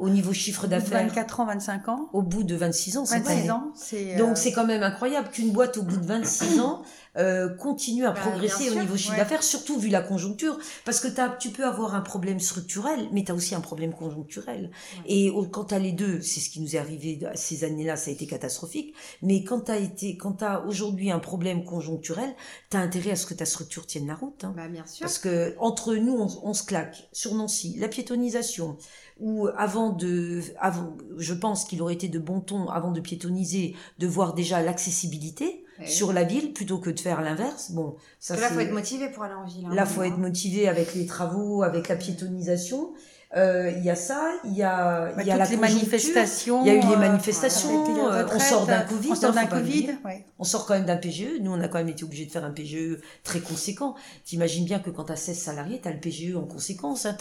au 0.00 0.10
niveau 0.10 0.32
chiffre 0.32 0.66
d'affaires. 0.66 1.06
24 1.06 1.40
ans, 1.40 1.46
25 1.46 1.88
ans. 1.88 2.08
Au 2.12 2.22
bout 2.22 2.42
de 2.42 2.54
26 2.54 2.98
ans, 2.98 3.04
26 3.04 3.50
ans. 3.50 3.72
Donc 4.18 4.30
euh, 4.30 4.34
c'est 4.34 4.52
quand 4.52 4.66
même 4.66 4.82
incroyable 4.82 5.28
qu'une 5.30 5.52
boîte 5.52 5.76
au 5.76 5.82
bout 5.82 5.96
de 5.96 6.06
26 6.06 6.60
ans 6.60 6.82
euh, 7.16 7.48
à 7.48 8.12
Bah, 8.12 8.20
progresser 8.20 8.70
au 8.70 8.74
niveau 8.80 8.96
chiffre 8.96 9.12
ouais. 9.12 9.16
d'affaires, 9.18 9.42
surtout 9.42 9.78
vu 9.78 9.88
la 9.88 10.00
conjoncture, 10.00 10.58
parce 10.84 11.00
que 11.00 11.08
t'as, 11.08 11.28
tu 11.28 11.50
peux 11.50 11.64
avoir 11.64 11.94
un 11.94 12.00
problème 12.00 12.38
structurel, 12.40 13.08
mais 13.12 13.24
tu 13.24 13.32
as 13.32 13.34
aussi 13.34 13.54
un 13.54 13.60
problème 13.60 13.92
conjoncturel. 13.92 14.70
Et 15.06 15.30
au- 15.30 15.46
quand 15.46 15.64
tu 15.66 15.74
as 15.74 15.78
les 15.78 15.92
deux, 15.92 16.20
c'est 16.20 16.40
ce 16.40 16.50
qui 16.50 16.60
nous 16.60 16.76
est 16.76 16.78
arrivé 16.78 17.18
ces 17.34 17.64
années-là, 17.64 17.96
ça 17.96 18.10
a 18.10 18.12
été 18.12 18.26
catastrophique, 18.26 18.94
mais 19.22 19.42
quand 19.44 19.62
tu 19.62 19.70
as 19.72 19.78
été, 19.78 20.16
quand 20.16 20.34
tu 20.34 20.44
as 20.44 20.64
aujourd'hui 20.66 21.10
un 21.10 21.18
problème 21.18 21.64
conjoncturel, 21.64 22.34
tu 22.70 22.76
as 22.76 22.80
intérêt 22.80 23.12
à 23.12 23.16
ce 23.16 23.26
que 23.26 23.34
ta 23.34 23.44
structure 23.44 23.86
tienne 23.86 24.06
la 24.06 24.14
route. 24.14 24.44
hein. 24.44 24.52
Bah, 24.56 24.68
bien 24.68 24.86
sûr. 24.86 25.00
Parce 25.00 25.18
que 25.18 25.54
entre 25.58 25.94
nous, 25.94 26.12
on, 26.14 26.28
on 26.42 26.54
se 26.54 26.62
claque 26.64 27.08
sur 27.12 27.34
Nancy, 27.34 27.76
la 27.78 27.88
piétonisation, 27.88 28.76
ou 29.18 29.48
avant 29.56 29.90
de, 29.90 30.40
avant, 30.58 30.96
je 31.18 31.34
pense 31.34 31.64
qu'il 31.64 31.82
aurait 31.82 31.94
été 31.94 32.08
de 32.08 32.18
bon 32.18 32.40
ton, 32.40 32.68
avant 32.68 32.90
de 32.90 33.00
piétoniser, 33.00 33.74
de 33.98 34.06
voir 34.06 34.32
déjà 34.34 34.62
l'accessibilité 34.62 35.64
Sur 35.86 36.12
la 36.12 36.24
ville 36.24 36.52
plutôt 36.52 36.78
que 36.78 36.90
de 36.90 37.00
faire 37.00 37.20
l'inverse. 37.20 37.70
Bon, 37.72 37.96
ça 38.18 38.34
Parce 38.34 38.46
que 38.46 38.48
là, 38.48 38.54
faut 38.54 38.60
être 38.60 38.72
motivé 38.74 39.08
pour 39.08 39.22
aller 39.22 39.34
en 39.34 39.44
ville. 39.44 39.66
hein, 39.66 39.74
Là, 39.74 39.86
faut 39.86 40.02
être 40.02 40.18
motivé 40.18 40.68
avec 40.68 40.94
les 40.94 41.06
travaux, 41.06 41.62
avec 41.62 41.88
la 41.88 41.96
piétonisation. 41.96 42.92
Euh, 43.36 43.70
Il 43.76 43.84
y 43.84 43.90
a 43.90 43.94
ça, 43.94 44.32
il 44.44 44.54
y 44.54 44.62
a, 44.64 45.12
Bah, 45.14 45.22
il 45.22 45.26
y 45.28 45.30
a 45.30 45.34
toutes 45.34 45.44
la 45.44 45.50
les 45.50 45.56
manifestations. 45.56 46.62
Il 46.64 46.66
y 46.66 46.70
a 46.70 46.74
eu 46.74 46.80
les 46.80 46.94
euh, 46.94 46.96
manifestations, 46.96 48.08
euh, 48.10 48.26
on 48.32 48.38
sort 48.40 48.66
d'un 48.66 48.80
Covid, 48.80 49.10
On 49.12 49.14
sort 49.14 49.32
d'un 49.32 49.46
Covid, 49.46 49.90
ouais. 50.04 50.24
On 50.40 50.44
sort 50.44 50.66
quand 50.66 50.74
même 50.74 50.84
d'un 50.84 50.96
PGE. 50.96 51.38
Nous, 51.40 51.52
on 51.52 51.60
a 51.60 51.68
quand 51.68 51.78
même 51.78 51.88
été 51.88 52.02
obligé 52.02 52.26
de 52.26 52.30
faire 52.32 52.44
un 52.44 52.50
PGE 52.50 52.98
très 53.22 53.38
conséquent. 53.40 53.94
T'imagines 54.24 54.64
bien 54.64 54.80
que 54.80 54.90
quand 54.90 55.04
t'as 55.04 55.14
16 55.16 55.38
salariés, 55.38 55.80
t'as 55.80 55.92
le 55.92 56.00
PGE 56.00 56.34
en 56.34 56.42
conséquence. 56.44 57.06
Hein, 57.06 57.16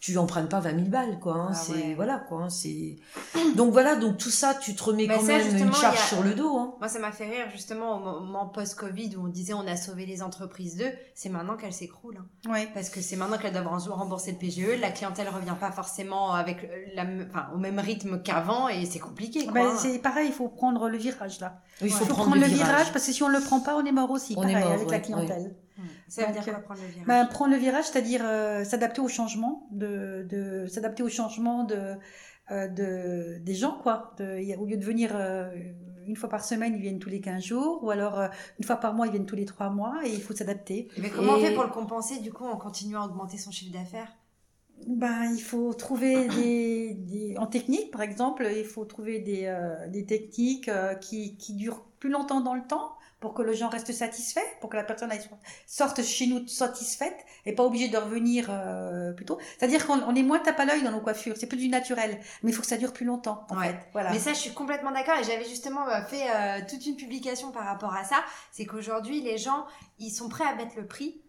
tu 0.00 0.16
empruntes 0.16 0.48
pas 0.48 0.60
20 0.60 0.70
000 0.76 0.82
balles, 0.88 1.18
quoi. 1.20 1.34
Hein, 1.34 1.48
Ah 1.50 1.54
c'est 1.54 1.72
ouais. 1.72 1.94
voilà, 1.94 2.22
quoi. 2.28 2.44
hein, 2.44 2.48
c'est 2.50 2.96
donc 3.56 3.72
voilà, 3.72 3.96
donc 3.96 4.16
tout 4.16 4.30
ça, 4.30 4.54
tu 4.54 4.74
te 4.74 4.82
remets 4.82 5.06
Mais 5.08 5.16
quand 5.16 5.20
ça, 5.26 5.38
même 5.38 5.56
une 5.58 5.72
charge 5.74 5.98
a- 5.98 6.06
sur 6.06 6.22
le 6.22 6.34
dos. 6.34 6.56
Hein. 6.56 6.74
Moi, 6.78 6.88
ça 6.88 6.98
m'a 7.00 7.12
fait 7.12 7.26
rire 7.28 7.46
justement 7.52 7.96
au 7.96 8.20
moment 8.20 8.46
post-Covid 8.46 9.16
où 9.16 9.24
on 9.26 9.28
disait 9.28 9.52
on 9.52 9.66
a 9.66 9.76
sauvé 9.76 10.06
les 10.06 10.22
entreprises 10.22 10.76
d'eux. 10.76 10.90
C'est 11.14 11.28
maintenant 11.28 11.56
qu'elles 11.56 11.72
s'écroulent. 11.74 12.18
hein. 12.46 12.50
Ouais. 12.50 12.68
Parce 12.72 12.88
que 12.88 13.00
c'est 13.02 13.16
maintenant 13.16 13.36
qu'elles 13.36 13.52
doivent 13.52 13.68
rembourser 13.90 14.32
le 14.32 14.38
PGE. 14.38 14.80
La 14.80 14.90
clientèle 14.90 15.28
revient 15.28 15.49
pas 15.54 15.70
forcément 15.70 16.34
avec 16.34 16.68
la, 16.94 17.04
enfin, 17.28 17.48
au 17.54 17.58
même 17.58 17.78
rythme 17.78 18.22
qu'avant 18.22 18.68
et 18.68 18.84
c'est 18.86 18.98
compliqué. 18.98 19.44
Quoi. 19.44 19.52
Ben, 19.52 19.76
c'est 19.76 19.98
pareil, 19.98 20.28
il 20.28 20.32
faut 20.32 20.48
prendre 20.48 20.88
le 20.88 20.98
virage 20.98 21.40
là. 21.40 21.60
Il 21.80 21.86
Il 21.86 21.92
faut, 21.92 22.04
faut, 22.04 22.14
prendre, 22.14 22.30
prendre, 22.30 22.42
le 22.42 22.48
virage. 22.52 22.92
parce 22.92 23.06
que 23.06 23.12
si 23.12 23.22
on 23.22 23.28
le 23.28 23.40
prend 23.40 23.60
pas, 23.60 23.76
on 23.76 23.84
est 23.84 23.92
mort 23.92 24.10
aussi. 24.10 24.34
On 24.36 24.42
est 24.42 24.52
pareil, 24.52 24.64
mort, 24.64 24.72
avec 24.72 24.90
la 24.90 25.00
clientèle. 25.00 25.54
Hmm. 25.76 25.82
Ça 26.08 26.26
veut 26.26 26.34
Donc, 26.34 26.42
dire 26.42 26.48
euh, 26.48 26.56
quoi 26.56 26.62
prendre 26.62 26.80
le 26.80 26.88
virage? 26.88 27.06
Ben, 27.06 27.26
prendre 27.26 27.50
le 27.52 27.58
virage, 27.58 27.84
c'est-à-dire 27.84 28.20
euh, 28.24 28.64
s'adapter 28.64 29.00
au 29.00 29.08
changement, 29.08 29.66
de, 29.70 30.26
de 30.28 30.66
s'adapter 30.66 31.02
au 31.02 31.08
changement 31.08 31.64
de, 31.64 31.96
euh, 32.50 32.68
de 32.68 33.38
des 33.38 33.54
gens 33.54 33.78
quoi. 33.82 34.12
De, 34.18 34.56
au 34.58 34.66
lieu 34.66 34.76
de 34.76 34.84
venir 34.84 35.12
euh, 35.14 35.50
une 36.06 36.16
fois 36.16 36.28
par 36.28 36.44
semaine, 36.44 36.74
ils 36.74 36.80
viennent 36.80 36.98
tous 36.98 37.08
les 37.08 37.20
15 37.20 37.42
jours, 37.42 37.84
ou 37.84 37.90
alors 37.90 38.18
euh, 38.18 38.28
une 38.58 38.64
fois 38.64 38.76
par 38.76 38.94
mois, 38.94 39.06
ils 39.06 39.12
viennent 39.12 39.26
tous 39.26 39.36
les 39.36 39.44
3 39.44 39.70
mois, 39.70 40.00
et 40.04 40.12
il 40.12 40.20
faut 40.20 40.34
s'adapter. 40.34 40.88
Mais 40.98 41.10
comment 41.10 41.34
on 41.34 41.38
fait 41.38 41.54
pour 41.54 41.62
le 41.62 41.70
compenser 41.70 42.18
du 42.18 42.32
coup 42.32 42.44
en 42.44 42.56
continuant 42.56 43.02
à 43.02 43.06
augmenter 43.06 43.38
son 43.38 43.50
chiffre 43.52 43.72
d'affaires? 43.72 44.12
Ben, 44.86 45.32
il 45.34 45.42
faut 45.42 45.72
trouver 45.74 46.26
des, 46.28 46.94
des 46.94 47.36
en 47.38 47.46
technique, 47.46 47.90
par 47.90 48.02
exemple, 48.02 48.48
il 48.56 48.64
faut 48.64 48.84
trouver 48.84 49.18
des, 49.20 49.44
euh, 49.46 49.88
des 49.88 50.06
techniques 50.06 50.68
euh, 50.68 50.94
qui, 50.94 51.36
qui 51.36 51.54
durent 51.54 51.82
plus 51.98 52.10
longtemps 52.10 52.40
dans 52.40 52.54
le 52.54 52.66
temps 52.66 52.94
pour 53.20 53.34
que 53.34 53.42
le 53.42 53.52
gens 53.52 53.68
reste 53.68 53.92
satisfait, 53.92 54.40
pour 54.62 54.70
que 54.70 54.76
la 54.78 54.82
personne 54.82 55.10
sorte 55.66 56.02
chez 56.02 56.26
nous 56.26 56.48
satisfaite 56.48 57.18
et 57.44 57.54
pas 57.54 57.64
obligée 57.64 57.88
de 57.88 57.98
revenir 57.98 58.46
euh, 58.48 59.12
plus 59.12 59.26
tôt. 59.26 59.38
C'est-à-dire 59.58 59.86
qu'on 59.86 60.00
on 60.02 60.14
est 60.14 60.22
moins 60.22 60.38
tape 60.38 60.58
à 60.58 60.64
l'œil 60.64 60.82
dans 60.82 60.90
nos 60.90 61.02
coiffures, 61.02 61.36
c'est 61.36 61.46
plus 61.46 61.58
du 61.58 61.68
naturel, 61.68 62.18
mais 62.42 62.50
il 62.50 62.54
faut 62.54 62.62
que 62.62 62.66
ça 62.66 62.78
dure 62.78 62.94
plus 62.94 63.04
longtemps. 63.04 63.44
En 63.50 63.58
Ouais. 63.58 63.66
fait. 63.68 63.76
Voilà. 63.92 64.10
Mais 64.12 64.18
ça, 64.18 64.32
je 64.32 64.38
suis 64.38 64.54
complètement 64.54 64.90
d'accord 64.92 65.18
et 65.20 65.24
j'avais 65.24 65.44
justement 65.44 65.86
euh, 65.88 66.00
fait 66.04 66.22
euh, 66.34 66.60
toute 66.66 66.86
une 66.86 66.96
publication 66.96 67.52
par 67.52 67.66
rapport 67.66 67.94
à 67.94 68.04
ça. 68.04 68.16
C'est 68.52 68.64
qu'aujourd'hui, 68.64 69.20
les 69.20 69.36
gens, 69.36 69.66
ils 69.98 70.10
sont 70.10 70.30
prêts 70.30 70.44
à 70.46 70.54
mettre 70.54 70.76
le 70.78 70.86
prix, 70.86 71.20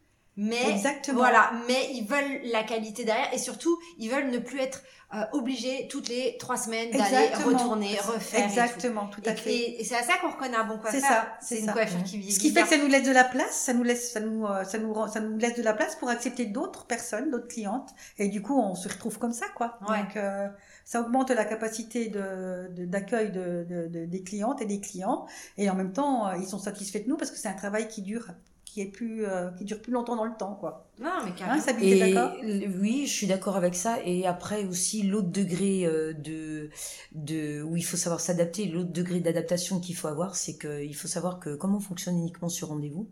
mais 0.49 0.71
Exactement. 0.71 1.19
voilà, 1.19 1.51
mais 1.67 1.89
ils 1.93 2.05
veulent 2.05 2.41
la 2.51 2.63
qualité 2.63 3.03
derrière 3.05 3.31
et 3.33 3.37
surtout, 3.37 3.77
ils 3.97 4.09
veulent 4.09 4.29
ne 4.31 4.39
plus 4.39 4.59
être 4.59 4.81
euh, 5.13 5.23
obligés 5.33 5.89
toutes 5.89 6.07
les 6.07 6.37
trois 6.39 6.55
semaines 6.55 6.89
d'aller 6.91 7.27
retourner, 7.43 7.97
refaire. 7.97 8.39
et 8.39 8.43
tout. 8.43 8.49
Exactement, 8.49 9.07
tout 9.07 9.19
à 9.25 9.31
Et, 9.31 9.35
fait. 9.35 9.53
et- 9.53 9.81
et 9.81 9.83
c'est 9.83 9.97
à 9.97 10.03
ça 10.03 10.13
qu'on 10.21 10.29
reconnaît 10.31 10.55
un 10.55 10.63
bon 10.63 10.77
coiffeur. 10.77 11.01
C'est 11.01 11.05
ça, 11.05 11.27
C'est 11.41 11.59
une 11.59 11.65
ça. 11.65 11.73
coiffure 11.73 12.01
qui 12.05 12.17
vit. 12.17 12.31
Ce 12.31 12.39
qui 12.39 12.51
fait 12.51 12.61
que 12.63 12.69
ça 12.69 12.77
nous 12.77 12.87
laisse 12.87 13.05
de 13.05 13.11
la 13.11 13.25
place, 13.25 13.51
ça 13.51 13.73
nous 13.73 13.83
laisse, 13.83 14.13
ça 14.13 14.21
nous, 14.21 14.45
euh, 14.45 14.63
ça 14.63 14.77
nous, 14.77 14.93
rend- 14.93 15.09
ça 15.09 15.19
nous 15.19 15.37
laisse 15.37 15.55
de 15.57 15.63
la 15.63 15.73
place 15.73 15.97
pour 15.97 16.07
accepter 16.07 16.45
d'autres 16.45 16.85
personnes, 16.85 17.29
d'autres 17.29 17.49
clientes, 17.49 17.89
et 18.19 18.29
du 18.29 18.41
coup 18.41 18.57
on 18.57 18.73
se 18.73 18.87
retrouve 18.87 19.19
comme 19.19 19.33
ça, 19.33 19.47
quoi. 19.53 19.79
Ouais. 19.89 19.97
Donc 19.99 20.15
euh, 20.15 20.47
ça 20.85 21.01
augmente 21.01 21.29
la 21.31 21.43
capacité 21.43 22.07
de 22.07 22.69
de- 22.73 22.85
d'accueil 22.85 23.31
de, 23.33 23.65
de, 23.69 23.87
de- 23.87 24.05
des 24.05 24.23
clientes 24.23 24.61
et 24.61 24.65
des 24.65 24.79
clients, 24.79 25.25
et 25.57 25.69
en 25.69 25.75
même 25.75 25.91
temps 25.91 26.29
euh, 26.29 26.37
ils 26.39 26.47
sont 26.47 26.57
satisfaits 26.59 26.99
de 27.03 27.09
nous 27.09 27.17
parce 27.17 27.31
que 27.31 27.37
c'est 27.37 27.49
un 27.49 27.53
travail 27.53 27.89
qui 27.89 28.01
dure, 28.01 28.27
qui 28.71 28.81
est 28.81 28.85
plus, 28.91 29.25
euh, 29.25 29.51
qui 29.51 29.65
dure 29.65 29.81
plus 29.81 29.91
longtemps 29.91 30.15
dans 30.15 30.25
le 30.25 30.35
temps, 30.37 30.55
quoi. 30.55 30.87
Non, 30.99 31.23
mais 31.25 31.33
carrément. 31.35 31.57
Hein, 31.57 31.59
Sabine, 31.59 31.87
t'es 31.87 31.97
Et 31.97 31.97
d'accord? 31.97 32.37
l- 32.43 32.71
oui, 32.79 33.05
je 33.07 33.11
suis 33.13 33.27
d'accord 33.27 33.55
avec 33.57 33.75
ça. 33.75 33.99
Et 34.05 34.25
après 34.27 34.65
aussi 34.65 35.03
l'autre 35.03 35.29
degré 35.29 35.85
euh, 35.85 36.13
de 36.13 36.69
de 37.13 37.63
où 37.63 37.75
il 37.75 37.83
faut 37.83 37.97
savoir 37.97 38.19
s'adapter, 38.21 38.65
l'autre 38.65 38.91
degré 38.91 39.19
d'adaptation 39.19 39.79
qu'il 39.79 39.95
faut 39.95 40.07
avoir, 40.07 40.35
c'est 40.35 40.57
qu'il 40.57 40.95
faut 40.95 41.07
savoir 41.07 41.39
que 41.39 41.55
comme 41.55 41.75
on 41.75 41.79
fonctionne 41.79 42.17
uniquement 42.17 42.49
sur 42.49 42.67
rendez-vous, 42.69 43.09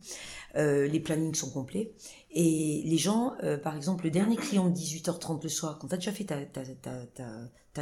euh, 0.56 0.88
les 0.88 1.00
plannings 1.00 1.36
sont 1.36 1.52
complets 1.52 1.94
et 2.32 2.84
les 2.86 2.98
gens, 2.98 3.36
euh, 3.44 3.58
par 3.58 3.76
exemple, 3.78 4.06
le 4.06 4.12
dernier 4.12 4.38
client 4.38 4.70
de 4.70 4.74
18h30 4.74 5.44
le 5.44 5.50
soir, 5.50 5.80
quand 5.80 5.88
tu 5.90 5.96
as 5.96 5.98
déjà 5.98 6.12
fait 6.14 6.26
ta 6.26 6.46
ta 6.46 6.64
ta 6.82 7.06
ta, 7.16 7.26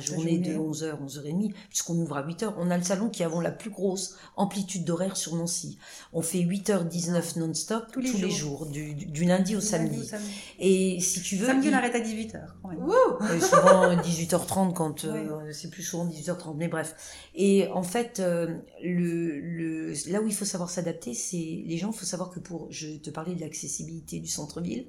ta 0.01 0.05
journée, 0.13 0.37
de 0.39 0.53
journée. 0.53 0.69
11h, 0.71 1.05
11h30, 1.05 1.53
puisqu'on 1.69 1.95
ouvre 1.95 2.17
à 2.17 2.23
8h, 2.27 2.53
on 2.57 2.69
a 2.71 2.77
le 2.77 2.83
salon 2.83 3.09
qui 3.09 3.23
avons 3.23 3.39
la 3.39 3.51
plus 3.51 3.69
grosse 3.69 4.15
amplitude 4.35 4.83
d'horaire 4.85 5.17
sur 5.17 5.35
Nancy. 5.35 5.77
On 6.13 6.21
fait 6.21 6.39
8h19 6.39 7.39
non-stop 7.39 7.85
Tous 7.91 8.01
les 8.01 8.29
jours. 8.29 8.65
du, 8.67 8.93
du- 8.93 9.05
du 9.05 9.23
lundi 9.25 9.55
au 9.55 9.59
Du 9.59 9.65
samedi. 9.65 9.95
lundi 9.95 10.01
au 10.01 10.09
samedi. 10.09 10.31
Et 10.59 10.99
si 10.99 11.21
tu 11.21 11.35
veux, 11.37 11.45
Samedi, 11.47 11.67
il- 11.67 11.73
on 11.73 11.77
arrête 11.77 11.95
à 11.95 11.99
18h. 11.99 12.41
Wouh 12.63 12.93
euh, 13.21 13.39
souvent 13.39 13.95
18h30 13.95 14.73
quand 14.73 15.05
euh, 15.05 15.51
c'est 15.53 15.69
plus 15.69 15.83
souvent 15.83 16.05
18h30 16.05 16.55
mais 16.57 16.67
bref 16.67 16.95
et 17.35 17.67
en 17.69 17.83
fait 17.83 18.19
euh, 18.19 18.57
le, 18.83 19.39
le 19.39 19.93
là 20.11 20.21
où 20.21 20.27
il 20.27 20.33
faut 20.33 20.45
savoir 20.45 20.69
s'adapter 20.69 21.13
c'est 21.13 21.37
les 21.65 21.77
gens 21.77 21.91
il 21.91 21.97
faut 21.97 22.05
savoir 22.05 22.29
que 22.29 22.39
pour 22.39 22.67
je 22.69 22.97
te 22.97 23.09
parlais 23.09 23.35
de 23.35 23.41
l'accessibilité 23.41 24.19
du 24.19 24.27
centre-ville 24.27 24.85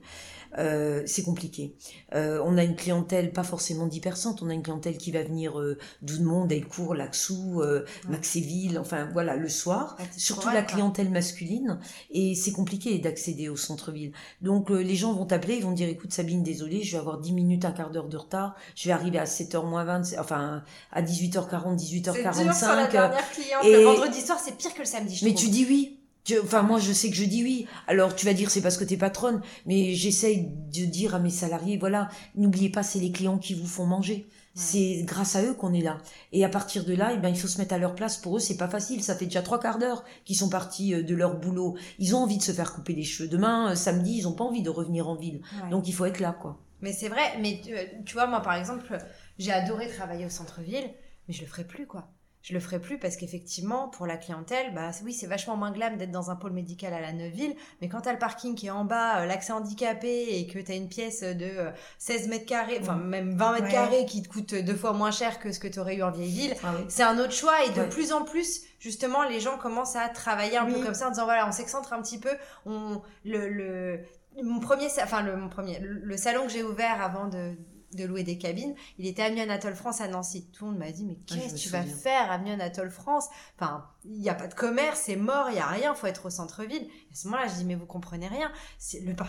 euh, 0.56 1.02
c'est 1.06 1.22
compliqué 1.22 1.74
Euh, 2.14 2.40
on 2.44 2.56
a 2.56 2.64
une 2.64 2.74
clientèle 2.76 3.32
pas 3.32 3.42
forcément 3.42 3.86
d'hypercentre 3.86 4.42
on 4.42 4.48
a 4.48 4.54
une 4.54 4.62
clientèle 4.62 4.96
qui 4.96 5.10
va 5.12 5.22
venir 5.22 5.60
euh, 5.60 5.76
Doudemont, 6.00 6.46
Delcourt, 6.46 6.94
Laxou, 6.94 7.60
euh, 7.60 7.84
Maxéville 8.08 8.78
enfin 8.78 9.08
voilà 9.12 9.36
le 9.36 9.48
soir 9.48 9.96
surtout 10.16 10.48
la 10.48 10.62
clientèle 10.62 11.10
masculine 11.10 11.78
et 12.10 12.34
c'est 12.34 12.52
compliqué 12.52 12.98
d'accéder 12.98 13.48
au 13.50 13.56
centre-ville 13.56 14.12
donc 14.40 14.70
euh, 14.70 14.78
les 14.78 14.96
gens 14.96 15.12
vont 15.12 15.26
t'appeler, 15.26 15.56
ils 15.56 15.62
vont 15.64 15.72
dire 15.72 15.88
écoute 15.88 16.12
Sabine, 16.12 16.42
désolé, 16.42 16.82
je 16.82 16.92
vais 16.92 16.98
avoir 16.98 17.18
10 17.20 17.32
minutes, 17.32 17.64
un 17.64 17.72
quart 17.72 17.90
d'heure 17.90 18.08
de 18.08 18.16
retard, 18.16 18.54
je 18.74 18.88
vais 18.88 18.92
arriver 18.92 19.18
à 19.18 19.24
7h 19.24 19.64
moins 19.68 19.84
20, 19.84 20.18
enfin 20.18 20.62
à 20.92 21.02
18h40, 21.02 21.78
C'est 21.78 22.02
dur 22.02 22.14
sur 22.14 22.22
la 22.68 22.86
18h45. 22.86 22.90
dernière 22.90 23.30
cliente. 23.30 23.64
et- 23.64 23.72
Le 23.72 23.82
vendredi 23.84 24.20
soir, 24.20 24.38
c'est 24.42 24.56
pire 24.56 24.72
que 24.72 24.78
le 24.80 24.84
samedi, 24.84 25.16
je 25.16 25.24
mais 25.24 25.32
trouve. 25.32 25.44
tu 25.44 25.50
dis 25.50 25.66
oui. 25.68 25.97
Enfin, 26.42 26.62
moi, 26.62 26.78
je 26.78 26.92
sais 26.92 27.08
que 27.10 27.16
je 27.16 27.24
dis 27.24 27.42
oui. 27.42 27.66
Alors, 27.86 28.14
tu 28.14 28.26
vas 28.26 28.34
dire, 28.34 28.50
c'est 28.50 28.60
parce 28.60 28.76
que 28.76 28.84
t'es 28.84 28.96
patronne. 28.96 29.40
Mais 29.66 29.94
j'essaye 29.94 30.48
de 30.48 30.84
dire 30.84 31.14
à 31.14 31.18
mes 31.18 31.30
salariés, 31.30 31.78
voilà, 31.78 32.08
n'oubliez 32.34 32.68
pas, 32.68 32.82
c'est 32.82 32.98
les 32.98 33.12
clients 33.12 33.38
qui 33.38 33.54
vous 33.54 33.66
font 33.66 33.86
manger. 33.86 34.28
C'est 34.54 35.02
grâce 35.04 35.36
à 35.36 35.42
eux 35.44 35.54
qu'on 35.54 35.72
est 35.72 35.82
là. 35.82 35.98
Et 36.32 36.44
à 36.44 36.48
partir 36.48 36.84
de 36.84 36.92
là, 36.92 37.12
eh 37.14 37.18
ben, 37.18 37.28
il 37.28 37.38
faut 37.38 37.46
se 37.46 37.58
mettre 37.58 37.74
à 37.74 37.78
leur 37.78 37.94
place. 37.94 38.16
Pour 38.16 38.36
eux, 38.36 38.40
c'est 38.40 38.56
pas 38.56 38.68
facile. 38.68 39.04
Ça 39.04 39.14
fait 39.14 39.26
déjà 39.26 39.40
trois 39.42 39.60
quarts 39.60 39.78
d'heure 39.78 40.04
qu'ils 40.24 40.36
sont 40.36 40.48
partis 40.48 40.94
euh, 40.94 41.02
de 41.04 41.14
leur 41.14 41.38
boulot. 41.38 41.76
Ils 42.00 42.16
ont 42.16 42.18
envie 42.18 42.38
de 42.38 42.42
se 42.42 42.50
faire 42.50 42.72
couper 42.72 42.92
les 42.92 43.04
cheveux. 43.04 43.28
Demain, 43.28 43.70
euh, 43.70 43.74
samedi, 43.76 44.16
ils 44.18 44.26
ont 44.26 44.32
pas 44.32 44.44
envie 44.44 44.62
de 44.62 44.70
revenir 44.70 45.08
en 45.08 45.14
ville. 45.14 45.42
Ouais. 45.62 45.70
Donc, 45.70 45.86
il 45.86 45.94
faut 45.94 46.06
être 46.06 46.18
là, 46.18 46.32
quoi. 46.32 46.58
Mais 46.80 46.92
c'est 46.92 47.08
vrai, 47.08 47.38
mais 47.40 47.60
tu, 47.62 47.72
tu 48.04 48.14
vois, 48.14 48.26
moi 48.26 48.40
par 48.40 48.54
exemple, 48.54 48.98
j'ai 49.38 49.50
adoré 49.50 49.88
travailler 49.88 50.26
au 50.26 50.30
centre-ville, 50.30 50.90
mais 51.26 51.34
je 51.34 51.40
le 51.40 51.46
ferai 51.46 51.64
plus 51.64 51.86
quoi. 51.86 52.12
Je 52.48 52.54
le 52.54 52.60
ferai 52.60 52.78
plus 52.80 52.96
parce 52.98 53.16
qu'effectivement, 53.16 53.88
pour 53.88 54.06
la 54.06 54.16
clientèle, 54.16 54.72
bah 54.72 54.90
oui, 55.04 55.12
c'est 55.12 55.26
vachement 55.26 55.54
moins 55.54 55.70
glam 55.70 55.98
d'être 55.98 56.10
dans 56.10 56.30
un 56.30 56.36
pôle 56.36 56.52
médical 56.52 56.94
à 56.94 57.00
la 57.00 57.12
Neuville, 57.12 57.54
mais 57.82 57.90
quand 57.90 58.00
t'as 58.00 58.12
le 58.14 58.18
parking 58.18 58.54
qui 58.54 58.68
est 58.68 58.70
en 58.70 58.86
bas, 58.86 59.20
euh, 59.20 59.26
l'accès 59.26 59.52
handicapé 59.52 60.38
et 60.38 60.46
que 60.46 60.58
t'as 60.58 60.74
une 60.74 60.88
pièce 60.88 61.20
de 61.20 61.44
euh, 61.44 61.70
16 61.98 62.28
mètres 62.28 62.46
carrés, 62.46 62.78
enfin 62.80 62.96
même 62.96 63.36
20 63.36 63.52
mètres 63.52 63.64
Ouais. 63.66 63.70
carrés 63.70 64.06
qui 64.06 64.22
te 64.22 64.28
coûte 64.30 64.54
deux 64.54 64.76
fois 64.76 64.94
moins 64.94 65.10
cher 65.10 65.40
que 65.40 65.52
ce 65.52 65.58
que 65.60 65.68
t'aurais 65.68 65.96
eu 65.96 66.02
en 66.02 66.10
vieille 66.10 66.30
ville, 66.30 66.54
Ah 66.64 66.72
oui. 66.78 66.86
c'est 66.88 67.02
un 67.02 67.18
autre 67.18 67.32
choix 67.32 67.64
et 67.66 67.70
de 67.70 67.80
Ouais. 67.80 67.88
plus 67.90 68.12
en 68.12 68.24
plus 68.24 68.62
justement 68.80 69.24
les 69.24 69.40
gens 69.40 69.58
commencent 69.58 69.96
à 69.96 70.08
travailler 70.08 70.56
un 70.56 70.64
peu 70.64 70.80
comme 70.82 70.94
ça 70.94 71.08
en 71.08 71.10
disant 71.10 71.24
voilà 71.24 71.46
on 71.46 71.52
s'excentre 71.52 71.92
un 71.92 72.00
petit 72.00 72.18
peu 72.18 72.30
on 72.64 73.02
le, 73.26 73.48
le 73.50 74.00
mon 74.42 74.60
premier 74.60 74.86
enfin 75.02 75.20
le 75.22 75.36
mon 75.36 75.48
premier 75.48 75.80
le 75.80 76.16
salon 76.16 76.44
que 76.44 76.52
j'ai 76.52 76.62
ouvert 76.62 77.02
avant 77.02 77.26
de 77.26 77.52
de 77.94 78.04
louer 78.04 78.22
des 78.22 78.38
cabines. 78.38 78.74
Il 78.98 79.06
était 79.06 79.22
à 79.22 79.26
Anatole 79.26 79.74
France 79.74 80.00
à 80.00 80.08
Nancy. 80.08 80.46
Tout 80.52 80.64
le 80.66 80.70
monde 80.72 80.80
m'a 80.80 80.92
dit, 80.92 81.04
mais 81.04 81.16
Ah, 81.30 81.34
qu'est-ce 81.34 81.54
que 81.54 81.58
tu 81.58 81.68
vas 81.70 81.84
faire 81.84 82.30
à 82.30 82.34
Anatole 82.34 82.90
France? 82.90 83.26
Enfin, 83.58 83.86
il 84.04 84.20
n'y 84.20 84.30
a 84.30 84.34
pas 84.34 84.46
de 84.46 84.54
commerce, 84.54 85.02
c'est 85.04 85.16
mort, 85.16 85.46
il 85.50 85.54
n'y 85.54 85.58
a 85.60 85.66
rien, 85.66 85.94
faut 85.94 86.06
être 86.06 86.26
au 86.26 86.30
centre-ville. 86.30 86.86
À 87.12 87.14
ce 87.14 87.26
moment-là, 87.28 87.48
je 87.48 87.54
dis, 87.54 87.64
mais 87.64 87.74
vous 87.74 87.84
comprenez 87.86 88.28
rien. 88.28 88.50
C'est 88.78 89.00
le 89.00 89.14
par- 89.14 89.28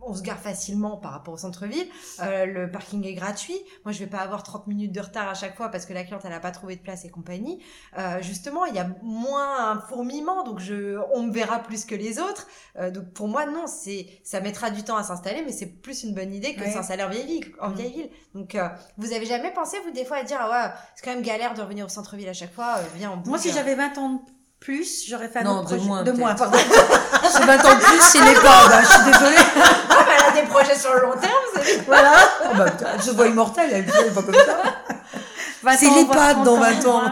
On 0.00 0.12
se 0.14 0.22
gare 0.22 0.38
facilement 0.40 0.96
par 0.96 1.12
rapport 1.12 1.34
au 1.34 1.36
centre-ville. 1.36 1.86
Euh, 2.20 2.44
le 2.46 2.70
parking 2.70 3.04
est 3.06 3.14
gratuit. 3.14 3.56
Moi, 3.84 3.92
je 3.92 4.00
vais 4.00 4.08
pas 4.08 4.18
avoir 4.18 4.42
30 4.42 4.66
minutes 4.66 4.92
de 4.92 5.00
retard 5.00 5.28
à 5.28 5.34
chaque 5.34 5.56
fois 5.56 5.68
parce 5.68 5.86
que 5.86 5.92
la 5.92 6.02
cliente, 6.02 6.22
elle 6.24 6.30
n'a 6.30 6.40
pas 6.40 6.50
trouvé 6.50 6.74
de 6.76 6.82
place 6.82 7.04
et 7.04 7.10
compagnie. 7.10 7.62
Euh, 7.96 8.20
justement, 8.20 8.64
il 8.66 8.74
y 8.74 8.78
a 8.80 8.88
moins 9.02 9.70
un 9.70 9.80
fourmillement, 9.80 10.42
donc 10.42 10.58
je, 10.58 10.98
on 11.14 11.22
me 11.22 11.32
verra 11.32 11.60
plus 11.60 11.84
que 11.84 11.94
les 11.94 12.18
autres. 12.18 12.48
Euh, 12.78 12.90
donc 12.90 13.12
pour 13.12 13.28
moi, 13.28 13.46
non, 13.46 13.66
c'est, 13.68 14.06
ça 14.24 14.40
mettra 14.40 14.70
du 14.70 14.82
temps 14.82 14.96
à 14.96 15.04
s'installer, 15.04 15.42
mais 15.44 15.52
c'est 15.52 15.66
plus 15.80 16.02
une 16.02 16.14
bonne 16.14 16.32
idée 16.34 16.54
que 16.54 16.60
Ouais. 16.62 16.70
s'installer 16.72 17.04
en 17.04 17.08
vieille 17.08 17.26
ville. 17.26 17.52
En 17.60 17.70
Mm. 17.70 17.74
vieille 17.74 17.92
ville. 17.92 18.10
Donc, 18.34 18.56
vous 18.98 19.12
avez 19.12 19.26
jamais 19.26 19.52
pensé, 19.52 19.76
vous, 19.84 19.90
des 19.92 20.04
fois, 20.04 20.16
à 20.18 20.24
dire, 20.24 20.38
ah 20.40 20.50
ouais, 20.50 20.72
c'est 20.96 21.04
quand 21.04 21.12
même 21.14 21.22
galère 21.22 21.54
de 21.54 21.60
revenir 21.62 21.86
au 21.86 21.88
centre-ville 21.88 22.28
à 22.28 22.32
chaque 22.32 22.52
fois, 22.52 22.76
viens, 22.96 23.10
on 23.12 23.16
Moi, 23.16 23.24
bouge. 23.24 23.40
si 23.40 23.52
j'avais 23.52 23.74
20 23.74 23.91
ans 23.98 24.10
de 24.10 24.20
plus, 24.60 25.06
j'aurais 25.08 25.28
fait 25.28 25.40
un 25.40 25.44
Non, 25.44 25.60
autre 25.60 25.76
de 25.76 25.80
moins, 25.80 26.02
de 26.02 26.12
moins, 26.12 26.34
pardon. 26.34 26.58
C'est 27.30 27.44
20 27.44 27.64
ans 27.64 27.74
de 27.74 27.80
plus, 27.80 28.00
c'est 28.00 28.24
les 28.24 28.34
pas, 28.34 28.82
je 28.82 28.88
suis 28.88 29.04
désolée. 29.04 29.36
Ah, 29.94 30.04
bah, 30.04 30.12
elle 30.16 30.38
a 30.38 30.42
des 30.42 30.48
projets 30.48 30.74
sur 30.74 30.92
le 30.94 31.02
long 31.02 31.12
terme, 31.12 31.84
voilà. 31.86 32.12
Oh, 32.44 32.56
bah, 32.56 32.66
je 33.04 33.10
vois 33.12 33.28
immortelle, 33.28 33.70
elle 33.72 33.88
est 33.88 34.14
pas 34.14 34.22
comme 34.22 34.34
ça. 34.34 34.62
20 35.62 35.76
C'est 35.76 35.86
30 35.86 36.44
dans 36.44 36.56
20 36.58 36.80
de 36.82 36.86
ans. 36.88 37.02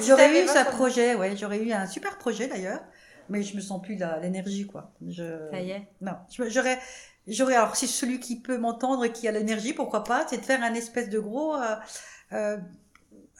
J'aurais 0.00 0.42
eu 0.42 0.48
ce 0.48 0.54
20 0.54 0.64
projet, 0.64 1.14
ouais, 1.14 1.36
j'aurais 1.36 1.58
eu 1.58 1.72
un 1.72 1.86
super 1.86 2.18
projet 2.18 2.48
d'ailleurs, 2.48 2.80
mais 3.28 3.42
je 3.42 3.56
me 3.56 3.60
sens 3.60 3.80
plus 3.80 3.98
l'énergie, 4.22 4.66
quoi. 4.66 4.92
Je... 5.06 5.48
Ça 5.50 5.60
y 5.60 5.70
est. 5.70 5.88
Non, 6.00 6.12
j'aurais, 6.30 6.78
j'aurais, 7.26 7.54
alors 7.54 7.76
si 7.76 7.86
celui 7.86 8.20
qui 8.20 8.40
peut 8.40 8.58
m'entendre 8.58 9.04
et 9.04 9.12
qui 9.12 9.28
a 9.28 9.32
l'énergie, 9.32 9.72
pourquoi 9.72 10.04
pas, 10.04 10.26
c'est 10.28 10.38
de 10.38 10.44
faire 10.44 10.62
un 10.62 10.74
espèce 10.74 11.08
de 11.08 11.18
gros, 11.18 11.54
euh, 11.54 11.76
euh, 12.32 12.56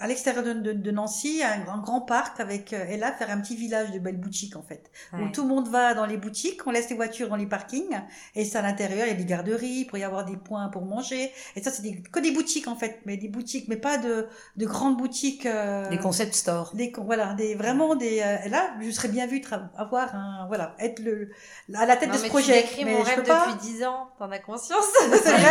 à 0.01 0.07
l'extérieur 0.09 0.43
de, 0.43 0.53
de- 0.55 0.73
de 0.73 0.91
Nancy, 0.91 1.43
un, 1.43 1.73
un 1.73 1.79
grand 1.79 2.01
parc 2.01 2.41
avec, 2.41 2.73
euh, 2.73 2.85
et 2.89 2.97
là 2.97 3.13
faire 3.13 3.31
un 3.31 3.39
petit 3.41 3.55
village 3.57 3.93
de 3.93 3.99
belles 4.01 4.19
boutiques 4.21 4.57
en 4.57 4.63
fait, 4.63 4.91
où 5.13 5.17
Ouais. 5.17 5.31
tout 5.33 5.43
le 5.43 5.49
monde 5.49 5.69
va 5.69 5.95
dans 5.95 6.05
les 6.07 6.17
boutiques, 6.17 6.67
on 6.67 6.71
laisse 6.73 6.89
les 6.91 6.97
voitures 6.97 7.29
dans 7.29 7.37
les 7.37 7.47
parkings, 7.47 8.01
et 8.35 8.45
ça 8.45 8.59
à 8.59 8.63
l'intérieur 8.63 9.07
il 9.07 9.11
y 9.11 9.13
a 9.13 9.17
des 9.17 9.25
garderies, 9.25 9.67
il 9.69 9.85
pourrait 9.87 10.01
y 10.01 10.05
avoir 10.05 10.25
des 10.25 10.37
points 10.37 10.69
pour 10.69 10.85
manger, 10.85 11.31
et 11.55 11.63
ça 11.63 11.71
c'est 11.71 11.83
des, 11.83 12.03
que 12.03 12.19
des 12.19 12.33
boutiques 12.33 12.67
en 12.67 12.75
fait, 12.77 13.01
mais 13.07 13.17
des 13.17 13.29
boutiques, 13.29 13.69
mais 13.69 13.77
pas 13.77 13.99
de, 13.99 14.27
de 14.57 14.67
grandes 14.67 14.97
boutiques. 14.97 15.47
euh, 15.47 15.89
Les 15.91 15.99
concept 15.99 16.35
stores. 16.35 16.73
des 16.75 16.93
voilà 16.97 17.35
des 17.35 17.55
vraiment 17.55 17.95
des 17.95 18.21
euh, 18.21 18.37
et 18.45 18.49
là 18.49 18.75
je 18.81 18.91
serais 18.91 19.09
bien 19.09 19.27
vue 19.27 19.43
avoir 19.77 20.15
un 20.15 20.47
voilà 20.49 20.75
être 20.81 20.99
le 21.01 21.31
à 21.75 21.87
la 21.87 21.97
tête 21.97 22.09
Non, 22.09 22.15
de 22.15 22.19
ce 22.19 22.23
mais 22.25 22.29
projet. 22.31 22.63
Tu 22.63 22.69
décris 22.69 22.85
mais 22.85 22.93
mon 22.95 23.01
je 23.05 23.07
rêve 23.11 23.17
peux 23.17 23.23
pas. 23.23 23.47
depuis 23.47 23.61
10 23.73 23.85
ans, 23.85 24.09
t'en 24.19 24.31
as 24.31 24.39
conscience. 24.41 24.85
C'est 25.23 25.31
vrai 25.31 25.51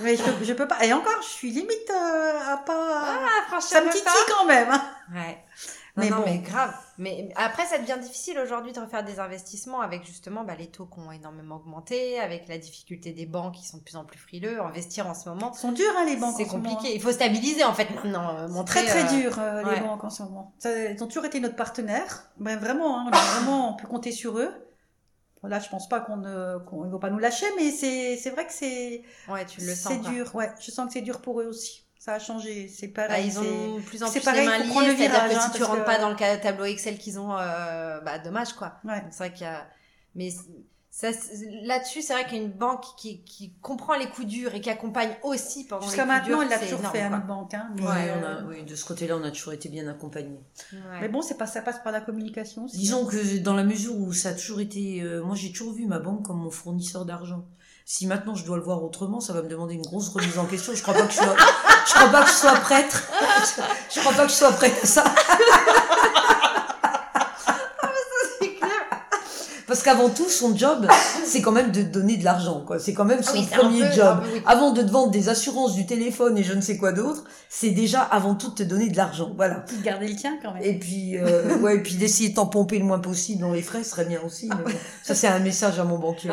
mais 0.00 0.16
je 0.16 0.22
peux, 0.22 0.44
je 0.44 0.52
peux 0.52 0.66
pas. 0.68 0.84
Et 0.84 0.92
encore 0.92 1.20
je 1.22 1.28
suis 1.28 1.50
limite 1.50 1.90
euh, 1.90 2.52
à 2.52 2.56
pas 2.58 2.95
Ah, 3.04 3.42
franchement, 3.48 3.60
ça 3.60 3.80
me 3.82 3.90
titille 3.90 4.34
quand 4.36 4.46
même 4.46 4.68
hein. 4.70 4.82
Ouais. 5.14 5.38
Mais 5.98 6.04
Mais 6.04 6.10
non, 6.10 6.16
bon. 6.18 6.22
mais 6.26 6.38
grave. 6.38 6.74
Mais 6.98 7.30
après, 7.36 7.64
ça 7.64 7.78
devient 7.78 7.96
difficile 7.98 8.38
aujourd'hui 8.38 8.72
de 8.72 8.80
refaire 8.80 9.02
des 9.02 9.18
investissements 9.18 9.80
avec 9.80 10.04
justement 10.04 10.44
bah, 10.44 10.54
les 10.54 10.66
taux 10.66 10.84
qui 10.84 10.98
ont 10.98 11.10
énormément 11.10 11.56
augmenté, 11.56 12.20
avec 12.20 12.48
la 12.48 12.58
difficulté 12.58 13.12
des 13.12 13.24
banques 13.24 13.54
qui 13.54 13.66
sont 13.66 13.78
de 13.78 13.82
plus 13.82 13.96
en 13.96 14.04
plus 14.04 14.18
frileux. 14.18 14.60
Investir 14.60 15.06
en 15.06 15.14
ce 15.14 15.26
moment, 15.30 15.52
Ils 15.54 15.58
sont 15.58 15.72
durs 15.72 15.92
hein, 15.96 16.04
les 16.04 16.16
banques 16.16 16.34
c'est 16.36 16.44
moment, 16.52 16.68
compliqué. 16.74 16.94
Il 16.94 17.00
faut 17.00 17.12
stabiliser 17.12 17.64
en 17.64 17.72
fait 17.72 17.88
maintenant. 17.88 18.36
euh, 18.36 18.48
montrer, 18.48 18.84
très 18.84 18.90
très 19.04 19.04
euh, 19.14 19.22
dur 19.22 19.38
euh, 19.38 19.62
les 19.62 19.68
ouais. 19.70 19.80
banques 19.80 20.04
en 20.04 20.10
ce 20.10 20.22
moment 20.22 20.54
ça, 20.58 20.70
ils 20.90 21.02
ont 21.02 21.06
toujours 21.06 21.24
été 21.24 21.40
notre 21.40 21.56
partenaire 21.56 22.30
ben 22.38 22.58
vraiment 22.58 22.98
hein, 22.98 23.04
on 23.06 23.16
vraiment 23.16 23.70
on 23.70 23.74
peut 23.76 23.88
compter 23.88 24.12
sur 24.12 24.38
eux 24.38 24.52
Là, 25.42 25.60
je 25.60 25.68
pense 25.68 25.88
pas 25.88 26.00
qu'on 26.00 26.16
ne, 26.16 26.28
ne 26.28 26.90
va 26.90 26.98
pas 26.98 27.10
nous 27.10 27.20
lâcher, 27.20 27.46
mais 27.56 27.70
c'est, 27.70 28.30
vrai 28.30 28.46
que 28.46 28.52
c'est, 28.52 29.02
Ouais, 29.28 29.46
tu 29.46 29.60
le 29.60 29.74
sens. 29.76 29.92
c'est 29.92 30.10
dur. 30.10 30.34
Ouais, 30.34 30.50
je 30.58 30.72
sens 30.72 30.86
que 30.88 30.92
c'est 30.94 31.02
dur 31.02 31.20
pour 31.20 31.40
eux 31.40 31.46
aussi. 31.46 31.85
Ça 32.06 32.12
a 32.14 32.18
changé. 32.20 32.68
C'est 32.68 32.86
Bah, 32.88 33.08
pareil. 33.08 33.26
ils 33.26 33.32
c'est- 33.32 33.38
ont 33.40 33.80
plus 33.84 34.02
en 34.02 34.06
c'est 34.06 34.20
plus 34.20 34.24
pareil, 34.26 34.42
les 34.42 34.46
mains 34.46 34.58
liées, 34.58 34.68
prendre 34.70 34.86
le 34.86 34.96
c'est-à-dire 34.96 35.10
virage, 35.10 35.30
que 35.32 35.36
hein, 35.36 35.50
si 35.52 35.56
tu 35.58 35.64
rentres 35.64 35.80
que- 35.80 35.86
pas 35.86 35.98
dans 35.98 36.08
le 36.10 36.40
tableau 36.40 36.64
Excel 36.64 36.98
qu'ils 36.98 37.18
ont, 37.18 37.36
euh, 37.36 38.00
bah 38.00 38.20
dommage 38.20 38.52
quoi. 38.52 38.74
Ouais. 38.84 39.02
C'est 39.10 39.18
vrai 39.18 39.32
qu'il 39.32 39.42
y 39.42 39.50
a... 39.50 39.66
Mais 40.14 40.30
là-dessus, 41.64 42.00
c'est 42.02 42.12
vrai 42.14 42.26
qu'une 42.26 42.50
banque 42.50 42.84
qui, 42.96 43.22
qui 43.24 43.52
comprend 43.60 43.96
les 43.96 44.06
coups 44.08 44.26
durs 44.28 44.54
et 44.54 44.60
qui 44.60 44.70
accompagne 44.70 45.10
aussi 45.22 45.64
pendant 45.66 45.82
Jusqu'à 45.82 46.04
les 46.04 46.08
coups 46.10 46.20
maintenant, 46.20 46.36
durs, 46.38 46.42
elle 46.44 46.48
l'a 46.50 46.58
toujours 46.58 46.78
énorme, 46.80 46.94
fait 46.94 47.02
à 47.02 47.08
quoi. 47.08 47.16
notre 47.16 47.26
banque. 47.26 47.54
Hein, 47.54 47.68
mais, 47.76 47.82
Ouais, 47.82 47.88
euh, 48.08 48.14
on 48.20 48.24
a- 48.24 48.48
oui, 48.48 48.62
de 48.64 48.74
ce 48.74 48.84
côté-là, 48.84 49.16
on 49.16 49.24
a 49.24 49.30
toujours 49.30 49.52
été 49.52 49.68
bien 49.68 49.86
accompagnés. 49.88 50.40
Ouais. 50.72 50.78
mais 51.02 51.08
bon, 51.08 51.22
c'est 51.22 51.36
pas, 51.36 51.46
ça 51.46 51.60
passe 51.60 51.80
par 51.82 51.92
la 51.92 52.00
communication 52.00 52.64
aussi. 52.64 52.78
Disons 52.78 53.04
que 53.04 53.38
dans 53.38 53.54
la 53.54 53.64
mesure 53.64 53.94
où 53.96 54.12
ça 54.12 54.30
a 54.30 54.34
toujours 54.34 54.60
été, 54.60 55.02
euh, 55.02 55.22
moi 55.22 55.34
j'ai 55.36 55.50
toujours 55.52 55.74
vu 55.74 55.86
ma 55.86 55.98
banque 55.98 56.24
comme 56.24 56.38
mon 56.38 56.50
fournisseur 56.50 57.04
d'argent. 57.04 57.44
Si 57.88 58.08
maintenant 58.08 58.34
je 58.34 58.44
dois 58.44 58.56
le 58.56 58.64
voir 58.64 58.82
autrement, 58.82 59.20
ça 59.20 59.32
va 59.32 59.42
me 59.42 59.48
demander 59.48 59.74
une 59.74 59.82
grosse 59.86 60.08
remise 60.08 60.36
en 60.40 60.44
question. 60.44 60.72
Je 60.74 60.82
crois 60.82 60.92
pas 60.92 61.02
que 61.06 61.12
je 61.12 61.18
sois, 61.18 61.36
je 61.86 61.94
crois 61.94 62.08
pas 62.08 62.22
que 62.24 62.28
je 62.28 62.34
sois 62.34 62.52
prête. 62.54 63.02
Je 63.94 64.00
crois 64.00 64.12
pas 64.12 64.24
que 64.26 64.32
je 64.32 64.34
sois 64.36 64.50
prête 64.52 64.74
à 64.82 64.86
ça. 64.86 65.04
Parce 69.68 69.82
qu'avant 69.84 70.08
tout, 70.10 70.28
son 70.28 70.56
job, 70.56 70.88
c'est 71.24 71.40
quand 71.42 71.52
même 71.52 71.70
de 71.70 71.82
te 71.82 71.86
donner 71.88 72.16
de 72.16 72.24
l'argent, 72.24 72.62
quoi. 72.66 72.78
C'est 72.80 72.92
quand 72.92 73.04
même 73.04 73.20
Ah 73.20 73.24
son 73.30 73.34
oui, 73.38 73.48
un 73.52 73.56
premier 73.56 73.80
peu- 73.88 73.92
job. 73.94 74.20
peu, 74.22 74.28
oui. 74.34 74.42
Avant 74.46 74.72
de 74.72 74.82
te 74.82 74.90
vendre 74.90 75.10
des 75.12 75.28
assurances, 75.28 75.74
du 75.74 75.86
téléphone 75.86 76.36
et 76.38 76.42
je 76.44 76.52
ne 76.54 76.60
sais 76.60 76.76
quoi 76.76 76.90
d'autre, 76.92 77.22
c'est 77.48 77.70
déjà 77.70 78.00
avant 78.02 78.34
tout 78.34 78.50
de 78.50 78.54
te 78.56 78.62
donner 78.64 78.88
de 78.88 78.96
l'argent. 78.96 79.30
Voilà. 79.36 79.64
De 79.78 79.82
garder 79.84 80.08
le 80.08 80.16
tien 80.16 80.38
quand 80.42 80.52
même. 80.54 80.62
Et 80.64 80.78
puis, 80.78 81.16
euh, 81.18 81.56
ouais, 81.58 81.76
et 81.76 81.82
puis 81.82 81.94
d'essayer 81.94 82.30
de 82.30 82.34
t'en 82.34 82.46
pomper 82.46 82.78
le 82.80 82.84
moins 82.84 82.98
possible 82.98 83.40
dans 83.42 83.52
les 83.52 83.62
frais 83.62 83.84
serait 83.84 84.04
bien 84.06 84.20
aussi. 84.26 84.48
Mais 84.48 84.72
bon, 84.72 84.78
ça, 85.04 85.14
c'est 85.14 85.28
un 85.28 85.38
message 85.38 85.78
à 85.78 85.84
mon 85.84 85.98
banquier. 85.98 86.30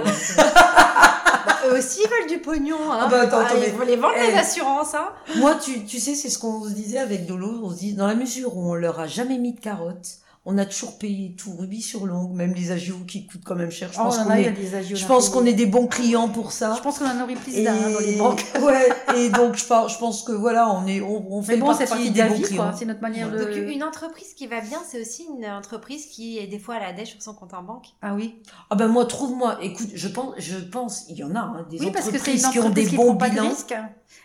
Bah, 1.46 1.58
eux 1.68 1.78
aussi 1.78 2.02
ils 2.04 2.10
veulent 2.10 2.30
du 2.30 2.40
pognon. 2.40 2.78
Hein. 2.92 3.00
Ah 3.02 3.08
bah, 3.10 3.22
attends, 3.22 3.40
attends, 3.40 3.56
ils 3.56 3.74
mais- 3.78 3.86
les 3.86 3.96
vendre 3.96 4.14
Eh. 4.18 4.32
les 4.32 4.38
assurances. 4.38 4.94
Hein. 4.96 5.10
Moi, 5.38 5.56
tu, 5.56 5.84
tu 5.86 6.00
sais, 6.00 6.16
c'est 6.16 6.30
ce 6.30 6.38
qu'on 6.40 6.64
se 6.64 6.70
disait 6.72 7.00
avec 7.00 7.26
Dolo. 7.26 7.60
On 7.64 7.70
se 7.70 7.76
dit, 7.76 7.94
dans 7.94 8.08
la 8.08 8.16
mesure 8.16 8.56
où 8.58 8.72
on 8.72 8.76
leur 8.76 9.00
a 9.00 9.08
jamais 9.08 9.38
mis 9.38 9.54
de 9.54 9.60
carottes, 9.60 10.18
on 10.46 10.58
a 10.58 10.66
toujours 10.66 10.98
payé 10.98 11.36
tout 11.38 11.56
rubis 11.56 11.82
sur 11.82 12.06
l'ongle, 12.06 12.36
même 12.36 12.54
les 12.54 12.72
agios 12.72 12.98
qui 13.08 13.26
coûtent 13.26 13.46
quand 13.46 13.56
même 13.56 13.72
cher. 13.72 13.90
Je 13.94 14.00
Oh, 14.00 14.04
pense 14.04 14.18
on 14.18 14.22
en 14.22 14.26
qu'on 14.26 14.32
est, 14.34 14.52
des 14.52 14.96
je 14.96 15.06
pense 15.06 15.30
qu'on 15.30 15.46
est 15.46 15.54
des 15.54 15.66
bons 15.66 15.88
clients 15.88 16.28
pour 16.28 16.52
ça. 16.52 16.74
Je 16.78 16.82
pense 16.82 17.00
qu'on 17.00 17.06
en 17.06 17.24
aurait 17.24 17.36
plus 17.36 17.56
Et, 17.56 17.64
d'un 17.64 17.74
hein, 17.74 17.92
dans 17.92 18.00
les 18.00 18.16
banques. 18.18 18.44
ouais, 18.62 18.90
et 19.16 19.30
donc 19.30 19.56
je 19.56 19.66
pense, 19.66 19.94
je 19.94 19.98
pense 19.98 20.24
que 20.24 20.34
voilà, 20.34 20.70
on 20.70 20.86
est, 20.86 21.00
on, 21.00 21.32
on 21.32 21.42
fait 21.42 21.56
bon, 21.56 21.68
partie 21.68 21.86
parti 21.86 22.10
de 22.10 22.14
des 22.14 22.20
la 22.20 22.28
bons 22.28 22.36
vie, 22.36 22.42
clients. 22.42 22.74
C'est 22.76 22.86
notre 22.86 23.02
manière 23.02 23.32
de. 23.32 23.38
Donc 23.38 23.56
une 23.56 23.84
entreprise 23.84 24.34
qui 24.34 24.48
va 24.48 24.60
bien, 24.60 24.80
c'est 24.86 25.00
aussi 25.00 25.26
une 25.38 25.46
entreprise 25.46 26.08
qui 26.08 26.38
est 26.40 26.48
des 26.48 26.60
fois 26.60 26.76
à 26.76 26.80
la 26.80 26.92
dèche 26.92 27.12
sur 27.12 27.22
son 27.22 27.34
compte 27.34 27.54
en 27.54 27.64
banque. 27.64 27.88
Ah 28.02 28.14
oui. 28.14 28.36
Ah 28.70 28.76
ben 28.76 28.90
moi, 28.90 29.06
trouve-moi, 29.06 29.60
écoute, 29.62 29.92
je 29.94 30.08
pense, 30.10 30.36
je 30.40 30.58
pense, 30.58 31.06
il 31.08 31.16
y 31.16 31.24
en 31.24 31.36
a 31.36 31.40
hein, 31.40 31.66
des 31.70 31.80
Oui, 31.80 31.92
parce 31.92 32.10
que 32.10 32.18
une 32.18 32.38
qui 32.52 32.60
ont 32.60 32.64
entreprise 32.64 32.74
des 32.74 32.90
qui 32.90 32.96
bons 32.98 33.06
prend 33.06 33.16
pas 33.16 33.30
de 33.30 33.40
risques. 33.40 33.76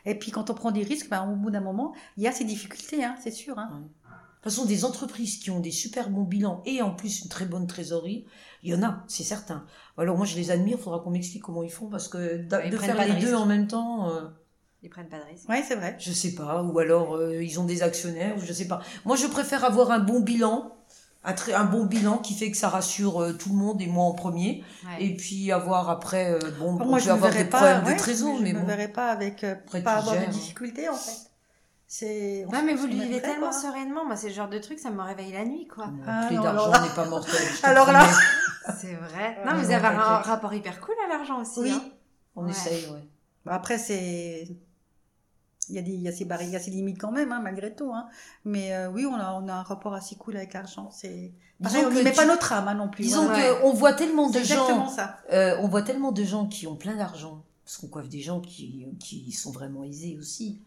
Et 0.04 0.14
puis 0.14 0.30
quand 0.30 0.50
on 0.50 0.54
prend 0.54 0.70
des 0.70 0.82
risques, 0.82 1.08
ben, 1.08 1.28
au 1.30 1.36
bout 1.36 1.50
d'un 1.50 1.60
moment, 1.60 1.92
il 2.16 2.24
y 2.24 2.28
a 2.28 2.32
ces 2.32 2.44
difficultés, 2.44 3.04
hein, 3.04 3.14
c'est 3.22 3.30
sûr. 3.30 3.58
Hein. 3.58 3.84
De 4.39 4.45
toute 4.45 4.53
façon, 4.53 4.66
des 4.66 4.84
entreprises 4.84 5.39
qui 5.39 5.51
ont 5.51 5.61
des 5.61 5.72
super 5.72 6.11
bons 6.11 6.22
bilans 6.22 6.62
et 6.64 6.80
en 6.80 6.93
plus 6.95 7.22
une 7.22 7.28
très 7.28 7.45
bonne 7.45 7.66
trésorerie, 7.66 8.24
il 8.62 8.70
y 8.70 8.74
en 8.74 8.82
a, 8.82 9.03
c'est 9.09 9.24
certain. 9.24 9.64
Alors 9.99 10.16
moi, 10.16 10.26
je 10.26 10.36
les 10.36 10.51
admire, 10.53 10.76
il 10.78 10.82
faudra 10.82 11.01
qu'on 11.01 11.11
m'explique 11.11 11.43
comment 11.43 11.62
ils 11.64 11.70
font 11.72 11.86
parce 11.89 12.07
que 12.09 12.39
Ils 12.39 12.47
de 12.49 12.57
prennent 12.76 12.78
faire 12.78 12.97
pas 12.97 13.09
de 13.09 13.12
les 13.14 13.20
deux 13.20 13.34
en 13.34 13.47
même 13.47 13.66
temps, 13.66 14.11
euh, 14.11 14.22
Ils 14.84 14.91
prennent 14.91 15.09
pas 15.09 15.18
de 15.18 15.24
risque. 15.24 15.49
Ouais, 15.49 15.64
c'est 15.66 15.74
vrai. 15.74 15.97
je 15.99 16.12
sais 16.12 16.34
pas. 16.36 16.62
Ou 16.62 16.78
alors 16.78 17.16
euh, 17.16 17.43
ils 17.43 17.59
ont 17.59 17.64
des 17.64 17.82
actionnaires, 17.82 18.36
ou 18.36 18.41
je 18.41 18.53
sais 18.53 18.68
pas. 18.68 18.80
Moi, 19.05 19.16
je 19.16 19.26
préfère 19.26 19.64
avoir 19.64 19.91
un 19.91 19.99
bon 19.99 20.20
bilan, 20.20 20.72
un, 21.24 21.32
très, 21.32 21.53
un 21.53 21.64
bon 21.64 21.84
bilan 21.84 22.18
qui 22.18 22.34
fait 22.34 22.51
que 22.53 22.57
ça 22.57 22.68
rassure 22.68 23.20
euh, 23.20 23.32
tout 23.32 23.49
le 23.51 23.57
monde 23.57 23.82
et 23.82 23.86
moi 23.89 24.05
en 24.05 24.12
premier. 24.12 24.62
Ouais. 24.84 25.05
Et 25.05 25.16
puis 25.16 25.51
avoir 25.51 25.91
après, 25.91 26.32
euh, 26.32 26.39
bon, 26.61 26.72
moi, 26.74 27.01
je 27.01 27.07
me 27.09 27.12
avoir 27.12 27.32
verrais 27.32 27.45
des 27.45 27.51
pas. 27.51 27.59
problèmes 27.59 27.84
ouais, 27.86 27.95
de 27.95 27.99
trésor, 27.99 28.36
je 28.39 28.43
mais 28.45 28.53
me 28.53 28.61
bon. 28.61 28.66
verrais 28.66 28.89
pas 28.89 29.11
avec 29.11 29.43
euh, 29.43 29.57
pas 29.84 29.95
avoir 29.95 30.14
de 30.14 30.20
gères. 30.20 30.28
difficultés 30.30 30.89
en 30.89 30.95
fait. 30.95 31.28
C'est. 31.91 32.45
Ouais, 32.45 32.62
mais 32.62 32.74
vous 32.74 32.86
le 32.86 32.93
vivez 32.93 33.22
tellement 33.22 33.47
pas. 33.47 33.53
sereinement. 33.53 34.05
Moi, 34.05 34.14
c'est 34.14 34.28
le 34.28 34.34
genre 34.34 34.49
de 34.51 34.59
truc, 34.59 34.78
ça 34.78 34.91
me 34.91 35.01
réveille 35.01 35.32
la 35.32 35.45
nuit, 35.47 35.66
quoi. 35.66 35.86
Ah, 36.07 36.28
non, 36.30 36.43
d'argent 36.43 36.64
alors 36.64 36.70
là- 36.70 36.80
n'est 36.82 36.95
pas 36.95 37.07
te 37.07 37.66
Alors 37.66 37.91
là-. 37.91 38.07
C'est 38.78 38.93
vrai. 38.93 39.39
Ouais, 39.39 39.45
Non, 39.47 39.53
non, 39.55 39.59
vous 39.62 39.70
avez 39.70 39.86
un 39.86 40.18
rapport 40.18 40.53
hyper 40.53 40.80
cool 40.82 40.95
à 41.07 41.09
l'argent 41.09 41.41
aussi. 41.41 41.61
Oui. 41.61 41.70
hein. 41.72 41.82
On 42.36 42.45
Ouais. 42.45 42.51
essaye, 42.51 42.84
ouais. 42.91 43.09
Bah, 43.47 43.55
Après, 43.55 43.78
c'est. 43.78 44.47
Il 45.70 45.74
y, 45.74 45.78
a 45.78 45.82
des, 45.82 45.91
il, 45.93 46.01
y 46.01 46.09
a 46.09 46.12
ses 46.12 46.24
barri- 46.24 46.47
il 46.47 46.51
y 46.53 46.57
a 46.57 46.61
ses 46.61 46.70
limites 46.70 46.99
quand 46.99 47.11
même, 47.12 47.30
hein, 47.32 47.41
malgré 47.43 47.74
tout. 47.74 47.93
Hein. 47.93 48.07
Mais 48.47 48.74
euh, 48.74 48.91
oui, 48.91 49.05
on 49.05 49.14
a, 49.14 49.32
on 49.34 49.49
a 49.49 49.53
un 49.55 49.62
rapport 49.62 49.93
assez 49.95 50.16
cool 50.16 50.36
avec 50.36 50.55
l'argent. 50.55 50.91
C'est... 50.91 51.32
Pareil, 51.62 51.84
on 51.86 51.91
met 51.91 52.05
tu- 52.11 52.16
pas 52.16 52.24
notre 52.26 52.53
âme 52.55 52.68
hein, 52.68 52.74
non 52.74 52.89
plus. 52.89 53.03
Disons. 53.05 53.28
Ouais. 53.28 53.53
qu'on 53.61 53.72
voit 53.74 53.93
tellement 53.93 54.28
de 54.28 54.32
C'est 54.34 54.39
exactement 54.41 54.86
gens, 54.86 54.89
ça. 54.89 55.18
euh, 55.32 55.57
on 55.61 55.68
voit 55.68 55.82
tellement 55.82 56.11
de 56.12 56.24
gens 56.24 56.47
qui 56.47 56.66
ont 56.66 56.76
plein 56.76 56.97
d'argent, 56.97 57.45
parce 57.66 57.76
qu'on 57.76 57.89
coiffe 57.89 58.09
des 58.09 58.20
gens 58.20 58.41
qui, 58.41 58.86
qui 58.99 59.30
sont 59.32 59.53
vraiment 59.53 59.84
aisés 59.84 60.16
aussi. 60.18 60.62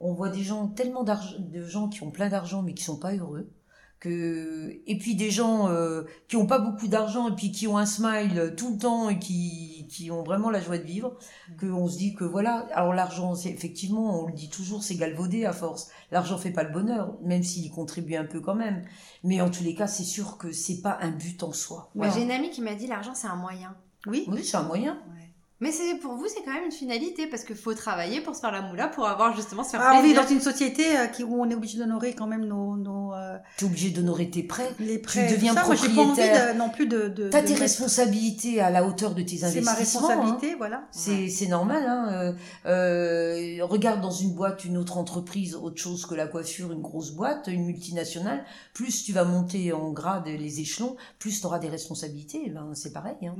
On 0.00 0.12
voit 0.12 0.28
des 0.28 0.42
gens 0.42 0.68
tellement 0.68 1.04
d'argent, 1.04 1.36
de 1.38 1.64
gens 1.64 1.88
qui 1.88 2.02
ont 2.02 2.10
plein 2.10 2.28
d'argent 2.28 2.62
mais 2.62 2.74
qui 2.74 2.84
sont 2.84 2.98
pas 2.98 3.14
heureux. 3.14 3.50
Que 3.98 4.82
et 4.86 4.98
puis 4.98 5.14
des 5.14 5.30
gens 5.30 5.70
euh, 5.70 6.02
qui 6.28 6.36
ont 6.36 6.46
pas 6.46 6.58
beaucoup 6.58 6.86
d'argent 6.86 7.30
et 7.30 7.34
puis 7.34 7.50
qui 7.50 7.66
ont 7.66 7.78
un 7.78 7.86
smile 7.86 8.52
tout 8.54 8.72
le 8.74 8.78
temps 8.78 9.08
et 9.08 9.18
qui 9.18 9.86
qui 9.88 10.10
ont 10.10 10.22
vraiment 10.22 10.50
la 10.50 10.60
joie 10.60 10.76
de 10.76 10.84
vivre. 10.84 11.16
Que 11.56 11.66
on 11.66 11.88
se 11.88 11.96
dit 11.96 12.14
que 12.14 12.24
voilà. 12.24 12.66
Alors 12.72 12.92
l'argent, 12.92 13.34
c'est 13.34 13.48
effectivement, 13.50 14.22
on 14.22 14.26
le 14.26 14.34
dit 14.34 14.50
toujours, 14.50 14.82
c'est 14.82 14.96
galvaudé 14.96 15.46
à 15.46 15.52
force. 15.52 15.88
L'argent 16.10 16.36
fait 16.36 16.50
pas 16.50 16.64
le 16.64 16.72
bonheur, 16.72 17.16
même 17.22 17.42
s'il 17.42 17.64
y 17.64 17.70
contribue 17.70 18.16
un 18.16 18.26
peu 18.26 18.40
quand 18.40 18.54
même. 18.54 18.84
Mais 19.24 19.40
en 19.40 19.50
tous 19.50 19.64
les 19.64 19.74
cas, 19.74 19.86
c'est 19.86 20.04
sûr 20.04 20.36
que 20.36 20.52
c'est 20.52 20.82
pas 20.82 20.98
un 21.00 21.10
but 21.10 21.42
en 21.42 21.52
soi. 21.52 21.90
J'ai 22.14 22.22
une 22.22 22.30
amie 22.30 22.50
qui 22.50 22.60
m'a 22.60 22.74
dit 22.74 22.86
l'argent, 22.86 23.14
c'est 23.14 23.28
un 23.28 23.36
moyen. 23.36 23.74
Oui. 24.06 24.24
Oui, 24.28 24.44
c'est 24.44 24.56
un 24.56 24.62
moyen. 24.62 24.98
Mais 25.60 25.72
c'est 25.72 25.96
pour 26.00 26.12
vous, 26.16 26.26
c'est 26.28 26.42
quand 26.44 26.52
même 26.52 26.66
une 26.66 26.70
finalité 26.72 27.26
parce 27.26 27.42
qu'il 27.42 27.56
faut 27.56 27.72
travailler 27.72 28.20
pour 28.20 28.34
se 28.34 28.40
faire 28.40 28.52
la 28.52 28.60
moula, 28.60 28.88
pour 28.88 29.06
avoir 29.08 29.34
justement 29.34 29.64
se 29.64 29.70
faire 29.70 29.80
Ah, 29.82 29.92
on 29.94 30.02
vit 30.02 30.08
plaisir. 30.12 30.22
dans 30.22 30.28
une 30.28 30.40
société 30.42 30.98
euh, 30.98 31.06
qui, 31.06 31.24
où 31.24 31.40
on 31.40 31.48
est 31.48 31.54
obligé 31.54 31.78
d'honorer 31.78 32.14
quand 32.14 32.26
même 32.26 32.44
nos, 32.44 32.76
nos 32.76 33.14
euh, 33.14 33.38
T'es 33.56 33.64
obligé 33.64 33.88
d'honorer 33.88 34.28
tes 34.28 34.42
prêts. 34.42 34.70
les 34.78 34.98
prêts. 34.98 35.30
deviens 35.32 35.54
tout 35.54 35.60
ça. 35.60 35.66
Moi, 35.66 35.74
j'ai 35.76 35.88
pas 35.88 36.02
envie 36.02 36.12
propriétaire. 36.12 36.52
de- 36.54 36.58
non 36.58 36.68
plus 36.68 36.86
de. 36.86 37.08
de 37.08 37.30
T'as 37.30 37.40
tes 37.40 37.48
mettre- 37.50 37.60
responsabilités 37.62 38.60
à 38.60 38.68
la 38.68 38.84
hauteur 38.84 39.14
de 39.14 39.22
tes 39.22 39.38
C'est 39.38 39.44
investissements. 39.46 39.64
ma 39.64 39.70
hein. 39.72 39.74
responsabilité, 40.20 40.54
voilà. 40.56 40.82
C'est 40.90 41.28
c'est 41.30 41.46
normal. 41.48 41.84
Hein. 41.86 42.08
Euh, 42.12 42.32
euh, 42.66 43.64
regarde 43.64 44.02
dans 44.02 44.10
une 44.10 44.34
boîte 44.34 44.64
une 44.66 44.76
autre 44.76 44.98
entreprise, 44.98 45.54
autre 45.54 45.80
chose 45.80 46.04
que 46.04 46.14
la 46.14 46.26
coiffure, 46.26 46.70
une 46.72 46.82
grosse 46.82 47.12
boîte, 47.12 47.48
une 47.48 47.64
multinationale. 47.64 48.44
Plus 48.74 49.04
tu 49.04 49.12
vas 49.14 49.24
monter 49.24 49.72
en 49.72 49.90
grade 49.92 50.26
les 50.26 50.60
échelons, 50.60 50.96
plus 51.18 51.40
tu 51.40 51.46
auras 51.46 51.58
des 51.58 51.68
responsabilités. 51.68 52.50
Ben, 52.50 52.72
c'est 52.74 52.92
pareil. 52.92 53.16
Hein. 53.22 53.34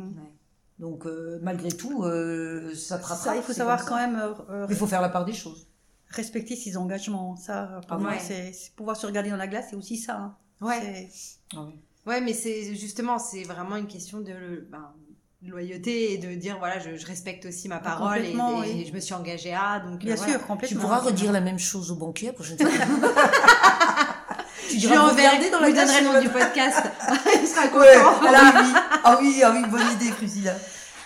Donc 0.79 1.07
euh, 1.07 1.39
malgré 1.43 1.69
tout, 1.71 2.05
euh, 2.05 2.75
ça 2.75 2.99
te 2.99 3.05
rattrape. 3.05 3.25
Ça, 3.25 3.37
il 3.37 3.43
faut 3.43 3.53
savoir 3.55 3.85
quand 3.87 3.97
même 3.97 4.17
euh, 4.17 4.33
euh, 4.51 4.67
Il 4.69 4.77
faut 4.77 4.87
faire 4.87 5.01
la 5.01 5.09
part 5.09 5.25
des 5.25 5.33
choses. 5.33 5.67
respecter 6.09 6.55
ses 6.57 6.77
engagements. 6.77 7.35
Ça, 7.37 7.81
pour 7.89 7.97
Ah 7.97 7.99
moi, 7.99 8.11
ouais. 8.13 8.19
c'est 8.21 8.53
pouvoir 8.77 8.97
se 8.97 9.07
regarder 9.07 9.31
dans 9.31 9.37
la 9.37 9.47
glace, 9.47 9.67
c'est 9.71 9.77
aussi 9.77 9.97
ça. 9.97 10.17
hein. 10.17 10.37
Ouais. 10.61 11.09
Ah 11.55 11.65
oui. 11.67 11.73
Ouais, 12.07 12.21
mais 12.21 12.35
c'est 12.35 12.75
justement, 12.75 13.19
c'est 13.19 13.43
vraiment 13.43 13.77
une 13.77 13.87
question 13.89 14.21
de 14.21 14.67
ben, 14.71 14.93
de 15.43 15.51
loyauté 15.51 16.13
et 16.13 16.19
de 16.19 16.35
dire 16.35 16.59
voilà, 16.59 16.79
je, 16.79 16.97
je 16.97 17.07
respecte 17.07 17.47
aussi 17.47 17.69
ma 17.69 17.79
parole 17.79 18.19
et, 18.19 18.33
complètement, 18.33 18.63
et 18.63 18.73
oui. 18.73 18.87
je 18.89 18.93
me 18.95 19.01
suis 19.01 19.15
engagée 19.15 19.53
à 19.55 19.81
donc 19.81 19.99
Bien 20.01 20.13
euh, 20.13 20.17
voilà. 20.17 20.33
sûr, 20.35 20.47
complètement. 20.47 20.77
Tu 20.81 20.83
pourras 20.83 20.99
redire 21.01 21.33
la 21.33 21.41
même 21.41 21.59
chose 21.59 21.91
au 21.91 21.97
banquier 21.97 22.29
la 22.29 22.33
prochaine 22.35 22.59
fois. 22.59 22.69
tu 24.69 24.77
diras, 24.77 24.97
dans 24.97 25.09
je 25.11 25.17
la 25.17 25.39
donnerai 25.73 26.01
le 26.01 26.07
nom 26.07 26.21
du 26.21 26.29
podcast. 26.29 26.83
Il 27.43 27.47
sera 27.47 27.69
content. 27.69 27.81
Ouais, 27.81 28.35
ah 28.35 28.53
oui. 28.55 28.73
Ah 29.05 29.19
oui, 29.21 29.43
ah 29.45 29.53
oui, 29.55 29.63
bonne 29.69 29.93
idée, 29.93 30.11
Priscilla. 30.13 30.55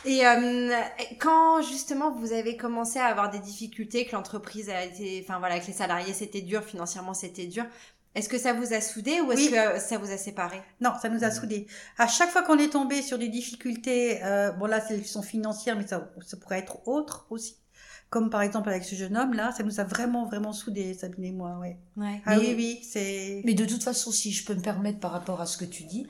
Et 0.05 0.27
euh, 0.27 0.75
quand 1.19 1.61
justement 1.63 2.11
vous 2.11 2.33
avez 2.33 2.57
commencé 2.57 2.99
à 2.99 3.07
avoir 3.07 3.31
des 3.31 3.39
difficultés, 3.39 4.07
que 4.07 4.13
l'entreprise 4.13 4.71
a 4.71 4.85
été, 4.85 5.23
enfin 5.23 5.39
voilà, 5.39 5.61
que 5.61 5.67
les 5.67 5.75
salariés 5.75 6.15
c'était 6.15 6.41
dur, 6.41 6.65
financièrement 6.65 7.13
c'était 7.13 7.47
dur, 7.47 7.67
est-ce 8.15 8.29
que 8.29 8.39
ça 8.39 8.53
vous 8.55 8.73
a 8.73 8.81
soudé 8.81 9.21
ou 9.21 9.31
est-ce 9.31 9.43
Oui. 9.43 9.51
que 9.51 9.79
ça 9.79 9.99
vous 9.99 10.11
a 10.11 10.17
séparé? 10.17 10.61
Non, 10.81 10.93
ça 11.01 11.09
nous 11.09 11.23
a 11.23 11.31
soudés. 11.31 11.67
À 11.99 12.09
chaque 12.09 12.31
fois 12.31 12.43
qu'on 12.43 12.59
est 12.59 12.73
tombé 12.73 13.03
sur 13.03 13.19
des 13.19 13.29
difficultés, 13.29 14.21
euh, 14.25 14.51
bon 14.53 14.67
là, 14.67 14.81
elles 14.91 15.07
sont 15.07 15.23
financières, 15.23 15.77
mais 15.77 15.87
ça, 15.87 16.11
ça 16.27 16.37
pourrait 16.37 16.59
être 16.59 16.89
autre 16.89 17.27
aussi. 17.31 17.57
Comme 18.11 18.29
par 18.29 18.43
exemple 18.43 18.69
avec 18.69 18.85
ce 18.85 18.97
jeune 18.97 19.17
homme 19.17 19.35
là, 19.35 19.53
ça 19.53 19.63
nous 19.63 19.79
a 19.81 19.85
vraiment 19.85 20.27
vraiment 20.27 20.53
soudés, 20.53 20.95
Sabine 20.95 21.25
et 21.25 21.33
moi, 21.33 21.59
ouais. 21.59 21.79
Ouais. 21.97 22.21
Ah 22.27 22.37
Mais- 22.37 22.39
oui, 22.39 22.55
oui, 22.57 22.81
c'est. 22.83 23.43
Mais 23.45 23.55
de 23.55 23.65
toute 23.65 23.83
façon, 23.85 24.11
si 24.11 24.33
je 24.33 24.45
peux 24.45 24.55
me 24.55 24.63
permettre 24.63 24.99
par 24.99 25.13
rapport 25.13 25.41
à 25.41 25.47
ce 25.47 25.57
que 25.57 25.65
tu 25.65 25.85
dis, 25.85 26.07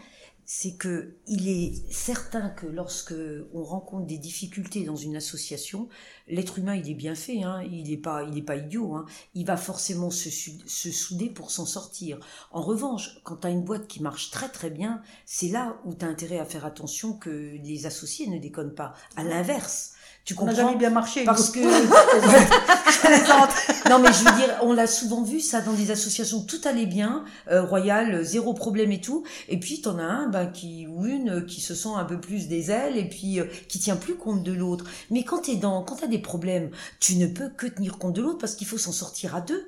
c'est 0.52 0.72
que 0.72 1.14
il 1.28 1.46
est 1.48 1.74
certain 1.92 2.48
que 2.48 2.66
lorsque 2.66 3.14
on 3.54 3.62
rencontre 3.62 4.06
des 4.06 4.18
difficultés 4.18 4.84
dans 4.84 4.96
une 4.96 5.14
association, 5.14 5.88
l'être 6.26 6.58
humain 6.58 6.74
il 6.74 6.90
est 6.90 6.94
bien 6.94 7.14
fait, 7.14 7.44
hein, 7.44 7.62
il 7.70 7.92
est 7.92 7.96
pas, 7.96 8.24
il 8.24 8.36
est 8.36 8.42
pas 8.42 8.56
idiot, 8.56 8.96
hein, 8.96 9.04
il 9.34 9.46
va 9.46 9.56
forcément 9.56 10.10
se, 10.10 10.28
se 10.30 10.90
souder 10.90 11.28
pour 11.28 11.52
s'en 11.52 11.66
sortir. 11.66 12.18
En 12.50 12.62
revanche, 12.62 13.20
quand 13.22 13.36
tu 13.36 13.46
as 13.46 13.50
une 13.50 13.62
boîte 13.62 13.86
qui 13.86 14.02
marche 14.02 14.30
très 14.32 14.48
très 14.48 14.70
bien, 14.70 15.02
c'est 15.24 15.48
là 15.48 15.78
où 15.84 15.94
tu 15.94 16.04
as 16.04 16.08
intérêt 16.08 16.40
à 16.40 16.44
faire 16.44 16.64
attention 16.64 17.12
que 17.12 17.30
les 17.30 17.86
associés 17.86 18.26
ne 18.26 18.38
déconnent 18.38 18.74
pas. 18.74 18.94
À 19.14 19.22
l'inverse, 19.22 19.92
tu 20.30 20.36
On 20.38 20.44
n'a 20.44 20.52
comprends 20.52 20.68
jamais 20.68 20.78
bien 20.78 20.90
marché. 20.90 21.24
parce 21.24 21.50
que 21.50 21.58
non 23.88 23.98
mais 23.98 24.12
je 24.12 24.24
veux 24.24 24.36
dire 24.36 24.56
on 24.62 24.72
l'a 24.72 24.86
souvent 24.86 25.22
vu 25.22 25.40
ça 25.40 25.60
dans 25.60 25.72
des 25.72 25.90
associations 25.90 26.42
tout 26.42 26.60
allait 26.64 26.86
bien 26.86 27.24
euh, 27.50 27.64
royal 27.64 28.14
euh, 28.14 28.22
zéro 28.22 28.54
problème 28.54 28.92
et 28.92 29.00
tout. 29.00 29.24
Et 29.48 29.58
puis 29.58 29.80
t'en 29.80 29.98
as 29.98 30.04
un 30.04 30.28
ben 30.28 30.46
qui 30.46 30.86
ou 30.86 31.04
une 31.04 31.44
qui 31.46 31.60
se 31.60 31.74
sent 31.74 31.88
un 31.96 32.04
peu 32.04 32.20
plus 32.20 32.46
des 32.46 32.70
ailes 32.70 32.96
et 32.96 33.08
puis 33.08 33.40
euh, 33.40 33.46
qui 33.68 33.80
tient 33.80 33.96
plus 33.96 34.14
compte 34.14 34.44
de 34.44 34.52
l'autre. 34.52 34.84
Mais 35.10 35.24
quand 35.24 35.38
t'es 35.38 35.56
dans 35.56 35.82
quand 35.82 35.96
t'as 35.96 36.06
des 36.06 36.20
problèmes 36.20 36.70
tu 37.00 37.16
ne 37.16 37.26
peux 37.26 37.48
que 37.48 37.66
tenir 37.66 37.98
compte 37.98 38.14
de 38.14 38.22
l'autre 38.22 38.38
parce 38.38 38.54
qu'il 38.54 38.68
faut 38.68 38.78
s'en 38.78 38.92
sortir 38.92 39.34
à 39.34 39.40
deux 39.40 39.66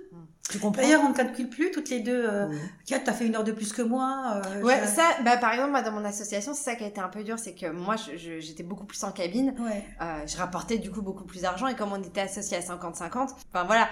tu 0.52 0.58
comprends 0.58 0.82
D'ailleurs, 0.82 1.00
on 1.04 1.08
ne 1.08 1.14
calcule 1.14 1.48
plus 1.48 1.70
toutes 1.70 1.88
les 1.90 2.00
deux. 2.00 2.24
Euh, 2.28 2.46
Oui. 2.48 2.56
T'as 3.04 3.12
fait 3.12 3.26
une 3.26 3.34
heure 3.34 3.42
de 3.44 3.52
plus 3.52 3.72
que 3.72 3.82
moi. 3.82 4.42
euh, 4.46 4.62
Ouais, 4.62 4.86
ça, 4.86 5.02
bah, 5.24 5.36
par 5.38 5.52
exemple, 5.52 5.70
moi, 5.70 5.82
dans 5.82 5.92
mon 5.92 6.04
association, 6.04 6.52
c'est 6.54 6.62
ça 6.62 6.74
qui 6.76 6.84
a 6.84 6.86
été 6.86 7.00
un 7.00 7.08
peu 7.08 7.24
dur, 7.24 7.38
c'est 7.38 7.54
que 7.54 7.66
moi, 7.70 7.96
je- 7.96 8.16
je- 8.18 8.38
j'étais 8.38 8.62
beaucoup 8.62 8.84
plus 8.84 9.02
en 9.02 9.10
cabine, 9.12 9.54
Ouais. 9.58 9.84
euh, 10.02 10.26
je 10.26 10.36
rapportais 10.36 10.78
du 10.78 10.90
coup 10.90 11.00
beaucoup 11.02 11.24
plus 11.24 11.42
d'argent, 11.42 11.66
et 11.68 11.74
comme 11.74 11.92
on 11.92 12.02
était 12.02 12.20
associés 12.20 12.58
à 12.58 12.60
50-50, 12.60 13.34
enfin 13.52 13.64
voilà, 13.64 13.88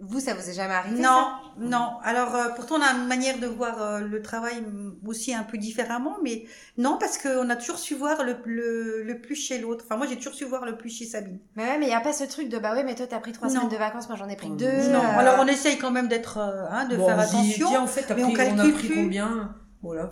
vous, 0.00 0.20
ça 0.20 0.34
vous 0.34 0.48
est 0.50 0.52
jamais 0.52 0.74
arrivé 0.74 0.96
Non, 1.00 1.02
ça? 1.08 1.40
non. 1.58 1.88
Alors, 2.02 2.34
euh, 2.34 2.48
pourtant, 2.56 2.76
on 2.76 2.82
a 2.82 2.92
une 2.98 3.06
manière 3.06 3.38
de 3.38 3.46
voir 3.46 3.80
euh, 3.82 4.00
le 4.00 4.20
travail 4.22 4.62
aussi 5.06 5.32
un 5.34 5.42
peu 5.44 5.56
différemment, 5.58 6.16
mais 6.22 6.44
non, 6.78 6.98
parce 6.98 7.16
qu'on 7.18 7.48
a 7.48 7.56
toujours 7.56 7.78
su 7.78 7.94
voir 7.94 8.22
le, 8.24 8.36
le, 8.44 9.02
le 9.02 9.20
plus 9.20 9.34
chez 9.36 9.58
l'autre. 9.58 9.84
Enfin, 9.86 9.96
moi, 9.96 10.06
j'ai 10.06 10.16
toujours 10.16 10.34
su 10.34 10.44
voir 10.44 10.64
le 10.64 10.76
plus 10.76 10.90
chez 10.90 11.06
Sabine. 11.06 11.38
Mais 11.56 11.64
ouais, 11.64 11.78
mais 11.78 11.86
il 11.86 11.90
y 11.90 11.94
a 11.94 12.00
pas 12.00 12.12
ce 12.12 12.24
truc 12.24 12.48
de 12.48 12.58
bah 12.58 12.74
ouais, 12.74 12.84
mais 12.84 12.94
toi, 12.94 13.06
t'as 13.06 13.18
pris 13.20 13.32
trois 13.32 13.48
Non. 13.48 13.54
semaines 13.54 13.68
de 13.70 13.76
vacances, 13.76 14.08
moi 14.08 14.16
j'en 14.18 14.28
ai 14.28 14.36
pris 14.36 14.48
Oh, 14.52 14.56
deux. 14.56 14.66
non. 14.90 14.98
euh, 15.02 15.18
Alors, 15.18 15.36
on 15.40 15.46
essaye 15.46 15.78
quand 15.78 15.90
même 15.90 16.08
d'être, 16.08 16.38
euh, 16.38 16.64
hein, 16.70 16.86
de 16.86 16.96
Bon, 16.96 17.06
faire 17.06 17.16
dit, 17.16 17.22
attention. 17.22 17.76
en 17.78 17.86
fait, 17.86 18.06
mais 18.14 18.24
on 18.24 18.32
pris- 18.32 18.42
on, 18.48 18.52
a 18.52 18.56
calcule 18.56 18.74
pris 18.74 18.86
plus. 18.88 18.96
combien? 18.96 19.54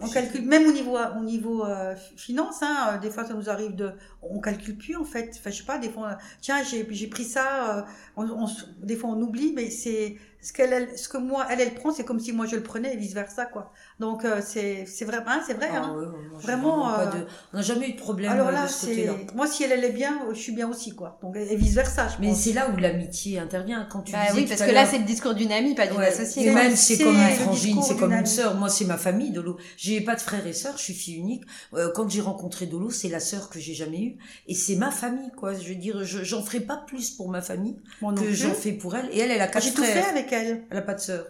On 0.01 0.09
calcule 0.09 0.45
même 0.47 0.67
au 0.67 0.73
niveau 0.73 0.97
au 1.19 1.23
niveau 1.25 1.65
euh, 1.65 1.95
finance. 2.17 2.63
Hein, 2.63 2.93
euh, 2.95 2.99
des 2.99 3.11
fois, 3.11 3.25
ça 3.25 3.35
nous 3.35 3.49
arrive 3.49 3.75
de, 3.75 3.93
on 4.21 4.41
calcule 4.41 4.77
plus 4.77 4.97
en 4.97 5.05
fait. 5.05 5.35
Enfin, 5.39 5.51
je 5.51 5.57
sais 5.57 5.65
pas. 5.65 5.79
Des 5.79 5.89
fois, 5.89 6.19
tiens, 6.41 6.63
j'ai 6.63 7.07
pris 7.07 7.25
ça. 7.25 7.79
euh, 7.79 7.83
on, 8.17 8.29
on 8.29 8.47
des 8.83 8.97
fois, 8.97 9.11
on 9.11 9.21
oublie, 9.21 9.53
mais 9.55 9.71
c'est 9.71 10.17
ce 10.43 10.53
qu'elle, 10.53 10.73
elle- 10.73 10.99
ce 10.99 11.09
que 11.09 11.19
moi, 11.19 11.47
elle, 11.51 11.61
elle 11.61 11.75
prend, 11.75 11.93
c'est 11.93 12.05
comme 12.05 12.21
si 12.21 12.33
moi 12.33 12.47
je 12.47 12.57
le 12.57 12.63
prenais 12.63 12.93
et 12.93 12.97
vice 12.97 13.15
versa 13.15 13.47
quoi. 13.47 13.73
Donc 14.01 14.25
euh, 14.25 14.41
c'est 14.45 14.85
c'est 14.87 15.05
vrai, 15.05 15.19
hein, 15.27 15.41
c'est 15.47 15.55
vrai. 15.55 15.69
Ah 15.73 15.77
hein. 15.85 16.13
Vraiment, 16.41 16.93
euh, 16.99 17.07
de- 17.07 17.27
on 17.53 17.57
n'a 17.59 17.63
jamais 17.63 17.89
eu 17.91 17.93
de 17.93 17.99
problème 18.01 18.33
Alors 18.33 18.49
euh, 18.49 18.53
là, 18.53 18.65
de 18.65 18.69
ce 18.69 18.75
c'est 18.81 18.87
côté-là 18.89 19.15
moi 19.35 19.47
si 19.47 19.63
elle 19.63 19.73
elle 19.73 19.85
est 19.85 19.93
bien, 19.93 20.19
je 20.33 20.39
suis 20.39 20.53
bien 20.53 20.69
aussi 20.69 20.95
quoi. 20.95 21.19
Donc 21.23 21.37
et 21.37 21.55
vice 21.57 21.75
versa, 21.75 22.09
je 22.09 22.21
mais 22.21 22.35
c'est 22.35 22.53
là 22.53 22.69
où 22.71 22.77
l'amitié 22.77 23.39
intervient 23.39 23.87
quand 23.91 24.03
tu 24.03 24.13
Bah 24.13 24.27
disais 24.29 24.41
oui, 24.41 24.47
parce 24.49 24.63
que 24.63 24.71
là, 24.71 24.85
c'est 24.87 24.99
le 24.99 25.05
discours 25.05 25.35
d'une 25.35 25.53
amie, 25.53 25.75
pas 25.75 25.87
d'une 25.87 25.97
Ouais, 25.99 26.07
associée. 26.09 26.49
Et 26.49 26.51
même, 26.51 26.75
c'est 26.75 26.97
C'est 26.97 27.05
comme 27.05 27.17
une 27.17 27.31
frangine, 27.31 27.83
c'est 27.83 27.97
comme 27.97 28.13
une 28.13 28.27
sœur. 28.27 28.55
Moi, 28.57 28.69
c'est 28.69 28.85
ma 28.85 28.97
famille, 28.99 29.31
Dolo. 29.31 29.57
J'ai 29.77 30.01
pas 30.01 30.15
de 30.17 30.21
frères 30.21 30.47
et 30.47 30.53
sœurs, 30.53 30.77
je 30.77 30.83
suis 30.83 30.95
fille 30.95 31.17
unique. 31.17 31.45
Euh, 31.75 31.91
quand 31.95 32.09
j'ai 32.11 32.21
rencontré 32.21 32.67
Dolo, 32.67 32.91
c'est 32.91 33.09
la 33.09 33.21
sœur 33.21 33.49
que 33.51 33.61
j'ai 33.61 33.75
jamais 33.75 34.01
eue. 34.03 34.17
Et 34.49 34.55
c'est 34.55 34.77
ma 34.77 34.91
famille, 34.91 35.31
quoi. 35.37 35.55
Je 35.55 35.69
veux 35.69 35.75
dire, 35.77 36.05
je- 36.05 36.25
j'en 36.25 36.43
ferai 36.43 36.61
pas 36.61 36.83
plus 36.87 37.11
pour 37.11 37.29
ma 37.31 37.41
famille 37.43 37.77
que 38.17 38.33
j'en 38.33 38.55
fais 38.55 38.73
pour 38.73 38.97
elle. 38.97 39.09
Et 39.13 39.19
elle, 39.21 39.31
elle 39.31 39.41
a 39.41 39.47
quatre 39.47 39.63
J'ai 39.65 39.73
tout 39.73 39.83
fait 39.85 39.93
frères. 40.01 40.13
Elle. 40.33 40.65
Elle 40.71 40.79
a 40.79 40.83
pas 40.83 40.95
de 40.95 41.01
sœur. 41.01 41.27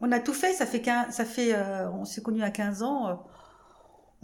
On 0.00 0.12
a 0.12 0.20
tout 0.20 0.34
fait, 0.34 0.52
ça 0.52 0.66
fait 0.66 0.80
qu'un, 0.80 1.10
ça 1.10 1.24
fait, 1.24 1.54
euh, 1.54 1.90
on 1.90 2.04
s'est 2.04 2.22
connus 2.22 2.42
à 2.42 2.50
15 2.50 2.82
ans. 2.82 3.24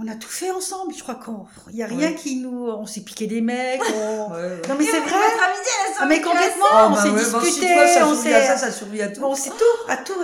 On 0.02 0.08
a 0.08 0.14
tout 0.14 0.28
fait 0.28 0.50
ensemble. 0.50 0.94
Je 0.96 1.02
crois 1.02 1.16
qu'on, 1.16 1.44
il 1.70 1.76
y 1.76 1.82
a 1.82 1.86
rien 1.86 2.08
Ouais. 2.10 2.14
qui 2.14 2.36
nous, 2.36 2.66
on 2.68 2.86
s'est 2.86 3.02
piqué 3.02 3.26
des 3.26 3.40
mecs. 3.40 3.80
on- 3.94 4.30
Ouais, 4.32 4.36
ouais. 4.36 4.62
Non 4.68 4.74
mais 4.78 4.84
c'est 4.84 5.00
vrai. 5.00 5.10
A 5.10 6.02
Ah, 6.02 6.06
mais 6.06 6.20
complètement. 6.22 6.64
on 6.86 6.90
bah 6.90 7.02
s'est 7.02 7.10
ouais, 7.10 7.22
bah, 7.32 7.40
si 7.42 7.46
disputé, 7.46 7.74
toi, 7.74 7.86
ça 7.86 8.06
on 8.06 8.14
survit 8.14 8.32
à 8.34 8.46
ça, 8.46 8.56
s'est, 8.56 8.66
ça 8.66 8.72
survit 8.72 9.02
à 9.02 9.08
tout. 9.08 9.20
on 9.22 9.34
s'est 9.34 9.50
tout, 9.50 9.90
à 9.90 9.96
tout. 9.98 10.14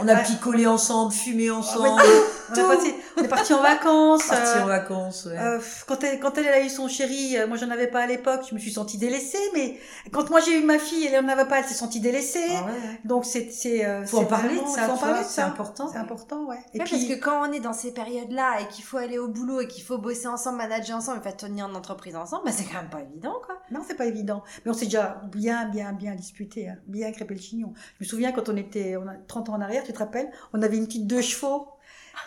On 0.00 0.06
a 0.08 0.16
picolé 0.16 0.66
ensemble, 0.66 1.12
fumé 1.12 1.50
on 1.50 1.56
ensemble, 1.58 1.88
a 1.98 2.54
passé- 2.54 2.94
on 3.16 3.22
est 3.24 3.28
parti 3.28 3.52
en 3.52 3.62
vacances. 3.62 4.26
parti 4.28 4.58
euh, 4.58 4.62
en 4.62 4.66
vacances. 4.66 5.24
ouais. 5.26 5.36
Euh, 5.38 5.58
quand 5.88 6.02
elle, 6.04 6.20
quand 6.20 6.38
elle, 6.38 6.46
elle 6.46 6.54
a 6.54 6.60
eu 6.60 6.68
son 6.68 6.86
chéri, 6.88 7.36
euh, 7.36 7.46
moi 7.48 7.56
j'en 7.56 7.70
avais 7.70 7.88
pas 7.88 8.00
à 8.00 8.06
l'époque, 8.06 8.42
je 8.48 8.54
me 8.54 8.60
suis 8.60 8.72
sentie 8.72 8.98
délaissée, 8.98 9.38
mais 9.54 9.78
quand 10.12 10.30
moi 10.30 10.40
j'ai 10.40 10.60
eu 10.60 10.64
ma 10.64 10.78
fille, 10.78 11.06
elle 11.06 11.24
en 11.24 11.28
avait 11.28 11.46
pas, 11.46 11.58
elle 11.58 11.64
s'est 11.64 11.74
sentie 11.74 12.00
délaissée. 12.00 12.44
Ah. 12.52 12.66
Donc 13.04 13.24
c'est, 13.24 13.50
c'est, 13.50 13.84
euh, 13.84 14.04
Faut 14.06 14.18
en 14.18 14.20
c'est 14.20 14.26
parler 14.28 14.54
de 14.54 14.66
ça, 14.68 14.82
faut 14.86 14.92
en 14.92 14.98
parler 14.98 15.20
de 15.20 15.24
c'est 15.26 15.40
ça. 15.40 15.46
important. 15.46 15.88
C'est 15.90 15.98
important, 15.98 16.44
ouais. 16.44 16.58
Et 16.74 16.78
puis, 16.78 16.90
parce 16.90 17.04
que 17.04 17.14
quand 17.14 17.48
on 17.48 17.52
est 17.52 17.60
dans 17.60 17.72
ces 17.72 17.92
périodes-là 17.92 18.60
et 18.60 18.68
qu'il 18.72 18.84
faut 18.84 18.98
aller 18.98 19.18
au 19.18 19.23
boulot 19.28 19.60
et 19.60 19.68
qu'il 19.68 19.82
faut 19.84 19.98
bosser 19.98 20.26
ensemble, 20.26 20.58
manager 20.58 20.96
ensemble 20.96 21.18
et 21.18 21.22
faire 21.22 21.36
tenir 21.36 21.68
une 21.68 21.76
entreprise 21.76 22.16
ensemble, 22.16 22.44
bah 22.46 22.52
c'est 22.52 22.64
quand 22.64 22.78
même 22.80 22.90
pas 22.90 23.00
évident, 23.02 23.34
quoi. 23.44 23.56
non, 23.70 23.80
c'est 23.86 23.94
pas 23.96 24.06
évident. 24.06 24.42
Mais 24.64 24.70
on 24.70 24.74
s'est 24.74 24.86
déjà 24.86 25.20
bien, 25.32 25.66
bien, 25.68 25.92
bien 25.92 26.14
disputé, 26.14 26.68
hein, 26.68 26.76
bien 26.86 27.10
crêpé 27.12 27.34
le 27.34 27.40
chignon. 27.40 27.72
Je 27.98 28.04
me 28.04 28.08
souviens 28.08 28.32
quand 28.32 28.48
on 28.48 28.56
était, 28.56 28.96
on 28.96 29.06
a 29.08 29.14
30 29.28 29.48
ans 29.50 29.54
en 29.54 29.60
arrière, 29.60 29.82
tu 29.84 29.92
te 29.92 29.98
rappelles, 29.98 30.30
on 30.52 30.62
avait 30.62 30.76
une 30.76 30.86
petite 30.86 31.06
deux 31.06 31.22
chevaux. 31.22 31.68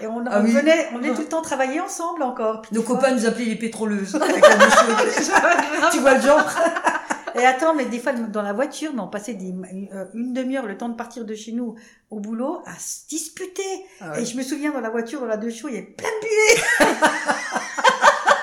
Et 0.01 0.07
on, 0.07 0.23
Ah 0.27 0.39
on 0.41 0.43
oui. 0.43 0.51
venait, 0.51 0.89
on 0.93 0.97
venait 0.97 1.13
tout 1.13 1.21
le 1.21 1.29
temps 1.29 1.41
travailler 1.41 1.79
ensemble 1.79 2.21
encore. 2.21 2.61
Nos 2.71 2.83
copains 2.83 3.11
nous 3.13 3.25
appelaient 3.25 3.45
les 3.45 3.55
pétroleuses. 3.55 4.15
avec 4.21 4.41
la 4.41 5.89
tu 5.91 5.99
vois 5.99 6.15
le 6.15 6.21
genre? 6.21 6.43
Et 7.35 7.45
attends, 7.45 7.73
mais 7.73 7.85
des 7.85 7.99
fois, 7.99 8.13
dans 8.13 8.41
la 8.41 8.53
voiture, 8.53 8.91
mais 8.93 9.01
on 9.01 9.07
passait 9.07 9.33
des, 9.33 9.53
euh, 9.93 10.05
une 10.13 10.33
demi-heure, 10.33 10.65
le 10.65 10.77
temps 10.77 10.89
de 10.89 10.95
partir 10.95 11.25
de 11.25 11.35
chez 11.35 11.51
nous 11.51 11.75
au 12.09 12.19
boulot, 12.19 12.61
à 12.65 12.73
se 12.79 13.07
disputer. 13.09 13.61
Ah 14.01 14.11
ouais. 14.11 14.21
Et 14.21 14.25
je 14.25 14.35
me 14.37 14.43
souviens, 14.43 14.71
dans 14.71 14.79
la 14.79 14.89
voiture, 14.89 15.19
dans 15.19 15.25
la 15.27 15.37
deux 15.37 15.49
chevaux, 15.51 15.67
il 15.69 15.75
y 15.75 15.77
avait 15.77 15.87
plein 15.87 16.07
de 16.09 16.25
buée. 16.25 16.61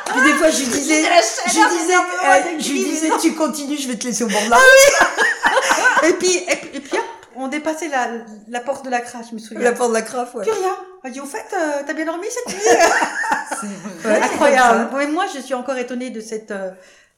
Puis 0.06 0.22
des 0.22 0.32
fois, 0.34 0.48
je 0.50 0.58
lui 0.60 0.66
disais, 0.66 1.02
je 1.02 1.68
disais, 1.68 1.94
c'est 2.22 2.60
je 2.60 2.72
lui 2.72 2.82
c'est 2.84 2.90
disais, 2.90 3.10
tu 3.20 3.34
continues, 3.34 3.76
je 3.78 3.88
vais 3.88 3.96
te 3.96 4.04
laisser 4.06 4.22
au 4.24 4.28
bord 4.28 4.42
de 4.44 4.50
la 4.50 4.56
route. 4.56 6.08
Et 6.08 6.12
puis, 6.14 6.36
et, 6.36 6.56
puis- 6.56 6.70
et 6.74 6.80
puis, 6.80 6.98
hop, 6.98 7.04
on 7.36 7.48
dépassait 7.48 7.88
la, 7.88 8.08
la 8.48 8.60
porte 8.60 8.84
de 8.84 8.90
la 8.90 9.00
crache, 9.00 9.26
je 9.30 9.34
me 9.34 9.40
souviens. 9.40 9.60
La 9.64 9.72
porte 9.72 9.90
de 9.90 9.94
la 9.94 10.02
crafe, 10.02 10.34
ouais. 10.34 10.44
Plus 10.44 10.52
rien. 10.52 10.76
On 11.02 11.08
dit, 11.10 11.20
au 11.20 11.24
fait, 11.26 11.44
euh, 11.52 11.82
t'as 11.86 11.92
bien 11.94 12.04
dormi 12.04 12.26
cette 12.30 12.54
nuit? 12.54 12.62
Ouais, 14.04 14.20
Incroyable. 14.20 14.94
Ouais, 14.94 15.06
moi, 15.06 15.24
je 15.34 15.40
suis 15.40 15.54
encore 15.54 15.76
étonnée 15.78 16.10
de 16.10 16.20
cette, 16.20 16.50
euh, 16.50 16.70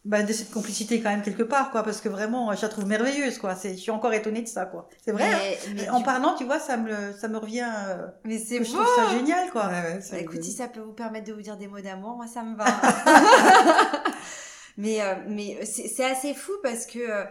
bah, 0.06 0.22
de 0.22 0.32
cette 0.32 0.50
complicité 0.50 1.00
quand 1.02 1.10
même 1.10 1.22
quelque 1.22 1.42
part, 1.42 1.70
quoi, 1.70 1.82
parce 1.82 2.00
que 2.00 2.08
vraiment, 2.08 2.54
je 2.54 2.62
la 2.62 2.68
trouve 2.68 2.86
merveilleuse, 2.86 3.38
quoi. 3.38 3.54
C'est, 3.56 3.72
je 3.74 3.80
suis 3.80 3.90
encore 3.90 4.12
étonnée 4.14 4.40
de 4.42 4.48
ça, 4.48 4.64
quoi. 4.64 4.88
C'est 5.04 5.12
vrai. 5.12 5.24
hein. 5.32 5.38
Mais, 5.38 5.58
mais, 5.74 5.82
Et 5.84 5.90
en 5.90 6.00
parlant, 6.00 6.34
tu 6.36 6.44
vois, 6.44 6.58
ça 6.60 6.76
me, 6.76 7.12
ça 7.20 7.28
me 7.28 7.36
revient. 7.38 7.68
euh, 7.88 8.06
mais 8.24 8.38
c'est 8.38 8.62
je 8.64 8.70
beau. 8.72 8.82
trouve 8.82 8.94
ça 8.96 9.10
génial, 9.18 9.50
quoi. 9.50 9.66
Ouais, 9.66 9.72
ouais, 9.94 10.00
Bah, 10.12 10.18
écoute, 10.18 10.42
si 10.42 10.52
ça 10.52 10.68
peut 10.68 10.80
vous 10.80 10.92
permettre 10.92 11.26
de 11.26 11.32
vous 11.32 11.42
dire 11.42 11.56
des 11.56 11.66
mots 11.68 11.80
d'amour, 11.80 12.16
moi 12.16 12.26
ça 12.26 12.42
me 12.42 12.56
va. 12.56 12.64
Mais, 14.78 15.00
euh, 15.00 15.14
mais 15.26 15.58
c'est 15.64 15.88
c'est 15.88 16.04
assez 16.04 16.34
fou 16.34 16.52
parce 16.62 16.84
que, 16.84 16.98
euh, 16.98 17.24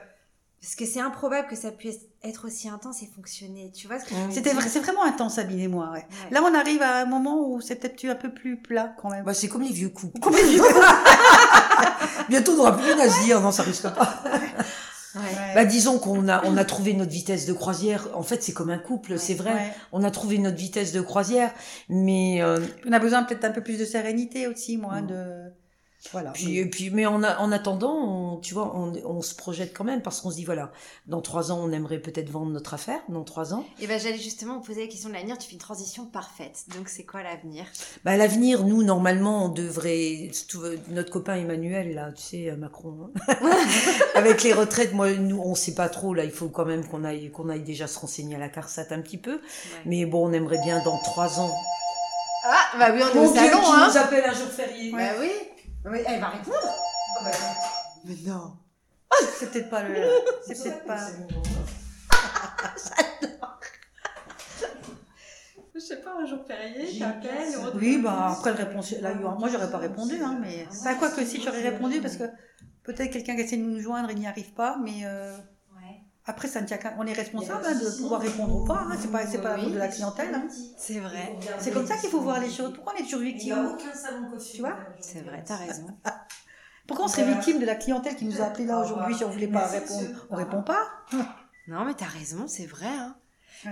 parce 0.59 0.73
que 0.73 0.83
c'est 0.87 0.99
improbable 0.99 1.47
que 1.47 1.55
ça 1.55 1.69
puisse 1.71 1.99
être 2.23 2.47
aussi 2.47 2.67
intense 2.67 3.03
et 3.03 3.09
fonctionner. 3.15 3.71
Tu 3.71 3.85
vois 3.87 3.99
ce 3.99 4.05
que 4.05 4.15
je 4.15 4.19
veux 4.19 4.31
C'était 4.31 4.49
dire? 4.49 4.59
vrai, 4.59 4.67
c'est 4.67 4.79
vraiment 4.79 5.03
intense, 5.03 5.35
Sabine 5.35 5.59
et 5.59 5.67
moi. 5.67 5.91
Ouais. 5.91 5.99
Ouais. 5.99 6.31
Là, 6.31 6.41
on 6.43 6.51
arrive 6.55 6.81
à 6.81 7.01
un 7.01 7.05
moment 7.05 7.47
où 7.47 7.61
c'est 7.61 7.75
peut-être 7.75 8.03
un 8.05 8.15
peu 8.15 8.33
plus 8.33 8.57
plat 8.59 8.95
quand 8.99 9.11
même. 9.11 9.23
Bah, 9.25 9.35
c'est 9.35 9.47
comme 9.47 9.61
les 9.61 9.71
vieux 9.71 9.89
couples. 9.89 10.19
Combien 10.19 10.41
de 10.41 10.47
Bientôt, 12.29 12.53
on 12.53 12.57
n'aura 12.57 12.77
plus 12.77 12.85
rien 12.91 12.99
à 12.99 13.09
se 13.09 13.23
dire. 13.23 13.41
Non, 13.41 13.51
ça 13.51 13.63
risque 13.63 13.87
pas. 13.89 14.23
Ouais. 15.15 15.21
Bah, 15.55 15.63
disons 15.63 15.97
qu'on 15.97 16.27
a, 16.27 16.43
on 16.45 16.57
a 16.57 16.65
trouvé 16.65 16.93
notre 16.93 17.11
vitesse 17.11 17.45
de 17.45 17.53
croisière. 17.53 18.09
En 18.15 18.23
fait, 18.23 18.43
c'est 18.43 18.51
comme 18.51 18.69
un 18.69 18.77
couple, 18.77 19.17
c'est 19.17 19.33
vrai. 19.33 19.53
Ouais. 19.53 19.73
On 19.93 20.03
a 20.03 20.11
trouvé 20.11 20.37
notre 20.39 20.57
vitesse 20.57 20.91
de 20.91 20.99
croisière, 20.99 21.51
mais 21.87 22.41
euh, 22.41 22.59
On 22.85 22.91
a 22.91 22.99
besoin 22.99 23.23
peut-être 23.23 23.45
un 23.45 23.51
peu 23.51 23.61
plus 23.61 23.77
de 23.77 23.85
sérénité 23.85 24.47
aussi, 24.47 24.75
moi, 24.77 24.99
Mm. 25.01 25.07
de 25.07 25.23
voilà. 26.11 26.31
puis, 26.31 26.57
et 26.57 26.65
puis, 26.69 26.89
mais 26.89 27.05
en, 27.05 27.23
a- 27.23 27.37
en 27.39 27.51
attendant, 27.51 27.93
on, 27.95 28.37
tu 28.37 28.53
vois, 28.53 28.75
on, 28.75 28.93
on 29.05 29.21
se 29.21 29.35
projette 29.35 29.73
quand 29.75 29.83
même 29.83 30.01
parce 30.01 30.21
qu'on 30.21 30.31
se 30.31 30.35
dit 30.35 30.45
voilà, 30.45 30.71
dans 31.07 31.21
trois 31.21 31.51
ans, 31.51 31.59
on 31.61 31.71
aimerait 31.71 31.99
peut-être 31.99 32.29
vendre 32.29 32.51
notre 32.51 32.73
affaire. 32.73 32.99
Dans 33.09 33.23
trois 33.23 33.53
ans, 33.53 33.65
Et 33.81 33.87
ben 33.87 33.99
j'allais 33.99 34.17
justement 34.17 34.55
vous 34.59 34.63
poser 34.63 34.81
la 34.81 34.87
question 34.87 35.09
de 35.09 35.13
l'avenir. 35.15 35.37
Tu 35.37 35.47
fais 35.47 35.53
une 35.53 35.59
transition 35.59 36.05
parfaite. 36.05 36.65
Donc 36.77 36.89
c'est 36.89 37.03
quoi 37.03 37.23
l'avenir? 37.23 37.65
Bah, 38.03 38.17
l'avenir, 38.17 38.63
nous, 38.63 38.83
normalement, 38.83 39.45
on 39.45 39.49
devrait. 39.49 40.31
tout- 40.47 40.63
notre 40.89 41.11
copain 41.11 41.35
Emmanuel, 41.35 41.93
là, 41.93 42.11
tu 42.11 42.21
sais, 42.23 42.49
euh, 42.49 42.55
Macron, 42.57 43.09
hein. 43.29 43.35
avec 44.15 44.43
les 44.43 44.53
retraites, 44.53 44.93
moi, 44.93 45.11
nous, 45.11 45.41
on 45.43 45.55
sait 45.55 45.75
pas 45.75 45.89
trop. 45.89 46.13
Là, 46.13 46.23
il 46.23 46.31
faut 46.31 46.49
quand 46.49 46.65
même 46.65 46.85
qu'on 46.87 47.03
aille, 47.03 47.31
qu'on 47.31 47.49
aille 47.49 47.63
déjà 47.63 47.87
se 47.87 47.99
renseigner 47.99 48.35
à 48.35 48.39
la 48.39 48.49
CARSAT 48.49 48.87
un 48.91 49.01
petit 49.01 49.17
peu. 49.17 49.39
Mais 49.85 50.05
bon, 50.05 50.27
on 50.29 50.33
aimerait 50.33 50.61
bien 50.63 50.83
dans 50.83 50.97
trois 50.99 51.39
ans. 51.39 51.53
Ah 52.43 52.77
bah 52.77 52.89
oui, 52.93 53.01
on 53.03 53.09
est 53.09 53.15
Mon 53.15 53.27
au 53.27 53.31
Dieu, 53.31 53.41
salon, 53.41 53.59
qui 53.59 53.71
hein. 53.71 53.87
nous 53.89 53.97
appelle 53.97 54.23
un 54.25 54.33
jour 54.33 54.47
férié. 54.49 54.91
Bah 54.91 54.97
oui. 55.19 55.31
Oui, 55.85 55.99
elle 56.05 56.19
va 56.19 56.29
répondre. 56.29 56.75
Mais 58.05 58.15
non. 58.25 58.53
C'est 59.37 59.51
peut-être 59.51 59.69
pas 59.69 59.83
le. 59.83 59.95
C'est 60.47 60.63
peut-être 60.63 60.85
pas. 60.85 60.97
Je 65.73 65.79
sais 65.81 65.97
pas, 65.97 66.15
un 66.19 66.25
jour 66.25 66.39
férié, 66.47 66.87
J'ai 66.87 66.99
t'appelles, 66.99 67.51
classe. 67.51 67.73
Oui, 67.75 67.99
bah 68.01 68.29
après 68.31 68.51
le 68.51 68.57
réponse, 68.57 68.91
là, 69.01 69.13
moi 69.13 69.49
j'aurais 69.49 69.69
pas 69.69 69.77
répondu, 69.77 70.15
hein, 70.23 70.39
mais 70.41 70.65
bah 70.85 70.95
quoi 70.95 71.11
que 71.11 71.25
si 71.25 71.41
j'aurais 71.41 71.61
répondu 71.61 71.99
parce 71.99 72.15
que 72.15 72.23
peut-être 72.83 73.11
quelqu'un 73.11 73.35
qui 73.35 73.41
essaie 73.41 73.57
de 73.57 73.63
nous 73.63 73.81
joindre, 73.81 74.09
il 74.09 74.19
n'y 74.19 74.25
arrive 74.27 74.53
pas, 74.53 74.77
mais 74.81 75.01
euh. 75.03 75.35
Après 76.25 76.47
ça 76.47 76.61
ne 76.61 76.65
tient 76.67 76.77
qu'à, 76.77 76.93
on 76.97 77.05
est 77.05 77.13
responsable 77.13 77.63
hein, 77.65 77.75
de 77.75 78.01
pouvoir 78.01 78.21
répondre 78.21 78.55
ou 78.61 78.65
pas, 78.65 78.85
hein, 78.89 78.95
c'est 78.99 79.11
pas, 79.11 79.25
c'est 79.27 79.39
pas 79.41 79.57
la 79.57 79.63
faute 79.63 79.73
de 79.73 79.77
la 79.77 79.87
clientèle. 79.87 80.33
hein. 80.33 80.47
C'est 80.77 80.99
vrai. 80.99 81.37
C'est 81.59 81.71
comme 81.71 81.85
ça 81.85 81.97
qu'il 81.97 82.09
faut 82.09 82.21
voir 82.21 82.39
les 82.39 82.49
choses. 82.49 82.73
Pourquoi 82.73 82.93
on 82.95 82.99
est 83.01 83.03
toujours 83.03 83.21
Il 83.21 83.35
n'y 83.35 83.51
a 83.51 83.55
victime 83.55 83.69
aucun 83.73 83.93
salon 83.93 84.29
coiffure. 84.29 84.51
Tu 84.55 84.61
vois 84.61 84.77
C'est 84.99 85.21
vrai, 85.21 85.43
t'as 85.45 85.57
raison. 85.57 85.87
Pourquoi 86.87 87.05
on 87.05 87.07
serait 87.07 87.25
victime 87.25 87.59
de 87.59 87.65
la 87.65 87.75
clientèle 87.75 88.15
qui 88.15 88.25
nous 88.25 88.41
a 88.41 88.45
appelé 88.45 88.65
là 88.65 88.79
aujourd'hui 88.79 89.15
si 89.15 89.23
on 89.23 89.29
voulait 89.29 89.47
pas 89.47 89.67
Mais 89.71 89.79
c'est 89.87 89.95
répondre. 89.95 90.27
On 90.29 90.35
répond 90.35 90.61
pas? 90.61 90.83
Non, 91.67 91.83
mais 91.85 91.95
t'as 91.95 92.05
raison, 92.05 92.47
c'est 92.47 92.67
vrai. 92.67 92.85
Hein. 92.87 93.15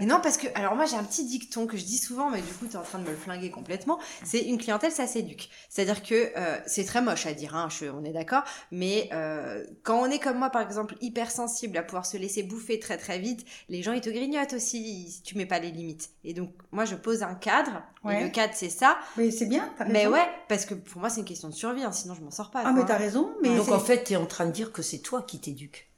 Et 0.01 0.05
non, 0.05 0.19
parce 0.21 0.37
que, 0.37 0.47
alors 0.55 0.75
moi 0.75 0.85
j'ai 0.85 0.95
un 0.95 1.03
petit 1.03 1.25
dicton 1.25 1.67
que 1.67 1.77
je 1.77 1.83
dis 1.83 1.97
souvent, 1.97 2.29
mais 2.29 2.41
du 2.41 2.51
coup 2.53 2.65
t'es 2.67 2.77
en 2.77 2.81
train 2.83 2.99
de 2.99 3.03
me 3.03 3.09
le 3.11 3.15
flinguer 3.15 3.49
complètement. 3.51 3.99
C'est 4.23 4.39
une 4.41 4.57
clientèle, 4.57 4.91
ça 4.91 5.07
s'éduque. 5.07 5.49
C'est-à-dire 5.69 6.01
que 6.03 6.31
euh, 6.37 6.57
c'est 6.65 6.83
très 6.85 7.01
moche 7.01 7.25
à 7.25 7.33
dire, 7.33 7.55
hein, 7.55 7.67
je, 7.69 7.85
on 7.85 8.03
est 8.03 8.13
d'accord, 8.13 8.43
mais 8.71 9.09
euh, 9.13 9.63
quand 9.83 9.99
on 10.01 10.05
est 10.09 10.19
comme 10.19 10.37
moi 10.39 10.49
par 10.49 10.61
exemple 10.61 10.95
hypersensible 11.01 11.77
à 11.77 11.83
pouvoir 11.83 12.05
se 12.05 12.17
laisser 12.17 12.43
bouffer 12.43 12.79
très 12.79 12.97
très 12.97 13.19
vite, 13.19 13.45
les 13.69 13.81
gens 13.83 13.93
ils 13.93 14.01
te 14.01 14.09
grignotent 14.09 14.53
aussi 14.53 15.09
si 15.11 15.21
tu 15.21 15.37
mets 15.37 15.45
pas 15.45 15.59
les 15.59 15.71
limites. 15.71 16.09
Et 16.23 16.33
donc 16.33 16.51
moi 16.71 16.85
je 16.85 16.95
pose 16.95 17.23
un 17.23 17.35
cadre, 17.35 17.83
et 18.03 18.07
Ouais. 18.07 18.23
le 18.23 18.29
cadre 18.29 18.53
c'est 18.55 18.69
ça. 18.69 18.97
Mais 19.17 19.31
c'est 19.31 19.45
bien, 19.45 19.71
t'as 19.77 19.85
raison. 19.85 19.93
Mais 19.93 20.07
ouais, 20.07 20.27
parce 20.49 20.65
que 20.65 20.73
pour 20.73 20.99
moi 21.01 21.09
c'est 21.09 21.19
une 21.21 21.25
question 21.25 21.47
de 21.49 21.53
survie, 21.53 21.83
hein, 21.83 21.91
sinon 21.91 22.15
je 22.15 22.21
m'en 22.21 22.31
sors 22.31 22.51
pas. 22.51 22.59
Ah 22.59 22.63
quoi. 22.63 22.73
mais 22.73 22.85
t'as 22.85 22.97
raison, 22.97 23.33
mais 23.41 23.55
Donc 23.55 23.69
en 23.69 23.79
fait, 23.79 24.03
tu 24.03 24.13
es 24.13 24.15
en 24.15 24.25
train 24.25 24.45
de 24.45 24.51
dire 24.51 24.71
que 24.71 24.81
c'est 24.81 24.99
toi 24.99 25.21
qui 25.21 25.39
t'éduques. 25.39 25.89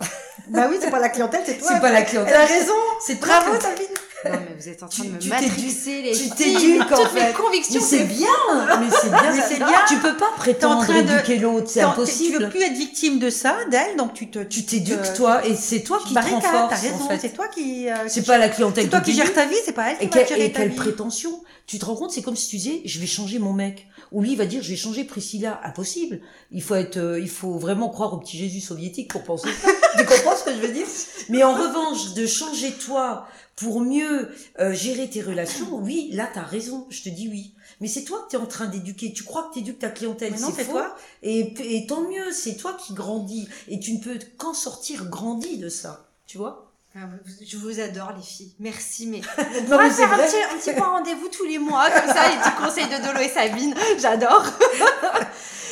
Bah 0.48 0.66
oui, 0.68 0.78
c'est 0.80 0.90
pas 0.90 0.98
la 0.98 1.10
clientèle, 1.10 1.42
c'est 1.46 1.58
toi. 1.58 1.68
C'est 1.72 1.80
pas 1.80 1.92
la 1.92 2.02
clientèle. 2.02 2.34
Elle 2.34 2.40
a 2.40 2.44
raison. 2.46 2.72
C'est 3.06 3.20
Bravo, 3.20 3.52
Sabine. 3.60 3.86
Non 4.24 4.32
mais 4.32 4.54
vous 4.60 4.68
êtes 4.68 4.82
en 4.82 4.88
train 4.88 5.02
Tu- 5.04 5.08
de 5.08 5.14
me 5.14 5.18
tu 5.18 5.28
matrixer 5.30 6.02
les 6.02 6.12
tu 6.12 6.28
t'éduques, 6.30 6.92
en 6.92 6.96
toutes 7.04 7.14
mes 7.14 7.20
fait. 7.20 7.32
convictions. 7.32 7.80
Mais 7.80 7.86
c'est 7.86 8.04
bien, 8.04 8.26
mais 8.80 8.86
c'est 9.00 9.08
bien. 9.10 9.32
Mais 9.32 9.40
ça. 9.40 9.46
c'est 9.48 9.56
bien. 9.56 9.78
Tu 9.88 9.96
peux 9.96 10.16
pas 10.16 10.30
prétendre 10.36 10.82
train 10.84 11.00
de- 11.02 11.10
éduquer 11.10 11.36
l'autre, 11.38 11.68
c'est 11.70 11.80
Attends, 11.80 11.92
Tu 11.94 12.00
impossible. 12.00 12.42
veux 12.44 12.50
plus 12.50 12.60
être 12.62 12.74
victime 12.76 13.18
de 13.18 13.30
ça, 13.30 13.56
d'elle, 13.70 13.96
donc 13.96 14.12
tu 14.12 14.28
te, 14.28 14.40
Tu 14.40 14.66
t'éduques 14.66 15.14
toi 15.14 15.46
et 15.46 15.54
c'est 15.54 15.80
toi 15.80 15.98
tu 16.02 16.08
qui 16.08 16.14
te 16.14 16.18
renforce 16.20 16.68
t'as 16.68 16.76
raison, 16.76 17.04
en 17.04 17.08
fait. 17.08 17.18
c'est 17.20 17.30
toi 17.34 17.46
qui. 17.48 17.88
euh, 17.88 17.94
C'est 18.08 18.26
pas 18.26 18.36
la 18.36 18.48
clientèle 18.50 18.84
c'est 18.84 18.90
toi 18.90 19.00
qui 19.00 19.14
gère 19.14 19.32
ta 19.32 19.46
vie, 19.46 19.56
c'est 19.64 19.72
pas 19.72 19.90
elle 19.92 19.98
qui 19.98 20.04
Et, 20.04 20.08
va 20.08 20.12
quelle- 20.18 20.28
gérer 20.28 20.44
et 20.46 20.52
ta 20.52 20.58
quelle 20.60 20.70
vie. 20.70 20.76
prétention? 20.76 21.40
Tu 21.66 21.78
te 21.78 21.84
rends 21.86 21.94
compte, 21.96 22.10
c'est 22.10 22.22
comme 22.22 22.36
si 22.36 22.48
tu 22.48 22.56
disais, 22.56 22.82
je 22.84 22.98
vais 23.00 23.06
changer 23.06 23.38
mon 23.38 23.52
mec. 23.54 23.86
Ou 24.12 24.22
lui, 24.22 24.34
va 24.36 24.46
dire, 24.46 24.62
je 24.62 24.70
vais 24.70 24.76
changer 24.76 25.04
Priscilla. 25.04 25.60
Impossible. 25.64 26.20
Il 26.50 26.62
faut 26.62 26.74
être, 26.74 26.96
euh, 26.96 27.20
il 27.20 27.28
faut 27.28 27.58
vraiment 27.58 27.88
croire 27.88 28.12
au 28.12 28.18
petit 28.18 28.36
Jésus 28.36 28.60
soviétique 28.60 29.10
pour 29.10 29.22
penser 29.22 29.48
ça. 29.52 29.68
tu 29.98 30.04
comprends 30.04 30.36
ce 30.36 30.44
que 30.44 30.54
je 30.54 30.60
veux 30.60 30.72
dire? 30.72 30.86
Mais 31.28 31.44
en 31.44 31.54
revanche, 31.54 32.14
de 32.14 32.26
changer 32.26 32.72
toi 32.72 33.26
pour 33.56 33.80
mieux 33.80 34.30
euh, 34.58 34.72
gérer 34.72 35.08
tes 35.08 35.22
relations, 35.22 35.76
oui, 35.76 36.10
là, 36.12 36.28
t'as 36.32 36.42
raison. 36.42 36.86
Je 36.90 37.02
te 37.02 37.08
dis 37.08 37.28
oui. 37.28 37.54
Mais 37.80 37.88
c'est 37.88 38.04
toi 38.04 38.22
que 38.24 38.30
t'es 38.30 38.36
en 38.36 38.46
train 38.46 38.66
d'éduquer. 38.66 39.12
Tu 39.12 39.22
crois 39.22 39.44
que 39.44 39.54
t'éduques 39.54 39.78
ta 39.78 39.90
clientèle. 39.90 40.34
C'est 40.38 40.66
toi. 40.66 40.96
Et, 41.22 41.54
et 41.76 41.86
tant 41.86 42.02
mieux, 42.02 42.32
c'est 42.32 42.56
toi 42.56 42.74
qui 42.74 42.94
grandis. 42.94 43.48
Et 43.68 43.78
tu 43.78 43.92
ne 43.92 44.00
peux 44.00 44.18
qu'en 44.36 44.54
sortir 44.54 45.06
grandi 45.06 45.58
de 45.58 45.68
ça. 45.68 46.08
Tu 46.26 46.38
vois? 46.38 46.69
Je 46.94 47.56
vous 47.56 47.78
adore 47.80 48.12
les 48.16 48.22
filles. 48.22 48.52
Merci, 48.58 49.06
mais 49.06 49.20
on 49.38 49.76
va 49.76 49.90
faire 49.90 50.12
un 50.12 50.16
petit, 50.18 50.36
un 50.54 50.58
petit 50.58 50.72
point 50.72 50.88
rendez-vous 50.88 51.28
tous 51.28 51.44
les 51.44 51.58
mois, 51.58 51.88
comme 51.90 52.12
ça, 52.12 52.28
les 52.28 52.36
petits 52.36 52.62
conseils 52.62 52.86
de 52.86 53.04
Dolo 53.06 53.20
et 53.20 53.28
Sabine. 53.28 53.74
J'adore. 54.00 54.44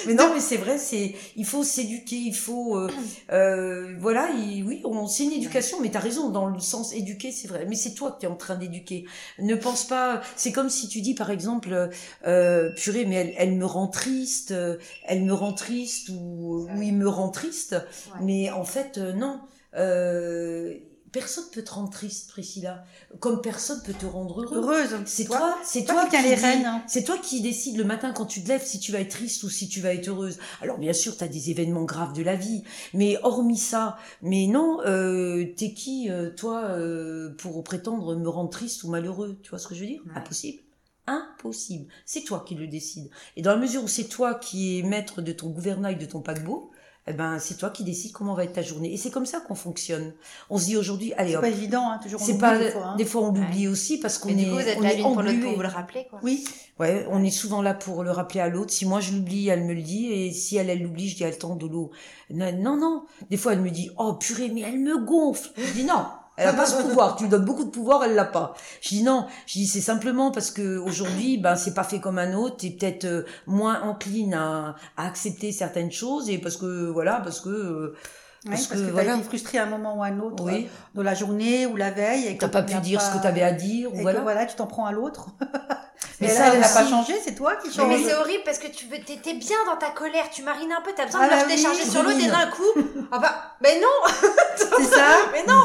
Mais 0.06 0.14
non, 0.14 0.32
mais 0.32 0.38
c'est 0.40 0.56
vrai, 0.56 0.78
c'est 0.78 1.16
il 1.34 1.44
faut 1.44 1.64
s'éduquer, 1.64 2.14
il 2.14 2.32
faut 2.34 2.78
euh, 2.78 2.88
euh, 3.32 3.96
voilà, 3.98 4.28
il- 4.30 4.62
oui, 4.64 4.80
on 4.84 5.08
c'est 5.08 5.24
une 5.24 5.32
éducation, 5.32 5.80
mais 5.82 5.90
t'as 5.90 5.98
raison 5.98 6.30
dans 6.30 6.46
le 6.46 6.60
sens 6.60 6.92
éduquer, 6.94 7.32
c'est 7.32 7.48
vrai. 7.48 7.66
Mais 7.68 7.74
c'est 7.74 7.94
toi 7.94 8.16
qui 8.18 8.24
es 8.24 8.28
en 8.28 8.36
train 8.36 8.54
d'éduquer. 8.54 9.06
Ne 9.40 9.56
pense 9.56 9.84
pas. 9.88 10.22
C'est 10.36 10.52
comme 10.52 10.70
si 10.70 10.88
tu 10.88 11.00
dis 11.00 11.14
par 11.14 11.30
exemple, 11.32 11.90
euh, 12.26 12.70
purée, 12.76 13.06
mais 13.06 13.16
elle, 13.16 13.34
elle 13.36 13.52
me 13.56 13.66
rend 13.66 13.88
triste, 13.88 14.52
euh, 14.52 14.78
elle 15.04 15.24
me 15.24 15.34
rend 15.34 15.52
triste 15.52 16.10
ou, 16.10 16.68
ou 16.72 16.80
il 16.80 16.94
me 16.94 17.08
rend 17.08 17.28
triste. 17.30 17.72
Ouais. 17.72 18.20
Mais 18.22 18.50
en 18.50 18.64
fait, 18.64 18.98
euh, 18.98 19.12
non. 19.12 19.40
Euh, 19.74 20.74
personne 21.12 21.44
peut 21.52 21.62
te 21.62 21.70
rendre 21.70 21.90
triste, 21.90 22.30
Priscilla, 22.30 22.84
comme 23.20 23.40
personne 23.40 23.80
peut 23.84 23.92
te 23.92 24.06
rendre 24.06 24.42
heureux. 24.42 24.58
Heureuse. 24.58 24.96
C'est 25.06 25.24
Toi- 25.24 25.38
toi, 25.38 25.58
c'est 25.64 25.84
toi 25.84 25.94
toi, 25.94 26.04
qui 26.10 26.16
qui 26.16 26.22
les 26.22 26.34
rênes, 26.34 26.66
hein. 26.66 26.82
C'est 26.86 27.04
toi 27.04 27.18
qui 27.18 27.40
décides 27.40 27.76
le 27.76 27.84
matin 27.84 28.12
quand 28.12 28.26
tu 28.26 28.42
te 28.42 28.48
lèves 28.48 28.64
si 28.64 28.78
tu 28.78 28.92
vas 28.92 29.00
être 29.00 29.10
triste 29.10 29.42
ou 29.42 29.50
si 29.50 29.68
tu 29.68 29.80
vas 29.80 29.94
être 29.94 30.08
heureuse. 30.08 30.38
Alors 30.62 30.78
bien 30.78 30.92
sûr, 30.92 31.16
tu 31.16 31.24
as 31.24 31.28
des 31.28 31.50
événements 31.50 31.84
graves 31.84 32.12
de 32.12 32.22
la 32.22 32.36
vie, 32.36 32.62
mais 32.94 33.18
hormis 33.22 33.58
ça, 33.58 33.98
mais 34.22 34.46
non, 34.46 34.80
euh, 34.86 35.44
t'es 35.56 35.72
qui 35.72 36.10
euh, 36.10 36.30
toi 36.30 36.64
euh, 36.64 37.30
pour 37.38 37.62
prétendre 37.64 38.14
me 38.16 38.28
rendre 38.28 38.50
triste 38.50 38.84
ou 38.84 38.88
malheureux? 38.90 39.38
Tu 39.42 39.50
vois 39.50 39.58
ce 39.58 39.66
que 39.68 39.74
je 39.74 39.80
veux 39.80 39.86
dire? 39.86 40.02
Ouais. 40.06 40.12
Impossible. 40.16 40.62
Impossible. 41.06 41.86
C'est 42.04 42.22
toi 42.22 42.44
qui 42.46 42.54
le 42.54 42.66
décides. 42.66 43.08
Et 43.36 43.42
dans 43.42 43.52
la 43.52 43.56
mesure 43.56 43.82
où 43.82 43.88
c'est 43.88 44.04
toi 44.08 44.34
qui 44.34 44.78
es 44.78 44.82
maître 44.82 45.22
de 45.22 45.32
ton 45.32 45.48
gouvernail, 45.48 45.96
de 45.96 46.04
ton 46.04 46.20
paquebot, 46.20 46.70
eh 47.08 47.12
ben 47.12 47.38
c'est 47.38 47.56
toi 47.56 47.70
qui 47.70 47.84
décides 47.84 48.12
comment 48.12 48.34
va 48.34 48.44
être 48.44 48.52
ta 48.52 48.62
journée. 48.62 48.92
Et 48.92 48.96
c'est 48.96 49.10
comme 49.10 49.26
ça 49.26 49.40
qu'on 49.40 49.54
fonctionne. 49.54 50.12
On 50.50 50.58
se 50.58 50.66
dit 50.66 50.76
aujourd'hui, 50.76 51.12
allez 51.14 51.32
C'est 51.32 51.40
pas 51.40 51.48
évident, 51.48 51.90
hein, 51.90 52.00
toujours. 52.02 52.20
on 52.20 52.24
C'est 52.24 52.38
pas 52.38 52.58
des 52.58 52.70
fois, 52.70 52.86
hein. 52.86 52.96
des 52.96 53.04
fois 53.04 53.22
on 53.22 53.32
l'oublie 53.32 53.68
aussi 53.68 53.98
parce 53.98 54.18
qu'on 54.18 54.30
est 54.30 54.34
du 54.34 54.44
coup, 54.44 54.52
vous 54.52 54.60
êtes 54.60 54.78
on 54.78 54.82
là 54.82 54.92
est 54.92 55.00
pour 55.00 55.10
l'autre 55.10 55.28
englué. 55.28 55.44
pour 55.44 55.54
vous 55.54 55.62
le 55.62 55.68
rappeler, 55.68 56.06
quoi. 56.08 56.20
Oui. 56.22 56.44
Ouais, 56.78 57.06
on 57.10 57.24
est 57.24 57.30
souvent 57.30 57.60
là 57.60 57.74
pour 57.74 58.04
le 58.04 58.10
rappeler 58.10 58.40
à 58.40 58.48
l'autre. 58.48 58.72
Si 58.72 58.86
moi 58.86 59.00
je 59.00 59.12
l'oublie, 59.12 59.48
elle 59.48 59.64
me 59.64 59.74
le 59.74 59.82
dit. 59.82 60.12
Et 60.12 60.32
si 60.32 60.56
elle, 60.56 60.70
elle 60.70 60.82
l'oublie, 60.82 61.08
je 61.08 61.16
dis, 61.16 61.24
attends, 61.24 61.56
de 61.56 61.66
l'eau. 61.66 61.90
Non, 62.30 62.52
non, 62.56 62.76
non. 62.76 63.04
Des 63.30 63.36
fois, 63.36 63.54
elle 63.54 63.62
me 63.62 63.70
dit, 63.70 63.90
oh 63.98 64.14
purée, 64.14 64.50
mais 64.50 64.60
elle 64.60 64.78
me 64.78 64.98
gonfle. 64.98 65.50
Je 65.56 65.72
dis, 65.72 65.84
non, 65.84 66.04
elle 66.38 66.48
a 66.48 66.52
pas 66.54 66.66
ce 66.66 66.80
pouvoir. 66.82 67.16
Tu 67.16 67.24
lui 67.24 67.30
donnes 67.30 67.44
beaucoup 67.44 67.64
de 67.64 67.70
pouvoir, 67.70 68.04
elle 68.04 68.14
l'a 68.14 68.24
pas. 68.24 68.54
Je 68.80 68.88
dis, 68.88 69.02
non. 69.02 69.26
Je 69.46 69.54
dis, 69.54 69.66
c'est 69.66 69.80
simplement 69.80 70.30
parce 70.30 70.50
que 70.50 70.78
aujourd'hui, 70.78 71.36
ben, 71.38 71.56
c'est 71.56 71.74
pas 71.74 71.84
fait 71.84 72.00
comme 72.00 72.18
un 72.18 72.32
autre. 72.34 72.56
T'es 72.58 72.70
peut-être 72.70 73.04
euh, 73.04 73.22
moins 73.46 73.82
encline 73.82 74.34
à, 74.34 74.76
à 74.96 75.06
accepter 75.06 75.52
certaines 75.52 75.92
choses. 75.92 76.30
Et 76.30 76.38
parce 76.38 76.56
que, 76.56 76.88
voilà, 76.88 77.20
parce 77.22 77.40
que, 77.40 77.48
euh, 77.50 77.96
Ouais, 78.44 78.52
Parce 78.52 78.68
parce, 78.68 78.80
que 78.80 78.86
que, 78.86 78.90
voilà. 78.92 79.10
t'as 79.10 79.16
été 79.16 79.24
frustré 79.26 79.58
à 79.58 79.64
un 79.64 79.66
moment 79.66 79.96
ou 79.98 80.02
à 80.04 80.06
un 80.06 80.20
autre, 80.20 80.44
oui, 80.44 80.66
euh, 80.66 80.68
dans 80.94 81.02
la 81.02 81.14
journée 81.14 81.66
ou 81.66 81.74
la 81.74 81.90
veille. 81.90 82.28
Et 82.28 82.38
t'as 82.38 82.46
que 82.46 82.52
pas 82.52 82.62
pu 82.62 82.76
dire 82.82 83.02
ce 83.02 83.10
que 83.16 83.20
t'avais 83.20 83.42
à 83.42 83.50
dire. 83.50 83.90
Et 83.92 84.00
Voilà. 84.02 84.20
que 84.20 84.22
voilà, 84.22 84.46
tu 84.46 84.54
t'en 84.54 84.68
prends 84.68 84.86
à 84.86 84.92
l'autre. 84.92 85.30
Mais 86.20 86.28
ça 86.28 86.52
elle 86.52 86.60
n'a 86.60 86.68
pas 86.68 86.86
changé, 86.86 87.14
c'est 87.22 87.34
toi 87.34 87.56
qui 87.56 87.72
change. 87.72 87.88
mais 87.88 88.02
c'est 88.02 88.14
horrible 88.14 88.42
parce 88.44 88.58
que 88.58 88.66
tu 88.68 88.86
veux, 88.86 88.98
t'es 89.04 89.34
bien 89.34 89.56
dans 89.66 89.76
ta 89.76 89.90
colère, 89.90 90.28
tu 90.30 90.42
marines 90.42 90.72
un 90.72 90.80
peu, 90.80 90.92
t'as 90.96 91.06
besoin 91.06 91.20
Ah 91.22 91.26
de 91.26 91.30
bah 91.30 91.36
lâcher 91.36 91.48
oui, 91.50 91.56
décharger 91.56 91.84
sur 91.90 92.02
l'autre 92.02 92.18
et 92.20 92.26
d'un 92.28 92.46
coup, 92.50 93.08
ah 93.12 93.18
bah, 93.18 93.56
mais 93.60 93.80
non, 93.80 93.86
C'est 94.56 94.84
ça, 94.84 95.06
mais 95.32 95.44
non. 95.46 95.64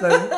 Bah 0.00 0.08
oui. 0.10 0.36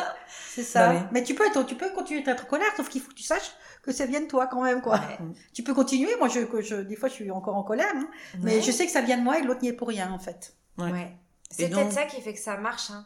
c'est 0.55 0.63
ça. 0.63 0.87
Bah 0.87 0.93
oui. 0.95 1.01
Mais 1.11 1.23
tu 1.23 1.35
peux, 1.35 1.45
être- 1.45 1.65
tu 1.65 1.75
peux 1.75 1.89
continuer 1.89 2.21
d'être 2.21 2.43
en 2.43 2.47
colère, 2.47 2.69
sauf 2.77 2.87
qu'il 2.89 3.01
faut 3.01 3.09
que 3.09 3.15
tu 3.15 3.23
saches 3.23 3.51
que 3.83 3.91
ça 3.91 4.05
vient 4.05 4.21
de 4.21 4.27
toi 4.27 4.47
quand 4.47 4.61
même, 4.61 4.81
quoi. 4.81 4.95
Ouais. 4.95 5.17
Tu 5.53 5.63
peux 5.63 5.73
continuer. 5.73 6.15
Moi, 6.17 6.27
je, 6.29 6.41
que 6.41 6.61
je, 6.61 6.75
des 6.75 6.95
fois, 6.95 7.09
je 7.09 7.13
suis 7.15 7.31
encore 7.31 7.55
en 7.55 7.63
colère, 7.63 7.91
hein. 7.95 8.07
mais 8.41 8.61
je 8.61 8.71
sais 8.71 8.85
que 8.85 8.91
ça 8.91 9.01
vient 9.01 9.17
de 9.17 9.23
moi 9.23 9.39
et 9.39 9.41
l'autre 9.41 9.61
n'y 9.61 9.69
est 9.69 9.73
pour 9.73 9.87
rien, 9.89 10.11
en 10.11 10.19
fait. 10.19 10.53
Ouais. 10.77 11.15
C'est 11.51 11.67
donc- 11.67 11.81
peut-être 11.89 11.93
ça 11.93 12.03
qui 12.05 12.21
fait 12.21 12.33
que 12.33 12.39
ça 12.39 12.57
marche, 12.57 12.91
hein. 12.91 13.05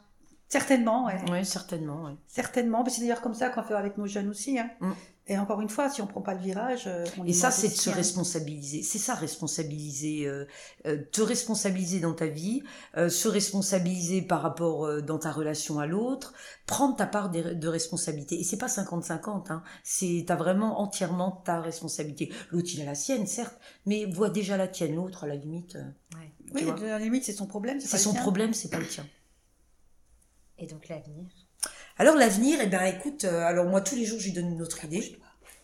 Certainement, 0.49 1.05
ouais. 1.05 1.19
Ouais, 1.31 1.43
certainement. 1.43 2.03
Ouais. 2.03 2.11
Certainement. 2.27 2.83
Mais 2.83 2.91
C'est 2.91 3.01
d'ailleurs 3.01 3.21
comme 3.21 3.33
ça 3.33 3.49
qu'on 3.49 3.63
fait 3.63 3.73
avec 3.73 3.97
nos 3.97 4.05
jeunes 4.05 4.29
aussi. 4.29 4.59
Hein. 4.59 4.69
Mm. 4.81 4.91
Et 5.27 5.37
encore 5.37 5.61
une 5.61 5.69
fois, 5.69 5.89
si 5.89 6.01
on 6.01 6.07
prend 6.07 6.21
pas 6.21 6.33
le 6.33 6.41
virage, 6.41 6.83
euh, 6.87 7.05
on 7.17 7.25
Et 7.25 7.31
ça, 7.31 7.49
c'est 7.49 7.69
de 7.69 7.73
se 7.73 7.89
responsabiliser. 7.89 8.83
C'est 8.83 8.97
ça, 8.97 9.15
responsabiliser. 9.15 10.25
euh, 10.27 10.45
euh, 10.85 11.01
te 11.11 11.21
responsabiliser 11.21 12.01
dans 12.01 12.13
ta 12.13 12.27
vie, 12.27 12.61
euh, 12.97 13.07
se 13.07 13.29
responsabiliser 13.29 14.21
par 14.21 14.41
rapport 14.41 14.85
euh, 14.85 15.01
dans 15.01 15.19
ta 15.19 15.31
relation 15.31 15.79
à 15.79 15.85
l'autre, 15.87 16.33
prendre 16.65 16.97
ta 16.97 17.07
part 17.07 17.29
de, 17.31 17.53
de 17.53 17.67
responsabilité. 17.69 18.37
Et 18.39 18.43
c'est 18.43 18.57
pas 18.57 18.67
50-50, 18.67 19.51
hein. 19.53 19.63
C'est, 19.83 20.25
t'as 20.27 20.35
vraiment 20.35 20.81
entièrement 20.81 21.31
ta 21.45 21.61
responsabilité. 21.61 22.31
L'autre, 22.51 22.69
il 22.73 22.81
a 22.81 22.85
la 22.85 22.95
sienne, 22.95 23.25
certes, 23.25 23.57
mais 23.85 24.05
vois 24.05 24.29
déjà 24.29 24.57
la 24.57 24.67
tienne. 24.67 24.95
L'autre, 24.95 25.23
à 25.23 25.27
la 25.27 25.35
limite, 25.35 25.75
euh, 25.77 25.83
Ouais. 26.15 26.31
Oui, 26.53 26.69
à 26.69 26.75
la 26.75 26.99
limite, 26.99 27.23
c'est 27.23 27.33
son 27.33 27.47
problème. 27.47 27.79
c'est 27.79 27.89
pas 27.89 27.97
le 27.97 28.03
son 28.03 28.11
tien. 28.11 28.21
problème, 28.21 28.53
c'est 28.53 28.69
pas 28.69 28.79
le 28.79 28.87
tien. 28.87 29.05
Et 30.57 30.67
donc 30.67 30.87
l'avenir? 30.89 31.42
Alors 31.97 32.15
l'avenir, 32.15 32.59
eh 32.61 32.67
ben 32.67 32.83
écoute, 32.85 33.23
euh, 33.25 33.45
alors 33.45 33.65
moi 33.65 33.81
tous 33.81 33.95
les 33.95 34.05
jours 34.05 34.19
je 34.19 34.25
lui 34.25 34.33
donne 34.33 34.51
une 34.51 34.61
autre 34.61 34.83
idée. 34.85 35.17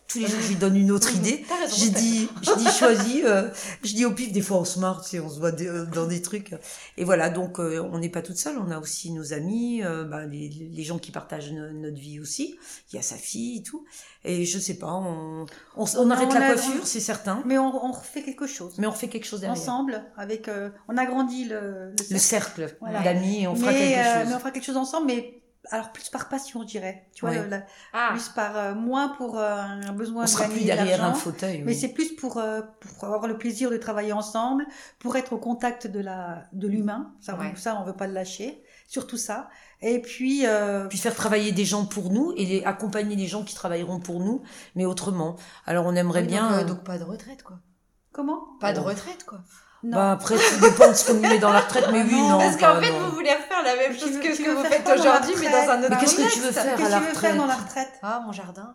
Tous 0.06 0.18
les 0.18 0.26
jours 0.26 0.40
je 0.40 0.48
lui 0.48 0.56
donne 0.56 0.76
une 0.76 0.90
autre 0.90 1.14
idée. 1.16 1.44
J'ai 1.76 1.90
dit, 1.90 2.28
je 2.42 2.52
dis 2.58 2.66
choisis, 2.76 3.22
euh, 3.24 3.48
je 3.84 3.94
dis 3.94 4.04
au 4.04 4.10
pif 4.12 4.32
des 4.32 4.40
fois 4.40 4.58
on 4.58 4.64
se 4.64 4.78
marre, 4.80 5.02
tu 5.02 5.10
sais, 5.10 5.20
on 5.20 5.28
se 5.28 5.38
voit 5.38 5.52
des- 5.52 5.68
euh, 5.68 5.86
dans 5.86 6.06
des 6.06 6.20
trucs. 6.22 6.52
Et 6.96 7.04
voilà, 7.04 7.30
donc 7.30 7.58
euh, 7.60 7.80
on 7.92 7.98
n'est 7.98 8.08
pas 8.08 8.22
toute 8.22 8.36
seule, 8.36 8.56
on 8.58 8.70
a 8.72 8.78
aussi 8.78 9.12
nos 9.12 9.32
amis, 9.32 9.82
bah, 10.08 10.24
les, 10.26 10.48
les 10.48 10.82
gens 10.82 10.98
qui 10.98 11.10
partagent 11.12 11.52
no- 11.52 11.70
notre 11.72 11.98
vie 11.98 12.18
aussi. 12.20 12.56
Il 12.92 12.96
y 12.96 12.98
a 12.98 13.02
sa 13.02 13.16
fille 13.16 13.58
et 13.58 13.62
tout. 13.62 13.84
Et 14.24 14.44
je 14.44 14.58
sais 14.58 14.74
pas, 14.78 14.92
on, 14.92 15.46
on, 15.76 16.10
arrête 16.10 16.32
la 16.34 16.52
coiffure, 16.54 16.86
c'est 16.86 17.00
certain, 17.00 17.42
Mais 17.46 17.58
on, 17.58 17.84
on 17.84 17.90
refait 17.92 18.22
quelque 18.22 18.46
chose. 18.48 18.74
mais 18.78 18.86
on 18.86 18.90
refait 18.90 19.08
quelque 19.08 19.26
chose 19.26 19.40
derrière. 19.40 19.60
ensemble, 19.60 20.04
avec, 20.16 20.50
on 20.88 20.96
agrandit 20.96 21.44
le, 21.46 21.92
Le 22.10 22.18
cercle 22.18 22.76
Voilà. 22.80 23.00
d'amis 23.02 23.42
et 23.44 23.46
on 23.48 23.54
fera 23.56 23.72
quelque 23.72 23.94
chose. 23.96 24.28
mais 24.28 24.34
on 24.34 24.38
fera 24.38 24.50
quelque 24.50 24.64
chose 24.66 24.76
ensemble, 24.76 25.06
mais 25.06 25.39
alors 25.70 25.92
plus 25.92 26.08
par 26.08 26.28
passion, 26.28 26.62
je 26.62 26.66
dirais. 26.66 27.06
Tu 27.14 27.24
vois, 27.26 27.34
la- 27.34 27.64
Ah, 27.92 28.10
plus 28.12 28.28
par 28.30 28.56
euh, 28.56 28.74
moins 28.74 29.08
pour 29.10 29.38
euh, 29.38 29.56
un 29.56 29.92
besoin 29.92 30.22
on 30.22 30.24
de 30.24 30.30
sera 30.30 30.44
gagner 30.44 30.54
plus 30.56 30.62
de 30.62 30.66
derrière 30.72 31.04
un 31.04 31.12
fauteuil. 31.14 31.62
Mais 31.64 31.74
c'est 31.74 31.88
plus 31.92 32.12
pour, 32.16 32.38
euh, 32.38 32.62
pour 32.80 33.04
avoir 33.04 33.26
le 33.26 33.36
plaisir 33.36 33.70
de 33.70 33.76
travailler 33.76 34.12
ensemble, 34.12 34.66
pour 34.98 35.16
être 35.16 35.32
au 35.34 35.38
contact 35.38 35.86
de 35.86 36.00
la 36.00 36.44
de 36.52 36.66
l'humain. 36.66 37.12
Ça, 37.20 37.34
Ouais. 37.36 37.52
on, 37.52 37.56
ça, 37.56 37.78
on 37.80 37.84
veut 37.84 37.92
pas 37.96 38.06
le 38.06 38.14
lâcher. 38.14 38.62
Surtout 38.88 39.18
ça. 39.18 39.48
Et 39.82 40.00
puis, 40.02 40.46
euh, 40.46 40.88
puis 40.88 40.98
faire 40.98 41.14
travailler 41.14 41.52
des 41.52 41.64
gens 41.64 41.86
pour 41.86 42.10
nous 42.10 42.32
et 42.36 42.44
les, 42.44 42.64
accompagner 42.64 43.14
les 43.14 43.26
gens 43.28 43.44
qui 43.44 43.54
travailleront 43.54 44.00
pour 44.00 44.18
nous, 44.20 44.42
mais 44.74 44.84
autrement. 44.84 45.36
Alors 45.66 45.86
on 45.86 45.94
aimerait 45.94 46.22
oui, 46.22 46.26
bien. 46.28 46.58
Donc, 46.60 46.66
donc 46.68 46.84
pas 46.84 46.98
de 46.98 47.04
retraite, 47.04 47.42
quoi. 47.44 47.58
comment? 48.12 48.40
Pas 48.60 48.72
de 48.72 48.80
retraite, 48.80 49.24
quoi. 49.24 49.40
Non. 49.82 49.96
bah 49.96 50.12
après, 50.12 50.34
tout 50.36 50.60
dépend 50.60 50.88
de 50.88 50.92
ce 50.94 51.06
qu'on 51.10 51.20
met 51.20 51.38
dans 51.38 51.52
la 51.52 51.60
retraite, 51.60 51.86
mais 51.90 52.02
oui, 52.02 52.12
Non. 52.14 52.38
Parce 52.38 52.56
qu'en 52.56 52.80
fait, 52.80 52.90
non. 52.90 52.98
vous 53.08 53.12
voulez 53.14 53.32
refaire 53.32 53.62
la 53.64 53.76
même 53.76 53.92
chose 53.98 54.10
veux- 54.12 54.20
que 54.20 54.34
ce 54.34 54.42
que 54.42 54.50
vous 54.50 54.64
faites 54.64 54.86
aujourd'hui, 54.86 55.34
mais 55.40 55.50
dans 55.50 55.70
un 55.70 55.78
autre 55.80 55.88
Mais 55.90 55.96
qu'est-ce 56.00 56.16
que 56.16 56.32
tu 56.32 56.40
veux 56.40 56.52
faire 56.52 56.76
Qu'est-ce 56.76 56.88
que 56.90 56.98
tu 56.98 57.04
veux 57.14 57.14
faire 57.14 57.36
dans 57.36 57.46
la 57.46 57.54
retraite 57.56 57.88
Ah, 58.02 58.22
mon 58.26 58.32
jardin. 58.32 58.74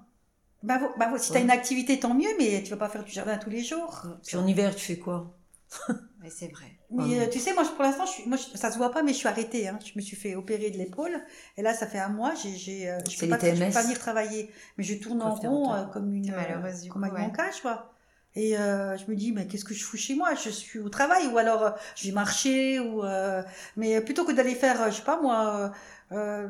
bah, 0.63 0.79
bah, 0.97 1.09
si 1.17 1.29
Ouais. 1.31 1.37
t'as 1.37 1.43
une 1.43 1.51
activité, 1.51 1.99
tant 1.99 2.13
mieux, 2.15 2.29
mais 2.39 2.63
tu 2.63 2.71
vas 2.71 2.77
pas 2.77 2.89
faire 2.89 3.03
du 3.03 3.11
jardin 3.11 3.37
tous 3.37 3.51
les 3.51 3.63
jours. 3.63 4.01
Puis 4.25 4.35
en 4.37 4.47
hiver, 4.47 4.75
tu 4.75 4.83
fais 4.85 4.97
quoi? 4.97 5.35
Mais 6.21 6.31
c'est 6.31 6.47
vrai. 6.47 6.65
Mais 6.89 7.03
Ouais. 7.03 7.19
euh, 7.19 7.29
tu 7.29 7.39
sais, 7.39 7.53
moi, 7.53 7.63
pour 7.75 7.83
l'instant, 7.83 8.05
je 8.07 8.11
suis, 8.11 8.23
moi, 8.27 8.35
je- 8.37 8.57
ça 8.57 8.71
se 8.71 8.77
voit 8.77 8.89
pas, 8.91 9.03
mais 9.03 9.11
je 9.13 9.17
suis 9.17 9.27
arrêtée. 9.27 9.67
Hein. 9.67 9.77
Je 9.85 9.91
me 9.95 10.01
suis 10.01 10.15
fait 10.15 10.33
opérer 10.35 10.71
de 10.71 10.77
l'épaule, 10.77 11.19
et 11.55 11.61
là, 11.61 11.73
ça 11.75 11.85
fait 11.85 11.99
un 11.99 12.09
mois. 12.09 12.33
J'ai, 12.41 12.55
j'ai, 12.55 12.89
euh, 12.89 12.97
je 13.07 13.19
peux 13.19 13.27
pas, 13.27 13.37
je 13.37 13.51
peux 13.63 13.71
pas 13.71 13.81
venir 13.83 13.99
travailler, 13.99 14.49
mais 14.77 14.83
je 14.83 14.95
tourne 14.95 15.21
en 15.21 15.35
rond 15.35 15.73
euh, 15.73 15.83
comme 15.85 16.11
une 16.15 16.31
malheureuse, 16.33 16.81
du 16.81 16.89
comme 16.89 17.03
coup, 17.03 17.09
un 17.09 17.13
ouais. 17.13 17.21
mon 17.21 17.29
cache, 17.31 17.61
quoi. 17.61 17.91
Et 18.35 18.57
euh, 18.57 18.97
je 18.97 19.05
me 19.09 19.15
dis, 19.15 19.31
mais 19.31 19.47
qu'est-ce 19.47 19.63
que 19.65 19.73
je 19.73 19.83
fous 19.83 19.97
chez 19.97 20.15
moi? 20.15 20.33
Je 20.35 20.49
suis 20.49 20.79
au 20.79 20.89
travail, 20.89 21.27
ou 21.27 21.37
alors 21.37 21.63
euh, 21.63 21.71
je 21.95 22.07
vais 22.07 22.11
marcher, 22.13 22.79
ou 22.79 23.03
euh, 23.03 23.41
mais 23.77 24.01
plutôt 24.01 24.25
que 24.25 24.31
d'aller 24.33 24.55
faire, 24.55 24.81
euh, 24.81 24.89
je 24.91 24.97
sais 24.97 25.03
pas 25.03 25.21
moi. 25.21 25.71
euh, 26.11 26.15
euh, 26.15 26.47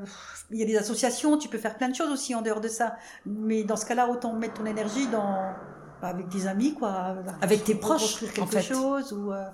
il 0.52 0.58
y 0.60 0.64
a 0.64 0.66
des 0.66 0.78
associations, 0.78 1.38
tu 1.38 1.48
peux 1.48 1.58
faire 1.60 1.78
plein 1.78 1.90
de 1.90 1.96
choses 1.96 2.12
aussi 2.12 2.36
en 2.36 2.42
dehors 2.42 2.62
de 2.62 2.68
ça. 2.68 2.96
Mais 3.26 3.64
dans 3.64 3.76
ce 3.78 3.86
cas-là, 3.86 4.08
autant 4.10 4.34
mettre 4.34 4.56
ton 4.56 4.66
énergie 4.66 5.08
dans 5.08 5.54
bah, 6.02 6.10
avec 6.10 6.28
des 6.28 6.48
amis, 6.48 6.74
quoi. 6.76 7.16
Avec 7.42 7.64
tes 7.64 7.76
proches, 7.76 8.20
quelque 8.20 8.42
en 8.42 8.48
fait. 8.48 8.62
chose 8.62 9.14
ou 9.14 9.32
euh, 9.32 9.46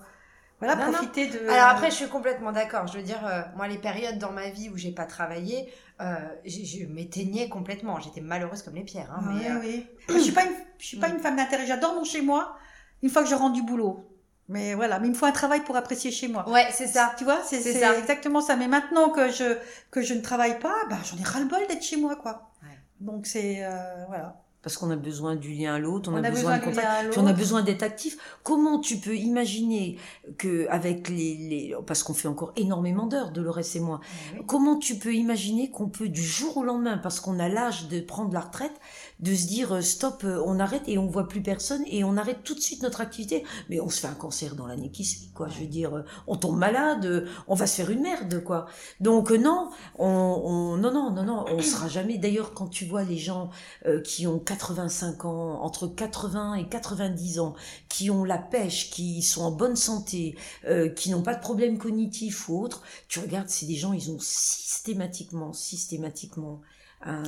voilà, 0.60 0.76
Non, 0.76 0.86
non. 0.92 0.92
profiter 0.94 1.28
de. 1.28 1.40
Alors 1.50 1.70
après, 1.70 1.90
je 1.92 1.96
suis 1.96 2.08
complètement 2.08 2.52
d'accord. 2.52 2.88
Je 2.88 2.98
veux 2.98 3.04
dire, 3.04 3.26
euh, 3.26 3.42
moi, 3.56 3.68
les 3.68 3.78
périodes 3.80 4.18
dans 4.20 4.32
ma 4.32 4.50
vie 4.50 4.70
où 4.70 4.78
j'ai 4.78 4.92
pas 4.92 5.06
travaillé, 5.06 5.72
euh, 6.02 6.16
je 6.46 6.86
m'éteignais 6.86 7.48
complètement. 7.50 8.00
J'étais 8.00 8.22
malheureuse 8.22 8.64
comme 8.64 8.76
les 8.76 8.84
pierres. 8.84 9.12
Hein, 9.12 9.22
Ah 9.24 9.32
mais, 9.32 9.40
oui, 9.40 9.48
euh, 9.50 9.60
oui. 9.62 9.88
Je 10.16 10.20
suis 10.20 10.32
pas 10.32 10.44
une, 10.44 10.54
je 10.78 10.86
suis 10.86 10.98
pas 10.98 11.10
une 11.10 11.20
femme 11.20 11.36
d'intérêt. 11.36 11.66
J'adore 11.68 11.94
mon 11.94 12.04
chez 12.04 12.22
moi. 12.22 12.56
Une 13.04 13.10
fois 13.10 13.24
que 13.24 13.30
je 13.30 13.36
rentre 13.36 13.54
du 13.54 13.64
boulot. 13.64 14.08
Mais 14.50 14.74
voilà, 14.74 15.00
mais 15.00 15.08
il 15.08 15.12
me 15.12 15.16
faut 15.16 15.26
un 15.26 15.32
travail 15.32 15.62
pour 15.62 15.76
apprécier 15.78 16.12
chez 16.12 16.28
moi. 16.28 16.48
Ouais, 16.50 16.68
c'est 16.72 16.88
ça. 16.88 17.14
Tu 17.18 17.24
vois, 17.24 17.42
c'est 17.44 17.66
exactement 18.00 18.42
ça. 18.42 18.56
Mais 18.58 18.68
maintenant 18.68 19.10
que 19.10 19.32
je 19.32 19.58
que 19.92 20.02
je 20.02 20.14
ne 20.14 20.22
travaille 20.22 20.60
pas, 20.60 20.76
bah 20.90 20.98
j'en 21.06 21.18
ai 21.18 21.24
ras 21.24 21.40
le 21.40 21.46
bol 21.46 21.66
d'être 21.68 21.84
chez 21.84 21.98
moi, 21.98 22.16
quoi. 22.18 22.52
Ouais. 22.64 22.78
Donc 23.00 23.26
c'est 23.28 23.64
euh, 23.64 24.06
voilà. 24.08 24.42
Parce 24.64 24.78
qu'on 24.78 24.92
a 24.92 24.96
besoin 24.96 25.36
du 25.36 25.54
lien 25.54 25.74
à 25.74 25.80
l'autre, 25.80 26.12
on, 26.12 26.14
On 26.14 26.24
a, 26.24 26.30
besoin, 26.30 26.58
besoin 26.58 26.58
de 26.60 26.64
contact. 26.64 27.10
Puis 27.12 27.20
on 27.20 27.26
a 27.26 27.34
besoin 27.34 27.62
d'être 27.64 27.82
actif. 27.82 28.18
Comment 28.44 28.80
tu 28.80 28.98
peux 28.98 29.16
imaginer 29.16 29.98
que 30.38 30.68
avec 30.70 31.10
les, 31.10 31.36
les 31.36 31.76
parce 31.88 32.04
qu'on 32.04 32.14
fait 32.14 32.28
encore 32.28 32.54
énormément 32.56 33.08
d'heures, 33.08 33.32
Dolores 33.32 33.76
et 33.76 33.80
moi, 33.80 34.02
comment 34.46 34.78
tu 34.78 34.96
peux 34.96 35.16
imaginer 35.16 35.72
qu'on 35.72 35.90
peut 35.90 36.10
du 36.10 36.24
jour 36.24 36.58
au 36.58 36.64
lendemain, 36.64 36.98
parce 36.98 37.20
qu'on 37.20 37.40
a 37.40 37.50
l'âge 37.50 37.88
de 37.88 38.00
prendre 38.02 38.34
la 38.34 38.42
retraite, 38.42 38.80
de 39.22 39.36
se 39.36 39.48
dire 39.48 39.74
euh, 39.74 39.82
stop, 39.82 40.24
euh, 40.24 40.42
on 40.46 40.60
arrête 40.60 40.84
et 40.88 40.98
on 40.98 41.08
voit 41.08 41.28
plus 41.28 41.42
personne 41.42 41.84
et 41.88 42.04
on 42.04 42.18
arrête 42.18 42.44
tout 42.44 42.56
de 42.56 42.60
suite 42.60 42.84
notre 42.84 43.02
activité. 43.02 43.44
Mais 43.70 43.80
on 43.80 43.90
se 43.90 44.00
fait 44.00 44.08
un 44.08 44.14
cancer 44.14 44.56
dans 44.56 44.68
l'année 44.68 44.92
qui 44.92 45.06
suit, 45.06 45.30
quoi. 45.34 45.48
Je 45.48 45.60
veux 45.60 45.68
dire, 45.68 45.96
euh, 45.96 46.04
on 46.28 46.36
tombe 46.36 46.58
malade, 46.58 47.28
on 47.48 47.56
va 47.56 47.68
se 47.68 47.76
faire 47.76 47.90
une 47.90 48.02
merde, 48.02 48.44
quoi. 48.44 48.68
Donc 49.00 49.32
non, 49.32 49.70
on, 49.98 50.08
on 50.08 50.78
non 50.78 50.92
non 50.92 51.12
non 51.12 51.24
non, 51.24 51.46
on 51.48 51.62
sera 51.62 51.88
jamais. 51.88 52.18
D'ailleurs, 52.18 52.54
quand 52.54 52.68
tu 52.68 52.86
vois 52.86 53.04
les 53.04 53.18
gens 53.18 53.50
euh, 53.86 54.02
qui 54.02 54.28
ont 54.28 54.40
85 54.40 55.26
ans, 55.26 55.62
entre 55.62 55.88
80 55.88 56.56
et 56.56 56.68
90 56.68 57.40
ans, 57.40 57.56
qui 57.90 58.10
ont 58.10 58.24
la 58.24 58.38
pêche, 58.38 58.90
qui 58.92 59.22
sont 59.22 59.42
en 59.44 59.52
bonne 59.52 59.76
santé, 59.76 60.36
euh, 60.68 60.90
qui 60.90 61.12
n'ont 61.12 61.24
pas 61.24 61.36
de 61.36 61.42
problème 61.42 61.78
cognitif 61.78 62.50
ou 62.50 62.62
autre, 62.62 62.82
tu 63.08 63.20
regardes, 63.20 63.50
c'est 63.50 63.66
des 63.66 63.76
gens, 63.76 63.94
ils 63.94 64.12
ont 64.12 64.20
systématiquement, 64.20 65.54
systématiquement 65.54 66.62
un, 67.04 67.24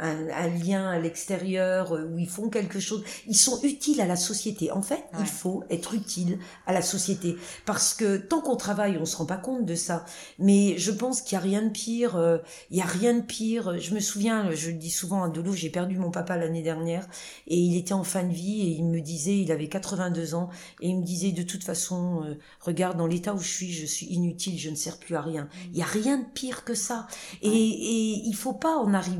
un, 0.00 0.28
un 0.30 0.48
lien 0.48 0.88
à 0.88 0.98
l'extérieur 0.98 1.92
euh, 1.92 2.04
où 2.06 2.18
ils 2.18 2.28
font 2.28 2.48
quelque 2.48 2.80
chose. 2.80 3.02
Ils 3.26 3.36
sont 3.36 3.60
utiles 3.62 4.00
à 4.00 4.06
la 4.06 4.16
société. 4.16 4.70
En 4.72 4.82
fait, 4.82 5.04
Ouais. 5.14 5.20
il 5.20 5.26
faut 5.26 5.64
être 5.70 5.94
utile 5.94 6.38
à 6.66 6.72
la 6.72 6.82
société 6.82 7.36
parce 7.64 7.94
que 7.94 8.16
tant 8.16 8.40
qu'on 8.40 8.56
travaille, 8.56 8.98
on 8.98 9.04
se 9.06 9.16
rend 9.16 9.26
pas 9.26 9.36
compte 9.36 9.64
de 9.64 9.74
ça. 9.74 10.04
Mais 10.38 10.76
je 10.78 10.90
pense 10.92 11.22
qu'il 11.22 11.34
y 11.34 11.36
a 11.36 11.40
rien 11.42 11.62
de 11.62 11.70
pire. 11.70 12.16
euh, 12.16 12.38
il 12.70 12.76
y 12.76 12.80
a 12.82 12.86
rien 12.86 13.14
de 13.14 13.22
pire. 13.22 13.78
Je 13.78 13.94
me 13.94 14.00
souviens, 14.00 14.50
je 14.52 14.68
le 14.70 14.76
dis 14.76 14.90
souvent 14.90 15.22
à 15.24 15.28
Dolo, 15.28 15.52
j'ai 15.52 15.70
perdu 15.70 15.96
mon 15.98 16.10
papa 16.10 16.36
l'année 16.36 16.62
dernière 16.62 17.06
et 17.46 17.56
il 17.56 17.76
était 17.76 17.94
en 17.94 18.04
fin 18.04 18.22
de 18.24 18.32
vie 18.32 18.60
et 18.62 18.70
il 18.78 18.84
me 18.84 19.00
disait, 19.00 19.38
il 19.38 19.50
avait 19.52 19.68
82 19.68 20.34
ans 20.34 20.48
et 20.80 20.88
il 20.88 20.98
me 20.98 21.02
disait 21.04 21.32
de 21.32 21.42
toute 21.42 21.64
façon, 21.64 22.22
euh, 22.24 22.34
regarde 22.60 22.96
dans 22.98 23.06
l'état 23.06 23.34
où 23.34 23.38
je 23.40 23.48
suis, 23.48 23.72
je 23.72 23.86
suis 23.86 24.06
inutile, 24.06 24.58
je 24.58 24.70
ne 24.70 24.74
sers 24.76 24.98
plus 24.98 25.16
à 25.16 25.20
rien. 25.22 25.48
Il 25.72 25.78
y 25.78 25.82
a 25.82 25.86
rien 25.86 26.18
de 26.18 26.24
pire 26.34 26.64
que 26.64 26.74
ça. 26.74 27.06
Et, 27.42 27.48
et 27.48 28.22
il 28.26 28.34
faut 28.34 28.52
pas 28.54 28.76
en 28.76 28.94
arriver 28.94 29.17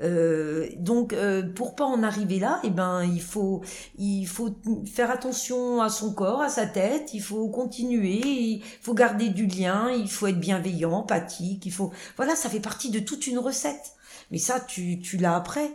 Euh, 0.00 0.68
donc 0.76 1.12
euh, 1.12 1.42
pour 1.42 1.74
pas 1.74 1.84
en 1.84 2.02
arriver 2.02 2.38
là, 2.38 2.60
eh 2.64 2.70
ben 2.70 3.04
il 3.04 3.22
faut 3.22 3.62
il 3.98 4.26
faut 4.26 4.50
faire 4.86 5.10
attention 5.10 5.80
à 5.82 5.88
son 5.88 6.12
corps, 6.12 6.40
à 6.42 6.48
sa 6.48 6.66
tête. 6.66 7.14
Il 7.14 7.22
faut 7.22 7.48
continuer. 7.48 8.20
Il 8.24 8.62
faut 8.80 8.94
garder 8.94 9.28
du 9.28 9.46
lien. 9.46 9.90
Il 9.90 10.10
faut 10.10 10.26
être 10.26 10.40
bienveillant, 10.40 10.92
empathique. 10.92 11.66
Il 11.66 11.72
faut 11.72 11.92
voilà, 12.16 12.36
ça 12.36 12.48
fait 12.48 12.60
partie 12.60 12.90
de 12.90 13.00
toute 13.00 13.26
une 13.26 13.38
recette. 13.38 13.94
Mais 14.30 14.38
ça, 14.38 14.60
tu 14.60 15.00
tu 15.00 15.16
l'as 15.16 15.36
après. 15.36 15.70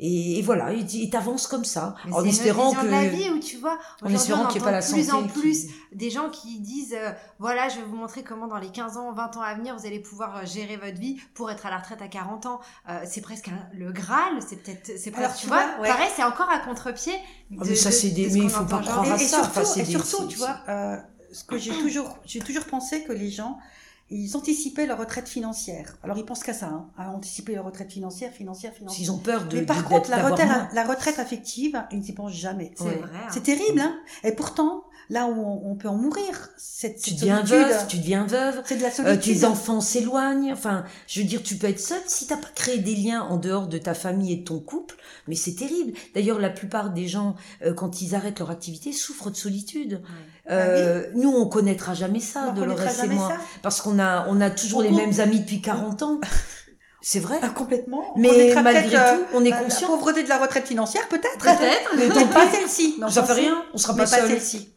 Et, 0.00 0.38
et 0.38 0.42
voilà, 0.42 0.72
et 0.72 0.86
tu- 0.86 0.98
et 0.98 1.10
t'avances 1.10 1.48
comme 1.48 1.64
ça, 1.64 1.96
Mais 2.06 2.12
en 2.12 2.24
espérant 2.24 2.72
que 2.72 2.86
la 2.86 3.08
vie 3.08 3.30
où 3.30 3.40
tu 3.40 3.56
vois, 3.56 3.78
en 4.02 4.08
espérant 4.08 4.44
on 4.44 4.46
qu'il 4.46 4.60
n'y 4.62 4.68
ait 4.68 4.70
pas 4.70 4.70
la 4.70 4.78
entend 4.78 4.96
de 4.96 5.02
santé. 5.02 5.28
plus 5.28 5.36
en 5.36 5.40
plus 5.40 5.64
qui- 5.66 5.72
des 5.96 6.10
gens 6.10 6.30
qui 6.30 6.60
disent 6.60 6.94
euh, 6.96 7.10
voilà, 7.40 7.68
je 7.68 7.76
vais 7.78 7.82
vous 7.84 7.96
montrer 7.96 8.22
comment 8.22 8.46
dans 8.46 8.58
les 8.58 8.68
15 8.70 8.96
ans, 8.96 9.12
20 9.12 9.36
ans 9.36 9.40
à 9.42 9.54
venir, 9.56 9.76
vous 9.76 9.86
allez 9.86 9.98
pouvoir 9.98 10.36
euh, 10.36 10.46
gérer 10.46 10.76
votre 10.76 10.98
vie 11.00 11.16
pour 11.34 11.50
être 11.50 11.66
à 11.66 11.70
la 11.70 11.78
retraite 11.78 12.00
à 12.00 12.06
40 12.06 12.46
ans. 12.46 12.60
Euh, 12.88 13.00
c'est 13.06 13.20
presque 13.22 13.48
un- 13.48 13.68
le 13.76 13.90
Graal, 13.90 14.34
c'est 14.46 14.62
peut-être 14.62 14.92
c'est 14.96 15.10
presque 15.10 15.38
tu 15.40 15.46
vois, 15.48 15.66
vois, 15.66 15.82
ouais. 15.82 15.88
pareil, 15.88 16.08
c'est 16.14 16.22
encore 16.22 16.48
à 16.48 16.60
contre-pied. 16.60 17.14
Ah, 17.58 17.64
mais 17.66 17.74
ça, 17.74 17.90
c'est 17.90 18.10
des- 18.10 18.30
mais 18.30 18.38
il 18.44 18.50
faut 18.50 18.64
pas 18.66 18.78
croire 18.80 19.04
Et, 19.04 19.10
à 19.10 19.14
et 19.16 19.18
ça, 19.18 19.38
surtout, 19.42 19.48
enfin, 19.50 19.64
c'est 19.64 19.80
et 19.80 19.84
surtout, 19.84 20.26
tu 20.28 20.38
vois, 20.38 20.58
euh, 20.68 20.96
ce 21.32 21.42
que 21.42 21.58
j'ai 21.58 21.72
toujours, 21.82 22.16
j'ai 22.24 22.38
toujours 22.38 22.66
pensé 22.66 23.02
que 23.02 23.12
les 23.12 23.30
gens, 23.32 23.58
ils 24.10 24.36
anticipaient 24.36 24.86
leur 24.86 24.98
retraite 24.98 25.28
financière. 25.28 25.96
Alors 26.02 26.16
ils 26.16 26.24
pensent 26.24 26.42
qu'à 26.42 26.54
ça, 26.54 26.66
hein, 26.66 26.86
à 26.96 27.10
anticiper 27.10 27.54
leur 27.54 27.64
retraite 27.66 27.92
financière, 27.92 28.32
financière, 28.32 28.72
financière. 28.72 28.96
S'ils 28.98 29.10
ont 29.12 29.18
peur 29.18 29.46
de. 29.46 29.56
Mais 29.56 29.60
de- 29.62 29.66
par 29.66 29.84
contre, 29.84 30.10
la 30.10 30.26
retraite, 30.28 30.48
la 30.72 30.84
retraite 30.84 31.18
affective, 31.18 31.82
ils 31.92 32.00
n'y 32.00 32.12
pensent 32.12 32.32
jamais. 32.32 32.72
C'est 32.76 32.84
Ouais. 32.84 32.94
vrai. 32.96 33.10
hein. 33.16 33.28
C'est 33.30 33.42
terrible, 33.42 33.80
hein. 33.80 33.98
Et 34.24 34.32
pourtant, 34.32 34.84
là 35.10 35.26
où 35.26 35.32
on, 35.40 35.70
on 35.72 35.74
peut 35.74 35.88
en 35.88 35.96
mourir, 35.96 36.50
cette, 36.58 37.00
Tu 37.00 37.14
deviens 37.14 37.42
veuve, 37.42 37.86
tu 37.88 37.96
deviens 37.98 38.26
veuve. 38.26 38.60
c'est 38.64 38.76
de 38.76 38.82
la 38.82 38.88
Euh, 38.88 38.92
solitude. 38.92 39.40
tes 39.40 39.44
enfants 39.46 39.80
s'éloignent. 39.80 40.52
Enfin, 40.52 40.84
je 41.06 41.20
veux 41.20 41.26
dire, 41.26 41.42
tu 41.42 41.56
peux 41.56 41.66
être 41.66 41.80
seul 41.80 42.00
si 42.06 42.26
t'as 42.26 42.36
pas 42.36 42.48
créé 42.54 42.78
des 42.78 42.94
liens 42.94 43.22
en 43.22 43.36
dehors 43.38 43.66
de 43.68 43.78
ta 43.78 43.94
famille 43.94 44.32
et 44.32 44.36
de 44.36 44.44
ton 44.44 44.60
couple. 44.60 44.96
Mais 45.26 45.34
c'est 45.34 45.54
terrible. 45.54 45.92
D'ailleurs, 46.14 46.38
la 46.38 46.50
plupart 46.50 46.90
des 46.90 47.08
gens, 47.08 47.36
euh, 47.64 47.72
quand 47.72 48.02
ils 48.02 48.14
arrêtent 48.14 48.38
leur 48.40 48.50
activité, 48.50 48.92
souffrent 48.92 49.30
de 49.30 49.36
solitude. 49.36 50.02
Euh, 50.50 51.06
Nous, 51.14 51.30
on 51.30 51.46
connaîtra 51.48 51.94
jamais 51.94 52.20
ça, 52.20 52.48
On 52.50 52.52
Dolores 52.54 52.76
connaîtra 52.78 53.04
et 53.04 53.08
moi, 53.08 53.28
ça. 53.28 53.36
parce 53.62 53.80
qu'on 53.80 53.98
a, 53.98 54.26
on 54.28 54.40
a 54.40 54.50
toujours 54.50 54.78
On 54.80 54.82
les 54.82 54.88
compte- 54.90 54.98
mêmes 54.98 55.20
amis 55.20 55.40
depuis 55.40 55.60
40 55.60 56.02
ans. 56.02 56.20
C'est 57.00 57.20
vrai. 57.20 57.38
Ah, 57.42 57.48
complètement. 57.50 58.02
Mais 58.16 58.52
malgré 58.62 58.90
tout, 58.96 59.22
on 59.32 59.44
est 59.44 59.52
euh, 59.52 59.56
conscient. 59.56 59.88
La 59.88 59.94
pauvreté 59.96 60.24
de 60.24 60.28
la 60.28 60.38
retraite 60.38 60.66
financière, 60.66 61.06
peut-être. 61.08 61.38
Peut-être, 61.38 61.94
mais 61.96 62.08
pas 62.32 62.50
celle-ci. 62.50 62.96
Fait 63.10 63.20
fout. 63.22 63.30
rien, 63.36 63.62
on 63.72 63.78
sera 63.78 63.92
Mais 63.94 64.00
pas 64.00 64.06
celle-ci. 64.06 64.74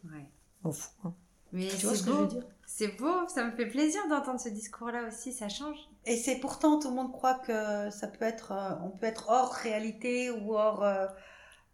Ouais. 0.63 0.69
On 0.69 0.71
fout, 0.71 0.91
hein. 1.05 1.13
Mais 1.53 1.67
Tu 1.67 1.85
vois 1.85 1.95
c'est 1.95 1.97
ce 1.99 2.03
que 2.03 2.09
je 2.11 2.15
beau. 2.15 2.21
veux 2.21 2.27
dire 2.27 2.43
C'est 2.65 2.97
beau, 2.97 3.27
ça 3.27 3.43
me 3.43 3.51
fait 3.51 3.65
plaisir 3.67 4.01
d'entendre 4.09 4.39
ce 4.39 4.49
discours-là 4.49 5.07
aussi, 5.07 5.33
ça 5.33 5.49
change. 5.49 5.77
Et 6.05 6.15
c'est 6.15 6.37
pourtant, 6.39 6.79
tout 6.79 6.89
le 6.89 6.95
monde 6.95 7.11
croit 7.11 7.35
que 7.35 7.89
ça 7.89 8.07
peut 8.07 8.23
être, 8.25 8.51
euh, 8.53 8.75
on 8.85 8.89
peut 8.89 9.05
être 9.05 9.25
hors 9.29 9.51
réalité 9.53 10.31
ou 10.31 10.55
hors. 10.55 10.83
euh, 10.83 11.07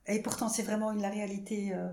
et 0.08 0.22
pourtant, 0.22 0.50
c'est 0.50 0.64
vraiment 0.64 0.92
la 0.94 1.10
réalité 1.10 1.74
euh, 1.76 1.90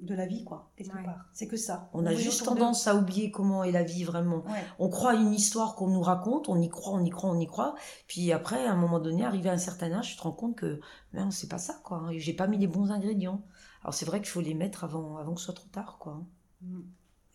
de 0.00 0.14
la 0.14 0.24
vie, 0.26 0.44
quoi, 0.44 0.70
quelque 0.76 0.96
Ouais. 0.96 1.04
part. 1.04 1.26
C'est 1.34 1.46
que 1.48 1.58
ça. 1.58 1.90
On 1.92 2.06
a 2.06 2.14
juste 2.14 2.44
tendance 2.44 2.86
à 2.86 2.94
oublier 2.94 3.30
comment 3.30 3.62
est 3.64 3.72
la 3.72 3.82
vie 3.82 4.04
vraiment. 4.04 4.42
Ouais. 4.46 4.64
On 4.78 4.88
croit 4.88 5.10
à 5.10 5.14
une 5.14 5.34
histoire 5.34 5.74
qu'on 5.74 5.88
nous 5.88 6.00
raconte, 6.00 6.48
on 6.48 6.58
y 6.62 6.70
croit, 6.70 6.94
on 6.94 7.04
y 7.04 7.10
croit, 7.10 7.28
on 7.28 7.38
y 7.38 7.46
croit. 7.46 7.74
Puis 8.06 8.32
après, 8.32 8.64
à 8.64 8.72
un 8.72 8.76
moment 8.76 8.98
donné, 9.00 9.24
arrivé 9.26 9.50
à 9.50 9.52
un 9.52 9.58
certain 9.58 9.92
âge, 9.92 10.12
tu 10.12 10.16
te 10.16 10.22
rends 10.22 10.32
compte 10.32 10.56
que 10.56 10.80
non, 11.12 11.30
c'est 11.30 11.48
pas 11.48 11.58
ça, 11.58 11.74
quoi. 11.84 12.08
Et 12.12 12.18
J'ai 12.20 12.32
pas 12.32 12.46
mis 12.46 12.56
les 12.56 12.66
bons 12.68 12.90
ingrédients. 12.90 13.42
Alors 13.82 13.94
c'est 13.94 14.06
vrai 14.06 14.20
qu'il 14.20 14.28
faut 14.28 14.40
les 14.40 14.54
mettre 14.54 14.84
avant, 14.84 15.16
avant 15.16 15.34
que 15.34 15.40
ce 15.40 15.46
soit 15.46 15.54
trop 15.54 15.68
tard, 15.68 15.96
quoi. 15.98 16.22
Mm. 16.62 16.80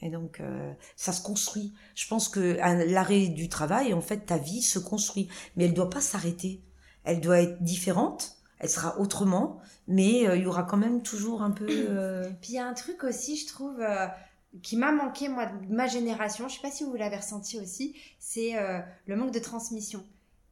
Et 0.01 0.09
donc, 0.09 0.39
euh, 0.39 0.73
ça 0.95 1.13
se 1.13 1.23
construit. 1.23 1.73
Je 1.95 2.07
pense 2.07 2.27
que 2.27 2.57
l'arrêt 2.91 3.27
du 3.27 3.49
travail, 3.49 3.93
en 3.93 4.01
fait, 4.01 4.25
ta 4.25 4.37
vie 4.37 4.61
se 4.61 4.77
construit. 4.77 5.29
Mais 5.55 5.65
elle 5.65 5.73
doit 5.73 5.89
pas 5.89 6.01
s'arrêter. 6.01 6.61
Elle 7.03 7.21
doit 7.21 7.39
être 7.41 7.63
différente. 7.63 8.37
Elle 8.59 8.69
sera 8.69 8.99
autrement. 8.99 9.59
Mais 9.87 10.27
euh, 10.27 10.35
il 10.35 10.43
y 10.43 10.45
aura 10.47 10.63
quand 10.63 10.77
même 10.77 11.01
toujours 11.01 11.41
un 11.41 11.51
peu... 11.51 11.67
euh, 11.69 12.29
Puis 12.41 12.51
il 12.51 12.55
y 12.55 12.59
a 12.59 12.67
un 12.67 12.73
truc 12.73 13.03
aussi, 13.03 13.37
je 13.37 13.47
trouve, 13.47 13.79
euh, 13.79 14.07
qui 14.61 14.77
m'a 14.77 14.91
manqué, 14.91 15.29
moi, 15.29 15.45
de 15.45 15.73
ma 15.73 15.87
génération, 15.87 16.47
je 16.49 16.55
sais 16.55 16.61
pas 16.61 16.71
si 16.71 16.83
vous 16.83 16.95
l'avez 16.95 17.17
ressenti 17.17 17.59
aussi, 17.59 17.95
c'est 18.19 18.53
le 19.05 19.15
manque 19.15 19.33
de 19.33 19.39
transmission. 19.39 20.05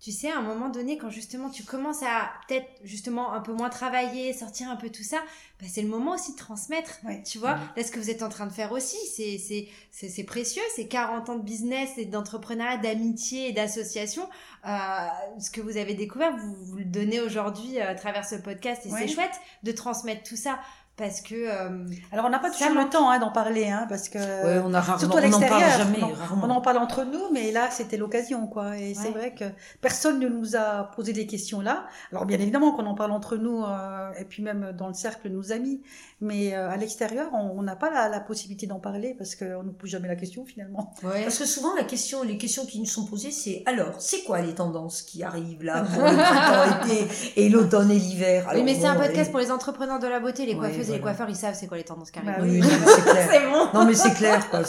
Tu 0.03 0.11
sais, 0.11 0.29
à 0.29 0.37
un 0.37 0.41
moment 0.41 0.67
donné, 0.67 0.97
quand 0.97 1.09
justement 1.09 1.49
tu 1.49 1.63
commences 1.63 2.03
à 2.03 2.29
peut-être 2.45 2.67
justement 2.83 3.31
un 3.31 3.39
peu 3.39 3.53
moins 3.53 3.69
travailler, 3.69 4.33
sortir 4.33 4.69
un 4.69 4.75
peu 4.75 4.89
tout 4.89 5.01
ça, 5.01 5.19
bah, 5.61 5.67
c'est 5.71 5.81
le 5.81 5.87
moment 5.87 6.15
aussi 6.15 6.33
de 6.33 6.37
transmettre. 6.37 6.99
Ouais. 7.05 7.23
Tu 7.23 7.37
vois, 7.37 7.55
Mhm. 7.55 7.61
là, 7.77 7.83
ce 7.85 7.89
que 7.91 8.01
vous 8.01 8.09
êtes 8.09 8.21
en 8.21 8.27
train 8.27 8.45
de 8.45 8.51
faire 8.51 8.73
aussi, 8.73 8.97
c'est, 9.15 9.37
c'est, 9.37 9.69
c'est, 9.91 10.09
c'est 10.09 10.25
précieux. 10.25 10.61
C'est 10.75 10.89
40 10.89 11.29
ans 11.29 11.35
de 11.37 11.43
business 11.43 11.91
et 11.95 12.03
d'entrepreneuriat, 12.03 12.75
d'amitié 12.79 13.47
et 13.47 13.53
d'association. 13.53 14.27
Euh, 14.67 15.07
ce 15.39 15.49
que 15.49 15.61
vous 15.61 15.77
avez 15.77 15.93
découvert, 15.93 16.35
vous, 16.35 16.53
vous 16.53 16.77
le 16.79 16.83
donnez 16.85 17.21
aujourd'hui 17.21 17.79
euh, 17.79 17.89
à 17.91 17.95
travers 17.95 18.25
ce 18.25 18.35
podcast 18.35 18.85
et 18.85 18.89
Ouais. 18.91 19.07
c'est 19.07 19.13
chouette 19.13 19.39
de 19.63 19.71
transmettre 19.71 20.23
tout 20.23 20.35
ça 20.35 20.59
parce 20.95 21.21
que 21.21 21.33
euh, 21.33 21.85
Alors, 22.11 22.25
on 22.25 22.29
n'a 22.29 22.37
pas 22.39 22.51
toujours 22.51 22.69
le 22.75 22.87
temps 22.89 23.09
hein, 23.09 23.17
d'en 23.19 23.31
parler, 23.31 23.67
hein, 23.67 23.87
parce 23.89 24.09
que. 24.09 24.19
Ouais, 24.19 24.61
on 24.63 24.73
a 24.75 24.79
rarement, 24.79 24.99
Surtout 24.99 25.17
à 25.17 25.21
on 25.21 25.29
n'en 25.29 25.39
parle 25.39 25.61
l'extérieur. 25.61 25.77
jamais, 25.79 26.03
On- 26.03 26.13
rarement. 26.13 26.45
On 26.45 26.49
en 26.51 26.61
parle 26.61 26.77
entre 26.77 27.03
nous, 27.03 27.31
mais 27.33 27.51
là, 27.51 27.69
c'était 27.71 27.97
l'occasion, 27.97 28.45
quoi. 28.45 28.77
Et 28.77 28.93
c'est 28.93 29.07
Ouais. 29.07 29.11
vrai 29.11 29.33
que 29.33 29.45
personne 29.81 30.19
ne 30.19 30.27
nous 30.29 30.55
a 30.55 30.91
posé 30.95 31.11
des 31.13 31.25
questions 31.25 31.61
là. 31.61 31.85
Alors, 32.11 32.25
bien 32.25 32.39
évidemment 32.39 32.71
qu'on 32.73 32.85
en 32.85 32.93
parle 32.93 33.11
entre 33.11 33.37
nous, 33.37 33.63
euh, 33.63 34.11
et 34.19 34.25
puis 34.25 34.43
même 34.43 34.71
dans 34.77 34.87
le 34.87 34.93
cercle 34.93 35.29
de 35.29 35.33
nos 35.35 35.51
amis. 35.51 35.81
Mais 36.21 36.53
euh, 36.55 36.69
à 36.69 36.77
l'extérieur, 36.77 37.29
on 37.33 37.61
n'a 37.63 37.75
pas 37.75 37.89
la, 37.89 38.07
la 38.07 38.19
possibilité 38.21 38.65
d'en 38.67 38.79
parler 38.79 39.13
parce 39.17 39.35
qu'on 39.35 39.45
ne 39.59 39.63
nous 39.63 39.73
pose 39.73 39.89
jamais 39.89 40.07
la 40.07 40.15
question, 40.15 40.45
finalement. 40.45 40.93
Parce 41.01 41.37
que 41.39 41.45
souvent, 41.45 41.75
la 41.75 41.83
question, 41.83 42.23
les 42.23 42.37
questions 42.37 42.65
qui 42.65 42.79
nous 42.79 42.85
sont 42.85 43.05
posées, 43.05 43.31
c'est 43.31 43.63
alors, 43.65 43.99
c'est 43.99 44.23
quoi 44.23 44.39
les 44.41 44.53
tendances 44.55 45.01
qui 45.01 45.23
arrivent 45.23 45.63
là 45.63 45.81
pour 45.81 46.01
le 46.03 46.15
printemps, 46.15 46.87
l'été 46.87 47.07
et 47.35 47.49
l'automne 47.49 47.89
et 47.91 47.99
l'hiver? 47.99 48.47
Oui, 48.53 48.63
mais 48.63 48.75
c'est 48.75 48.85
un 48.85 48.95
podcast 48.95 49.29
et- 49.29 49.31
pour 49.31 49.39
les 49.39 49.51
entrepreneurs 49.51 49.99
de 49.99 50.07
la 50.07 50.19
beauté, 50.19 50.45
les 50.45 50.53
Ouais, 50.53 50.67
coiffeuses 50.83 50.89
et 50.89 50.93
les 50.97 51.01
coiffeurs, 51.01 51.29
ils 51.29 51.35
savent 51.35 51.55
c'est 51.55 51.67
quoi 51.67 51.77
les 51.77 51.83
tendances 51.83 52.11
qui. 52.11 52.19
Bah 52.19 52.33
Oui, 52.41 52.61
c'est 52.85 53.01
clair. 53.03 53.29
c'est 53.31 53.49
bon. 53.49 53.67
Non, 53.73 53.85
mais 53.85 53.93
c'est 53.95 54.13
clair, 54.13 54.49
quoi. 54.49 54.61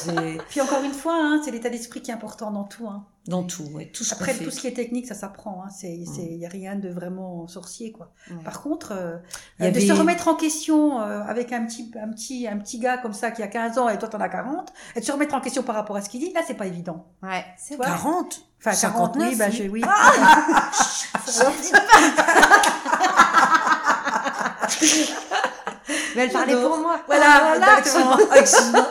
Puis 0.49 0.61
encore 0.61 0.82
une 0.82 0.93
fois, 0.93 1.15
hein, 1.16 1.41
c'est 1.45 1.51
l'état 1.51 1.70
d'esprit 1.70 2.03
qui 2.03 2.11
est 2.11 2.15
important 2.15 2.51
dans 2.51 2.65
tout. 2.65 2.86
Hein. 2.89 3.05
dans 3.27 3.43
tout, 3.43 3.65
ouais, 3.73 3.91
tout 3.93 4.05
ce 4.05 4.15
Après, 4.15 4.32
fait. 4.35 4.45
tout 4.45 4.51
ce 4.51 4.61
qui 4.61 4.66
est 4.66 4.74
technique, 4.74 5.07
ça 5.07 5.15
s'apprend. 5.15 5.62
Hein. 5.65 5.69
C'est, 5.70 5.95
Mm. 5.97 6.45
a 6.45 6.49
rien 6.49 6.77
de 6.77 6.89
vraiment 6.91 7.47
sorcier, 7.49 7.91
quoi. 7.93 8.12
Ouais. 8.31 8.36
Par 8.45 8.61
contre, 8.62 8.93
euh, 8.93 9.16
Il 9.61 9.66
y 9.66 9.73
de 9.73 9.81
se 9.81 9.93
remettre 9.93 10.28
en 10.28 10.35
question 10.35 11.01
euh, 11.01 11.23
avec 11.23 11.53
un 11.53 11.65
petit, 11.65 11.91
un 12.03 12.09
petit, 12.11 12.47
un 12.47 12.59
petit 12.59 12.78
gars 12.78 12.99
comme 12.99 13.15
ça 13.15 13.31
qui 13.31 13.43
a 13.43 13.47
15 13.49 13.78
ans 13.78 13.89
et 13.89 13.99
toi 13.99 14.09
t'en 14.09 14.20
as 14.20 14.28
40, 14.28 14.73
et 14.97 15.01
de 15.01 15.05
se 15.05 15.12
remettre 15.12 15.35
en 15.35 15.41
question 15.41 15.62
par 15.62 15.74
rapport 15.74 15.97
à 15.97 16.03
ce 16.03 16.09
qu'il 16.11 16.20
dit, 16.20 16.32
là 16.35 16.41
c'est 16.47 16.55
pas 16.55 16.66
évident. 16.66 17.07
Ouais, 17.23 17.45
c'est 17.57 17.70
Tu 17.74 17.77
vois 17.77 17.86
40 17.86 18.43
Enfin, 18.66 18.74
40, 18.81 19.15
59, 19.16 19.28
oui, 19.31 19.36
bah, 19.36 19.45
oui. 19.51 19.57
je, 19.57 19.69
oui. 19.69 19.82
Mais 26.16 26.23
elle 26.24 26.31
parlait 26.32 26.55
pour 26.55 26.78
moi. 26.78 27.01
Voilà, 27.06 27.56
exactement. 27.56 28.19
Excellent. 28.36 28.86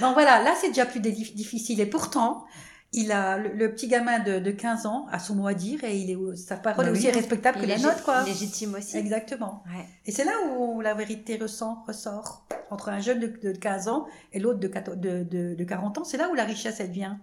Donc 0.00 0.14
voilà, 0.14 0.42
là 0.42 0.54
c'est 0.60 0.68
déjà 0.68 0.86
plus 0.86 1.00
difficile. 1.00 1.80
Et 1.80 1.86
pourtant, 1.86 2.44
il 2.92 3.12
a 3.12 3.36
le, 3.38 3.50
le 3.50 3.72
petit 3.72 3.88
gamin 3.88 4.18
de, 4.20 4.38
de 4.38 4.50
15 4.50 4.86
ans 4.86 5.06
a 5.10 5.18
son 5.18 5.34
mot 5.34 5.46
à 5.48 5.54
dire 5.54 5.82
et 5.84 5.96
il 5.96 6.10
est, 6.10 6.36
sa 6.36 6.56
parole 6.56 6.84
Bah 6.84 6.90
est 6.90 6.92
oui. 6.92 6.98
aussi 6.98 7.10
respectable 7.10 7.58
que 7.58 7.64
Il 7.64 7.68
la 7.68 7.76
est 7.76 7.82
nôtre, 7.82 8.02
quoi. 8.04 8.22
légitime 8.22 8.74
aussi. 8.74 8.96
Exactement. 8.96 9.62
Ouais. 9.74 9.84
Et 10.06 10.12
c'est 10.12 10.24
là 10.24 10.32
où 10.56 10.80
la 10.80 10.94
vérité 10.94 11.36
ressent, 11.40 11.82
ressort 11.86 12.46
entre 12.70 12.88
un 12.90 13.00
jeune 13.00 13.20
de, 13.20 13.26
de 13.26 13.52
15 13.52 13.88
ans 13.88 14.06
et 14.32 14.38
l'autre 14.38 14.60
de, 14.60 14.68
14 14.68 14.96
de, 14.98 15.24
de, 15.24 15.54
de 15.54 15.64
40 15.64 15.98
ans. 15.98 16.04
C'est 16.04 16.16
là 16.16 16.28
où 16.30 16.34
la 16.34 16.44
richesse, 16.44 16.80
elle 16.80 16.90
vient. 16.90 17.18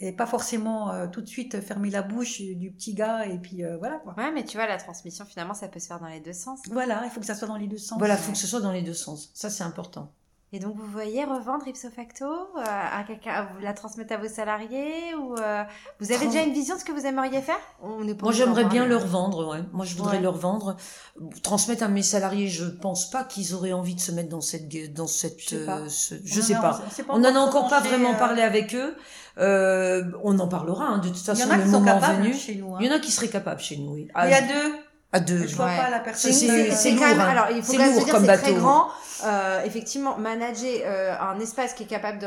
Et 0.00 0.10
pas 0.12 0.26
forcément 0.26 0.90
euh, 0.90 1.06
tout 1.06 1.20
de 1.20 1.26
suite 1.28 1.60
fermer 1.60 1.88
la 1.88 2.02
bouche 2.02 2.40
du 2.40 2.70
petit 2.72 2.94
gars 2.94 3.26
et 3.26 3.38
puis 3.38 3.64
euh, 3.64 3.76
voilà 3.78 3.98
quoi. 3.98 4.12
Ouais, 4.18 4.32
mais 4.32 4.44
tu 4.44 4.56
vois, 4.56 4.66
la 4.66 4.76
transmission, 4.76 5.24
finalement, 5.24 5.54
ça 5.54 5.68
peut 5.68 5.78
se 5.78 5.86
faire 5.86 6.00
dans 6.00 6.08
les 6.08 6.18
deux 6.20 6.32
sens. 6.32 6.58
Voilà, 6.70 7.02
il 7.04 7.10
faut 7.10 7.20
que 7.20 7.26
ça 7.26 7.34
soit 7.36 7.46
dans 7.48 7.56
les 7.56 7.68
deux 7.68 7.78
sens. 7.78 7.98
Voilà, 7.98 8.16
faut 8.16 8.32
que 8.32 8.38
ce 8.38 8.46
soit 8.48 8.60
dans 8.60 8.72
les 8.72 8.82
deux 8.82 8.92
sens. 8.94 9.30
Ça, 9.34 9.50
c'est 9.50 9.62
important. 9.62 10.10
Et 10.52 10.60
donc, 10.60 10.76
vous 10.76 10.86
voyez 10.86 11.24
revendre 11.24 11.66
ipso 11.66 11.88
facto 11.90 12.24
euh, 12.26 12.62
à 12.64 13.02
quelqu'un, 13.04 13.48
vous 13.54 13.60
la 13.60 13.72
transmettre 13.72 14.12
à 14.14 14.18
vos 14.18 14.28
salariés 14.28 15.12
ou 15.18 15.34
euh, 15.36 15.64
vous 15.98 16.12
avez 16.12 16.20
Trans- 16.26 16.30
déjà 16.32 16.44
une 16.44 16.52
vision 16.52 16.76
de 16.76 16.80
ce 16.80 16.84
que 16.84 16.92
vous 16.92 17.06
aimeriez 17.06 17.40
faire? 17.42 17.58
On 17.82 18.04
Moi, 18.04 18.30
j'aimerais 18.32 18.64
bien 18.64 18.82
parler? 18.82 18.88
leur 18.94 19.04
vendre, 19.06 19.48
ouais. 19.52 19.64
Moi, 19.72 19.84
je 19.84 19.96
voudrais 19.96 20.18
Ouais. 20.18 20.22
leur 20.22 20.36
vendre. 20.36 20.76
Transmettre 21.42 21.82
à 21.82 21.88
mes 21.88 22.02
salariés, 22.02 22.46
je 22.48 22.66
pense 22.66 23.10
pas 23.10 23.24
qu'ils 23.24 23.54
auraient 23.54 23.72
envie 23.72 23.94
de 23.96 24.00
se 24.00 24.12
mettre 24.12 24.28
dans 24.28 24.40
cette, 24.40 24.68
dans 24.92 25.06
cette, 25.08 25.40
Je 25.40 25.48
sais 25.48 25.64
pas. 25.66 25.78
euh, 25.80 25.88
ce- 25.88 26.14
On 26.14 26.18
je 26.24 26.40
sais 26.40 26.54
pas. 26.54 26.80
on 27.08 27.18
n'en 27.18 27.34
a 27.34 27.38
encore 27.38 27.68
pas 27.68 27.80
vraiment 27.80 28.12
euh, 28.14 28.18
parlé 28.18 28.42
avec 28.42 28.74
eux. 28.76 28.96
Euh, 29.38 30.04
on 30.22 30.38
en 30.38 30.48
parlera, 30.48 30.84
hein, 30.86 30.98
de 30.98 31.08
toute 31.08 31.16
Il 31.18 31.22
y 31.22 31.24
façon, 31.24 31.48
en 31.48 31.52
a 31.52 31.58
qui 31.58 31.64
sont 31.64 31.80
moment 31.80 32.00
capables 32.00 32.22
venu. 32.22 32.34
chez 32.34 32.54
nous. 32.56 32.74
hein. 32.74 32.78
Il 32.80 32.86
y 32.86 32.90
en 32.92 32.94
a 32.94 32.98
qui 33.00 33.10
seraient 33.10 33.28
capables 33.28 33.60
chez 33.60 33.76
nous, 33.78 33.94
oui. 33.94 34.08
À, 34.14 34.28
Il 34.28 34.30
y 34.30 34.34
a 34.34 34.42
deux. 34.42 34.74
à 35.12 35.20
deux. 35.20 35.46
Je 35.46 35.56
vois 35.56 35.66
Ouais. 35.66 35.76
pas 35.76 35.90
la 35.90 36.00
personne. 36.00 36.32
C'est- 36.32 36.46
lourd, 36.68 36.76
quand 37.00 37.08
même, 37.08 37.20
hein. 37.20 37.24
alors 37.28 37.46
il 37.50 37.62
faut 37.62 37.72
quand 37.72 37.78
même 37.78 37.94
se 37.98 38.04
dire 38.04 38.12
comme 38.14 38.24
c'est 38.26 38.36
très 38.36 38.50
bateau. 38.52 38.60
grand. 38.60 38.88
Euh, 39.24 39.62
effectivement, 39.64 40.18
manager 40.18 40.82
euh, 40.84 41.14
un 41.18 41.38
espace 41.40 41.72
qui 41.72 41.84
est 41.84 41.86
capable 41.86 42.18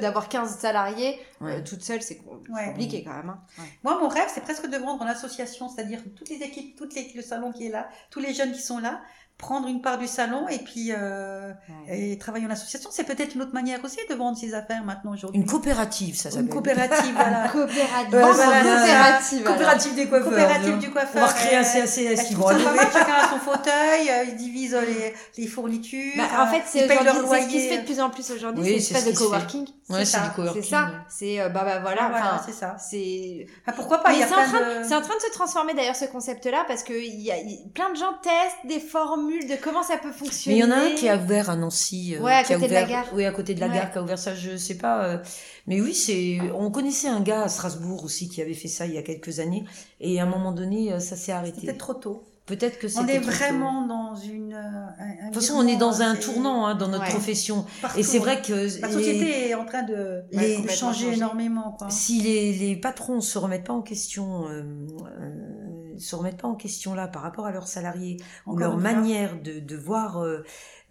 d'avoir 0.00 0.28
15 0.28 0.58
salariés 0.58 1.18
Ouais. 1.40 1.58
euh, 1.58 1.62
toute 1.64 1.82
seule, 1.82 2.02
c'est 2.02 2.20
Ouais. 2.52 2.66
compliqué 2.66 3.02
quand 3.04 3.14
même. 3.14 3.30
hein. 3.30 3.38
Ouais. 3.58 3.64
Moi, 3.84 3.98
mon 4.00 4.08
rêve, 4.08 4.28
c'est 4.34 4.42
presque 4.42 4.68
de 4.68 4.76
vendre 4.76 5.02
en 5.02 5.06
association, 5.06 5.68
c'est-à-dire 5.68 6.00
toutes 6.16 6.28
les 6.28 6.36
équipes, 6.42 6.76
toutes 6.76 6.94
les, 6.94 7.12
le 7.14 7.22
salon 7.22 7.52
qui 7.52 7.68
est 7.68 7.70
là, 7.70 7.88
tous 8.10 8.20
les 8.20 8.34
jeunes 8.34 8.52
qui 8.52 8.60
sont 8.60 8.78
là, 8.78 9.00
prendre 9.36 9.66
une 9.68 9.82
part 9.82 9.98
du 9.98 10.06
salon 10.06 10.48
et 10.48 10.58
puis 10.58 10.90
euh, 10.92 11.52
Ouais. 11.88 12.10
et 12.12 12.18
travailler 12.18 12.46
en 12.46 12.50
association. 12.50 12.88
C'est 12.92 13.04
peut-être 13.04 13.34
une 13.34 13.42
autre 13.42 13.52
manière 13.52 13.82
aussi 13.84 13.98
de 14.08 14.14
vendre 14.14 14.38
ses 14.38 14.54
affaires 14.54 14.82
maintenant 14.84 15.12
aujourd'hui. 15.12 15.40
Une 15.40 15.46
coopérative, 15.46 16.16
ça 16.16 16.28
Une 16.30 16.34
s'appelle. 16.36 16.48
coopérative, 16.50 17.12
voilà. 17.14 17.48
Coopérative. 17.52 18.08
Voilà, 18.10 18.28
en 18.28 18.62
coopérative. 18.62 19.42
Coopérative 19.44 19.94
des 19.94 20.06
coiffeurs. 20.08 20.28
Coopérative 20.30 20.78
du 20.78 20.90
coiffeur. 20.90 21.10
On 21.16 21.20
va 21.20 21.26
recréer 21.26 21.56
un 21.56 21.60
Euh, 21.60 21.64
CACS 21.64 21.96
Je 22.22 22.26
qui 22.28 22.34
vont 22.34 22.48
arriver. 22.48 22.64
mal, 22.64 22.78
chacun 22.92 23.12
a 23.14 23.28
son 23.28 23.38
fauteuil, 23.38 24.08
euh, 24.10 24.24
ils 24.28 24.36
divisent 24.36 24.78
les, 24.86 25.14
les 25.42 25.46
fournitures. 25.48 26.12
Bah, 26.16 26.44
en 26.44 26.46
fait, 26.46 26.58
euh, 26.58 26.62
c'est 26.66 26.88
c'est 26.88 27.42
ce 27.42 27.48
qui 27.48 27.60
se 27.60 27.68
fait 27.68 27.78
de 27.78 27.84
plus 27.84 28.00
en 28.00 28.10
plus 28.10 28.30
aujourd'hui, 28.30 28.62
Oui, 28.62 28.68
c'est 28.70 28.74
une 28.74 28.80
c'est 28.80 28.94
espèce 28.98 29.14
ce 29.14 29.20
de 29.24 29.24
coworking. 29.28 29.66
Ouais, 29.90 29.98
c'est 29.98 30.04
c'est 30.04 30.04
ça, 30.06 30.18
du 30.20 30.26
C'est 30.28 30.34
coworking. 30.36 30.62
ça. 30.62 30.90
C'est 31.10 31.40
euh, 31.40 31.48
bah 31.50 31.62
bah 31.64 31.80
voilà. 31.80 32.02
Ah, 32.04 32.08
voilà, 32.10 32.42
c'est 32.46 32.52
ça. 32.52 32.76
c'est 32.78 33.46
Ah, 33.66 33.72
pourquoi 33.72 33.98
pas, 33.98 34.12
il 34.12 34.16
y 34.16 34.18
Mais 34.20 34.24
a 34.24 34.28
c'est 34.28 34.34
en, 34.34 34.36
plein 34.38 34.46
train, 34.60 34.80
de... 34.80 34.88
c'est 34.88 34.94
en 34.94 35.00
train 35.02 35.16
de 35.16 35.20
se 35.20 35.30
transformer 35.32 35.74
d'ailleurs 35.74 35.96
ce 35.96 36.06
concept-là 36.06 36.64
parce 36.66 36.82
que 36.82 36.92
il 36.94 37.20
y 37.20 37.30
a, 37.30 37.34
plein 37.74 37.90
de 37.90 37.96
gens 37.96 38.14
testent 38.22 38.64
des 38.66 38.80
de 39.28 39.62
comment 39.62 39.82
ça 39.82 39.96
peut 39.96 40.08
Mais 40.08 40.14
fonctionner. 40.14 40.58
il 40.58 40.60
y 40.60 40.64
en 40.64 40.70
a 40.70 40.76
un 40.76 40.90
qui 40.94 41.08
a 41.08 41.16
ouvert 41.16 41.50
à 41.50 41.56
Nancy. 41.56 42.14
euh, 42.16 42.22
Ouais, 42.22 42.32
à 42.32 42.44
qui 42.44 42.52
a 42.52 42.56
côté 42.56 42.68
de 42.68 42.74
la 42.74 42.84
ouvert- 42.84 42.88
gare. 43.04 43.12
Oui, 43.14 43.24
à 43.24 43.32
côté 43.32 43.54
de 43.54 43.60
la 43.60 43.68
Ouais. 43.68 43.74
gare, 43.74 43.92
qui 43.92 43.98
a 43.98 44.02
ouvert 44.02 44.18
ça, 44.18 44.34
je 44.34 44.56
sais 44.56 44.76
pas. 44.76 45.04
euh, 45.04 45.18
Mais 45.66 45.80
oui, 45.80 45.94
c'est. 45.94 46.38
On 46.56 46.70
connaissait 46.70 47.08
un 47.08 47.20
gars 47.20 47.42
à 47.44 47.48
Strasbourg 47.48 48.04
aussi 48.04 48.28
qui 48.28 48.40
avait 48.42 48.54
fait 48.54 48.68
ça 48.68 48.86
il 48.86 48.94
y 48.94 48.98
a 48.98 49.02
quelques 49.02 49.40
années. 49.40 49.64
Et 50.00 50.20
à 50.20 50.24
un 50.24 50.26
moment 50.26 50.52
donné, 50.52 50.92
euh, 50.92 51.00
ça 51.00 51.16
s'est 51.16 51.32
arrêté. 51.32 51.62
peut-être 51.62 51.78
trop 51.78 51.94
tôt. 51.94 52.24
Peut-être 52.46 52.78
que 52.78 52.86
On 52.88 53.00
c'était 53.00 53.16
est 53.16 53.20
tôt. 53.22 53.30
vraiment 53.30 53.86
dans 53.86 54.14
une... 54.16 54.52
un- 54.52 54.88
un 54.98 55.28
De 55.30 55.32
toute 55.32 55.42
façon, 55.42 55.54
on 55.56 55.66
est 55.66 55.76
dans 55.78 56.02
un 56.02 56.14
tournant 56.14 56.66
hein, 56.66 56.74
dans 56.74 56.88
notre 56.88 57.04
Ouais. 57.04 57.10
profession. 57.10 57.64
partout. 57.80 57.98
Et 57.98 58.02
c'est 58.02 58.18
vrai 58.18 58.42
que 58.42 58.52
La 58.52 58.88
les- 58.88 58.92
société 58.92 59.48
est 59.48 59.54
en 59.54 59.64
train 59.64 59.82
de, 59.82 60.20
les- 60.30 60.56
changer 60.56 60.74
changer. 60.74 61.12
énormément. 61.14 61.74
Quoi. 61.78 61.88
si 61.88 62.20
les, 62.20 62.52
les 62.52 62.76
patrons 62.76 63.22
se 63.22 63.38
remettent 63.38 63.64
pas 63.64 63.72
en 63.72 63.80
question, 63.80 64.46
euh, 64.50 64.60
euh, 64.60 65.63
se 65.98 66.16
remettent 66.16 66.40
pas 66.40 66.48
en 66.48 66.54
question 66.54 66.94
là 66.94 67.08
par 67.08 67.22
rapport 67.22 67.46
à 67.46 67.52
leurs 67.52 67.68
salariés 67.68 68.18
ou 68.46 68.56
leur 68.56 68.76
manière 68.76 69.40
de, 69.40 69.60
de 69.60 69.76
voir 69.76 70.18
euh, 70.18 70.44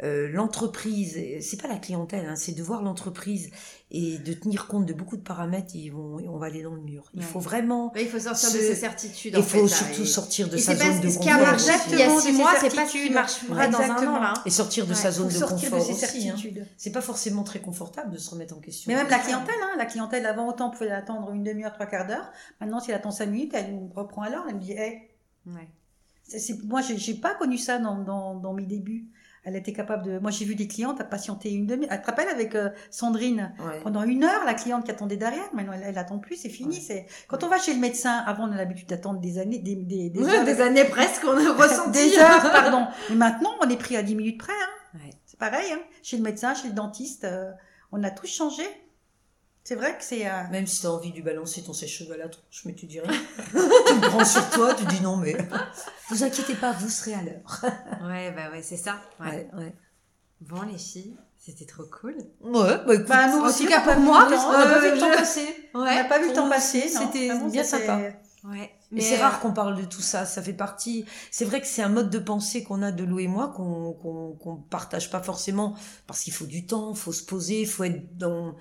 euh, 0.03 0.27
l'entreprise, 0.29 1.15
et 1.17 1.39
c'est 1.41 1.61
pas 1.61 1.67
la 1.69 1.77
clientèle, 1.77 2.25
hein, 2.25 2.35
c'est 2.35 2.51
de 2.51 2.61
voir 2.61 2.81
l'entreprise 2.83 3.49
et 3.89 4.17
de 4.17 4.33
tenir 4.33 4.67
compte 4.67 4.85
de 4.85 4.93
beaucoup 4.93 5.15
de 5.15 5.21
paramètres, 5.21 5.75
ils 5.75 5.89
vont, 5.91 6.17
on 6.27 6.37
va 6.37 6.47
aller 6.47 6.61
dans 6.61 6.73
le 6.73 6.81
mur. 6.81 7.09
Il 7.13 7.19
Ouais. 7.21 7.25
faut 7.25 7.39
vraiment, 7.39 7.93
il 7.95 8.07
faut 8.07 8.19
sortir 8.19 8.49
de 8.51 8.55
Ce- 8.57 8.61
ses 8.61 8.75
certitudes. 8.75 9.33
il 9.33 9.39
en 9.39 9.43
faut 9.43 9.57
fait, 9.59 9.61
là, 9.61 9.67
surtout 9.69 10.01
et- 10.01 10.05
sortir 10.05 10.49
de 10.49 10.57
Et 10.57 10.59
sa 10.59 10.75
zone 10.75 10.99
de 10.99 11.09
ce 11.09 11.19
qui 11.19 11.29
a 11.29 11.33
confort 11.35 11.51
marché 11.51 11.69
aussi. 11.69 11.79
il 11.91 11.99
y 11.99 12.01
a 12.01 12.05
Exactement, 12.05 12.19
six 12.19 12.31
mois, 12.33 12.51
c'est 12.59 12.59
pas 12.61 12.69
ce 12.69 12.75
qui 12.75 12.75
certitudes. 12.75 13.13
marche 13.13 13.41
vivra 13.43 13.67
dans 13.67 13.79
un 13.79 14.07
an 14.07 14.19
là. 14.19 14.33
Et 14.45 14.49
sortir 14.49 14.85
de 14.85 14.89
Ouais, 14.91 14.95
sa 14.95 15.11
zone 15.11 15.27
de 15.27 15.33
sortir 15.33 15.69
de 15.69 15.75
confort 15.75 15.85
ses 15.85 15.93
aussi. 15.93 16.05
hein. 16.29 16.35
certitudes. 16.35 16.67
C'est 16.75 16.91
pas 16.91 17.01
forcément 17.01 17.43
très 17.43 17.59
confortable 17.61 18.11
de 18.11 18.17
se 18.17 18.29
remettre 18.31 18.57
en 18.57 18.59
question. 18.59 18.91
Mais 18.91 18.97
même 18.97 19.09
la 19.09 19.19
clientèle, 19.19 19.55
hein, 19.61 19.77
la 19.77 19.85
clientèle 19.85 20.25
avant 20.25 20.49
autant 20.49 20.67
on 20.67 20.71
pouvait 20.71 20.89
l'attendre 20.89 21.31
une 21.31 21.43
demi-heure, 21.43 21.71
trois 21.73 21.85
quarts 21.85 22.07
d'heure. 22.07 22.29
Maintenant, 22.59 22.79
si 22.81 22.89
elle 22.91 22.97
attend 22.97 23.11
cinq 23.11 23.27
minutes, 23.27 23.51
elle 23.53 23.73
nous 23.73 23.89
reprend 23.95 24.23
à 24.23 24.29
l'heure. 24.29 24.43
Elle 24.49 24.55
me 24.55 24.59
dit, 24.59 24.73
hey, 24.73 25.01
Ouais. 25.45 25.69
moi, 26.65 26.81
j'ai 26.81 26.97
j'ai 26.97 27.13
pas 27.13 27.35
connu 27.35 27.57
ça 27.57 27.77
dans, 27.79 27.99
dans, 27.99 28.35
dans 28.35 28.53
mes 28.53 28.65
débuts. 28.65 29.05
Elle 29.45 29.57
était 29.57 29.73
capable 29.73 30.03
de. 30.03 30.19
Moi, 30.19 30.31
j'ai 30.31 30.45
vu 30.45 30.55
des 30.55 30.67
clientes 30.67 31.01
à 31.01 31.03
patienter 31.03 31.51
une 31.51 31.65
demi. 31.65 31.85
Elle 31.89 32.01
te 32.01 32.05
rappelle 32.05 32.29
avec 32.29 32.55
euh, 32.55 32.69
Sandrine? 32.89 33.53
Ouais. 33.59 33.79
pendant 33.83 34.03
une 34.03 34.23
heure, 34.23 34.45
la 34.45 34.53
cliente 34.53 34.85
qui 34.85 34.91
attendait 34.91 35.17
derrière. 35.17 35.53
Maintenant, 35.53 35.73
elle, 35.73 35.83
elle 35.85 35.97
attend 35.97 36.17
plus, 36.17 36.37
c'est 36.37 36.49
fini. 36.49 36.75
Ouais. 36.75 36.81
C'est 36.81 37.05
quand 37.27 37.43
on 37.43 37.47
va 37.49 37.59
chez 37.59 37.73
le 37.73 37.79
médecin. 37.79 38.23
Avant, 38.25 38.47
on 38.47 38.51
a 38.53 38.55
l'habitude 38.55 38.87
d'attendre 38.87 39.19
des 39.19 39.39
années, 39.39 39.59
des, 39.59 39.75
des, 39.75 40.11
heures. 40.23 40.45
des 40.45 40.61
années 40.61 40.85
presque, 40.85 41.23
on 41.25 41.35
a 41.37 41.53
ressenti. 41.61 41.91
Des 41.91 42.17
heures, 42.17 42.51
pardon. 42.51 42.87
Mais 43.09 43.15
maintenant, 43.15 43.51
on 43.61 43.69
est 43.69 43.77
pris 43.77 43.97
à 43.97 44.03
10 44.03 44.15
minutes 44.15 44.39
près. 44.39 44.53
Hein. 44.53 44.99
Ouais. 44.99 45.09
C'est 45.25 45.39
pareil. 45.39 45.71
Hein. 45.73 45.79
Chez 46.03 46.17
le 46.17 46.23
médecin, 46.23 46.53
chez 46.53 46.69
le 46.69 46.73
dentiste, 46.73 47.25
euh, 47.25 47.51
on 47.91 48.01
a 48.03 48.11
tous 48.11 48.27
changé. 48.27 48.63
C'est 49.63 49.75
vrai 49.75 49.97
que 49.97 50.03
c'est. 50.03 50.27
euh, 50.27 50.43
Même 50.51 50.67
si 50.67 50.81
t'as 50.81 50.89
envie 50.89 51.11
de 51.11 51.15
lui 51.15 51.21
balancer 51.21 51.63
ton 51.63 51.71
sèche-cheveux 51.73 52.13
à 52.13 52.17
la 52.17 52.27
tronche, 52.27 52.63
mais 52.65 52.73
tu 52.73 52.85
dis 52.85 52.99
rien. 52.99 53.11
tu 53.51 53.55
le 53.95 54.07
prends 54.09 54.25
sur 54.25 54.49
toi, 54.49 54.73
tu 54.73 54.85
dis 54.85 55.01
non, 55.01 55.15
mais 55.17 55.35
vous 56.09 56.23
inquiétez 56.23 56.55
pas, 56.55 56.73
vous 56.73 56.89
serez 56.89 57.13
à 57.13 57.21
l'heure. 57.21 57.61
Ouais, 58.03 58.31
bah 58.31 58.51
ouais, 58.51 58.61
c'est 58.61 58.77
ça. 58.77 58.97
Ouais. 59.19 59.49
Ouais, 59.53 59.59
ouais. 59.59 59.75
Bon, 60.41 60.61
les 60.63 60.77
filles, 60.77 61.15
c'était 61.37 61.65
trop 61.65 61.83
cool. 61.83 62.17
Ouais, 62.41 62.77
bah 62.85 62.95
écoute, 62.95 63.07
Bah, 63.07 63.27
nous 63.33 63.41
aussi, 63.43 63.65
pour 63.65 63.95
moi, 64.01 64.27
on 64.27 64.51
n'a 64.51 64.65
pas 64.65 64.79
vu 64.81 64.87
Euh, 64.87 64.93
le 64.95 64.99
temps 64.99 65.11
passer. 65.11 65.69
On 65.73 65.85
n'a 65.85 66.03
pas 66.03 66.19
vu 66.19 66.27
le 66.29 66.33
temps 66.33 66.49
passer. 66.49 66.89
c'était 66.89 67.27
Vraiment, 67.29 67.47
bien 67.47 67.63
sympa. 67.63 67.99
Ouais. 68.43 68.69
Mais 68.91 68.99
c'est 68.99 69.17
euh, 69.17 69.21
rare 69.23 69.39
qu'on 69.39 69.53
parle 69.53 69.77
de 69.77 69.85
tout 69.85 70.01
ça, 70.01 70.25
ça 70.25 70.41
fait 70.41 70.51
partie. 70.51 71.05
C'est 71.31 71.45
vrai 71.45 71.61
que 71.61 71.67
c'est 71.67 71.81
un 71.81 71.87
mode 71.87 72.09
de 72.09 72.19
pensée 72.19 72.61
qu'on 72.63 72.81
a 72.81 72.91
de 72.91 73.05
Lou 73.05 73.19
et 73.19 73.27
moi 73.29 73.53
qu'on 73.55 73.93
qu'on 73.93 74.33
qu'on 74.33 74.57
partage 74.57 75.09
pas 75.09 75.21
forcément 75.21 75.75
parce 76.05 76.19
qu'il 76.19 76.33
faut 76.33 76.45
du 76.45 76.65
temps, 76.67 76.93
faut 76.93 77.13
se 77.13 77.23
poser, 77.23 77.65
faut 77.65 77.85
être 77.85 78.17
dans, 78.17 78.53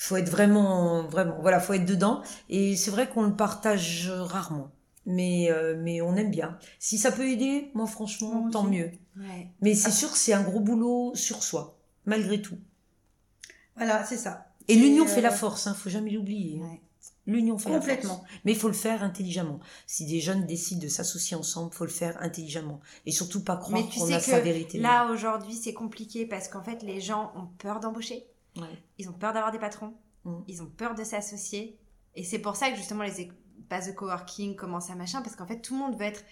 faut 0.00 0.16
être 0.16 0.30
vraiment, 0.30 1.02
vraiment, 1.02 1.36
voilà, 1.42 1.60
faut 1.60 1.74
être 1.74 1.84
dedans. 1.84 2.22
Et 2.48 2.74
c'est 2.74 2.90
vrai 2.90 3.06
qu'on 3.06 3.22
le 3.24 3.36
partage 3.36 4.10
rarement, 4.10 4.70
mais 5.04 5.50
euh, 5.50 5.76
mais 5.78 6.00
on 6.00 6.16
aime 6.16 6.30
bien. 6.30 6.58
Si 6.78 6.96
ça 6.96 7.12
peut 7.12 7.28
aider, 7.28 7.70
moi 7.74 7.86
franchement, 7.86 8.48
tant 8.50 8.64
mieux. 8.64 8.90
Ouais. 9.18 9.50
Mais 9.60 9.74
c'est 9.74 9.90
sûr 9.90 10.10
que 10.10 10.16
c'est 10.16 10.32
un 10.32 10.42
gros 10.42 10.60
boulot 10.60 11.12
sur 11.14 11.42
soi, 11.42 11.78
malgré 12.06 12.40
tout. 12.40 12.56
Voilà, 13.76 14.02
c'est 14.06 14.16
ça. 14.16 14.46
Et 14.68 14.74
l'union 14.74 15.04
euh, 15.04 15.08
fait 15.08 15.20
la 15.20 15.30
force, 15.30 15.66
hein, 15.66 15.74
faut 15.74 15.90
jamais 15.90 16.10
l'oublier. 16.10 16.58
Ouais. 16.58 16.80
L'union 17.26 17.58
fait 17.58 17.68
la 17.68 17.76
force. 17.76 17.90
Complètement. 17.90 18.24
Mais 18.46 18.52
il 18.52 18.58
faut 18.58 18.68
le 18.68 18.74
faire 18.74 19.02
intelligemment. 19.04 19.60
Si 19.86 20.06
des 20.06 20.20
jeunes 20.20 20.46
décident 20.46 20.80
de 20.80 20.88
s'associer 20.88 21.36
ensemble, 21.36 21.74
faut 21.74 21.84
le 21.84 21.90
faire 21.90 22.16
intelligemment. 22.22 22.80
Et 23.04 23.12
surtout 23.12 23.44
pas 23.44 23.56
croire 23.56 23.82
qu'on 23.82 24.06
sais 24.06 24.14
a 24.14 24.18
que 24.18 24.24
sa 24.24 24.40
vérité. 24.40 24.78
là, 24.78 25.10
aujourd'hui, 25.12 25.54
c'est 25.54 25.74
compliqué 25.74 26.24
parce 26.24 26.48
qu'en 26.48 26.62
fait, 26.62 26.82
les 26.82 27.02
gens 27.02 27.32
ont 27.36 27.48
peur 27.58 27.80
d'embaucher. 27.80 28.24
Ouais. 28.56 28.82
Ils 28.98 29.08
ont 29.08 29.12
peur 29.12 29.32
d'avoir 29.32 29.52
des 29.52 29.58
patrons. 29.58 29.94
Mm. 30.24 30.40
Ils 30.48 30.62
ont 30.62 30.66
peur 30.66 30.94
de 30.94 31.04
s'associer. 31.04 31.78
Et 32.14 32.24
c'est 32.24 32.40
pour 32.40 32.56
ça 32.56 32.70
que 32.70 32.76
justement, 32.76 33.02
les 33.02 33.20
espaces 33.20 33.86
de 33.86 33.92
coworking 33.92 34.56
commencent 34.56 34.90
à 34.90 34.94
machin 34.94 35.22
parce 35.22 35.36
qu'en 35.36 35.46
fait, 35.46 35.60
tout 35.60 35.74
le 35.74 35.80
monde 35.80 35.96
veut 35.96 36.06
être 36.06 36.24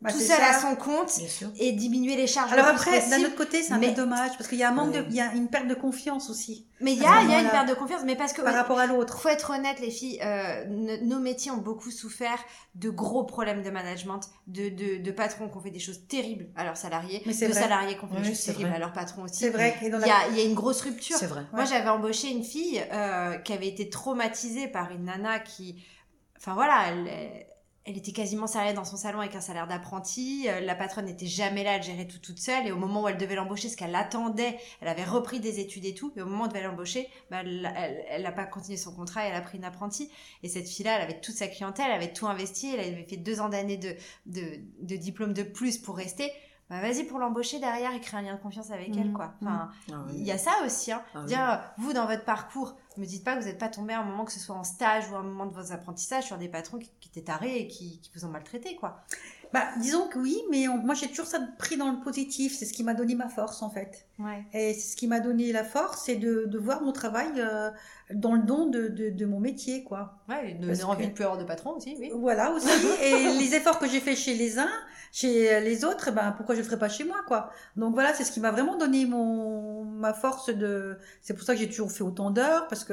Bah, 0.00 0.12
tout 0.12 0.18
seul 0.20 0.38
ça. 0.38 0.50
à 0.50 0.60
son 0.60 0.76
compte 0.76 1.12
Bien 1.18 1.26
sûr. 1.28 1.48
et 1.58 1.72
diminuer 1.72 2.14
les 2.14 2.28
charges. 2.28 2.52
Alors 2.52 2.66
le 2.66 2.72
plus 2.78 2.80
après, 2.94 3.10
d'un 3.10 3.20
autre 3.26 3.34
côté, 3.34 3.62
c'est 3.64 3.72
un 3.72 3.78
mais- 3.78 3.88
peu 3.88 3.94
dommage 3.94 4.30
parce 4.38 4.48
qu'il 4.48 4.58
y 4.58 4.62
a 4.62 4.68
un 4.68 4.72
manque 4.72 4.92
de, 4.92 5.04
il 5.08 5.14
y 5.16 5.20
a 5.20 5.32
une 5.34 5.48
perte 5.48 5.66
de 5.66 5.74
confiance 5.74 6.30
aussi 6.30 6.68
Mais 6.80 6.92
il 6.92 7.02
y 7.02 7.04
a, 7.04 7.22
il 7.22 7.30
y 7.30 7.34
a 7.34 7.40
une 7.40 7.48
perte 7.50 7.68
de 7.68 7.74
confiance, 7.74 8.02
mais 8.04 8.14
parce 8.14 8.32
que 8.32 8.40
par 8.42 8.54
rapport 8.54 8.78
à 8.78 8.86
l'autre. 8.86 9.18
faut 9.20 9.28
être 9.28 9.50
honnête, 9.50 9.80
les 9.80 9.90
filles, 9.90 10.20
euh, 10.22 10.64
nos 11.02 11.18
métiers 11.18 11.50
ont 11.50 11.56
beaucoup 11.56 11.90
souffert 11.90 12.38
de 12.76 12.90
gros 12.90 13.24
problèmes 13.24 13.62
de 13.64 13.70
management, 13.70 14.20
de, 14.46 14.68
de, 14.68 15.02
de 15.02 15.10
patrons 15.10 15.48
qui 15.48 15.56
ont 15.56 15.60
fait 15.60 15.70
des 15.72 15.80
choses 15.80 16.06
terribles 16.06 16.46
à 16.54 16.62
leurs 16.62 16.76
salariés, 16.76 17.20
Mais 17.26 17.32
de 17.32 17.36
c'est 17.36 17.48
vrai. 17.48 17.60
salariés 17.60 17.96
qui 17.98 18.04
ont 18.04 18.08
fait 18.08 18.20
des 18.22 18.28
choses 18.28 18.44
terribles 18.44 18.68
vrai. 18.68 18.76
à 18.76 18.78
leurs 18.78 18.92
patrons 18.92 19.22
aussi. 19.24 19.34
C'est 19.40 19.50
vrai 19.50 19.74
qu'il 19.78 19.88
y 19.88 19.90
a 19.92 19.98
dans 19.98 19.98
Il 19.98 20.06
y 20.06 20.08
la- 20.10 20.16
a, 20.18 20.28
il 20.30 20.36
y 20.38 20.40
a 20.40 20.44
une 20.44 20.54
grosse 20.54 20.82
rupture. 20.82 21.16
C'est 21.16 21.26
vrai. 21.26 21.42
Moi, 21.52 21.64
j'avais 21.64 21.88
embauché 21.88 22.30
une 22.30 22.44
fille 22.44 22.80
euh, 22.92 23.36
qui 23.38 23.52
avait 23.52 23.66
été 23.68 23.88
traumatisée 23.90 24.68
par 24.68 24.92
une 24.92 25.06
nana 25.06 25.40
qui, 25.40 25.82
enfin 26.36 26.54
voilà, 26.54 26.84
elle, 26.88 27.08
elle 27.88 27.96
était 27.96 28.12
quasiment 28.12 28.46
salariée 28.46 28.74
dans 28.74 28.84
son 28.84 28.98
salon 28.98 29.20
avec 29.20 29.34
un 29.34 29.40
salaire 29.40 29.66
d'apprenti. 29.66 30.46
Euh, 30.46 30.60
La 30.60 30.74
patronne 30.74 31.06
n'était 31.06 31.26
jamais 31.26 31.64
là, 31.64 31.76
elle 31.76 31.82
gérait 31.82 32.06
tout 32.06 32.18
toute 32.18 32.38
seule. 32.38 32.66
Et 32.66 32.72
au 32.72 32.76
moment 32.76 33.02
où 33.02 33.08
elle 33.08 33.16
devait 33.16 33.34
l'embaucher, 33.34 33.70
ce 33.70 33.78
qu'elle 33.78 33.94
attendait, 33.94 34.58
elle 34.82 34.88
avait 34.88 35.04
repris 35.04 35.40
des 35.40 35.58
études 35.58 35.86
et 35.86 35.94
tout. 35.94 36.12
Et 36.14 36.20
au 36.20 36.26
moment 36.26 36.42
où 36.42 36.46
elle 36.46 36.52
devait 36.52 36.64
l'embaucher, 36.64 37.08
bah, 37.30 37.40
elle 37.42 38.22
n'a 38.22 38.32
pas 38.32 38.44
continué 38.44 38.76
son 38.76 38.92
contrat 38.92 39.24
et 39.24 39.28
elle 39.28 39.34
a 39.34 39.40
pris 39.40 39.56
une 39.56 39.64
apprentie. 39.64 40.10
Et 40.42 40.48
cette 40.50 40.68
fille-là, 40.68 40.96
elle 40.96 41.02
avait 41.02 41.20
toute 41.20 41.34
sa 41.34 41.48
clientèle, 41.48 41.86
elle 41.88 41.96
avait 41.96 42.12
tout 42.12 42.26
investi, 42.26 42.74
elle 42.74 42.80
avait 42.80 43.06
fait 43.08 43.16
deux 43.16 43.40
ans 43.40 43.48
d'années 43.48 43.78
de, 43.78 43.94
de, 44.26 44.42
de 44.82 44.96
diplôme 44.96 45.32
de 45.32 45.42
plus 45.42 45.78
pour 45.78 45.96
rester. 45.96 46.30
Bah, 46.70 46.80
vas-y 46.82 47.04
pour 47.04 47.18
l'embaucher 47.18 47.58
derrière 47.60 47.94
et 47.94 48.00
créer 48.00 48.20
un 48.20 48.22
lien 48.22 48.34
de 48.34 48.40
confiance 48.40 48.70
avec 48.70 48.94
elle, 48.96 49.08
Mhm. 49.08 49.12
quoi. 49.14 49.32
Enfin, 49.40 49.70
Ah 49.90 49.94
il 50.10 50.22
y 50.22 50.30
a 50.30 50.36
ça 50.38 50.50
aussi, 50.66 50.92
hein. 50.92 51.02
Ah 51.14 51.20
oui. 51.20 51.26
Dire, 51.26 51.50
euh, 51.50 51.56
vous, 51.78 51.94
dans 51.94 52.06
votre 52.06 52.24
parcours, 52.24 52.76
me 52.98 53.06
dites 53.06 53.24
pas 53.24 53.36
que 53.36 53.40
vous 53.40 53.46
n'êtes 53.46 53.58
pas 53.58 53.68
tombé 53.70 53.94
à 53.94 54.00
un 54.00 54.04
moment, 54.04 54.24
que 54.26 54.32
ce 54.32 54.40
soit 54.40 54.54
en 54.56 54.64
stage 54.64 55.10
ou 55.10 55.14
à 55.16 55.20
un 55.20 55.22
moment 55.22 55.46
de 55.46 55.54
vos 55.54 55.72
apprentissages, 55.72 56.24
sur 56.24 56.36
des 56.36 56.48
patrons 56.48 56.78
qui, 56.78 56.90
qui 57.00 57.08
étaient 57.08 57.22
tarés 57.22 57.56
et 57.58 57.68
qui, 57.68 58.00
qui 58.00 58.10
vous 58.14 58.24
ont 58.26 58.28
maltraité, 58.28 58.76
quoi. 58.76 59.02
Bah, 59.52 59.64
disons 59.80 60.08
que 60.08 60.18
oui, 60.18 60.36
mais 60.50 60.68
on- 60.68 60.76
moi 60.76 60.94
j'ai 60.94 61.08
toujours 61.08 61.26
ça 61.26 61.38
pris 61.58 61.76
dans 61.78 61.90
le 61.90 62.00
positif. 62.00 62.54
C'est 62.56 62.66
ce 62.66 62.72
qui 62.72 62.84
m'a 62.84 62.92
donné 62.94 63.14
ma 63.14 63.28
force 63.28 63.62
en 63.62 63.70
fait. 63.70 64.06
Ouais. 64.18 64.44
Et 64.52 64.74
c'est 64.74 64.90
ce 64.92 64.96
qui 64.96 65.06
m'a 65.06 65.20
donné 65.20 65.52
la 65.52 65.64
force, 65.64 66.02
c'est 66.04 66.16
de, 66.16 66.44
de 66.46 66.58
voir 66.58 66.82
mon 66.82 66.92
travail 66.92 67.28
euh, 67.38 67.70
dans 68.12 68.34
le 68.34 68.42
don 68.42 68.66
de, 68.66 68.88
de, 68.88 69.08
de 69.10 69.26
mon 69.26 69.40
métier, 69.40 69.84
quoi. 69.84 70.18
Ouais, 70.28 70.58
Parce 70.66 70.78
une 70.80 70.84
envie 70.84 71.04
que- 71.04 71.08
de 71.10 71.14
plus 71.14 71.24
avoir 71.24 71.38
de 71.38 71.44
patron 71.44 71.76
aussi, 71.76 71.96
oui. 71.98 72.10
Voilà 72.14 72.50
aussi. 72.52 72.68
et 73.02 73.38
les 73.38 73.54
efforts 73.54 73.78
que 73.78 73.88
j'ai 73.88 74.00
fait 74.00 74.16
chez 74.16 74.34
les 74.34 74.58
uns, 74.58 74.68
chez 75.12 75.60
les 75.60 75.84
autres, 75.84 76.10
ben 76.12 76.32
pourquoi 76.36 76.54
je 76.54 76.60
le 76.60 76.66
ferais 76.66 76.78
pas 76.78 76.90
chez 76.90 77.04
moi, 77.04 77.16
quoi. 77.26 77.50
Donc 77.76 77.94
voilà, 77.94 78.12
c'est 78.12 78.24
ce 78.24 78.32
qui 78.32 78.40
m'a 78.40 78.50
vraiment 78.50 78.76
donné 78.76 79.06
mon 79.06 79.84
ma 79.84 80.12
force 80.12 80.50
de. 80.50 80.98
C'est 81.22 81.32
pour 81.34 81.42
ça 81.44 81.54
que 81.54 81.60
j'ai 81.60 81.68
toujours 81.68 81.90
fait 81.90 82.02
autant 82.04 82.30
d'heures 82.30 82.68
parce 82.68 82.84
que 82.84 82.92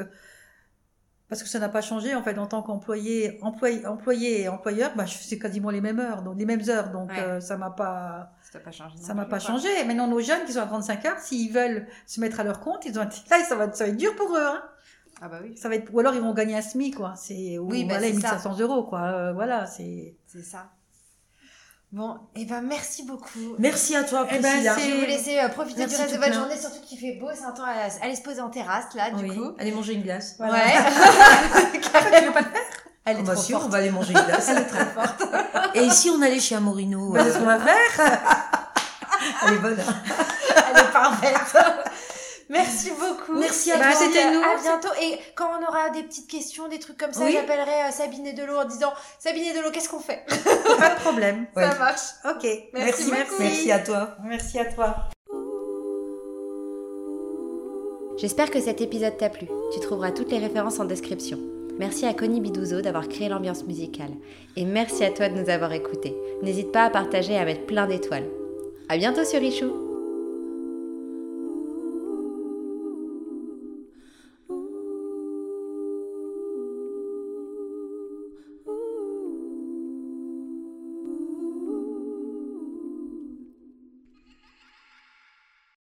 parce 1.28 1.42
que 1.42 1.48
ça 1.48 1.58
n'a 1.58 1.68
pas 1.68 1.80
changé 1.80 2.14
en 2.14 2.22
fait 2.22 2.38
en 2.38 2.46
tant 2.46 2.62
qu'employé, 2.62 3.38
employé, 3.42 3.86
employé 3.86 4.42
et 4.42 4.48
employeur, 4.48 4.92
bah, 4.96 5.06
je 5.06 5.14
faisais 5.16 5.38
quasiment 5.38 5.70
les 5.70 5.80
mêmes 5.80 5.98
heures, 5.98 6.22
donc 6.22 6.38
les 6.38 6.46
mêmes 6.46 6.62
heures, 6.68 6.90
donc 6.90 7.10
Ouais. 7.10 7.18
euh, 7.20 7.40
ça 7.40 7.56
m'a 7.56 7.70
pas 7.70 8.32
Ça 8.52 8.60
pas 8.60 8.70
changé. 8.70 8.96
ça 8.98 9.14
m'a 9.14 9.24
pas 9.26 9.38
changé. 9.38 9.68
Maintenant 9.86 10.06
nos 10.06 10.20
jeunes 10.20 10.44
qui 10.46 10.52
sont 10.52 10.60
à 10.60 10.66
35 10.66 11.04
heures, 11.06 11.18
s'ils 11.18 11.52
veulent 11.52 11.86
se 12.06 12.20
mettre 12.20 12.40
à 12.40 12.44
leur 12.44 12.60
compte, 12.60 12.84
ils 12.86 12.98
ont 12.98 13.02
là 13.02 13.10
ça 13.44 13.56
va 13.56 13.72
ça 13.72 13.84
va 13.84 13.90
être 13.90 13.96
dur 13.96 14.14
pour 14.16 14.36
eux. 14.36 14.40
Hein. 14.46 14.62
Ah 15.22 15.28
bah 15.28 15.38
oui, 15.42 15.56
Ça 15.56 15.70
va 15.70 15.76
être 15.76 15.92
ou 15.94 15.98
alors 16.00 16.14
ils 16.14 16.20
vont 16.20 16.34
gagner 16.34 16.56
un 16.56 16.62
SMIC 16.62 16.94
quoi. 16.96 17.14
C'est 17.16 17.58
ou 17.58 17.70
Oui, 17.70 17.84
bah, 17.84 17.94
voilà, 17.98 18.06
c'est 18.12 18.20
ça. 18.20 18.32
1500 18.36 18.58
euros 18.60 18.84
quoi. 18.84 19.00
Euh, 19.02 19.32
voilà 19.32 19.64
c'est. 19.66 20.14
c'est 20.26 20.42
ça. 20.42 20.70
Bon, 21.96 22.18
et 22.34 22.44
ben 22.44 22.60
merci 22.60 23.04
beaucoup. 23.04 23.54
Merci 23.58 23.96
à 23.96 24.04
toi, 24.04 24.26
Eh 24.30 24.34
ben, 24.38 24.42
Priscilla. 24.50 24.74
c'est- 24.74 24.82
Je 24.82 24.86
vais 24.92 25.00
vous 25.00 25.06
laisser 25.06 25.38
euh, 25.38 25.48
profiter 25.48 25.78
Merci 25.80 25.96
du 25.96 26.02
reste 26.02 26.12
de 26.12 26.18
votre 26.18 26.30
plein. 26.30 26.38
journée, 26.40 26.56
surtout 26.60 26.80
qu'il 26.86 26.98
fait 26.98 27.12
beau, 27.18 27.28
c'est 27.34 27.44
un 27.46 27.52
temps 27.52 27.64
à 27.64 28.04
aller 28.04 28.14
se 28.14 28.20
poser 28.20 28.42
en 28.42 28.50
terrasse, 28.50 28.84
là, 28.94 29.10
du 29.12 29.24
Oui. 29.24 29.34
coup. 29.34 29.52
Allez 29.58 29.72
manger 29.72 29.94
une 29.94 30.02
glace. 30.02 30.34
Voilà. 30.36 30.52
Ouais. 30.62 30.72
tu 31.72 31.78
veux 32.26 32.32
pas 32.32 32.40
le 32.40 32.50
faire? 32.50 32.60
Elle 33.06 33.16
est 33.16 33.20
Ah 33.20 33.22
bah 33.24 33.32
trop 33.32 33.42
sûr, 33.42 33.56
on 33.56 33.60
forte. 33.60 33.72
va 33.72 33.78
aller 33.78 33.90
manger 33.90 34.12
une 34.12 34.20
glace. 34.26 34.46
Elle 34.50 34.58
est 34.58 34.66
très 34.66 34.84
forte. 34.84 35.22
Et 35.74 35.84
ici, 35.84 36.10
on 36.10 36.20
allait 36.20 36.38
chez 36.38 36.56
Amorino. 36.56 37.12
Bah, 37.12 37.20
c'est 37.24 37.32
ce 37.32 37.38
qu'on 37.38 37.44
va 37.46 37.60
faire. 37.60 38.28
Elle 39.46 39.54
est 39.54 39.58
bonne. 39.58 39.78
Elle 39.78 40.78
est 40.82 40.92
parfaite. 40.92 41.56
Merci 42.48 42.90
beaucoup. 42.90 43.38
Merci 43.38 43.72
à 43.72 43.78
Bah, 43.78 43.90
toi. 43.90 44.00
c'était 44.00 44.30
nous. 44.30 44.40
À 44.40 44.56
bientôt. 44.62 44.88
Et 45.02 45.18
quand 45.34 45.48
on 45.60 45.66
aura 45.68 45.90
des 45.90 46.02
petites 46.04 46.28
questions, 46.30 46.68
des 46.68 46.78
trucs 46.78 46.96
comme 46.96 47.12
ça, 47.12 47.24
Oui. 47.24 47.32
j'appellerai 47.32 47.88
euh, 47.88 47.90
Sabine 47.90 48.26
et 48.26 48.32
Delot 48.34 48.56
en 48.56 48.64
disant 48.64 48.92
Sabine 49.18 49.44
et 49.44 49.52
Delot, 49.52 49.70
qu'est-ce 49.72 49.88
qu'on 49.88 49.98
fait? 49.98 50.24
Pas 50.78 50.90
de 50.90 51.00
problème. 51.00 51.46
Ouais. 51.56 51.68
Ça 51.68 51.74
marche. 51.78 52.00
Ok. 52.24 52.46
Merci 52.72 53.04
beaucoup. 53.10 53.40
Merci 53.42 53.72
à 53.72 53.78
toi. 53.80 54.10
Merci 54.24 54.58
à 54.60 54.64
toi. 54.66 54.94
J'espère 58.18 58.50
que 58.50 58.60
cet 58.60 58.80
épisode 58.80 59.16
t'a 59.18 59.28
plu. 59.28 59.46
Tu 59.74 59.80
trouveras 59.80 60.10
toutes 60.12 60.30
les 60.30 60.38
références 60.38 60.80
en 60.80 60.84
description. 60.84 61.38
Merci 61.78 62.06
à 62.06 62.14
Connie 62.14 62.40
Bidouzo 62.40 62.80
d'avoir 62.80 63.08
créé 63.08 63.28
l'ambiance 63.28 63.64
musicale. 63.64 64.08
Et 64.56 64.64
merci 64.64 65.04
à 65.04 65.10
toi 65.10 65.28
de 65.28 65.34
nous 65.38 65.50
avoir 65.50 65.72
écoutés. 65.72 66.16
N'hésite 66.42 66.72
pas 66.72 66.84
à 66.84 66.90
partager 66.90 67.34
et 67.34 67.38
à 67.38 67.44
mettre 67.44 67.66
plein 67.66 67.86
d'étoiles. 67.86 68.26
À 68.88 68.96
bientôt 68.96 69.24
sur 69.24 69.40
Richou 69.40 69.70